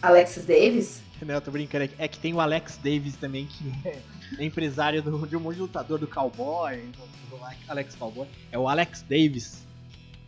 Alexis 0.00 0.46
Davis? 0.46 1.02
Não, 1.22 1.34
eu 1.34 1.40
tô 1.40 1.52
brincando. 1.52 1.88
É 1.98 2.08
que 2.08 2.18
tem 2.18 2.34
o 2.34 2.40
Alex 2.40 2.80
Davis 2.82 3.14
também, 3.14 3.46
que 3.46 3.72
é 3.86 4.44
empresário 4.44 5.00
do, 5.00 5.24
de 5.24 5.36
um 5.36 5.40
monte 5.40 5.54
de 5.54 5.60
lutador 5.60 5.96
do 5.96 6.08
Cowboy, 6.08 6.78
do, 6.78 7.36
do 7.36 7.44
Alex 7.68 7.94
Cowboy. 7.94 8.26
É 8.50 8.58
o 8.58 8.66
Alex 8.66 9.02
Davis. 9.02 9.64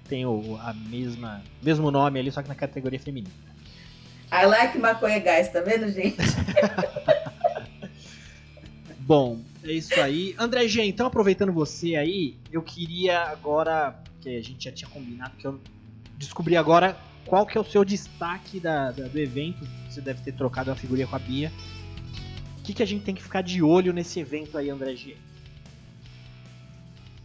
Tem 0.09 0.25
o 0.25 0.57
a 0.61 0.73
mesma 0.73 1.43
mesmo 1.61 1.91
nome 1.91 2.21
ali, 2.21 2.31
só 2.31 2.43
que 2.43 2.49
na 2.49 2.55
categoria 2.55 3.01
feminina. 3.01 3.35
I 4.31 4.47
like 4.47 4.79
maconha 4.79 5.19
guys, 5.19 5.49
tá 5.49 5.63
vendo, 5.63 5.91
gente? 5.91 6.17
Bom, 9.01 9.41
é 9.65 9.73
isso 9.73 9.99
aí. 10.01 10.35
André 10.39 10.69
G, 10.69 10.83
então 10.85 11.07
aproveitando 11.07 11.53
você 11.53 11.97
aí, 11.97 12.37
eu 12.53 12.63
queria 12.63 13.23
agora, 13.23 13.99
que 14.21 14.29
a 14.37 14.43
gente 14.43 14.65
já 14.65 14.73
tinha 14.73 14.89
combinado, 14.91 15.37
que 15.37 15.47
eu 15.47 15.59
descobri 16.19 16.57
agora 16.57 16.97
qual 17.27 17.47
que 17.47 17.57
é 17.57 17.61
o 17.61 17.65
seu 17.65 17.85
destaque 17.85 18.61
da, 18.61 18.91
da, 18.91 19.09
do 19.09 19.19
evento. 19.19 19.67
Você 19.89 20.01
deve 20.01 20.23
ter 20.23 20.33
trocado 20.33 20.71
uma 20.71 20.77
figurinha 20.77 21.07
com 21.07 21.17
a 21.17 21.19
Bia. 21.19 21.51
O 22.59 22.63
que, 22.63 22.75
que 22.75 22.83
a 22.83 22.87
gente 22.87 23.05
tem 23.05 23.15
que 23.15 23.23
ficar 23.23 23.43
de 23.43 23.63
olho 23.63 23.93
nesse 23.93 24.21
evento 24.21 24.57
aí, 24.59 24.71
André 24.71 24.95
G? 24.97 25.17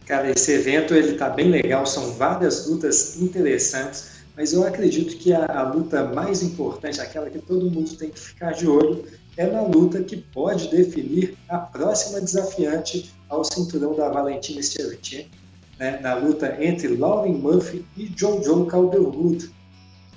Cara, 0.06 0.30
esse 0.30 0.52
evento 0.52 0.94
ele 0.94 1.12
tá 1.12 1.30
bem 1.30 1.48
legal, 1.48 1.86
são 1.86 2.12
várias 2.14 2.66
lutas 2.66 3.20
interessantes, 3.20 4.24
mas 4.36 4.52
eu 4.52 4.66
acredito 4.66 5.16
que 5.16 5.32
a, 5.32 5.46
a 5.46 5.62
luta 5.62 6.04
mais 6.04 6.42
importante, 6.42 7.00
aquela 7.00 7.30
que 7.30 7.38
todo 7.38 7.70
mundo 7.70 7.94
tem 7.96 8.10
que 8.10 8.18
ficar 8.18 8.52
de 8.52 8.66
olho, 8.66 9.06
é 9.40 9.46
na 9.46 9.62
luta 9.62 10.02
que 10.02 10.18
pode 10.18 10.68
definir 10.68 11.34
a 11.48 11.56
próxima 11.56 12.20
desafiante 12.20 13.10
ao 13.26 13.42
cinturão 13.42 13.94
da 13.94 14.10
Valentina 14.10 14.62
Shevchenko, 14.62 15.30
né, 15.78 15.98
na 16.02 16.12
luta 16.12 16.62
entre 16.62 16.88
Lauren 16.88 17.32
Murphy 17.32 17.82
e 17.96 18.12
Jojo 18.14 18.66
Calderwood. 18.66 19.50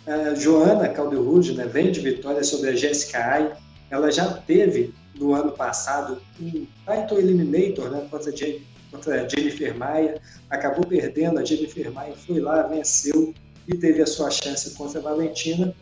A 0.05 0.35
Joana 0.35 0.89
Calderwood 0.89 1.53
né, 1.53 1.65
vem 1.65 1.89
de 1.89 2.01
vitória 2.01 2.43
sobre 2.43 2.71
a 2.71 2.75
Jessica 2.75 3.17
Ai. 3.19 3.53
Ela 3.89 4.11
já 4.11 4.27
teve 4.29 4.93
no 5.15 5.33
ano 5.33 5.53
passado 5.53 6.21
um 6.41 6.67
title 6.85 7.17
eliminator 7.17 7.89
né, 7.91 8.05
contra, 8.11 8.33
contra 8.91 9.23
a 9.23 9.29
Jennifer 9.29 9.73
Maia, 9.77 10.21
acabou 10.49 10.85
perdendo, 10.85 11.39
a 11.39 11.45
Jennifer 11.45 11.89
Maia 11.93 12.13
foi 12.27 12.41
lá, 12.41 12.63
venceu 12.63 13.33
e 13.69 13.77
teve 13.77 14.01
a 14.01 14.05
sua 14.05 14.29
chance 14.29 14.71
contra 14.71 14.99
a 14.99 15.03
Valentina 15.03 15.73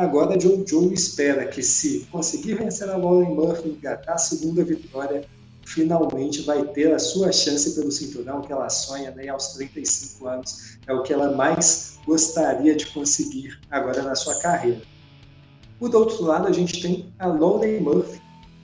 Agora, 0.00 0.40
Joe 0.40 0.64
Joe 0.66 0.94
espera 0.94 1.46
que, 1.46 1.62
se 1.62 2.08
conseguir 2.10 2.54
vencer 2.54 2.88
a 2.88 2.96
Lauren 2.96 3.34
Murphy 3.34 3.68
e 3.68 3.72
engatar 3.72 4.14
a 4.14 4.18
segunda 4.18 4.64
vitória, 4.64 5.26
finalmente 5.66 6.40
vai 6.40 6.64
ter 6.68 6.90
a 6.94 6.98
sua 6.98 7.30
chance 7.30 7.74
pelo 7.74 7.92
cinturão 7.92 8.40
que 8.40 8.50
ela 8.50 8.70
sonha 8.70 9.10
né, 9.10 9.28
aos 9.28 9.48
35 9.48 10.26
anos. 10.26 10.78
É 10.86 10.94
o 10.94 11.02
que 11.02 11.12
ela 11.12 11.36
mais 11.36 11.98
gostaria 12.06 12.74
de 12.74 12.86
conseguir 12.86 13.60
agora 13.70 14.02
na 14.02 14.14
sua 14.14 14.40
carreira. 14.40 14.80
Por 15.78 15.94
outro 15.94 16.24
lado, 16.24 16.48
a 16.48 16.52
gente 16.52 16.80
tem 16.80 17.12
a 17.18 17.26
Lauren 17.26 17.80
Murphy. 17.80 18.22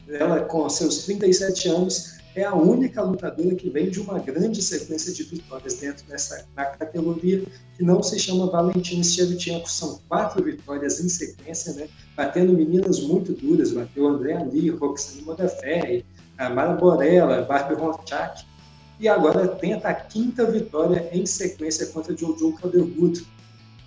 Ela, 0.08 0.40
com 0.40 0.66
seus 0.70 1.04
37 1.04 1.68
anos, 1.68 2.15
é 2.36 2.44
a 2.44 2.54
única 2.54 3.02
lutadora 3.02 3.54
que 3.54 3.70
vem 3.70 3.88
de 3.88 3.98
uma 3.98 4.18
grande 4.18 4.60
sequência 4.60 5.12
de 5.12 5.22
vitórias 5.22 5.74
dentro 5.74 6.06
dessa 6.06 6.46
na 6.54 6.66
categoria 6.66 7.42
que 7.76 7.82
não 7.82 8.02
se 8.02 8.18
chama 8.18 8.50
Valentina 8.50 9.02
Shevchenko. 9.02 9.70
São 9.70 9.98
quatro 10.06 10.44
vitórias 10.44 11.00
em 11.00 11.08
sequência, 11.08 11.72
né? 11.72 11.88
batendo 12.14 12.52
meninas 12.52 13.00
muito 13.00 13.32
duras. 13.32 13.72
Bateu 13.72 14.06
André 14.06 14.34
Ali, 14.34 14.68
Roxane 14.68 15.22
Modaferri, 15.22 16.04
a 16.36 16.50
Mara 16.50 16.74
Borella, 16.74 17.42
Barbie 17.42 17.74
Ronchak. 17.74 18.44
E 19.00 19.08
agora 19.08 19.48
tenta 19.48 19.88
a 19.88 19.94
quinta 19.94 20.44
vitória 20.50 21.08
em 21.12 21.24
sequência 21.24 21.86
contra 21.86 22.16
Jojo 22.16 22.52
Calderwood. 22.52 23.26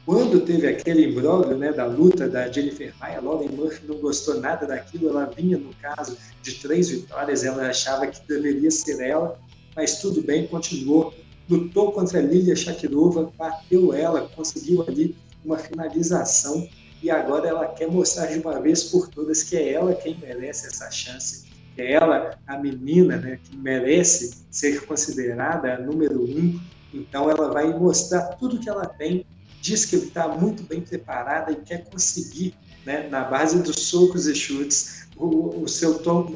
Quando 0.09 0.39
teve 0.41 0.65
aquele 0.65 1.05
imbróglio 1.05 1.55
né, 1.55 1.71
da 1.71 1.85
luta 1.85 2.27
da 2.27 2.51
Jennifer 2.51 2.91
Maia, 2.99 3.21
Lauren 3.21 3.49
Murphy 3.49 3.85
não 3.85 3.95
gostou 3.97 4.39
nada 4.39 4.65
daquilo, 4.65 5.07
ela 5.07 5.25
vinha 5.25 5.55
no 5.55 5.71
caso 5.75 6.17
de 6.41 6.55
três 6.55 6.89
vitórias, 6.89 7.43
ela 7.43 7.67
achava 7.67 8.07
que 8.07 8.19
deveria 8.27 8.71
ser 8.71 8.99
ela, 9.07 9.39
mas 9.75 10.01
tudo 10.01 10.23
bem, 10.23 10.47
continuou, 10.47 11.13
lutou 11.47 11.91
contra 11.91 12.17
a 12.17 12.23
Lilia 12.23 12.55
Shakirova, 12.55 13.31
bateu 13.37 13.93
ela, 13.93 14.27
conseguiu 14.35 14.83
ali 14.87 15.15
uma 15.45 15.59
finalização 15.59 16.67
e 17.03 17.11
agora 17.11 17.47
ela 17.47 17.67
quer 17.67 17.87
mostrar 17.87 18.25
de 18.25 18.39
uma 18.39 18.59
vez 18.59 18.85
por 18.85 19.09
todas 19.09 19.43
que 19.43 19.57
é 19.57 19.73
ela 19.73 19.93
quem 19.93 20.17
merece 20.17 20.65
essa 20.65 20.89
chance, 20.89 21.45
que 21.75 21.83
é 21.83 21.91
ela 21.91 22.35
a 22.47 22.57
menina 22.57 23.17
né, 23.17 23.39
que 23.43 23.55
merece 23.55 24.43
ser 24.49 24.87
considerada 24.87 25.75
a 25.75 25.79
número 25.79 26.23
um. 26.23 26.59
Então 26.91 27.29
ela 27.29 27.53
vai 27.53 27.71
mostrar 27.77 28.23
tudo 28.37 28.59
que 28.59 28.67
ela 28.67 28.87
tem 28.87 29.23
diz 29.61 29.85
que 29.85 29.95
está 29.95 30.27
muito 30.27 30.63
bem 30.63 30.81
preparada 30.81 31.51
e 31.51 31.55
quer 31.55 31.85
conseguir, 31.89 32.55
né, 32.85 33.07
na 33.09 33.23
base 33.23 33.61
dos 33.61 33.83
socos 33.83 34.27
e 34.27 34.35
chutes, 34.35 35.07
o, 35.17 35.63
o 35.63 35.67
seu 35.67 35.99
tão, 35.99 36.27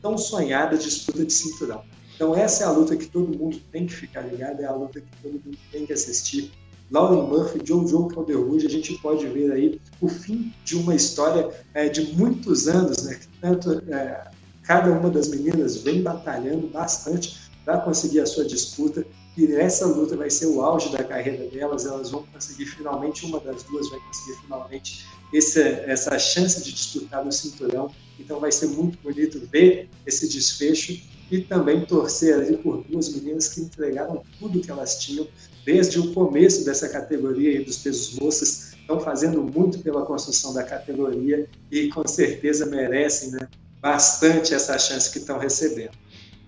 tão 0.00 0.16
sonhada 0.16 0.76
disputa 0.76 1.24
de 1.24 1.32
cinturão. 1.32 1.82
Então 2.14 2.34
essa 2.34 2.64
é 2.64 2.66
a 2.66 2.70
luta 2.70 2.96
que 2.96 3.06
todo 3.06 3.36
mundo 3.36 3.58
tem 3.72 3.86
que 3.86 3.94
ficar 3.94 4.22
ligado, 4.22 4.60
é 4.60 4.66
a 4.66 4.72
luta 4.72 5.00
que 5.00 5.08
todo 5.22 5.32
mundo 5.32 5.58
tem 5.72 5.86
que 5.86 5.92
assistir. 5.92 6.52
Lauren 6.90 7.28
Murphy, 7.28 7.60
Jojo 7.64 8.08
Calderwood, 8.08 8.66
a 8.66 8.68
gente 8.68 8.94
pode 8.98 9.26
ver 9.28 9.52
aí 9.52 9.80
o 10.00 10.08
fim 10.08 10.52
de 10.64 10.76
uma 10.76 10.94
história 10.94 11.48
é, 11.72 11.88
de 11.88 12.14
muitos 12.14 12.66
anos, 12.66 13.04
né? 13.04 13.18
Tanto 13.40 13.82
é, 13.88 14.28
cada 14.64 14.90
uma 14.90 15.08
das 15.08 15.28
meninas 15.28 15.76
vem 15.76 16.02
batalhando 16.02 16.66
bastante 16.66 17.48
para 17.64 17.78
conseguir 17.78 18.20
a 18.20 18.26
sua 18.26 18.44
disputa 18.44 19.06
e 19.36 19.46
essa 19.54 19.86
luta 19.86 20.16
vai 20.16 20.28
ser 20.28 20.46
o 20.46 20.60
auge 20.62 20.90
da 20.90 21.04
carreira 21.04 21.46
delas, 21.46 21.86
elas 21.86 22.10
vão 22.10 22.24
conseguir 22.32 22.66
finalmente, 22.66 23.24
uma 23.24 23.40
das 23.40 23.62
duas 23.62 23.88
vai 23.88 24.00
conseguir 24.00 24.40
finalmente 24.42 25.06
esse, 25.32 25.60
essa 25.60 26.18
chance 26.18 26.62
de 26.64 26.72
disputar 26.72 27.26
o 27.26 27.30
cinturão, 27.30 27.90
então 28.18 28.40
vai 28.40 28.50
ser 28.50 28.66
muito 28.66 28.98
bonito 29.02 29.40
ver 29.50 29.88
esse 30.04 30.28
desfecho 30.28 31.00
e 31.30 31.40
também 31.42 31.84
torcer 31.86 32.34
ali 32.34 32.56
por 32.56 32.82
duas 32.84 33.08
meninas 33.08 33.48
que 33.48 33.60
entregaram 33.60 34.22
tudo 34.38 34.60
que 34.60 34.70
elas 34.70 34.98
tinham 35.00 35.26
desde 35.64 36.00
o 36.00 36.12
começo 36.12 36.64
dessa 36.64 36.88
categoria 36.88 37.60
e 37.60 37.64
dos 37.64 37.78
pesos 37.78 38.18
moças, 38.18 38.72
estão 38.72 38.98
fazendo 38.98 39.42
muito 39.42 39.78
pela 39.78 40.04
construção 40.04 40.52
da 40.52 40.64
categoria 40.64 41.48
e 41.70 41.88
com 41.88 42.06
certeza 42.06 42.66
merecem 42.66 43.30
né, 43.30 43.48
bastante 43.80 44.52
essa 44.52 44.76
chance 44.78 45.10
que 45.10 45.18
estão 45.18 45.38
recebendo. 45.38 45.92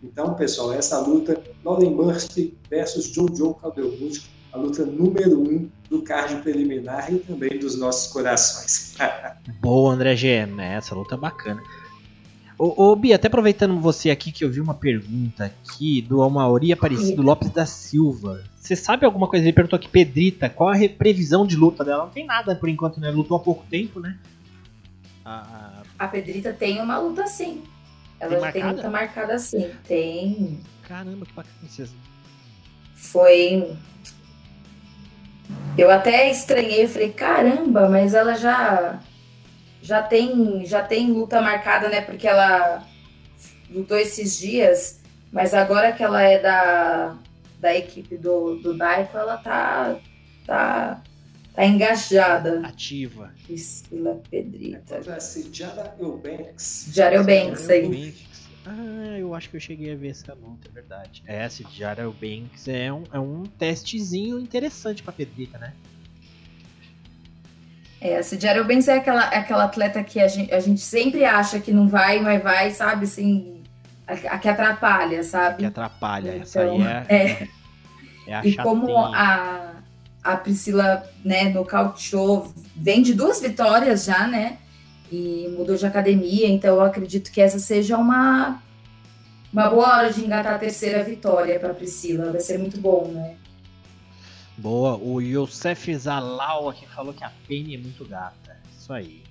Então, 0.02 0.34
pessoal, 0.34 0.72
essa 0.72 0.98
luta, 0.98 1.40
Lauren 1.64 1.90
Murphy 1.90 2.58
versus 2.68 3.06
Jojo 3.06 3.54
Calderwood, 3.54 4.22
a 4.52 4.58
luta 4.58 4.84
número 4.84 5.40
um 5.40 5.70
do 5.88 6.02
card 6.02 6.42
preliminar 6.42 7.12
e 7.12 7.18
também 7.18 7.58
dos 7.58 7.78
nossos 7.78 8.12
corações. 8.12 8.96
Boa, 9.60 9.94
André 9.94 10.16
G. 10.16 10.46
Né, 10.46 10.74
essa 10.74 10.94
luta 10.94 11.14
é 11.14 11.18
bacana. 11.18 11.62
Ô, 12.58 12.90
ô, 12.90 12.96
Bia, 12.96 13.16
até 13.16 13.28
aproveitando 13.28 13.80
você 13.80 14.10
aqui 14.10 14.30
que 14.30 14.44
eu 14.44 14.50
vi 14.50 14.60
uma 14.60 14.74
pergunta 14.74 15.44
aqui 15.44 16.02
do 16.02 16.22
Amauri 16.22 16.72
Aparecido 16.72 17.22
Lopes 17.22 17.50
da 17.50 17.64
Silva. 17.64 18.44
Você 18.56 18.76
sabe 18.76 19.04
alguma 19.04 19.26
coisa? 19.26 19.44
Ele 19.44 19.52
perguntou 19.52 19.76
aqui, 19.76 19.88
Pedrita, 19.88 20.48
qual 20.48 20.70
a 20.70 20.88
previsão 20.88 21.46
de 21.46 21.56
luta 21.56 21.84
dela? 21.84 22.04
Não 22.04 22.10
tem 22.10 22.26
nada 22.26 22.54
por 22.54 22.68
enquanto, 22.68 23.00
né? 23.00 23.10
Lutou 23.10 23.36
há 23.36 23.40
pouco 23.40 23.64
tempo, 23.68 23.98
né? 23.98 24.18
A, 25.24 25.82
a 25.98 26.08
Pedrita 26.08 26.52
tem 26.52 26.80
uma 26.80 26.98
luta 26.98 27.26
sim. 27.26 27.62
Ela 28.22 28.52
tem, 28.52 28.62
tem 28.62 28.70
luta 28.70 28.88
marcada 28.88 29.34
assim. 29.34 29.68
Tem. 29.82 30.60
Caramba, 30.86 31.26
que 31.26 31.32
bacana. 31.32 31.88
Foi. 32.94 33.76
Eu 35.76 35.90
até 35.90 36.30
estranhei, 36.30 36.86
falei, 36.86 37.12
caramba, 37.12 37.88
mas 37.88 38.14
ela 38.14 38.34
já 38.34 39.00
já 39.82 40.00
tem 40.00 40.64
já 40.64 40.82
tem 40.84 41.10
luta 41.10 41.40
marcada, 41.40 41.88
né? 41.88 42.00
Porque 42.00 42.28
ela 42.28 42.86
lutou 43.68 43.98
esses 43.98 44.38
dias, 44.38 45.00
mas 45.32 45.52
agora 45.52 45.92
que 45.92 46.04
ela 46.04 46.22
é 46.22 46.38
da, 46.38 47.16
da 47.58 47.74
equipe 47.74 48.16
do, 48.16 48.54
do 48.56 48.78
Daiko, 48.78 49.18
ela 49.18 49.36
tá 49.38 49.96
tá 50.46 51.02
tá 51.54 51.66
engajada. 51.66 52.60
Ativa. 52.66 53.32
Priscila 53.46 54.20
Pedrita. 54.30 54.96
É 54.96 55.20
Jara 55.52 55.94
Eubanks. 55.98 56.88
Jara 56.92 57.16
Eubanks 57.16 57.68
aí. 57.68 58.14
Ah, 58.64 59.18
eu 59.18 59.34
acho 59.34 59.50
que 59.50 59.56
eu 59.56 59.60
cheguei 59.60 59.92
a 59.92 59.96
ver 59.96 60.10
essa 60.10 60.34
luta, 60.34 60.68
é 60.68 60.72
verdade. 60.72 61.22
É, 61.26 61.42
essa 61.42 61.64
Jara 61.70 62.02
Eubanks 62.02 62.68
é 62.68 62.92
um, 62.92 63.04
é 63.12 63.18
um 63.18 63.42
testezinho 63.42 64.38
interessante 64.38 65.02
pra 65.02 65.12
Pedrita, 65.12 65.58
né? 65.58 65.72
É, 68.02 68.16
a 68.16 68.22
Cidiara 68.24 68.58
Eubanks 68.58 68.88
é 68.88 68.96
aquela, 68.96 69.32
é 69.32 69.36
aquela 69.36 69.62
atleta 69.62 70.02
que 70.02 70.18
a 70.18 70.26
gente, 70.26 70.52
a 70.52 70.58
gente 70.58 70.80
sempre 70.80 71.24
acha 71.24 71.60
que 71.60 71.72
não 71.72 71.86
vai, 71.86 72.18
mas 72.18 72.42
vai, 72.42 72.70
sabe, 72.72 73.04
assim, 73.04 73.62
a, 74.04 74.14
a 74.14 74.38
que 74.40 74.48
atrapalha, 74.48 75.22
sabe? 75.22 75.58
Que 75.58 75.66
atrapalha, 75.66 76.30
então, 76.30 76.42
essa 76.42 76.60
aí 76.62 76.82
é, 76.82 77.06
é, 77.08 77.48
é 78.26 78.34
a 78.34 78.44
E 78.44 78.56
como 78.56 78.98
a, 78.98 79.71
a 80.22 80.36
Priscila, 80.36 81.08
né, 81.24 81.48
nocauteou, 81.48 82.52
vem 82.76 83.02
de 83.02 83.14
duas 83.14 83.40
vitórias 83.40 84.04
já, 84.04 84.26
né? 84.26 84.58
E 85.10 85.52
mudou 85.56 85.76
de 85.76 85.84
academia, 85.84 86.48
então 86.48 86.76
eu 86.76 86.80
acredito 86.80 87.30
que 87.30 87.40
essa 87.40 87.58
seja 87.58 87.98
uma, 87.98 88.62
uma 89.52 89.68
boa 89.68 89.98
hora 89.98 90.12
de 90.12 90.24
engatar 90.24 90.54
a 90.54 90.58
terceira 90.58 91.02
vitória 91.02 91.58
para 91.58 91.74
Priscila. 91.74 92.32
Vai 92.32 92.40
ser 92.40 92.58
muito 92.58 92.80
bom, 92.80 93.08
né? 93.08 93.36
Boa, 94.56 94.96
o 94.96 95.20
Youssef 95.20 95.94
Zalal 95.96 96.68
aqui 96.68 96.86
falou 96.86 97.12
que 97.12 97.24
a 97.24 97.32
Penny 97.48 97.74
é 97.74 97.78
muito 97.78 98.04
gata. 98.04 98.56
Isso 98.78 98.92
aí. 98.92 99.22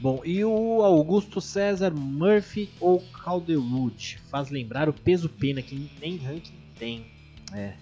Bom, 0.00 0.20
e 0.24 0.44
o 0.44 0.82
Augusto 0.82 1.40
César 1.40 1.92
Murphy 1.94 2.68
ou 2.80 3.00
Calderwood? 3.24 4.18
Faz 4.28 4.50
lembrar 4.50 4.88
o 4.88 4.92
peso 4.92 5.28
pena 5.28 5.62
que 5.62 5.90
nem 6.00 6.16
ranking 6.16 6.58
tem. 6.78 7.06
É, 7.52 7.74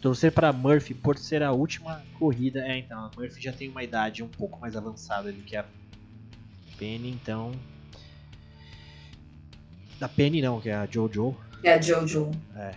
Torcer 0.00 0.32
para 0.32 0.52
Murphy 0.52 0.94
por 0.94 1.18
ser 1.18 1.42
a 1.42 1.52
última 1.52 2.02
corrida. 2.18 2.60
É, 2.60 2.78
então, 2.78 2.98
a 2.98 3.10
Murphy 3.16 3.42
já 3.42 3.52
tem 3.52 3.68
uma 3.68 3.84
idade 3.84 4.22
um 4.22 4.28
pouco 4.28 4.58
mais 4.60 4.74
avançada 4.76 5.30
do 5.30 5.42
que 5.42 5.56
a 5.56 5.64
Penny, 6.78 7.10
então. 7.10 7.52
Da 9.98 10.08
Penny 10.08 10.40
não, 10.40 10.60
que 10.60 10.70
é 10.70 10.74
a 10.74 10.86
Jojo. 10.86 11.36
É 11.62 11.74
a 11.74 11.80
Jojo. 11.80 12.30
É. 12.56 12.74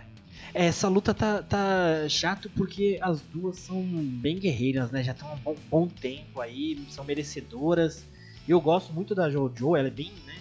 é. 0.54 0.66
Essa 0.66 0.88
luta 0.88 1.14
tá, 1.14 1.42
tá 1.42 2.08
chato 2.08 2.50
porque 2.50 2.98
as 3.00 3.20
duas 3.22 3.58
são 3.58 3.82
bem 3.82 4.38
guerreiras, 4.38 4.90
né? 4.90 5.02
Já 5.02 5.12
estão 5.12 5.28
há 5.28 5.32
um 5.32 5.38
bom, 5.38 5.56
bom, 5.70 5.88
tempo 5.88 6.40
aí, 6.40 6.86
são 6.90 7.04
merecedoras. 7.04 8.04
Eu 8.46 8.60
gosto 8.60 8.92
muito 8.92 9.14
da 9.14 9.30
Jojo, 9.30 9.74
ela 9.74 9.88
é 9.88 9.90
bem 9.90 10.12
né, 10.26 10.36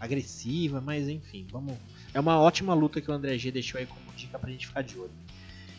agressiva, 0.00 0.80
mas 0.80 1.08
enfim, 1.08 1.46
vamos. 1.50 1.76
É 2.14 2.18
uma 2.18 2.40
ótima 2.40 2.72
luta 2.72 3.00
que 3.00 3.10
o 3.10 3.14
André 3.14 3.36
G 3.36 3.52
deixou 3.52 3.78
aí 3.78 3.86
como 3.86 4.00
dica 4.16 4.38
pra 4.38 4.50
gente 4.50 4.66
ficar 4.66 4.82
de 4.82 4.98
olho. 4.98 5.12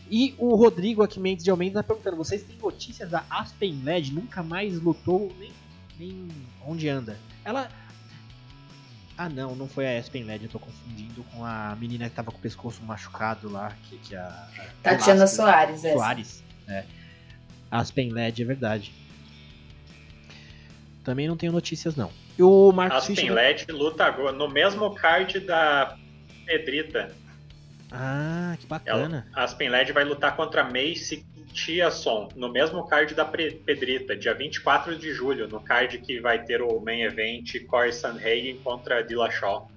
E 0.10 0.34
o 0.38 0.56
Rodrigo 0.56 1.04
aqui 1.04 1.20
Mendes 1.20 1.44
de 1.44 1.52
Almeida 1.52 1.84
tá 1.84 1.88
perguntando: 1.88 2.18
vocês 2.18 2.44
têm 2.44 2.58
notícias 2.58 3.10
da 3.10 3.24
Aspen 3.30 3.82
Led? 3.84 4.14
Nunca 4.14 4.42
mais 4.42 4.80
lutou 4.80 5.34
nem, 5.40 5.52
nem 6.00 6.28
onde 6.66 6.88
anda. 6.88 7.18
Ela. 7.44 7.70
Ah 9.18 9.28
não, 9.28 9.56
não 9.56 9.68
foi 9.68 9.88
a 9.88 10.00
Aspen 10.00 10.24
Led, 10.24 10.44
eu 10.44 10.50
tô 10.50 10.60
confundindo 10.60 11.24
com 11.24 11.44
a 11.44 11.76
menina 11.76 12.08
que 12.08 12.16
tava 12.16 12.32
com 12.32 12.38
o 12.38 12.42
pescoço 12.42 12.84
machucado 12.84 13.50
lá, 13.50 13.76
que, 13.84 13.98
que 13.98 14.16
a. 14.16 14.48
Tatiana 14.84 15.26
Soares, 15.26 15.84
é. 15.84 15.94
Soares, 15.94 16.44
é. 16.68 16.86
Aspen 17.72 18.12
Led, 18.12 18.42
é 18.42 18.46
verdade. 18.46 18.94
Também 21.04 21.28
não 21.28 21.36
tenho 21.36 21.52
notícias 21.52 21.96
não. 21.96 22.12
E 22.38 22.44
o 22.44 22.72
Marcos 22.72 23.00
Aspen 23.00 23.16
Fischer... 23.16 23.34
Led 23.34 23.66
luta 23.72 24.06
agora 24.06 24.32
no 24.32 24.48
mesmo 24.48 24.94
card 24.94 25.40
da 25.40 25.98
Pedrita. 26.46 27.16
Ah, 27.92 28.56
que 28.60 28.68
bacana. 28.68 29.26
Ela, 29.34 29.44
Aspen 29.44 29.70
Led 29.70 29.92
vai 29.92 30.04
lutar 30.04 30.36
contra 30.36 30.64
Mace 30.64 31.26
Tiason 31.54 32.30
no 32.36 32.52
mesmo 32.52 32.86
card 32.86 33.16
da 33.16 33.26
Pedrita, 33.26 34.16
dia 34.16 34.34
24 34.34 34.98
de 34.98 35.14
julho, 35.14 35.48
no 35.48 35.60
card 35.60 35.98
que 36.00 36.20
vai 36.20 36.44
ter 36.44 36.62
o 36.62 36.80
main 36.80 37.02
event 37.02 37.66
Corey 37.66 37.94
Sanhagen 37.94 38.58
contra 38.64 39.02
Dillashaw. 39.02 39.70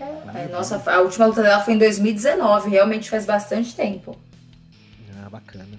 É, 0.00 0.44
é, 0.44 0.48
nossa, 0.48 0.82
a 0.90 1.00
última 1.00 1.26
luta 1.26 1.42
dela 1.42 1.62
foi 1.62 1.74
em 1.74 1.78
2019, 1.78 2.70
realmente 2.70 3.10
faz 3.10 3.26
bastante 3.26 3.74
tempo. 3.74 4.18
Ah, 5.22 5.28
bacana. 5.28 5.78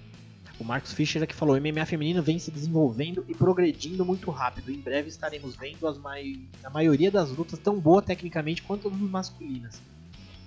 O 0.59 0.63
Marcos 0.63 0.93
Fischer 0.93 1.23
aqui 1.23 1.33
falou: 1.33 1.55
o 1.55 1.59
MMA 1.59 1.87
feminino 1.87 2.21
vem 2.21 2.37
se 2.37 2.51
desenvolvendo 2.51 3.25
e 3.27 3.33
progredindo 3.33 4.05
muito 4.05 4.29
rápido. 4.29 4.71
Em 4.71 4.77
breve 4.77 5.09
estaremos 5.09 5.55
vendo 5.55 5.87
as 5.87 5.97
mai... 5.97 6.39
a 6.63 6.69
maioria 6.69 7.09
das 7.09 7.31
lutas 7.31 7.57
tão 7.57 7.79
boa 7.79 7.99
tecnicamente 7.99 8.61
quanto 8.61 8.87
as 8.87 8.93
masculinas. 8.93 9.81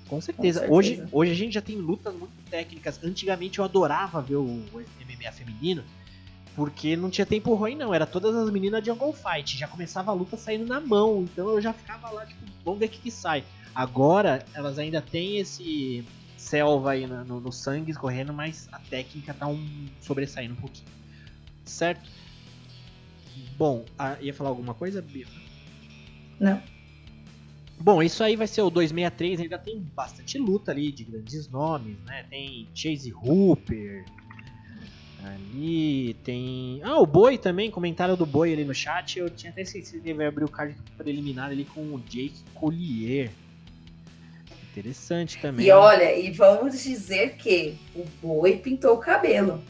Com 0.08 0.20
certeza. 0.20 0.66
Com 0.66 0.66
certeza. 0.66 0.72
Hoje, 0.72 1.08
hoje 1.12 1.32
a 1.32 1.34
gente 1.34 1.54
já 1.54 1.62
tem 1.62 1.76
lutas 1.76 2.14
muito 2.14 2.32
técnicas. 2.50 3.02
Antigamente 3.02 3.58
eu 3.58 3.64
adorava 3.64 4.20
ver 4.20 4.36
o 4.36 4.44
MMA 4.44 5.32
feminino 5.32 5.84
porque 6.54 6.94
não 6.94 7.10
tinha 7.10 7.26
tempo 7.26 7.54
ruim, 7.54 7.74
não. 7.74 7.92
Era 7.92 8.06
todas 8.06 8.34
as 8.34 8.50
meninas 8.50 8.82
de 8.82 8.90
Jungle 8.90 9.12
Fight. 9.12 9.56
Já 9.58 9.66
começava 9.66 10.10
a 10.10 10.14
luta 10.14 10.36
saindo 10.36 10.66
na 10.66 10.80
mão. 10.80 11.22
Então 11.22 11.48
eu 11.50 11.60
já 11.60 11.72
ficava 11.72 12.10
lá, 12.10 12.24
tipo, 12.24 12.42
vamos 12.64 12.80
ver 12.80 12.86
o 12.86 12.88
que, 12.88 12.98
que 12.98 13.10
sai. 13.10 13.44
Agora 13.74 14.44
elas 14.54 14.78
ainda 14.78 15.02
têm 15.02 15.38
esse 15.38 16.04
selva 16.36 16.92
aí 16.92 17.06
no, 17.06 17.24
no, 17.24 17.40
no 17.40 17.52
sangue 17.52 17.90
escorrendo, 17.90 18.32
mas 18.32 18.68
a 18.70 18.78
técnica 18.78 19.34
tá 19.34 19.46
um 19.48 19.88
sobressaindo 20.00 20.54
um 20.54 20.58
pouquinho. 20.58 20.86
Certo? 21.64 22.08
Bom, 23.56 23.84
ah, 23.98 24.16
ia 24.20 24.32
falar 24.32 24.50
alguma 24.50 24.74
coisa, 24.74 25.02
Bia? 25.02 25.26
Não. 26.38 26.62
Bom, 27.78 28.02
isso 28.02 28.22
aí 28.22 28.36
vai 28.36 28.46
ser 28.46 28.62
o 28.62 28.70
263, 28.70 29.40
ainda 29.40 29.58
tem 29.58 29.78
bastante 29.78 30.38
luta 30.38 30.70
ali 30.70 30.90
de 30.90 31.04
grandes 31.04 31.48
nomes, 31.48 31.98
né? 32.04 32.24
Tem 32.30 32.68
Chase 32.74 33.12
Hooper, 33.12 34.04
ali 35.22 36.14
tem... 36.24 36.80
Ah, 36.82 36.98
o 36.98 37.06
Boi 37.06 37.36
também, 37.36 37.70
comentário 37.70 38.16
do 38.16 38.24
Boi 38.24 38.52
ali 38.52 38.64
no 38.64 38.74
chat, 38.74 39.18
eu 39.18 39.28
tinha 39.28 39.50
até 39.50 39.62
esquecido 39.62 40.02
que 40.02 40.08
ele 40.08 40.18
vai 40.18 40.26
abrir 40.26 40.44
o 40.44 40.48
card 40.48 40.76
preliminar 40.96 41.50
ali 41.50 41.64
com 41.64 41.80
o 41.80 42.00
Jake 42.00 42.42
Collier. 42.54 43.30
Interessante 44.70 45.38
também. 45.38 45.66
E 45.66 45.70
olha, 45.70 46.18
e 46.18 46.30
vamos 46.30 46.82
dizer 46.82 47.36
que 47.36 47.76
o 47.94 48.04
boi 48.20 48.56
pintou 48.56 48.94
o 48.94 48.98
cabelo. 48.98 49.62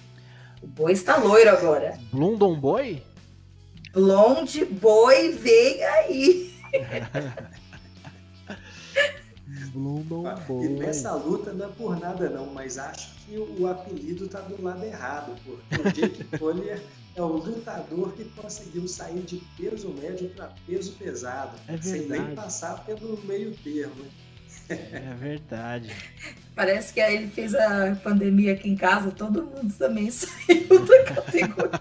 O 0.63 0.67
boi 0.67 0.93
está 0.93 1.17
loiro 1.17 1.51
agora. 1.51 1.99
Blondon 2.11 2.59
Boy? 2.59 3.03
Blonde 3.95 4.65
Boi 4.65 5.31
vem 5.31 5.85
aí. 5.85 6.53
Ah. 10.27 10.41
E 10.63 10.69
nessa 10.69 11.13
luta 11.15 11.53
não 11.53 11.67
é 11.67 11.69
por 11.69 11.99
nada 11.99 12.31
não, 12.31 12.47
mas 12.47 12.79
acho 12.79 13.13
que 13.25 13.37
o 13.37 13.67
apelido 13.67 14.29
tá 14.29 14.41
do 14.41 14.63
lado 14.63 14.85
errado, 14.85 15.37
porque 15.45 15.89
o 15.89 15.93
Jake 15.93 16.25
Collier 16.39 16.81
é 17.17 17.23
o 17.23 17.27
lutador 17.27 18.13
que 18.13 18.25
conseguiu 18.25 18.87
sair 18.87 19.21
de 19.23 19.43
peso 19.57 19.89
médio 19.91 20.29
para 20.31 20.53
peso 20.67 20.93
pesado, 20.93 21.57
é 21.67 21.77
sem 21.79 22.09
nem 22.09 22.35
passar 22.35 22.85
pelo 22.85 23.21
meio 23.25 23.53
termo. 23.57 24.05
É 24.69 25.15
verdade. 25.19 25.91
Parece 26.55 26.95
que 26.95 27.01
aí 27.01 27.17
ele 27.17 27.29
fez 27.29 27.55
a 27.55 27.97
pandemia 27.97 28.53
aqui 28.53 28.71
em 28.71 28.77
casa, 28.77 29.11
todo 29.11 29.43
mundo 29.43 29.75
também 29.77 30.09
saiu 30.11 30.87
da 30.87 31.05
categoria. 31.05 31.81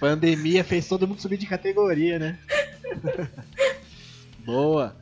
pandemia 0.00 0.64
fez 0.64 0.88
todo 0.88 1.06
mundo 1.06 1.20
subir 1.20 1.36
de 1.36 1.46
categoria, 1.46 2.18
né? 2.18 2.38
Boa. 4.44 4.99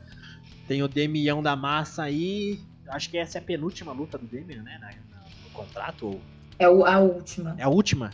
Tem 0.69 0.83
o 0.83 0.87
Demião 0.87 1.41
da 1.41 1.55
Massa 1.55 2.03
aí. 2.03 2.59
Acho 2.89 3.09
que 3.09 3.17
essa 3.17 3.39
é 3.39 3.41
a 3.41 3.43
penúltima 3.43 3.91
luta 3.91 4.19
do 4.19 4.27
Demian, 4.27 4.61
né? 4.61 4.79
No 5.43 5.49
contrato. 5.49 6.21
É 6.59 6.65
a 6.65 6.69
última. 6.99 7.55
É 7.57 7.63
a 7.63 7.67
última? 7.67 8.11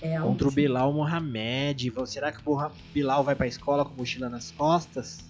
É 0.00 0.16
a 0.16 0.22
Contra 0.22 0.46
última. 0.46 0.48
o 0.48 0.54
Bilal 0.54 0.92
Mohamed. 0.94 1.92
Será 2.06 2.32
que 2.32 2.40
o 2.48 2.70
Bilal 2.94 3.22
vai 3.22 3.34
pra 3.34 3.46
escola 3.46 3.84
com 3.84 3.94
mochila 3.94 4.30
nas 4.30 4.50
costas? 4.52 5.22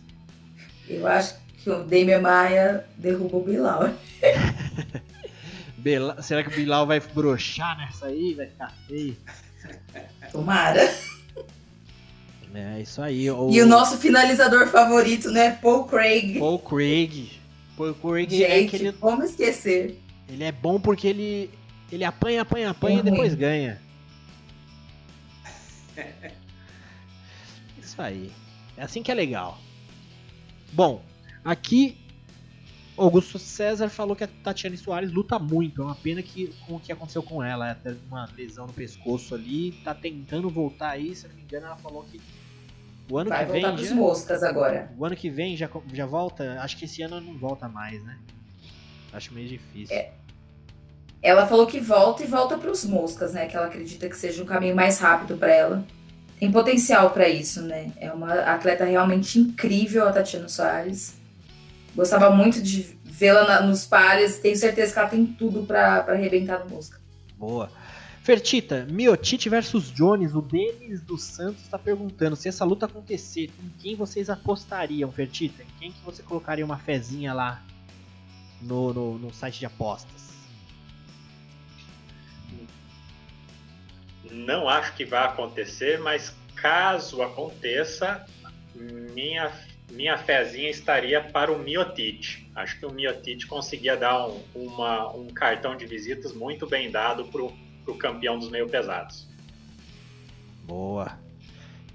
Eu 0.89 1.05
acho 1.09 1.35
que 1.65 1.69
o 1.69 1.83
Damian 1.83 2.21
Maia 2.21 2.87
derrubou 2.97 3.41
o 3.43 3.45
Bilal. 3.45 3.91
Bela... 5.77 6.23
Será 6.23 6.45
que 6.45 6.49
o 6.51 6.55
Bilal 6.55 6.87
vai 6.87 7.01
brochar 7.01 7.77
nessa 7.77 8.07
aí? 8.07 8.35
Vai 8.35 8.47
ficar 8.47 8.73
feio? 8.87 9.17
Tomara. 10.31 10.95
É, 12.57 12.81
isso 12.81 13.03
aí. 13.03 13.31
O... 13.31 13.51
E 13.51 13.61
o 13.61 13.67
nosso 13.67 13.99
finalizador 13.99 14.69
favorito, 14.69 15.31
né? 15.31 15.51
Paul 15.51 15.85
Craig. 15.85 16.39
Paul 16.39 16.59
Craig. 16.59 17.33
Paul 17.77 17.95
Craig 17.95 18.31
Gente, 18.31 18.45
é 18.45 18.61
aquele... 18.65 18.93
como 18.93 19.23
esquecer? 19.23 20.01
Ele 20.29 20.43
é 20.43 20.53
bom 20.53 20.81
porque 20.81 21.07
ele, 21.07 21.51
ele 21.93 22.05
apanha, 22.05 22.43
apanha, 22.43 22.71
apanha 22.71 22.97
é 22.97 23.01
e 23.01 23.03
depois 23.03 23.29
ruim. 23.29 23.39
ganha. 23.39 23.83
Isso 27.83 28.01
aí. 28.01 28.33
É 28.77 28.83
assim 28.83 29.03
que 29.03 29.11
é 29.11 29.15
legal. 29.15 29.59
Bom, 30.73 31.03
Aqui, 31.47 31.97
Augusto 32.97 33.39
César 33.39 33.89
falou 33.89 34.17
que 34.17 34.25
a 34.25 34.27
Tatiane 34.27 34.77
Soares 34.77 35.13
luta 35.13 35.39
muito. 35.39 35.81
É 35.81 35.85
uma 35.85 35.95
pena 35.95 36.21
que 36.21 36.53
com 36.67 36.75
o 36.75 36.81
que 36.81 36.91
aconteceu 36.91 37.23
com 37.23 37.41
ela. 37.41 37.67
Ela 37.67 37.75
teve 37.77 38.01
uma 38.09 38.29
lesão 38.37 38.67
no 38.67 38.73
pescoço 38.73 39.33
ali. 39.33 39.71
Tá 39.85 39.95
tentando 39.95 40.51
voltar 40.51 40.91
aí. 40.91 41.15
Se 41.15 41.29
não 41.29 41.37
me 41.37 41.43
engano, 41.43 41.67
ela 41.67 41.77
falou 41.77 42.03
que 42.03 42.21
o 43.11 43.19
ano 43.19 43.31
Vai 43.31 43.45
que 43.45 43.53
vem. 43.53 43.63
Vai 43.63 43.71
voltar 43.71 43.85
já, 43.85 43.95
moscas 43.95 44.43
agora. 44.43 44.91
O 44.99 45.05
ano 45.05 45.17
que 45.17 45.31
vem 45.31 45.57
já, 45.57 45.69
já 45.93 46.07
volta. 46.07 46.61
Acho 46.61 46.77
que 46.77 46.85
esse 46.85 47.03
ano 47.03 47.21
não 47.21 47.39
volta 47.39 47.69
mais, 47.69 48.03
né? 48.05 48.19
Acho 49.13 49.33
meio 49.33 49.49
difícil. 49.49 49.97
É. 49.97 50.11
Ela 51.23 51.47
falou 51.47 51.67
que 51.67 51.81
volta 51.81 52.23
e 52.23 52.27
volta 52.27 52.59
para 52.59 52.71
os 52.71 52.85
moscas, 52.85 53.33
né? 53.33 53.47
Que 53.47 53.57
ela 53.57 53.67
acredita 53.67 54.09
que 54.09 54.17
seja 54.17 54.43
um 54.43 54.47
caminho 54.47 54.77
mais 54.77 54.99
rápido 54.99 55.37
para 55.37 55.53
ela. 55.53 55.85
Tem 56.39 56.53
potencial 56.53 57.11
para 57.11 57.29
isso, 57.29 57.63
né? 57.63 57.93
É 57.97 58.13
uma 58.13 58.35
atleta 58.35 58.85
realmente 58.85 59.39
incrível, 59.39 60.07
a 60.07 60.13
Tatiana 60.13 60.49
Soares. 60.49 61.15
Gostava 61.95 62.31
muito 62.31 62.61
de 62.61 62.97
vê-la 63.05 63.63
nos 63.63 63.87
pares. 63.87 64.39
Tenho 64.39 64.57
certeza 64.57 64.93
que 64.93 64.99
ela 64.99 65.09
tem 65.09 65.25
tudo 65.25 65.65
para 65.65 66.05
arrebentar 66.07 66.59
no 66.59 66.71
Mosca. 66.71 67.01
Boa. 67.39 67.71
Fertita, 68.27 68.85
Miotite 68.91 69.49
versus 69.49 69.89
Jones, 69.93 70.35
o 70.35 70.43
Denis 70.43 71.01
dos 71.01 71.23
Santos 71.23 71.63
está 71.63 71.79
perguntando 71.79 72.35
se 72.35 72.49
essa 72.49 72.65
luta 72.65 72.87
acontecer, 72.87 73.53
em 73.63 73.69
quem 73.81 73.95
vocês 73.95 74.29
apostariam, 74.29 75.13
Fertita? 75.13 75.63
Em 75.63 75.79
quem 75.79 75.93
que 75.93 76.01
você 76.01 76.25
colocaria 76.25 76.65
uma 76.65 76.77
fezinha 76.77 77.33
lá 77.33 77.63
no, 78.61 78.93
no, 78.93 79.17
no 79.17 79.33
site 79.33 79.61
de 79.61 79.67
apostas? 79.67 80.35
Não 84.29 84.69
acho 84.69 84.97
que 84.97 85.05
vai 85.05 85.25
acontecer, 85.25 86.01
mas 86.01 86.35
caso 86.57 87.23
aconteça, 87.23 88.27
minha 88.75 89.53
minha 89.89 90.19
fezinha 90.19 90.69
estaria 90.69 91.23
para 91.23 91.53
o 91.53 91.61
Miotite. 91.61 92.51
Acho 92.57 92.77
que 92.81 92.85
o 92.85 92.91
Miotite 92.91 93.47
conseguia 93.47 93.97
dar 93.97 94.27
um, 94.27 94.43
uma, 94.53 95.15
um 95.15 95.29
cartão 95.29 95.77
de 95.77 95.87
visitas 95.87 96.33
muito 96.33 96.67
bem 96.67 96.91
dado 96.91 97.25
para 97.27 97.41
o 97.41 97.66
campeão 97.95 98.39
dos 98.39 98.51
meio 98.51 98.69
pesados. 98.69 99.27
Boa. 100.65 101.19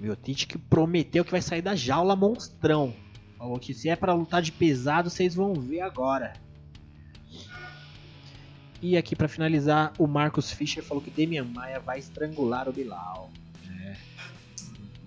Miotite 0.00 0.46
que 0.46 0.58
prometeu 0.58 1.24
que 1.24 1.30
vai 1.30 1.42
sair 1.42 1.62
da 1.62 1.74
jaula 1.74 2.16
monstrão. 2.16 2.94
Falou 3.38 3.58
que 3.58 3.74
se 3.74 3.88
é 3.88 3.96
para 3.96 4.14
lutar 4.14 4.40
de 4.40 4.52
pesado, 4.52 5.10
vocês 5.10 5.34
vão 5.34 5.54
ver 5.54 5.80
agora. 5.80 6.32
E 8.80 8.96
aqui 8.96 9.14
para 9.14 9.28
finalizar, 9.28 9.92
o 9.98 10.06
Marcos 10.08 10.50
Fischer 10.50 10.82
falou 10.82 11.02
que 11.02 11.10
Demian 11.10 11.44
Maia 11.44 11.78
vai 11.78 11.98
estrangular 11.98 12.68
o 12.68 12.72
Bilal. 12.72 13.30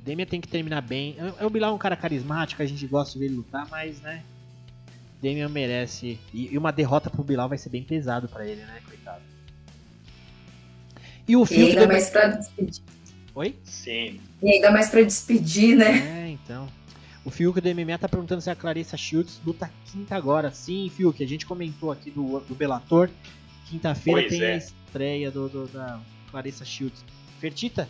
Demian 0.05 0.25
tem 0.25 0.39
que 0.39 0.47
terminar 0.47 0.81
bem. 0.81 1.17
O 1.41 1.49
Bilal 1.49 1.71
é 1.71 1.73
um 1.73 1.79
cara 1.79 1.97
carismático, 1.97 2.61
a 2.61 2.65
gente 2.65 2.85
gosta 2.85 3.13
de 3.13 3.19
ver 3.19 3.25
ele 3.25 3.35
lutar, 3.35 3.67
mas, 3.69 3.99
né? 4.01 4.23
Demian 5.19 5.49
merece. 5.49 6.19
E, 6.31 6.55
uma 6.57 6.71
derrota 6.71 7.09
pro 7.09 7.23
Bilal 7.23 7.49
vai 7.49 7.57
ser 7.57 7.69
bem 7.69 7.83
pesado 7.83 8.29
para 8.29 8.45
ele, 8.45 8.61
né? 8.61 8.81
Coitado. 8.85 9.34
E 11.27 11.35
o 11.35 11.45
Fiuk. 11.45 11.61
E 11.61 11.69
ainda 11.69 11.87
mais 11.87 12.09
pra 12.09 12.27
despedir. 12.27 12.83
Oi? 13.33 13.55
Sim. 13.63 14.19
E 14.41 14.49
ainda 14.49 14.71
mais 14.71 14.89
pra 14.89 15.01
despedir, 15.01 15.75
né? 15.75 16.25
É, 16.25 16.29
então. 16.29 16.67
O 17.23 17.31
Fiuk 17.31 17.59
do 17.59 17.69
MMA 17.69 17.97
tá 17.97 18.07
perguntando 18.07 18.41
se 18.41 18.49
a 18.49 18.55
Clarissa 18.55 18.95
Schultz 18.95 19.41
luta 19.45 19.69
quinta 19.91 20.15
agora. 20.15 20.51
Sim, 20.51 20.91
Fiuk, 20.95 21.23
a 21.23 21.27
gente 21.27 21.45
comentou 21.45 21.91
aqui 21.91 22.11
do, 22.11 22.39
do 22.41 22.53
Bellator. 22.53 23.09
Quinta-feira 23.67 24.29
tem 24.29 24.41
é. 24.41 24.53
a 24.53 24.57
estreia 24.57 25.31
do, 25.31 25.49
do, 25.49 25.67
da 25.67 25.99
Clarissa 26.29 26.63
Schultz. 26.63 27.03
Fertita, 27.39 27.89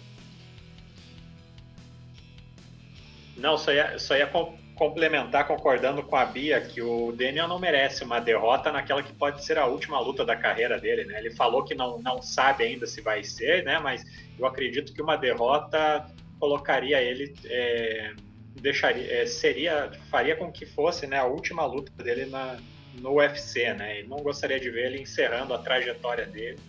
Não, 3.38 3.58
só 3.58 3.72
ia, 3.72 4.00
só 4.00 4.16
ia 4.16 4.28
complementar, 4.76 5.48
concordando 5.48 6.04
com 6.04 6.16
a 6.16 6.26
Bia, 6.26 6.60
que 6.60 6.82
o 6.82 7.12
Daniel 7.14 7.48
não 7.48 7.58
merece 7.58 8.04
uma 8.04 8.20
derrota 8.20 8.72
naquela 8.72 9.02
que 9.02 9.14
pode 9.14 9.44
ser 9.44 9.58
a 9.58 9.66
última 9.66 10.00
luta 10.00 10.26
da 10.26 10.36
carreira 10.36 10.80
dele, 10.80 11.06
né? 11.06 11.18
Ele 11.18 11.32
falou 11.32 11.64
que 11.64 11.74
não, 11.74 11.98
não 12.00 12.22
sabe 12.22 12.66
ainda 12.66 12.86
se 12.86 13.02
vai 13.02 13.24
ser, 13.24 13.64
né? 13.64 13.80
Mas 13.80 14.04
eu 14.38 14.46
acredito 14.46 14.94
que 14.94 15.02
uma 15.02 15.16
derrota 15.16 16.06
colocaria 16.40 17.02
ele, 17.02 17.34
é, 17.46 18.14
deixaria, 18.56 19.22
é, 19.22 19.26
seria, 19.26 19.92
faria 20.12 20.36
com 20.36 20.52
que 20.52 20.66
fosse, 20.66 21.08
né, 21.08 21.18
a 21.18 21.26
última 21.26 21.66
luta 21.66 21.92
dele 22.04 22.26
na, 22.26 22.58
no 22.96 23.14
UFC, 23.14 23.74
né? 23.74 24.02
E 24.02 24.04
não 24.04 24.18
gostaria 24.18 24.60
de 24.60 24.70
ver 24.70 24.88
ele 24.88 25.02
encerrando 25.02 25.54
a 25.54 25.58
trajetória 25.58 26.26
dele 26.26 26.60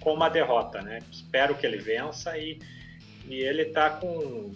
com 0.00 0.14
uma 0.14 0.28
derrota, 0.28 0.80
né? 0.80 1.00
Espero 1.10 1.56
que 1.56 1.66
ele 1.66 1.78
vença 1.78 2.38
e, 2.38 2.60
e 3.26 3.40
ele 3.40 3.64
tá 3.66 3.90
com 3.90 4.54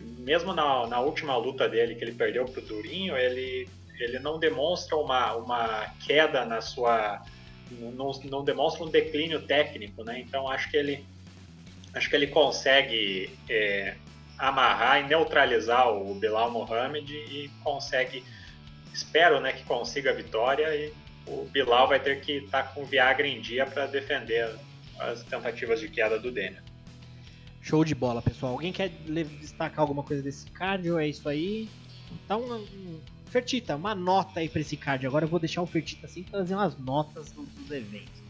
mesmo 0.00 0.52
na, 0.52 0.86
na 0.86 1.00
última 1.00 1.36
luta 1.36 1.68
dele, 1.68 1.94
que 1.94 2.04
ele 2.04 2.12
perdeu 2.12 2.44
pro 2.44 2.62
Durinho, 2.62 3.16
ele 3.16 3.68
ele 3.98 4.18
não 4.18 4.38
demonstra 4.38 4.96
uma, 4.96 5.34
uma 5.34 5.94
queda 6.06 6.44
na 6.44 6.60
sua. 6.60 7.22
Não, 7.70 8.12
não 8.24 8.44
demonstra 8.44 8.84
um 8.84 8.90
declínio 8.90 9.40
técnico, 9.42 10.04
né? 10.04 10.20
Então 10.20 10.48
acho 10.48 10.70
que 10.70 10.76
ele 10.76 11.04
acho 11.94 12.10
que 12.10 12.16
ele 12.16 12.26
consegue 12.26 13.30
é, 13.48 13.94
amarrar 14.36 15.00
e 15.00 15.06
neutralizar 15.06 15.92
o 15.92 16.14
Bilal 16.14 16.50
Mohamed 16.50 17.12
e 17.12 17.50
consegue, 17.62 18.24
espero, 18.92 19.40
né, 19.40 19.52
que 19.52 19.62
consiga 19.62 20.10
a 20.10 20.12
vitória 20.12 20.74
e 20.74 20.92
o 21.26 21.44
Bilal 21.44 21.86
vai 21.86 22.00
ter 22.00 22.20
que 22.20 22.38
estar 22.38 22.64
tá 22.64 22.68
com 22.70 22.84
Viagra 22.84 23.26
em 23.26 23.40
dia 23.40 23.64
para 23.64 23.86
defender 23.86 24.56
as 24.98 25.22
tentativas 25.22 25.80
de 25.80 25.88
queda 25.88 26.18
do 26.18 26.32
Demian. 26.32 26.62
Show 27.64 27.82
de 27.82 27.94
bola, 27.94 28.20
pessoal. 28.20 28.52
Alguém 28.52 28.74
quer 28.74 28.90
destacar 29.40 29.80
alguma 29.80 30.02
coisa 30.02 30.22
desse 30.22 30.50
card 30.50 30.90
ou 30.90 30.98
é 30.98 31.08
isso 31.08 31.26
aí? 31.26 31.66
Então, 32.12 32.42
um, 32.42 33.00
Fertita, 33.24 33.74
uma 33.74 33.94
nota 33.94 34.40
aí 34.40 34.50
pra 34.50 34.60
esse 34.60 34.76
card. 34.76 35.06
Agora 35.06 35.24
eu 35.24 35.28
vou 35.30 35.40
deixar 35.40 35.62
o 35.62 35.66
Fertita 35.66 36.04
assim 36.06 36.22
trazer 36.24 36.54
umas 36.54 36.76
notas 36.76 37.32
dos, 37.32 37.48
dos 37.48 37.70
eventos. 37.70 38.22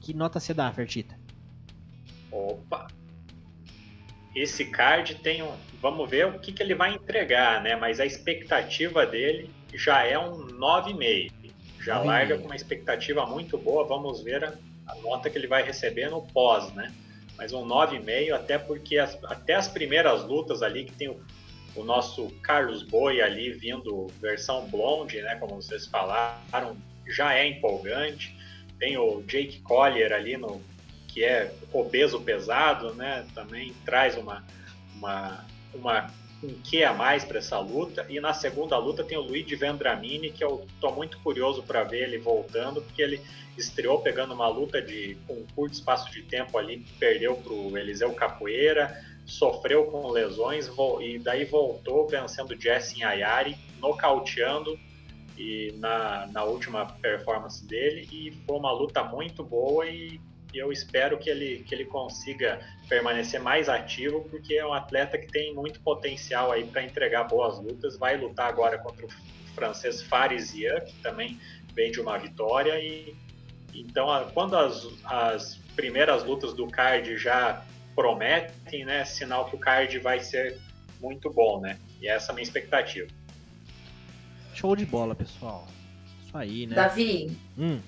Que 0.00 0.14
nota 0.14 0.38
você 0.38 0.54
dá, 0.54 0.70
Fertita? 0.72 1.18
Opa! 2.30 2.86
Esse 4.36 4.66
card 4.66 5.16
tem 5.16 5.42
um. 5.42 5.52
Vamos 5.82 6.08
ver 6.08 6.28
o 6.28 6.38
que, 6.38 6.52
que 6.52 6.62
ele 6.62 6.76
vai 6.76 6.94
entregar, 6.94 7.60
né? 7.64 7.74
Mas 7.74 7.98
a 7.98 8.06
expectativa 8.06 9.04
dele 9.04 9.50
já 9.74 10.04
é 10.04 10.16
um 10.16 10.46
9,5. 10.46 11.32
Já 11.80 11.98
larga 11.98 12.38
com 12.38 12.44
uma 12.44 12.54
expectativa 12.54 13.26
muito 13.26 13.58
boa. 13.58 13.84
Vamos 13.84 14.22
ver 14.22 14.44
a, 14.44 14.54
a 14.86 14.94
nota 15.02 15.28
que 15.28 15.36
ele 15.36 15.48
vai 15.48 15.64
receber 15.64 16.08
no 16.08 16.22
pós, 16.22 16.72
né? 16.72 16.94
Mas 17.36 17.52
um 17.52 17.66
9,5, 17.66 18.32
até 18.32 18.58
porque 18.58 18.98
as, 18.98 19.18
até 19.24 19.54
as 19.54 19.68
primeiras 19.68 20.24
lutas 20.24 20.62
ali, 20.62 20.84
que 20.84 20.92
tem 20.92 21.08
o, 21.08 21.20
o, 21.74 21.84
nosso 21.84 22.28
Carlos 22.42 22.82
Boi 22.82 23.20
ali 23.20 23.52
vindo 23.52 24.06
versão 24.20 24.66
blonde, 24.68 25.20
né, 25.22 25.36
como 25.36 25.56
vocês 25.56 25.86
falaram, 25.86 26.76
já 27.06 27.34
é 27.34 27.46
empolgante. 27.46 28.34
Tem 28.78 28.96
o 28.96 29.22
Jake 29.22 29.60
Collier 29.60 30.12
ali, 30.12 30.36
no, 30.36 30.62
que 31.08 31.24
é 31.24 31.52
obeso 31.72 32.20
pesado, 32.20 32.94
né, 32.94 33.26
também 33.34 33.74
traz 33.84 34.16
uma, 34.16 34.44
uma, 34.94 35.44
uma 35.74 36.10
um 36.46 36.54
que 36.62 36.84
a 36.84 36.92
mais 36.92 37.24
para 37.24 37.38
essa 37.38 37.58
luta. 37.58 38.06
E 38.08 38.20
na 38.20 38.32
segunda 38.32 38.78
luta 38.78 39.04
tem 39.04 39.18
o 39.18 39.22
Luigi 39.22 39.56
Vendramini, 39.56 40.30
que 40.30 40.44
eu 40.44 40.66
tô 40.80 40.92
muito 40.92 41.18
curioso 41.18 41.62
para 41.62 41.82
ver 41.82 42.04
ele 42.04 42.18
voltando, 42.18 42.80
porque 42.80 43.02
ele 43.02 43.20
estreou 43.58 44.00
pegando 44.00 44.34
uma 44.34 44.48
luta 44.48 44.80
de 44.80 45.16
com 45.26 45.34
um 45.34 45.46
curto 45.54 45.74
espaço 45.74 46.10
de 46.10 46.22
tempo 46.22 46.56
ali, 46.58 46.84
perdeu 46.98 47.36
para 47.36 47.52
o 47.52 47.76
Eliseu 47.76 48.12
Capoeira, 48.12 49.02
sofreu 49.24 49.86
com 49.86 50.08
lesões 50.10 50.70
e 51.00 51.18
daí 51.18 51.44
voltou 51.44 52.06
vencendo 52.06 52.58
Jesse 52.58 53.02
Ayari, 53.02 53.56
nocauteando 53.80 54.78
e 55.36 55.74
na, 55.78 56.26
na 56.28 56.44
última 56.44 56.86
performance 56.86 57.66
dele 57.66 58.08
e 58.12 58.32
foi 58.46 58.56
uma 58.56 58.72
luta 58.72 59.02
muito 59.02 59.42
boa 59.42 59.86
e 59.86 60.20
eu 60.58 60.72
espero 60.72 61.18
que 61.18 61.28
ele, 61.28 61.64
que 61.66 61.74
ele 61.74 61.84
consiga 61.84 62.60
permanecer 62.88 63.40
mais 63.40 63.68
ativo, 63.68 64.26
porque 64.30 64.54
é 64.54 64.66
um 64.66 64.72
atleta 64.72 65.18
que 65.18 65.26
tem 65.26 65.54
muito 65.54 65.80
potencial 65.80 66.52
aí 66.52 66.64
para 66.64 66.82
entregar 66.82 67.24
boas 67.24 67.58
lutas. 67.58 67.96
Vai 67.98 68.16
lutar 68.16 68.48
agora 68.48 68.78
contra 68.78 69.06
o 69.06 69.08
francês 69.54 70.02
Faris 70.02 70.54
Ian, 70.54 70.80
que 70.80 70.94
também 71.02 71.40
vem 71.74 71.90
de 71.90 72.00
uma 72.00 72.18
vitória. 72.18 72.78
E 72.80 73.14
então, 73.74 74.06
quando 74.32 74.56
as, 74.56 74.86
as 75.04 75.56
primeiras 75.74 76.24
lutas 76.24 76.54
do 76.54 76.66
card 76.66 77.16
já 77.16 77.64
prometem, 77.94 78.84
né, 78.84 79.04
sinal 79.04 79.48
que 79.48 79.56
o 79.56 79.58
card 79.58 79.98
vai 79.98 80.20
ser 80.20 80.58
muito 81.00 81.30
bom, 81.30 81.60
né? 81.60 81.78
E 82.00 82.08
essa 82.08 82.30
é 82.30 82.32
a 82.32 82.34
minha 82.34 82.44
expectativa. 82.44 83.08
Show 84.54 84.74
de 84.76 84.86
bola, 84.86 85.14
pessoal. 85.14 85.66
Isso 86.24 86.36
aí, 86.36 86.66
né? 86.66 86.74
Davi, 86.74 87.36
hum. 87.58 87.80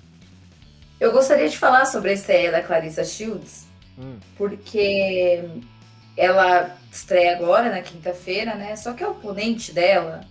Eu 0.99 1.11
gostaria 1.11 1.47
de 1.47 1.57
falar 1.57 1.85
sobre 1.85 2.11
a 2.11 2.13
estreia 2.13 2.51
da 2.51 2.61
Clarissa 2.61 3.03
Shields, 3.03 3.67
hum. 3.97 4.17
porque 4.37 5.43
ela 6.17 6.77
estreia 6.91 7.35
agora, 7.35 7.69
na 7.69 7.81
quinta-feira, 7.81 8.55
né? 8.55 8.75
Só 8.75 8.93
que 8.93 9.03
a 9.03 9.09
oponente 9.09 9.71
dela 9.71 10.21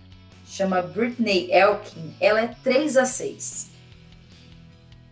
chama 0.45 0.81
Britney 0.81 1.51
Elkin, 1.51 2.13
ela 2.19 2.41
é 2.41 2.55
3 2.63 2.97
a 2.97 3.05
6 3.05 3.69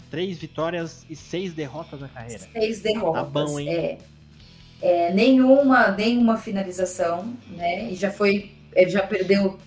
Três 0.09 0.37
vitórias 0.37 1.05
e 1.09 1.15
seis 1.17 1.53
derrotas 1.53 1.99
na 1.99 2.07
carreira. 2.07 2.47
Seis 2.53 2.79
derrotas. 2.79 3.23
Tá 3.23 3.29
bom, 3.29 3.59
hein? 3.59 3.69
É, 3.69 3.97
é, 4.81 5.13
nenhuma, 5.13 5.89
nenhuma 5.89 6.37
finalização, 6.37 7.33
né? 7.49 7.91
E 7.91 7.95
já 7.95 8.09
foi, 8.09 8.51
é, 8.73 8.87
já 8.87 9.05
perdeu 9.05 9.59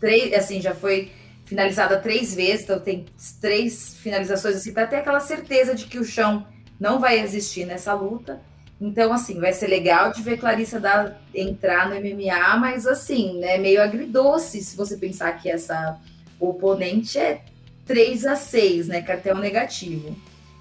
três, 0.00 0.32
assim, 0.32 0.60
já 0.60 0.74
foi 0.74 1.12
finalizada 1.54 2.00
três 2.00 2.34
vezes, 2.34 2.64
então 2.64 2.80
tem 2.80 3.06
três 3.40 3.94
finalizações 3.94 4.56
assim 4.56 4.72
para 4.72 4.88
ter 4.88 4.96
aquela 4.96 5.20
certeza 5.20 5.72
de 5.72 5.84
que 5.86 6.00
o 6.00 6.04
chão 6.04 6.44
não 6.80 6.98
vai 6.98 7.20
existir 7.20 7.64
nessa 7.64 7.94
luta. 7.94 8.40
Então, 8.80 9.12
assim, 9.12 9.38
vai 9.38 9.52
ser 9.52 9.68
legal 9.68 10.10
de 10.10 10.20
ver 10.20 10.36
Clarissa 10.36 10.80
dar, 10.80 11.16
entrar 11.32 11.88
no 11.88 11.94
MMA, 11.94 12.56
mas 12.56 12.88
assim, 12.88 13.38
né, 13.38 13.56
meio 13.56 13.80
agridoce 13.80 14.60
se 14.60 14.76
você 14.76 14.96
pensar 14.96 15.30
que 15.38 15.48
essa 15.48 15.96
oponente 16.40 17.16
é 17.18 17.42
3 17.86 18.26
a 18.26 18.34
6, 18.34 18.88
né? 18.88 19.00
Cartel 19.00 19.36
negativo. 19.36 20.16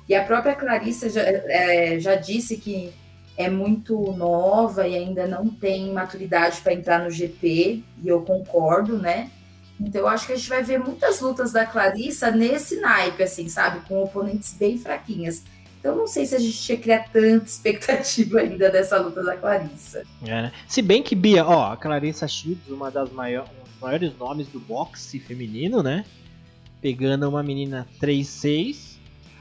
E 0.07 0.14
a 0.14 0.24
própria 0.24 0.53
Clarissa 0.53 1.10
já, 1.10 1.22
é, 1.22 1.99
já 1.99 2.14
disse 2.14 2.57
que 2.57 2.94
é 3.36 3.49
muito 3.49 3.99
nova 4.11 4.88
e 4.88 4.95
ainda 4.95 5.26
não 5.26 5.48
tem 5.49 5.91
maturidade 5.91 6.61
para 6.61 6.74
entrar 6.74 6.99
no 6.99 7.10
GP, 7.10 7.84
e 8.03 8.07
eu 8.07 8.22
concordo, 8.22 8.99
né? 8.99 9.32
Então 9.84 10.01
eu 10.01 10.07
acho 10.07 10.26
que 10.26 10.34
a 10.34 10.35
gente 10.35 10.49
vai 10.49 10.64
ver 10.64 10.80
muitas 10.80 11.19
lutas 11.19 11.51
da 11.51 11.65
Clarissa 11.65 12.31
nesse 12.31 12.80
naipe, 12.80 13.23
assim, 13.23 13.47
sabe? 13.49 13.81
Com 13.88 14.01
oponentes 14.01 14.53
bem 14.53 14.77
fraquinhas. 14.77 15.43
Então 15.80 15.95
não 15.95 16.07
sei 16.07 16.26
se 16.26 16.35
a 16.35 16.39
gente 16.39 16.57
tinha 16.57 16.77
que 16.77 16.84
criar 16.84 17.10
tanta 17.11 17.45
expectativa 17.45 18.39
ainda 18.39 18.69
dessa 18.69 18.97
luta 18.97 19.22
da 19.22 19.35
Clarissa. 19.35 20.03
É, 20.23 20.43
né? 20.43 20.51
Se 20.68 20.81
bem 20.81 21.03
que, 21.03 21.15
Bia, 21.15 21.45
ó, 21.45 21.73
a 21.73 21.77
Clarissa 21.77 22.27
Shields, 22.27 22.69
uma 22.69 22.89
das 22.89 23.11
maiores, 23.11 23.49
um 23.51 23.64
dos 23.64 23.80
maiores 23.81 24.18
nomes 24.18 24.47
do 24.47 24.60
boxe 24.60 25.19
feminino, 25.19 25.84
né? 25.84 26.05
pegando 26.84 27.30
uma 27.30 27.41
menina 27.41 27.88
3-6. 28.01 28.97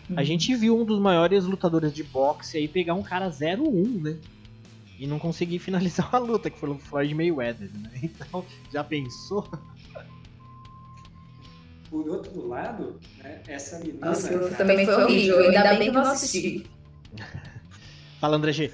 Uhum. 0.09 0.17
A 0.17 0.23
gente 0.23 0.55
viu 0.55 0.81
um 0.81 0.85
dos 0.85 1.01
maiores 1.01 1.45
lutadores 1.45 1.93
de 1.93 2.05
boxe 2.05 2.57
aí 2.57 2.69
pegar 2.69 2.95
um 2.95 3.03
cara 3.03 3.29
0-1, 3.29 4.01
né? 4.01 4.17
E 4.97 5.09
não 5.09 5.19
conseguir 5.19 5.59
finalizar 5.61 6.09
uma 6.09 6.21
luta, 6.21 6.49
que 6.49 6.57
foi 6.57 6.71
o 6.71 6.79
Floyd 6.79 7.13
Mayweather, 7.13 7.69
né? 7.75 7.91
Então, 8.01 8.45
já 8.73 8.85
pensou? 8.85 9.51
Por 11.93 12.09
outro 12.09 12.49
lado, 12.49 12.99
né, 13.19 13.43
essa 13.47 13.79
menina. 13.79 14.07
Nossa, 14.07 14.31
cara, 14.31 14.49
também 14.53 14.87
foi 14.87 14.95
horrível, 14.95 15.41
ainda, 15.41 15.59
ainda 15.59 15.75
bem 15.79 15.91
que 15.91 15.99
eu 15.99 16.03
não 16.03 16.11
assisti. 16.11 16.67
Fala, 18.19 18.39
André 18.39 18.51
G. 18.51 18.73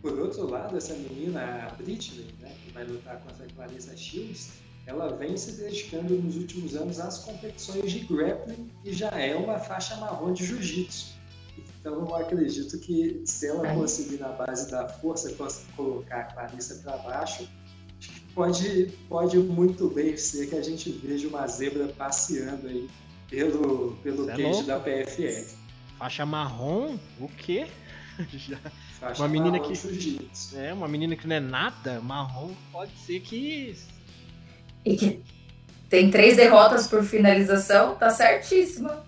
Por 0.00 0.18
outro 0.18 0.48
lado, 0.48 0.74
essa 0.74 0.94
menina, 0.94 1.68
a 1.68 1.74
Britney, 1.74 2.34
né, 2.40 2.50
que 2.64 2.72
vai 2.72 2.84
lutar 2.84 3.20
contra 3.20 3.44
a 3.44 3.48
Clarissa 3.50 3.94
Shields, 3.94 4.52
ela 4.86 5.14
vem 5.16 5.36
se 5.36 5.52
dedicando 5.52 6.14
nos 6.14 6.36
últimos 6.36 6.74
anos 6.74 6.98
às 6.98 7.18
competições 7.18 7.92
de 7.92 7.98
grappling 8.06 8.70
e 8.82 8.94
já 8.94 9.10
é 9.10 9.36
uma 9.36 9.58
faixa 9.58 9.96
marrom 9.96 10.32
de 10.32 10.46
jiu-jitsu. 10.46 11.14
Então 11.58 12.06
eu 12.06 12.16
acredito 12.16 12.78
que 12.78 13.20
se 13.26 13.48
ela 13.48 13.74
conseguir 13.74 14.16
na 14.16 14.28
base 14.28 14.70
da 14.70 14.88
força 14.88 15.30
colocar 15.76 16.20
a 16.20 16.24
Clarissa 16.24 16.76
para 16.76 16.96
baixo, 16.98 17.46
pode, 18.36 18.92
pode 19.08 19.38
muito 19.38 19.88
bem 19.88 20.14
ser 20.14 20.46
que 20.48 20.54
a 20.54 20.62
gente 20.62 20.90
veja 20.92 21.26
uma 21.26 21.46
zebra 21.46 21.88
passeando 21.88 22.68
aí 22.68 22.86
pelo, 23.30 23.96
pelo 24.02 24.30
é 24.30 24.36
cage 24.36 24.62
da 24.64 24.78
PFF. 24.78 25.56
Faixa 25.98 26.26
marrom? 26.26 26.98
O 27.18 27.28
quê? 27.28 27.66
Faixa 29.00 29.22
uma 29.22 29.28
menina 29.28 29.58
que 29.58 29.72
é 30.54 30.72
uma 30.72 30.86
menina 30.86 31.16
que 31.16 31.26
não 31.26 31.36
é 31.36 31.40
nada 31.40 32.00
marrom 32.00 32.52
pode 32.70 32.92
ser 32.98 33.20
que 33.20 33.76
e 34.84 34.96
que 34.96 35.22
tem 35.88 36.10
três 36.10 36.36
derrotas 36.36 36.86
por 36.86 37.02
finalização, 37.02 37.96
tá 37.96 38.10
certíssima. 38.10 39.04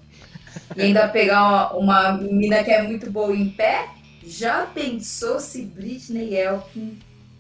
E 0.77 0.83
ainda 0.83 1.09
pegar 1.09 1.77
uma, 1.77 2.13
uma 2.13 2.13
mina 2.13 2.65
que 2.65 2.71
é 2.71 2.83
muito 2.83 3.11
boa 3.11 3.35
em 3.35 3.51
pé, 3.51 3.89
já 4.25 4.67
pensou 4.67 5.39
se 5.39 5.63
Britney 5.63 6.35
Elkin 6.35 6.99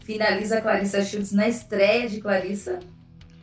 finaliza 0.09 0.57
a 0.57 0.63
Clarissa 0.63 1.05
Shields 1.05 1.33
na 1.33 1.47
estreia 1.47 2.09
de 2.09 2.19
Clarissa? 2.19 2.81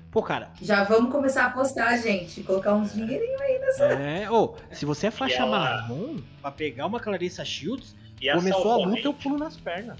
Pô, 0.10 0.24
cara. 0.24 0.52
Já 0.60 0.84
vamos 0.84 1.12
começar 1.12 1.44
a 1.44 1.46
apostar, 1.46 2.02
gente. 2.02 2.42
Colocar 2.42 2.74
uns 2.74 2.92
dinheirinhos 2.92 3.40
aí 3.40 3.60
nessa. 3.60 3.84
É, 3.84 4.32
ou, 4.32 4.58
oh, 4.58 4.74
se 4.76 4.84
você 4.84 5.08
é 5.08 5.12
faixa 5.12 5.44
ela... 5.44 5.60
marrom, 5.60 6.18
pra 6.42 6.50
pegar 6.50 6.88
uma 6.88 7.00
Clarissa 7.00 7.46
Shields, 7.46 7.96
começou 8.34 8.72
a 8.72 8.78
luta, 8.78 9.02
eu 9.02 9.14
pulo 9.14 9.38
nas 9.38 9.56
pernas. 9.58 10.00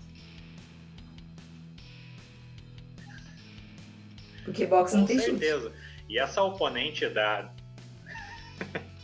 Porque 4.44 4.66
boxe 4.66 4.98
não 4.98 5.06
tem 5.06 5.20
certeza. 5.20 5.70
Chute. 5.70 6.04
E 6.10 6.18
essa 6.18 6.42
oponente 6.42 7.08
da. 7.10 7.52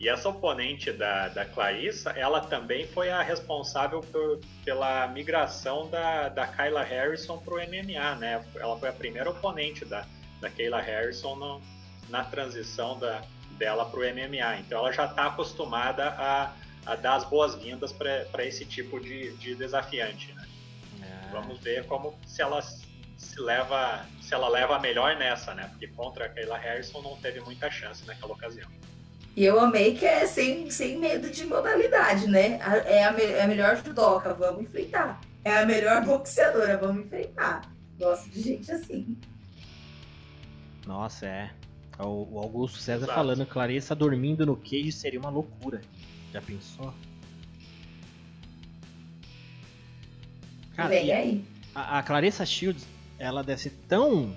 e 0.00 0.08
essa 0.08 0.30
oponente 0.30 0.90
da, 0.90 1.28
da 1.28 1.44
Clarissa, 1.44 2.10
ela 2.12 2.40
também 2.40 2.86
foi 2.86 3.10
a 3.10 3.20
responsável 3.20 4.00
por, 4.00 4.40
pela 4.64 5.06
migração 5.08 5.90
da, 5.90 6.30
da 6.30 6.46
Kyla 6.46 6.82
Harrison 6.82 7.36
para 7.36 7.52
o 7.52 7.58
MMA, 7.58 8.14
né? 8.16 8.42
Ela 8.56 8.78
foi 8.78 8.88
a 8.88 8.92
primeira 8.94 9.28
oponente 9.28 9.84
da, 9.84 10.06
da 10.40 10.48
Kayla 10.48 10.80
Harrison 10.80 11.36
no, 11.36 11.62
na 12.08 12.24
transição 12.24 12.98
da, 12.98 13.22
dela 13.58 13.84
para 13.84 14.00
o 14.00 14.02
MMA. 14.02 14.60
Então 14.60 14.78
ela 14.78 14.90
já 14.90 15.04
está 15.04 15.26
acostumada 15.26 16.08
a, 16.08 16.54
a, 16.86 16.96
dar 16.96 17.16
as 17.16 17.24
boas-vindas 17.24 17.92
para 17.92 18.42
esse 18.46 18.64
tipo 18.64 18.98
de, 18.98 19.36
de 19.36 19.54
desafiante. 19.54 20.32
Né? 20.32 20.48
É. 21.02 21.30
Vamos 21.30 21.60
ver 21.60 21.84
como 21.84 22.18
se 22.24 22.40
ela 22.40 22.62
se 22.62 23.38
leva 23.38 24.06
se 24.22 24.32
ela 24.32 24.48
leva 24.48 24.76
a 24.76 24.78
melhor 24.78 25.16
nessa, 25.16 25.52
né? 25.52 25.68
Porque 25.68 25.88
contra 25.88 26.24
a 26.24 26.28
Kayla 26.30 26.56
Harrison 26.56 27.02
não 27.02 27.16
teve 27.16 27.40
muita 27.40 27.70
chance 27.70 28.06
naquela 28.06 28.32
ocasião. 28.32 28.70
E 29.40 29.44
eu 29.46 29.58
amei 29.58 29.96
que 29.96 30.04
é 30.04 30.26
sem, 30.26 30.70
sem 30.70 30.98
medo 30.98 31.30
de 31.30 31.46
modalidade, 31.46 32.26
né? 32.26 32.58
É 32.84 33.04
a, 33.06 33.18
é 33.18 33.42
a 33.42 33.48
melhor 33.48 33.74
judoca, 33.82 34.34
vamos 34.34 34.64
enfrentar. 34.64 35.18
É 35.42 35.56
a 35.56 35.64
melhor 35.64 36.04
boxeadora, 36.04 36.76
vamos 36.76 37.06
enfrentar. 37.06 37.62
Gosto 37.98 38.28
de 38.28 38.42
gente 38.42 38.70
assim. 38.70 39.16
Nossa, 40.86 41.24
é. 41.24 41.50
O, 41.98 42.38
Augusto 42.38 42.80
César 42.80 43.06
Exato. 43.06 43.14
falando, 43.14 43.46
Clarissa 43.46 43.94
dormindo 43.94 44.44
no 44.44 44.58
queijo 44.58 44.92
seria 44.92 45.18
uma 45.18 45.30
loucura. 45.30 45.80
Já 46.34 46.42
pensou? 46.42 46.92
Cara, 50.76 50.90
Vem 50.90 51.12
aí. 51.12 51.44
A, 51.74 52.00
a 52.00 52.02
Clarissa 52.02 52.44
Shields, 52.44 52.86
ela 53.18 53.42
deve 53.42 53.62
ser 53.62 53.72
tão. 53.88 54.36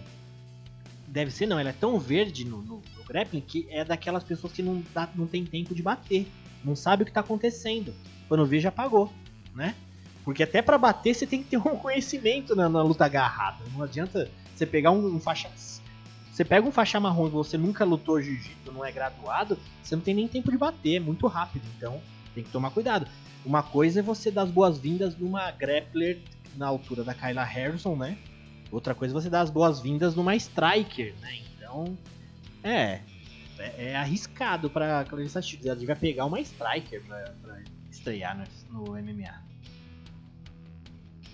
Deve 1.09 1.29
ser, 1.29 1.45
não, 1.45 1.59
ela 1.59 1.71
é 1.71 1.73
tão 1.73 1.99
verde 1.99 2.45
no, 2.45 2.61
no, 2.61 2.81
grappling 3.07 3.41
que 3.41 3.67
é 3.69 3.83
daquelas 3.83 4.23
pessoas 4.23 4.53
que 4.53 4.61
não, 4.61 4.83
dá, 4.93 5.09
não 5.15 5.27
tem 5.27 5.45
tempo 5.45 5.73
de 5.73 5.81
bater. 5.81 6.27
Não 6.63 6.75
sabe 6.75 7.03
o 7.03 7.05
que 7.05 7.11
tá 7.11 7.19
acontecendo. 7.19 7.93
Quando 8.27 8.45
vê, 8.45 8.59
já 8.59 8.69
apagou, 8.69 9.11
né? 9.53 9.75
Porque 10.23 10.43
até 10.43 10.61
para 10.61 10.77
bater 10.77 11.13
você 11.13 11.27
tem 11.27 11.43
que 11.43 11.49
ter 11.49 11.57
um 11.57 11.75
conhecimento 11.77 12.55
na, 12.55 12.69
na 12.69 12.81
luta 12.81 13.05
agarrada. 13.05 13.63
Não 13.73 13.83
adianta 13.83 14.29
você 14.55 14.65
pegar 14.65 14.91
um, 14.91 15.15
um 15.15 15.19
faixa 15.19 15.49
você 16.33 16.43
pega 16.43 16.67
um 16.67 16.71
faixa 16.71 16.99
marrom 16.99 17.27
e 17.27 17.29
você 17.29 17.59
nunca 17.59 17.85
lutou 17.85 18.19
jiu-jitsu, 18.19 18.71
não 18.71 18.83
é 18.83 18.91
graduado, 18.91 19.55
você 19.83 19.95
não 19.95 20.01
tem 20.01 20.15
nem 20.15 20.27
tempo 20.27 20.49
de 20.49 20.57
bater, 20.57 20.95
é 20.95 20.99
muito 20.99 21.27
rápido. 21.27 21.63
Então, 21.77 22.01
tem 22.33 22.43
que 22.43 22.49
tomar 22.49 22.71
cuidado. 22.71 23.07
Uma 23.45 23.61
coisa 23.61 23.99
é 23.99 24.03
você 24.03 24.31
dar 24.31 24.41
as 24.41 24.49
boas-vindas 24.49 25.15
numa 25.15 25.51
grappler 25.51 26.19
na 26.57 26.65
altura 26.65 27.03
da 27.03 27.13
Kyla 27.13 27.43
Harrison, 27.43 27.95
né? 27.95 28.17
Outra 28.71 28.95
coisa 28.95 29.13
é 29.13 29.21
você 29.21 29.29
dar 29.29 29.41
as 29.41 29.51
boas-vindas 29.51 30.15
numa 30.15 30.35
striker, 30.35 31.13
né? 31.21 31.37
Então, 31.55 31.95
é. 32.63 32.99
É, 33.59 33.91
é 33.91 33.95
arriscado 33.95 34.69
pra 34.69 35.05
Clarissa 35.05 35.41
Shields. 35.41 35.65
Ela 35.65 35.75
devia 35.75 35.95
pegar 35.95 36.25
uma 36.25 36.39
striker 36.39 37.01
pra, 37.03 37.33
pra 37.41 37.59
estrear 37.91 38.37
no, 38.69 38.83
no 38.85 38.91
MMA. 38.93 39.43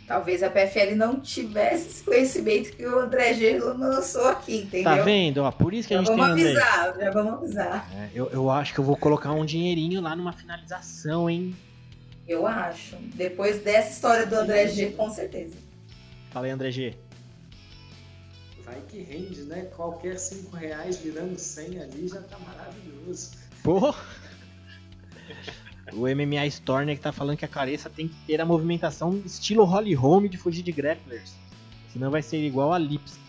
Talvez 0.10 0.42
a 0.42 0.50
PFL 0.50 0.96
não 0.96 1.20
tivesse 1.20 1.88
esse 1.88 2.04
conhecimento 2.04 2.76
que 2.76 2.84
o 2.84 2.98
André 2.98 3.32
Gelo 3.36 3.78
lançou 3.78 4.28
aqui, 4.28 4.62
entendeu? 4.62 4.96
Tá 4.96 5.04
vendo? 5.04 5.44
Ó, 5.44 5.52
por 5.52 5.72
isso 5.72 5.88
que 5.88 5.94
já 5.94 6.00
a 6.00 6.04
gente 6.04 6.18
vamos 6.18 6.36
tem 6.36 6.48
avisar, 6.48 6.96
Já 6.98 7.12
vamos 7.12 7.34
avisar. 7.34 7.90
É, 7.94 8.10
eu, 8.16 8.28
eu 8.32 8.50
acho 8.50 8.74
que 8.74 8.80
eu 8.80 8.84
vou 8.84 8.98
colocar 8.98 9.32
um 9.34 9.46
dinheirinho 9.46 10.02
lá 10.02 10.16
numa 10.16 10.34
finalização, 10.34 11.30
hein? 11.30 11.56
Eu 12.28 12.48
acho. 12.48 12.96
Depois 13.14 13.62
dessa 13.62 13.92
história 13.92 14.26
do 14.26 14.36
André 14.36 14.68
G, 14.70 14.88
com 14.92 15.12
certeza. 15.12 15.56
Fala 16.32 16.48
aí, 16.48 16.52
André 16.52 16.72
G. 16.72 16.96
Vai 18.70 18.82
que 18.82 19.02
rende, 19.02 19.42
né? 19.44 19.62
Qualquer 19.76 20.20
5 20.20 20.56
reais 20.56 21.00
virando 21.00 21.36
100 21.40 21.80
ali 21.80 22.08
já 22.08 22.22
tá 22.22 22.38
maravilhoso. 22.38 23.32
Porra! 23.64 23.96
O 25.92 26.02
MMA 26.02 26.46
Storner 26.46 26.96
que 26.96 27.02
tá 27.02 27.12
falando 27.12 27.36
que 27.36 27.46
a 27.46 27.48
careça 27.48 27.90
tem 27.90 28.08
que 28.08 28.16
ter 28.28 28.40
a 28.40 28.46
movimentação 28.46 29.20
estilo 29.26 29.64
Holly 29.64 29.96
Holm 29.96 30.28
de 30.28 30.38
fugir 30.38 30.62
de 30.62 30.72
grapplers. 30.72 31.34
Senão 31.92 32.12
vai 32.12 32.22
ser 32.22 32.46
igual 32.46 32.72
a 32.72 32.78
Lips. 32.78 33.20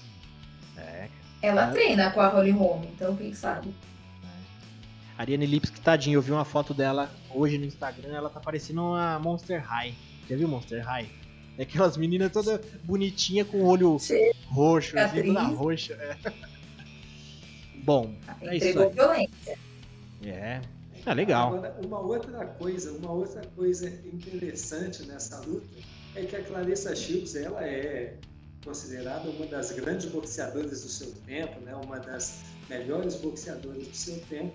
É. 0.77 1.09
Ela 1.41 1.69
ah. 1.69 1.71
treina 1.71 2.11
com 2.11 2.21
a 2.21 2.29
Holly 2.29 2.51
Holm, 2.51 2.85
então 2.85 3.17
quem 3.17 3.33
sabe. 3.33 3.75
É. 4.23 5.23
Ariane 5.23 5.47
Lipski, 5.47 5.81
tadinha, 5.81 6.17
eu 6.17 6.23
vi 6.23 6.33
uma 6.33 6.45
foto 6.45 6.75
dela 6.75 7.11
hoje 7.31 7.57
no 7.57 7.65
Instagram, 7.65 8.15
ela 8.15 8.29
tá 8.29 8.41
parecendo 8.41 8.83
uma 8.83 9.19
Monster 9.19 9.67
High. 9.67 9.95
Já 10.29 10.37
viu 10.37 10.47
Monster 10.47 10.85
High? 10.85 11.20
É 11.59 11.63
aquelas 11.63 11.97
meninas 11.97 12.33
toda 12.33 12.61
bonitinha 12.85 13.45
com 13.45 13.59
o 13.59 13.67
olho 13.67 13.99
Cheio. 13.99 14.35
roxo, 14.47 14.99
assim, 14.99 15.27
toda 15.27 15.43
roxa. 15.43 15.95
É. 15.95 16.17
Bom, 17.85 18.15
é 18.43 18.57
isso 18.57 18.79
aí. 18.79 18.89
violência. 18.91 19.59
É, 20.23 20.61
ah, 21.07 21.13
legal. 21.15 21.55
Agora, 21.55 21.77
uma 21.85 21.99
outra 21.99 22.47
coisa, 22.47 22.93
uma 22.93 23.13
outra 23.13 23.43
coisa 23.57 23.89
interessante 23.89 25.03
nessa 25.05 25.41
luta 25.41 25.67
é 26.15 26.25
que 26.25 26.37
a 26.37 26.43
Clarissa 26.43 26.95
Shields, 26.95 27.35
ela 27.37 27.67
é 27.67 28.17
considerada 28.65 29.31
uma 29.31 29.47
das 29.47 29.73
grandes 29.73 30.07
boxeadoras 30.07 30.83
do 30.83 30.89
seu 30.89 31.13
tempo, 31.27 31.61
né? 31.61 31.75
uma 31.75 31.99
das 31.99 32.43
melhores 32.69 33.17
boxeadoras 33.17 33.87
do 33.89 33.95
seu 33.95 34.19
tempo, 34.27 34.53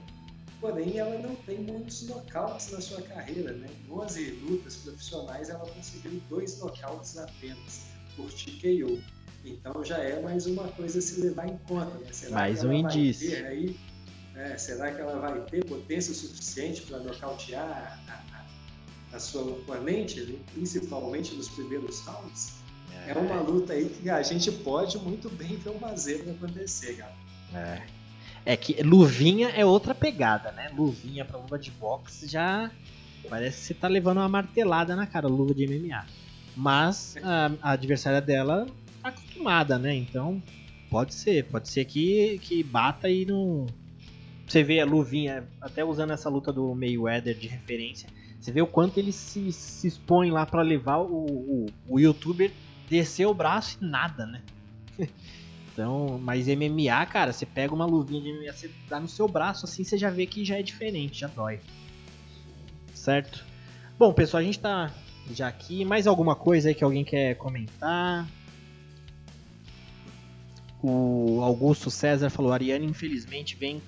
porém 0.59 0.97
ela 0.97 1.17
não 1.19 1.35
tem 1.35 1.59
muitos 1.59 2.03
nocautes 2.03 2.71
na 2.71 2.81
sua 2.81 3.01
carreira. 3.01 3.53
Né? 3.53 3.67
Em 3.87 3.91
11 3.91 4.31
lutas 4.43 4.75
profissionais 4.77 5.49
ela 5.49 5.65
conseguiu 5.65 6.21
dois 6.29 6.59
nocautes 6.59 7.17
apenas 7.17 7.85
por 8.15 8.31
TKO. 8.31 9.01
Então 9.43 9.83
já 9.83 9.97
é 9.97 10.21
mais 10.21 10.47
uma 10.47 10.67
coisa 10.69 10.99
a 10.99 11.01
se 11.01 11.21
levar 11.21 11.47
em 11.47 11.57
conta. 11.67 11.97
Né? 11.99 12.11
Será 12.11 12.31
mais 12.31 12.63
um 12.63 12.73
indício. 12.73 13.45
Aí 13.45 13.77
é, 14.35 14.57
será 14.57 14.91
que 14.91 14.99
ela 14.99 15.17
vai 15.19 15.39
ter 15.45 15.63
potência 15.63 16.13
suficiente 16.13 16.81
para 16.81 16.99
nocautear 16.99 17.99
a, 18.07 18.11
a, 18.11 19.15
a, 19.15 19.19
sua 19.19 19.43
oponente, 19.43 20.39
principalmente 20.53 21.33
nos 21.35 21.47
primeiros 21.49 22.01
rounds? 22.01 22.55
É. 23.07 23.11
é. 23.11 23.13
uma 23.13 23.39
luta 23.39 23.73
aí 23.73 23.87
que 23.87 24.09
a 24.09 24.21
gente 24.23 24.51
pode 24.51 24.97
muito 24.97 25.29
bem 25.29 25.55
ver 25.57 25.69
uma 25.69 25.95
zebra 25.95 26.31
acontecer, 26.31 26.95
galera. 26.95 27.17
É. 27.53 28.04
É 28.45 28.55
que 28.55 28.81
luvinha 28.83 29.49
é 29.49 29.65
outra 29.65 29.95
pegada, 29.95 30.51
né? 30.51 30.69
Luvinha 30.75 31.25
para 31.25 31.39
luva 31.39 31.57
de 31.57 31.71
boxe 31.71 32.27
já 32.27 32.69
parece 33.29 33.59
que 33.59 33.67
você 33.67 33.73
tá 33.73 33.87
levando 33.87 34.17
uma 34.17 34.29
martelada 34.29 34.95
na 34.95 35.07
cara, 35.07 35.27
luva 35.27 35.53
de 35.53 35.65
MMA. 35.65 36.05
Mas 36.55 37.17
a, 37.23 37.51
a 37.61 37.71
adversária 37.71 38.21
dela 38.21 38.67
tá 39.01 39.09
acostumada, 39.09 39.79
né? 39.79 39.95
Então 39.95 40.41
pode 40.89 41.13
ser, 41.13 41.45
pode 41.45 41.69
ser 41.69 41.85
que, 41.85 42.39
que 42.39 42.63
bata 42.63 43.09
e 43.09 43.25
não 43.25 43.65
você 44.47 44.63
vê 44.63 44.79
a 44.79 44.85
luvinha, 44.85 45.43
até 45.59 45.83
usando 45.83 46.13
essa 46.13 46.29
luta 46.29 46.53
do 46.53 46.73
Mayweather 46.75 47.35
de 47.37 47.47
referência, 47.47 48.07
você 48.39 48.51
vê 48.51 48.61
o 48.61 48.67
quanto 48.67 48.99
ele 48.99 49.11
se, 49.11 49.51
se 49.51 49.87
expõe 49.87 50.29
lá 50.29 50.45
para 50.45 50.61
levar 50.61 50.97
o, 50.97 51.25
o, 51.25 51.65
o, 51.87 51.99
youtuber 51.99 52.51
descer 52.87 53.25
o 53.25 53.33
braço 53.33 53.77
e 53.81 53.85
nada, 53.85 54.25
né? 54.27 54.41
então, 55.75 56.17
mas 56.23 56.47
MMA, 56.47 57.05
cara, 57.05 57.33
você 57.33 57.45
pega 57.45 57.75
uma 57.75 57.85
luvinha 57.85 58.21
de 58.21 58.31
MMA, 58.31 58.53
você 58.53 58.71
dá 58.87 58.97
no 58.97 59.09
seu 59.09 59.27
braço 59.27 59.65
assim, 59.65 59.83
você 59.83 59.97
já 59.97 60.09
vê 60.09 60.25
que 60.25 60.45
já 60.45 60.57
é 60.57 60.63
diferente, 60.63 61.19
já 61.19 61.27
dói. 61.27 61.59
Certo? 62.93 63.43
Bom, 63.99 64.13
pessoal, 64.13 64.39
a 64.39 64.45
gente 64.45 64.57
tá 64.57 64.89
já 65.31 65.49
aqui. 65.49 65.83
Mais 65.83 66.07
alguma 66.07 66.33
coisa 66.33 66.69
aí 66.69 66.75
que 66.75 66.83
alguém 66.83 67.03
quer 67.03 67.35
comentar? 67.35 68.25
O 70.81 71.41
Augusto 71.41 71.91
César 71.91 72.29
falou: 72.29 72.53
Ariane, 72.53 72.85
infelizmente, 72.85 73.57
vem 73.57 73.81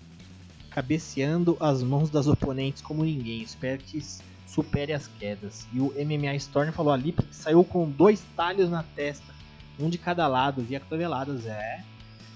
cabeceando 0.70 1.56
as 1.58 1.82
mãos 1.82 2.10
das 2.10 2.28
oponentes 2.28 2.82
como 2.82 3.06
ninguém. 3.06 3.42
Espero 3.42 3.82
que 3.82 4.04
supere 4.46 4.92
as 4.92 5.08
quedas. 5.08 5.66
E 5.72 5.80
o 5.80 5.94
MMA 5.94 6.36
Storm 6.36 6.74
falou 6.74 6.92
ali 6.92 7.14
que 7.14 7.34
saiu 7.34 7.64
com 7.64 7.90
dois 7.90 8.22
talhos 8.36 8.70
na 8.70 8.84
testa, 8.84 9.37
um 9.80 9.90
de 9.90 9.98
cada 9.98 10.28
lado, 10.28 10.62
via 10.62 10.80
cotoveladas. 10.80 11.46
É 11.46 11.84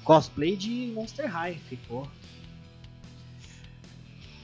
cosplay 0.04 0.56
de 0.56 0.92
Monster 0.94 1.30
High, 1.30 1.56
ficou. 1.70 2.08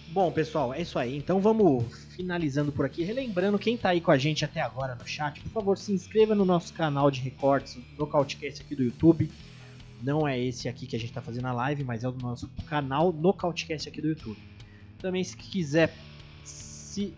Bom, 0.10 0.32
pessoal, 0.32 0.74
é 0.74 0.82
isso 0.82 0.98
aí. 0.98 1.18
Então 1.18 1.40
vamos 1.42 1.84
finalizando 2.16 2.72
por 2.72 2.86
aqui. 2.86 3.04
Relembrando, 3.04 3.60
quem 3.60 3.76
está 3.76 3.90
aí 3.90 4.02
com 4.02 4.12
a 4.12 4.18
gente 4.18 4.46
até 4.46 4.62
agora 4.62 4.96
no 4.96 5.06
chat, 5.08 5.40
por 5.42 5.52
favor, 5.52 5.78
se 5.78 5.92
inscreva 5.92 6.34
no 6.34 6.46
nosso 6.46 6.74
canal 6.74 7.12
de 7.12 7.22
recortes, 7.22 7.78
no 7.98 8.08
Cautcast 8.08 8.62
aqui 8.62 8.76
do 8.76 8.84
YouTube. 8.84 9.30
Não 10.02 10.28
é 10.28 10.40
esse 10.40 10.70
aqui 10.70 10.86
que 10.86 10.96
a 10.96 11.00
gente 11.00 11.10
está 11.10 11.22
fazendo 11.22 11.48
a 11.48 11.54
live, 11.54 11.84
mas 11.84 12.04
é 12.04 12.10
o 12.10 12.12
nosso 12.12 12.48
canal 12.68 13.12
Nocautecast 13.12 13.90
aqui 13.90 14.02
do 14.02 14.10
YouTube. 14.10 14.38
Também 15.00 15.24
se 15.24 15.36
quiser 15.36 15.94
se 16.44 17.14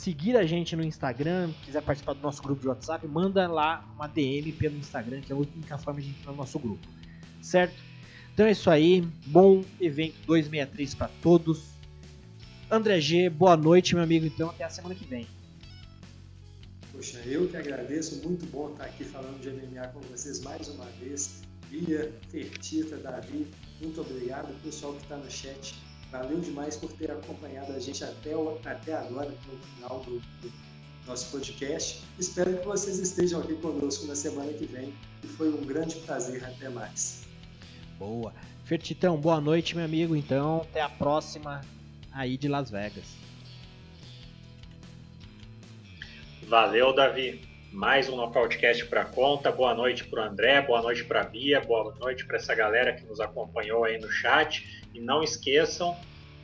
seguir 0.00 0.34
a 0.34 0.46
gente 0.46 0.74
no 0.74 0.82
Instagram, 0.82 1.52
quiser 1.62 1.82
participar 1.82 2.14
do 2.14 2.22
nosso 2.22 2.42
grupo 2.42 2.62
de 2.62 2.68
WhatsApp, 2.68 3.06
manda 3.06 3.46
lá 3.46 3.86
uma 3.94 4.06
DM 4.06 4.50
pelo 4.52 4.74
Instagram, 4.78 5.20
que 5.20 5.30
é 5.30 5.36
a 5.36 5.38
única 5.38 5.76
forma 5.76 6.00
de 6.00 6.08
entrar 6.08 6.30
no 6.30 6.38
nosso 6.38 6.58
grupo. 6.58 6.88
Certo? 7.42 7.74
Então 8.32 8.46
é 8.46 8.52
isso 8.52 8.70
aí. 8.70 9.02
Bom 9.26 9.62
evento 9.78 10.14
263 10.26 10.94
para 10.94 11.10
todos. 11.20 11.64
André 12.70 12.98
G, 12.98 13.28
boa 13.28 13.58
noite, 13.58 13.94
meu 13.94 14.02
amigo. 14.02 14.24
Então, 14.24 14.48
até 14.48 14.64
a 14.64 14.70
semana 14.70 14.94
que 14.94 15.04
vem. 15.04 15.26
Poxa, 16.92 17.18
eu 17.26 17.46
que 17.46 17.58
agradeço. 17.58 18.26
Muito 18.26 18.46
bom 18.46 18.70
estar 18.70 18.84
aqui 18.84 19.04
falando 19.04 19.38
de 19.38 19.50
MMA 19.50 19.86
com 19.88 20.00
vocês 20.00 20.40
mais 20.40 20.66
uma 20.68 20.86
vez. 20.98 21.42
Bia, 21.68 22.10
Fertita, 22.30 22.96
Davi, 22.96 23.46
muito 23.82 24.00
obrigado. 24.00 24.50
Pessoal 24.62 24.94
que 24.94 25.02
está 25.02 25.18
no 25.18 25.30
chat, 25.30 25.74
valeu 26.10 26.40
demais 26.40 26.76
por 26.76 26.92
ter 26.92 27.10
acompanhado 27.10 27.72
a 27.72 27.78
gente 27.78 28.02
até, 28.04 28.36
o, 28.36 28.58
até 28.64 28.94
agora, 28.94 29.30
no 29.30 29.58
final 29.58 30.00
do, 30.00 30.18
do 30.18 30.52
nosso 31.06 31.30
podcast. 31.30 32.02
Espero 32.18 32.56
que 32.58 32.66
vocês 32.66 32.98
estejam 32.98 33.40
aqui 33.40 33.54
conosco 33.54 34.06
na 34.06 34.14
semana 34.14 34.52
que 34.52 34.66
vem 34.66 34.92
e 35.22 35.26
foi 35.26 35.48
um 35.48 35.64
grande 35.64 35.96
prazer. 36.00 36.44
Até 36.44 36.68
mais. 36.68 37.22
Boa. 37.98 38.32
Fertitão, 38.64 39.16
boa 39.16 39.40
noite, 39.40 39.74
meu 39.74 39.84
amigo. 39.84 40.14
Então, 40.14 40.62
até 40.62 40.80
a 40.80 40.88
próxima 40.88 41.60
aí 42.12 42.36
de 42.36 42.48
Las 42.48 42.70
Vegas. 42.70 43.04
Valeu, 46.46 46.94
Davi. 46.94 47.49
Mais 47.72 48.08
um 48.08 48.16
Nocautecast 48.16 48.86
para 48.86 49.04
conta. 49.04 49.52
Boa 49.52 49.72
noite 49.72 50.04
para 50.04 50.22
o 50.22 50.24
André, 50.24 50.60
boa 50.60 50.82
noite 50.82 51.04
para 51.04 51.20
a 51.20 51.24
Bia, 51.24 51.60
boa 51.60 51.94
noite 52.00 52.26
para 52.26 52.36
essa 52.36 52.52
galera 52.52 52.92
que 52.92 53.04
nos 53.04 53.20
acompanhou 53.20 53.84
aí 53.84 53.96
no 53.96 54.10
chat. 54.10 54.84
E 54.92 54.98
não 54.98 55.22
esqueçam, 55.22 55.96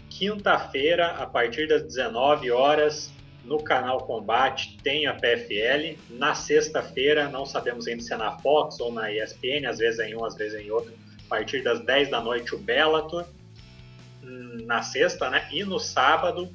quinta-feira, 0.08 1.08
a 1.08 1.26
partir 1.26 1.66
das 1.66 1.82
19 1.82 2.52
horas, 2.52 3.12
no 3.44 3.60
canal 3.60 4.06
Combate 4.06 4.78
tem 4.84 5.08
a 5.08 5.14
PFL. 5.14 5.98
Na 6.10 6.32
sexta-feira, 6.32 7.28
não 7.28 7.44
sabemos 7.44 7.88
ainda 7.88 8.02
se 8.02 8.12
é 8.12 8.16
na 8.16 8.38
Fox 8.38 8.78
ou 8.78 8.92
na 8.92 9.10
ESPN, 9.10 9.66
às 9.68 9.78
vezes 9.78 9.98
é 9.98 10.08
em 10.08 10.14
um, 10.14 10.24
às 10.24 10.36
vezes 10.36 10.54
é 10.54 10.62
em 10.62 10.70
outro. 10.70 10.94
A 11.26 11.28
partir 11.28 11.60
das 11.60 11.80
10 11.80 12.08
da 12.08 12.20
noite, 12.20 12.54
o 12.54 12.58
Bellator. 12.58 13.26
Hum, 14.22 14.58
na 14.64 14.80
sexta, 14.80 15.28
né? 15.28 15.48
E 15.50 15.64
no 15.64 15.80
sábado, 15.80 16.48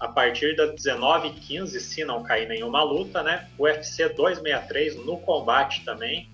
a 0.00 0.08
partir 0.08 0.56
das 0.56 0.74
19h15, 0.74 1.78
se 1.78 2.04
não 2.04 2.22
cair 2.22 2.48
nenhuma 2.48 2.82
luta, 2.82 3.22
né? 3.22 3.48
UFC 3.58 4.08
263 4.08 4.96
no 5.04 5.18
combate 5.18 5.84
também. 5.84 6.28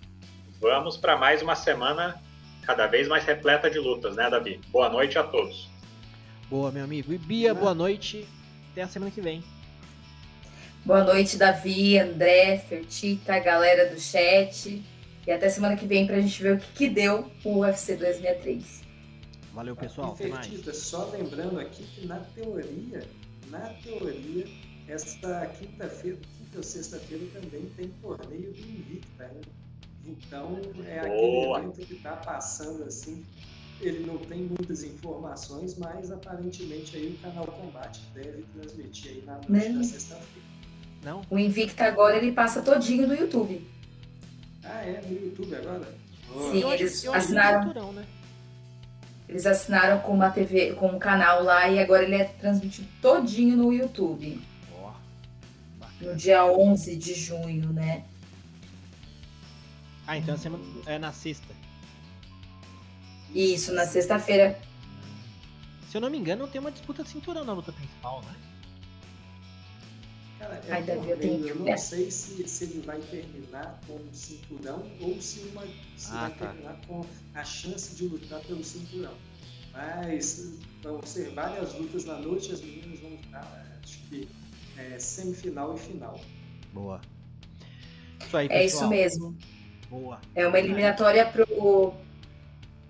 Vamos 0.60 0.96
para 0.96 1.16
mais 1.16 1.42
uma 1.42 1.54
semana 1.54 2.20
cada 2.62 2.86
vez 2.86 3.08
mais 3.08 3.24
repleta 3.24 3.70
de 3.70 3.78
lutas, 3.78 4.16
né, 4.16 4.28
Davi? 4.30 4.60
Boa 4.68 4.88
noite 4.88 5.18
a 5.18 5.22
todos. 5.22 5.68
Boa, 6.48 6.70
meu 6.70 6.84
amigo. 6.84 7.12
E 7.12 7.18
Bia, 7.18 7.54
boa 7.54 7.74
noite. 7.74 8.26
Até 8.72 8.82
a 8.82 8.88
semana 8.88 9.10
que 9.10 9.20
vem. 9.20 9.42
Boa 10.84 11.04
noite, 11.04 11.36
Davi, 11.36 11.98
André, 11.98 12.58
Fertita, 12.58 13.38
galera 13.38 13.90
do 13.90 14.00
chat. 14.00 14.82
E 15.26 15.30
até 15.30 15.48
semana 15.48 15.76
que 15.76 15.86
vem 15.86 16.06
pra 16.06 16.20
gente 16.20 16.42
ver 16.42 16.54
o 16.54 16.58
que, 16.58 16.72
que 16.72 16.88
deu 16.88 17.30
o 17.44 17.60
UFC 17.60 17.96
263. 17.96 18.82
Valeu, 19.52 19.76
pessoal. 19.76 20.16
E 20.18 20.22
Fertita, 20.22 20.72
só 20.72 21.10
lembrando 21.12 21.60
aqui 21.60 21.82
que 21.82 22.06
na 22.06 22.16
teoria 22.16 23.02
na 23.50 23.74
teoria, 23.82 24.46
esta 24.88 25.46
quinta-feira, 25.46 26.16
quinta 26.38 26.56
ou 26.56 26.62
sexta-feira 26.62 27.24
também 27.32 27.66
tem 27.76 27.88
torneio 28.00 28.52
do 28.52 28.60
Invicta, 28.60 29.24
né? 29.24 29.40
Então 30.06 30.58
é 30.86 31.06
Boa. 31.06 31.58
aquele 31.58 31.72
evento 31.72 31.86
que 31.86 31.94
está 31.94 32.16
passando 32.16 32.84
assim. 32.84 33.24
Ele 33.80 34.04
não 34.04 34.18
tem 34.18 34.42
muitas 34.42 34.82
informações, 34.84 35.78
mas 35.78 36.10
aparentemente 36.10 36.96
aí 36.96 37.14
o 37.14 37.18
canal 37.18 37.46
Combate 37.46 38.02
deve 38.12 38.44
transmitir 38.54 39.12
aí 39.12 39.22
na 39.24 39.34
noite 39.34 39.50
né? 39.50 39.68
da 39.70 39.84
sexta-feira. 39.84 40.48
Não? 41.02 41.22
O 41.30 41.38
Invicta 41.38 41.84
agora 41.84 42.16
ele 42.16 42.32
passa 42.32 42.60
todinho 42.60 43.06
no 43.08 43.14
YouTube. 43.14 43.66
Ah, 44.62 44.82
é? 44.82 45.00
No 45.00 45.12
YouTube 45.12 45.54
agora? 45.54 45.94
Sim, 46.52 46.72
eles 46.72 47.06
assinaram. 47.08 47.92
Né? 47.92 48.06
Eles 49.30 49.46
assinaram 49.46 50.00
com 50.00 50.12
uma 50.12 50.28
TV, 50.28 50.72
com 50.72 50.88
um 50.88 50.98
canal 50.98 51.44
lá 51.44 51.68
e 51.68 51.78
agora 51.78 52.02
ele 52.02 52.16
é 52.16 52.24
transmitido 52.24 52.88
todinho 53.00 53.56
no 53.56 53.72
YouTube. 53.72 54.42
Oh, 54.76 54.90
no 56.04 56.16
dia 56.16 56.44
11 56.44 56.96
de 56.96 57.14
junho, 57.14 57.72
né? 57.72 58.02
Ah, 60.04 60.18
então 60.18 60.34
é 60.84 60.98
na 60.98 61.12
sexta. 61.12 61.54
Isso, 63.32 63.72
na 63.72 63.86
sexta-feira. 63.86 64.58
Se 65.88 65.96
eu 65.96 66.00
não 66.00 66.10
me 66.10 66.18
engano, 66.18 66.48
tem 66.48 66.60
uma 66.60 66.72
disputa 66.72 67.04
de 67.04 67.10
cinturão 67.10 67.44
na 67.44 67.52
luta 67.52 67.70
principal, 67.70 68.22
né? 68.22 68.34
Cara, 70.40 70.54
é 70.66 70.72
Ai, 70.72 70.82
Davi, 70.84 71.10
eu, 71.10 71.18
tenho 71.18 71.48
eu 71.48 71.56
não 71.56 71.76
sei 71.76 72.10
se, 72.10 72.48
se 72.48 72.64
ele 72.64 72.80
vai 72.80 72.98
terminar 72.98 73.78
com 73.86 73.92
o 73.92 74.08
cinturão 74.10 74.90
ou 74.98 75.20
se, 75.20 75.40
uma, 75.40 75.62
se 75.98 76.10
ah, 76.12 76.20
vai 76.20 76.30
tá. 76.30 76.46
terminar 76.46 76.80
com 76.88 77.04
a 77.34 77.44
chance 77.44 77.94
de 77.94 78.08
lutar 78.08 78.40
pelo 78.40 78.64
cinturão. 78.64 79.12
Mas 79.70 80.58
vão 80.82 81.02
ser 81.02 81.34
várias 81.34 81.74
lutas 81.74 82.06
na 82.06 82.16
noite, 82.16 82.52
as 82.52 82.62
meninas 82.62 83.00
vão 83.00 83.12
estar, 83.16 83.78
acho 83.84 83.98
que, 84.08 84.26
é, 84.78 84.98
semifinal 84.98 85.76
e 85.76 85.78
final. 85.78 86.18
Boa. 86.72 87.02
Isso 88.26 88.34
aí, 88.34 88.48
pessoal. 88.48 88.62
É 88.62 88.64
isso 88.64 88.88
mesmo. 88.88 89.36
Boa. 89.90 90.20
É 90.34 90.48
uma 90.48 90.58
eliminatória 90.58 91.26
pro. 91.26 91.92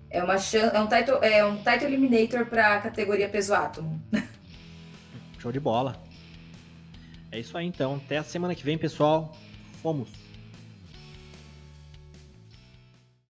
É, 0.09 0.23
uma 0.23 0.35
é 0.35 0.79
um 0.79 0.87
title, 0.87 1.17
é 1.21 1.45
um 1.45 1.57
title 1.57 1.87
eliminator 1.87 2.45
para 2.45 2.75
a 2.75 2.81
categoria 2.81 3.27
peso 3.27 3.53
átomo. 3.53 4.01
Show 5.37 5.51
de 5.51 5.59
bola. 5.59 6.10
É 7.31 7.39
isso 7.39 7.57
aí 7.57 7.65
então. 7.65 7.95
Até 7.95 8.17
a 8.17 8.23
semana 8.23 8.53
que 8.53 8.63
vem, 8.63 8.77
pessoal. 8.77 9.35
Fomos. 9.81 10.20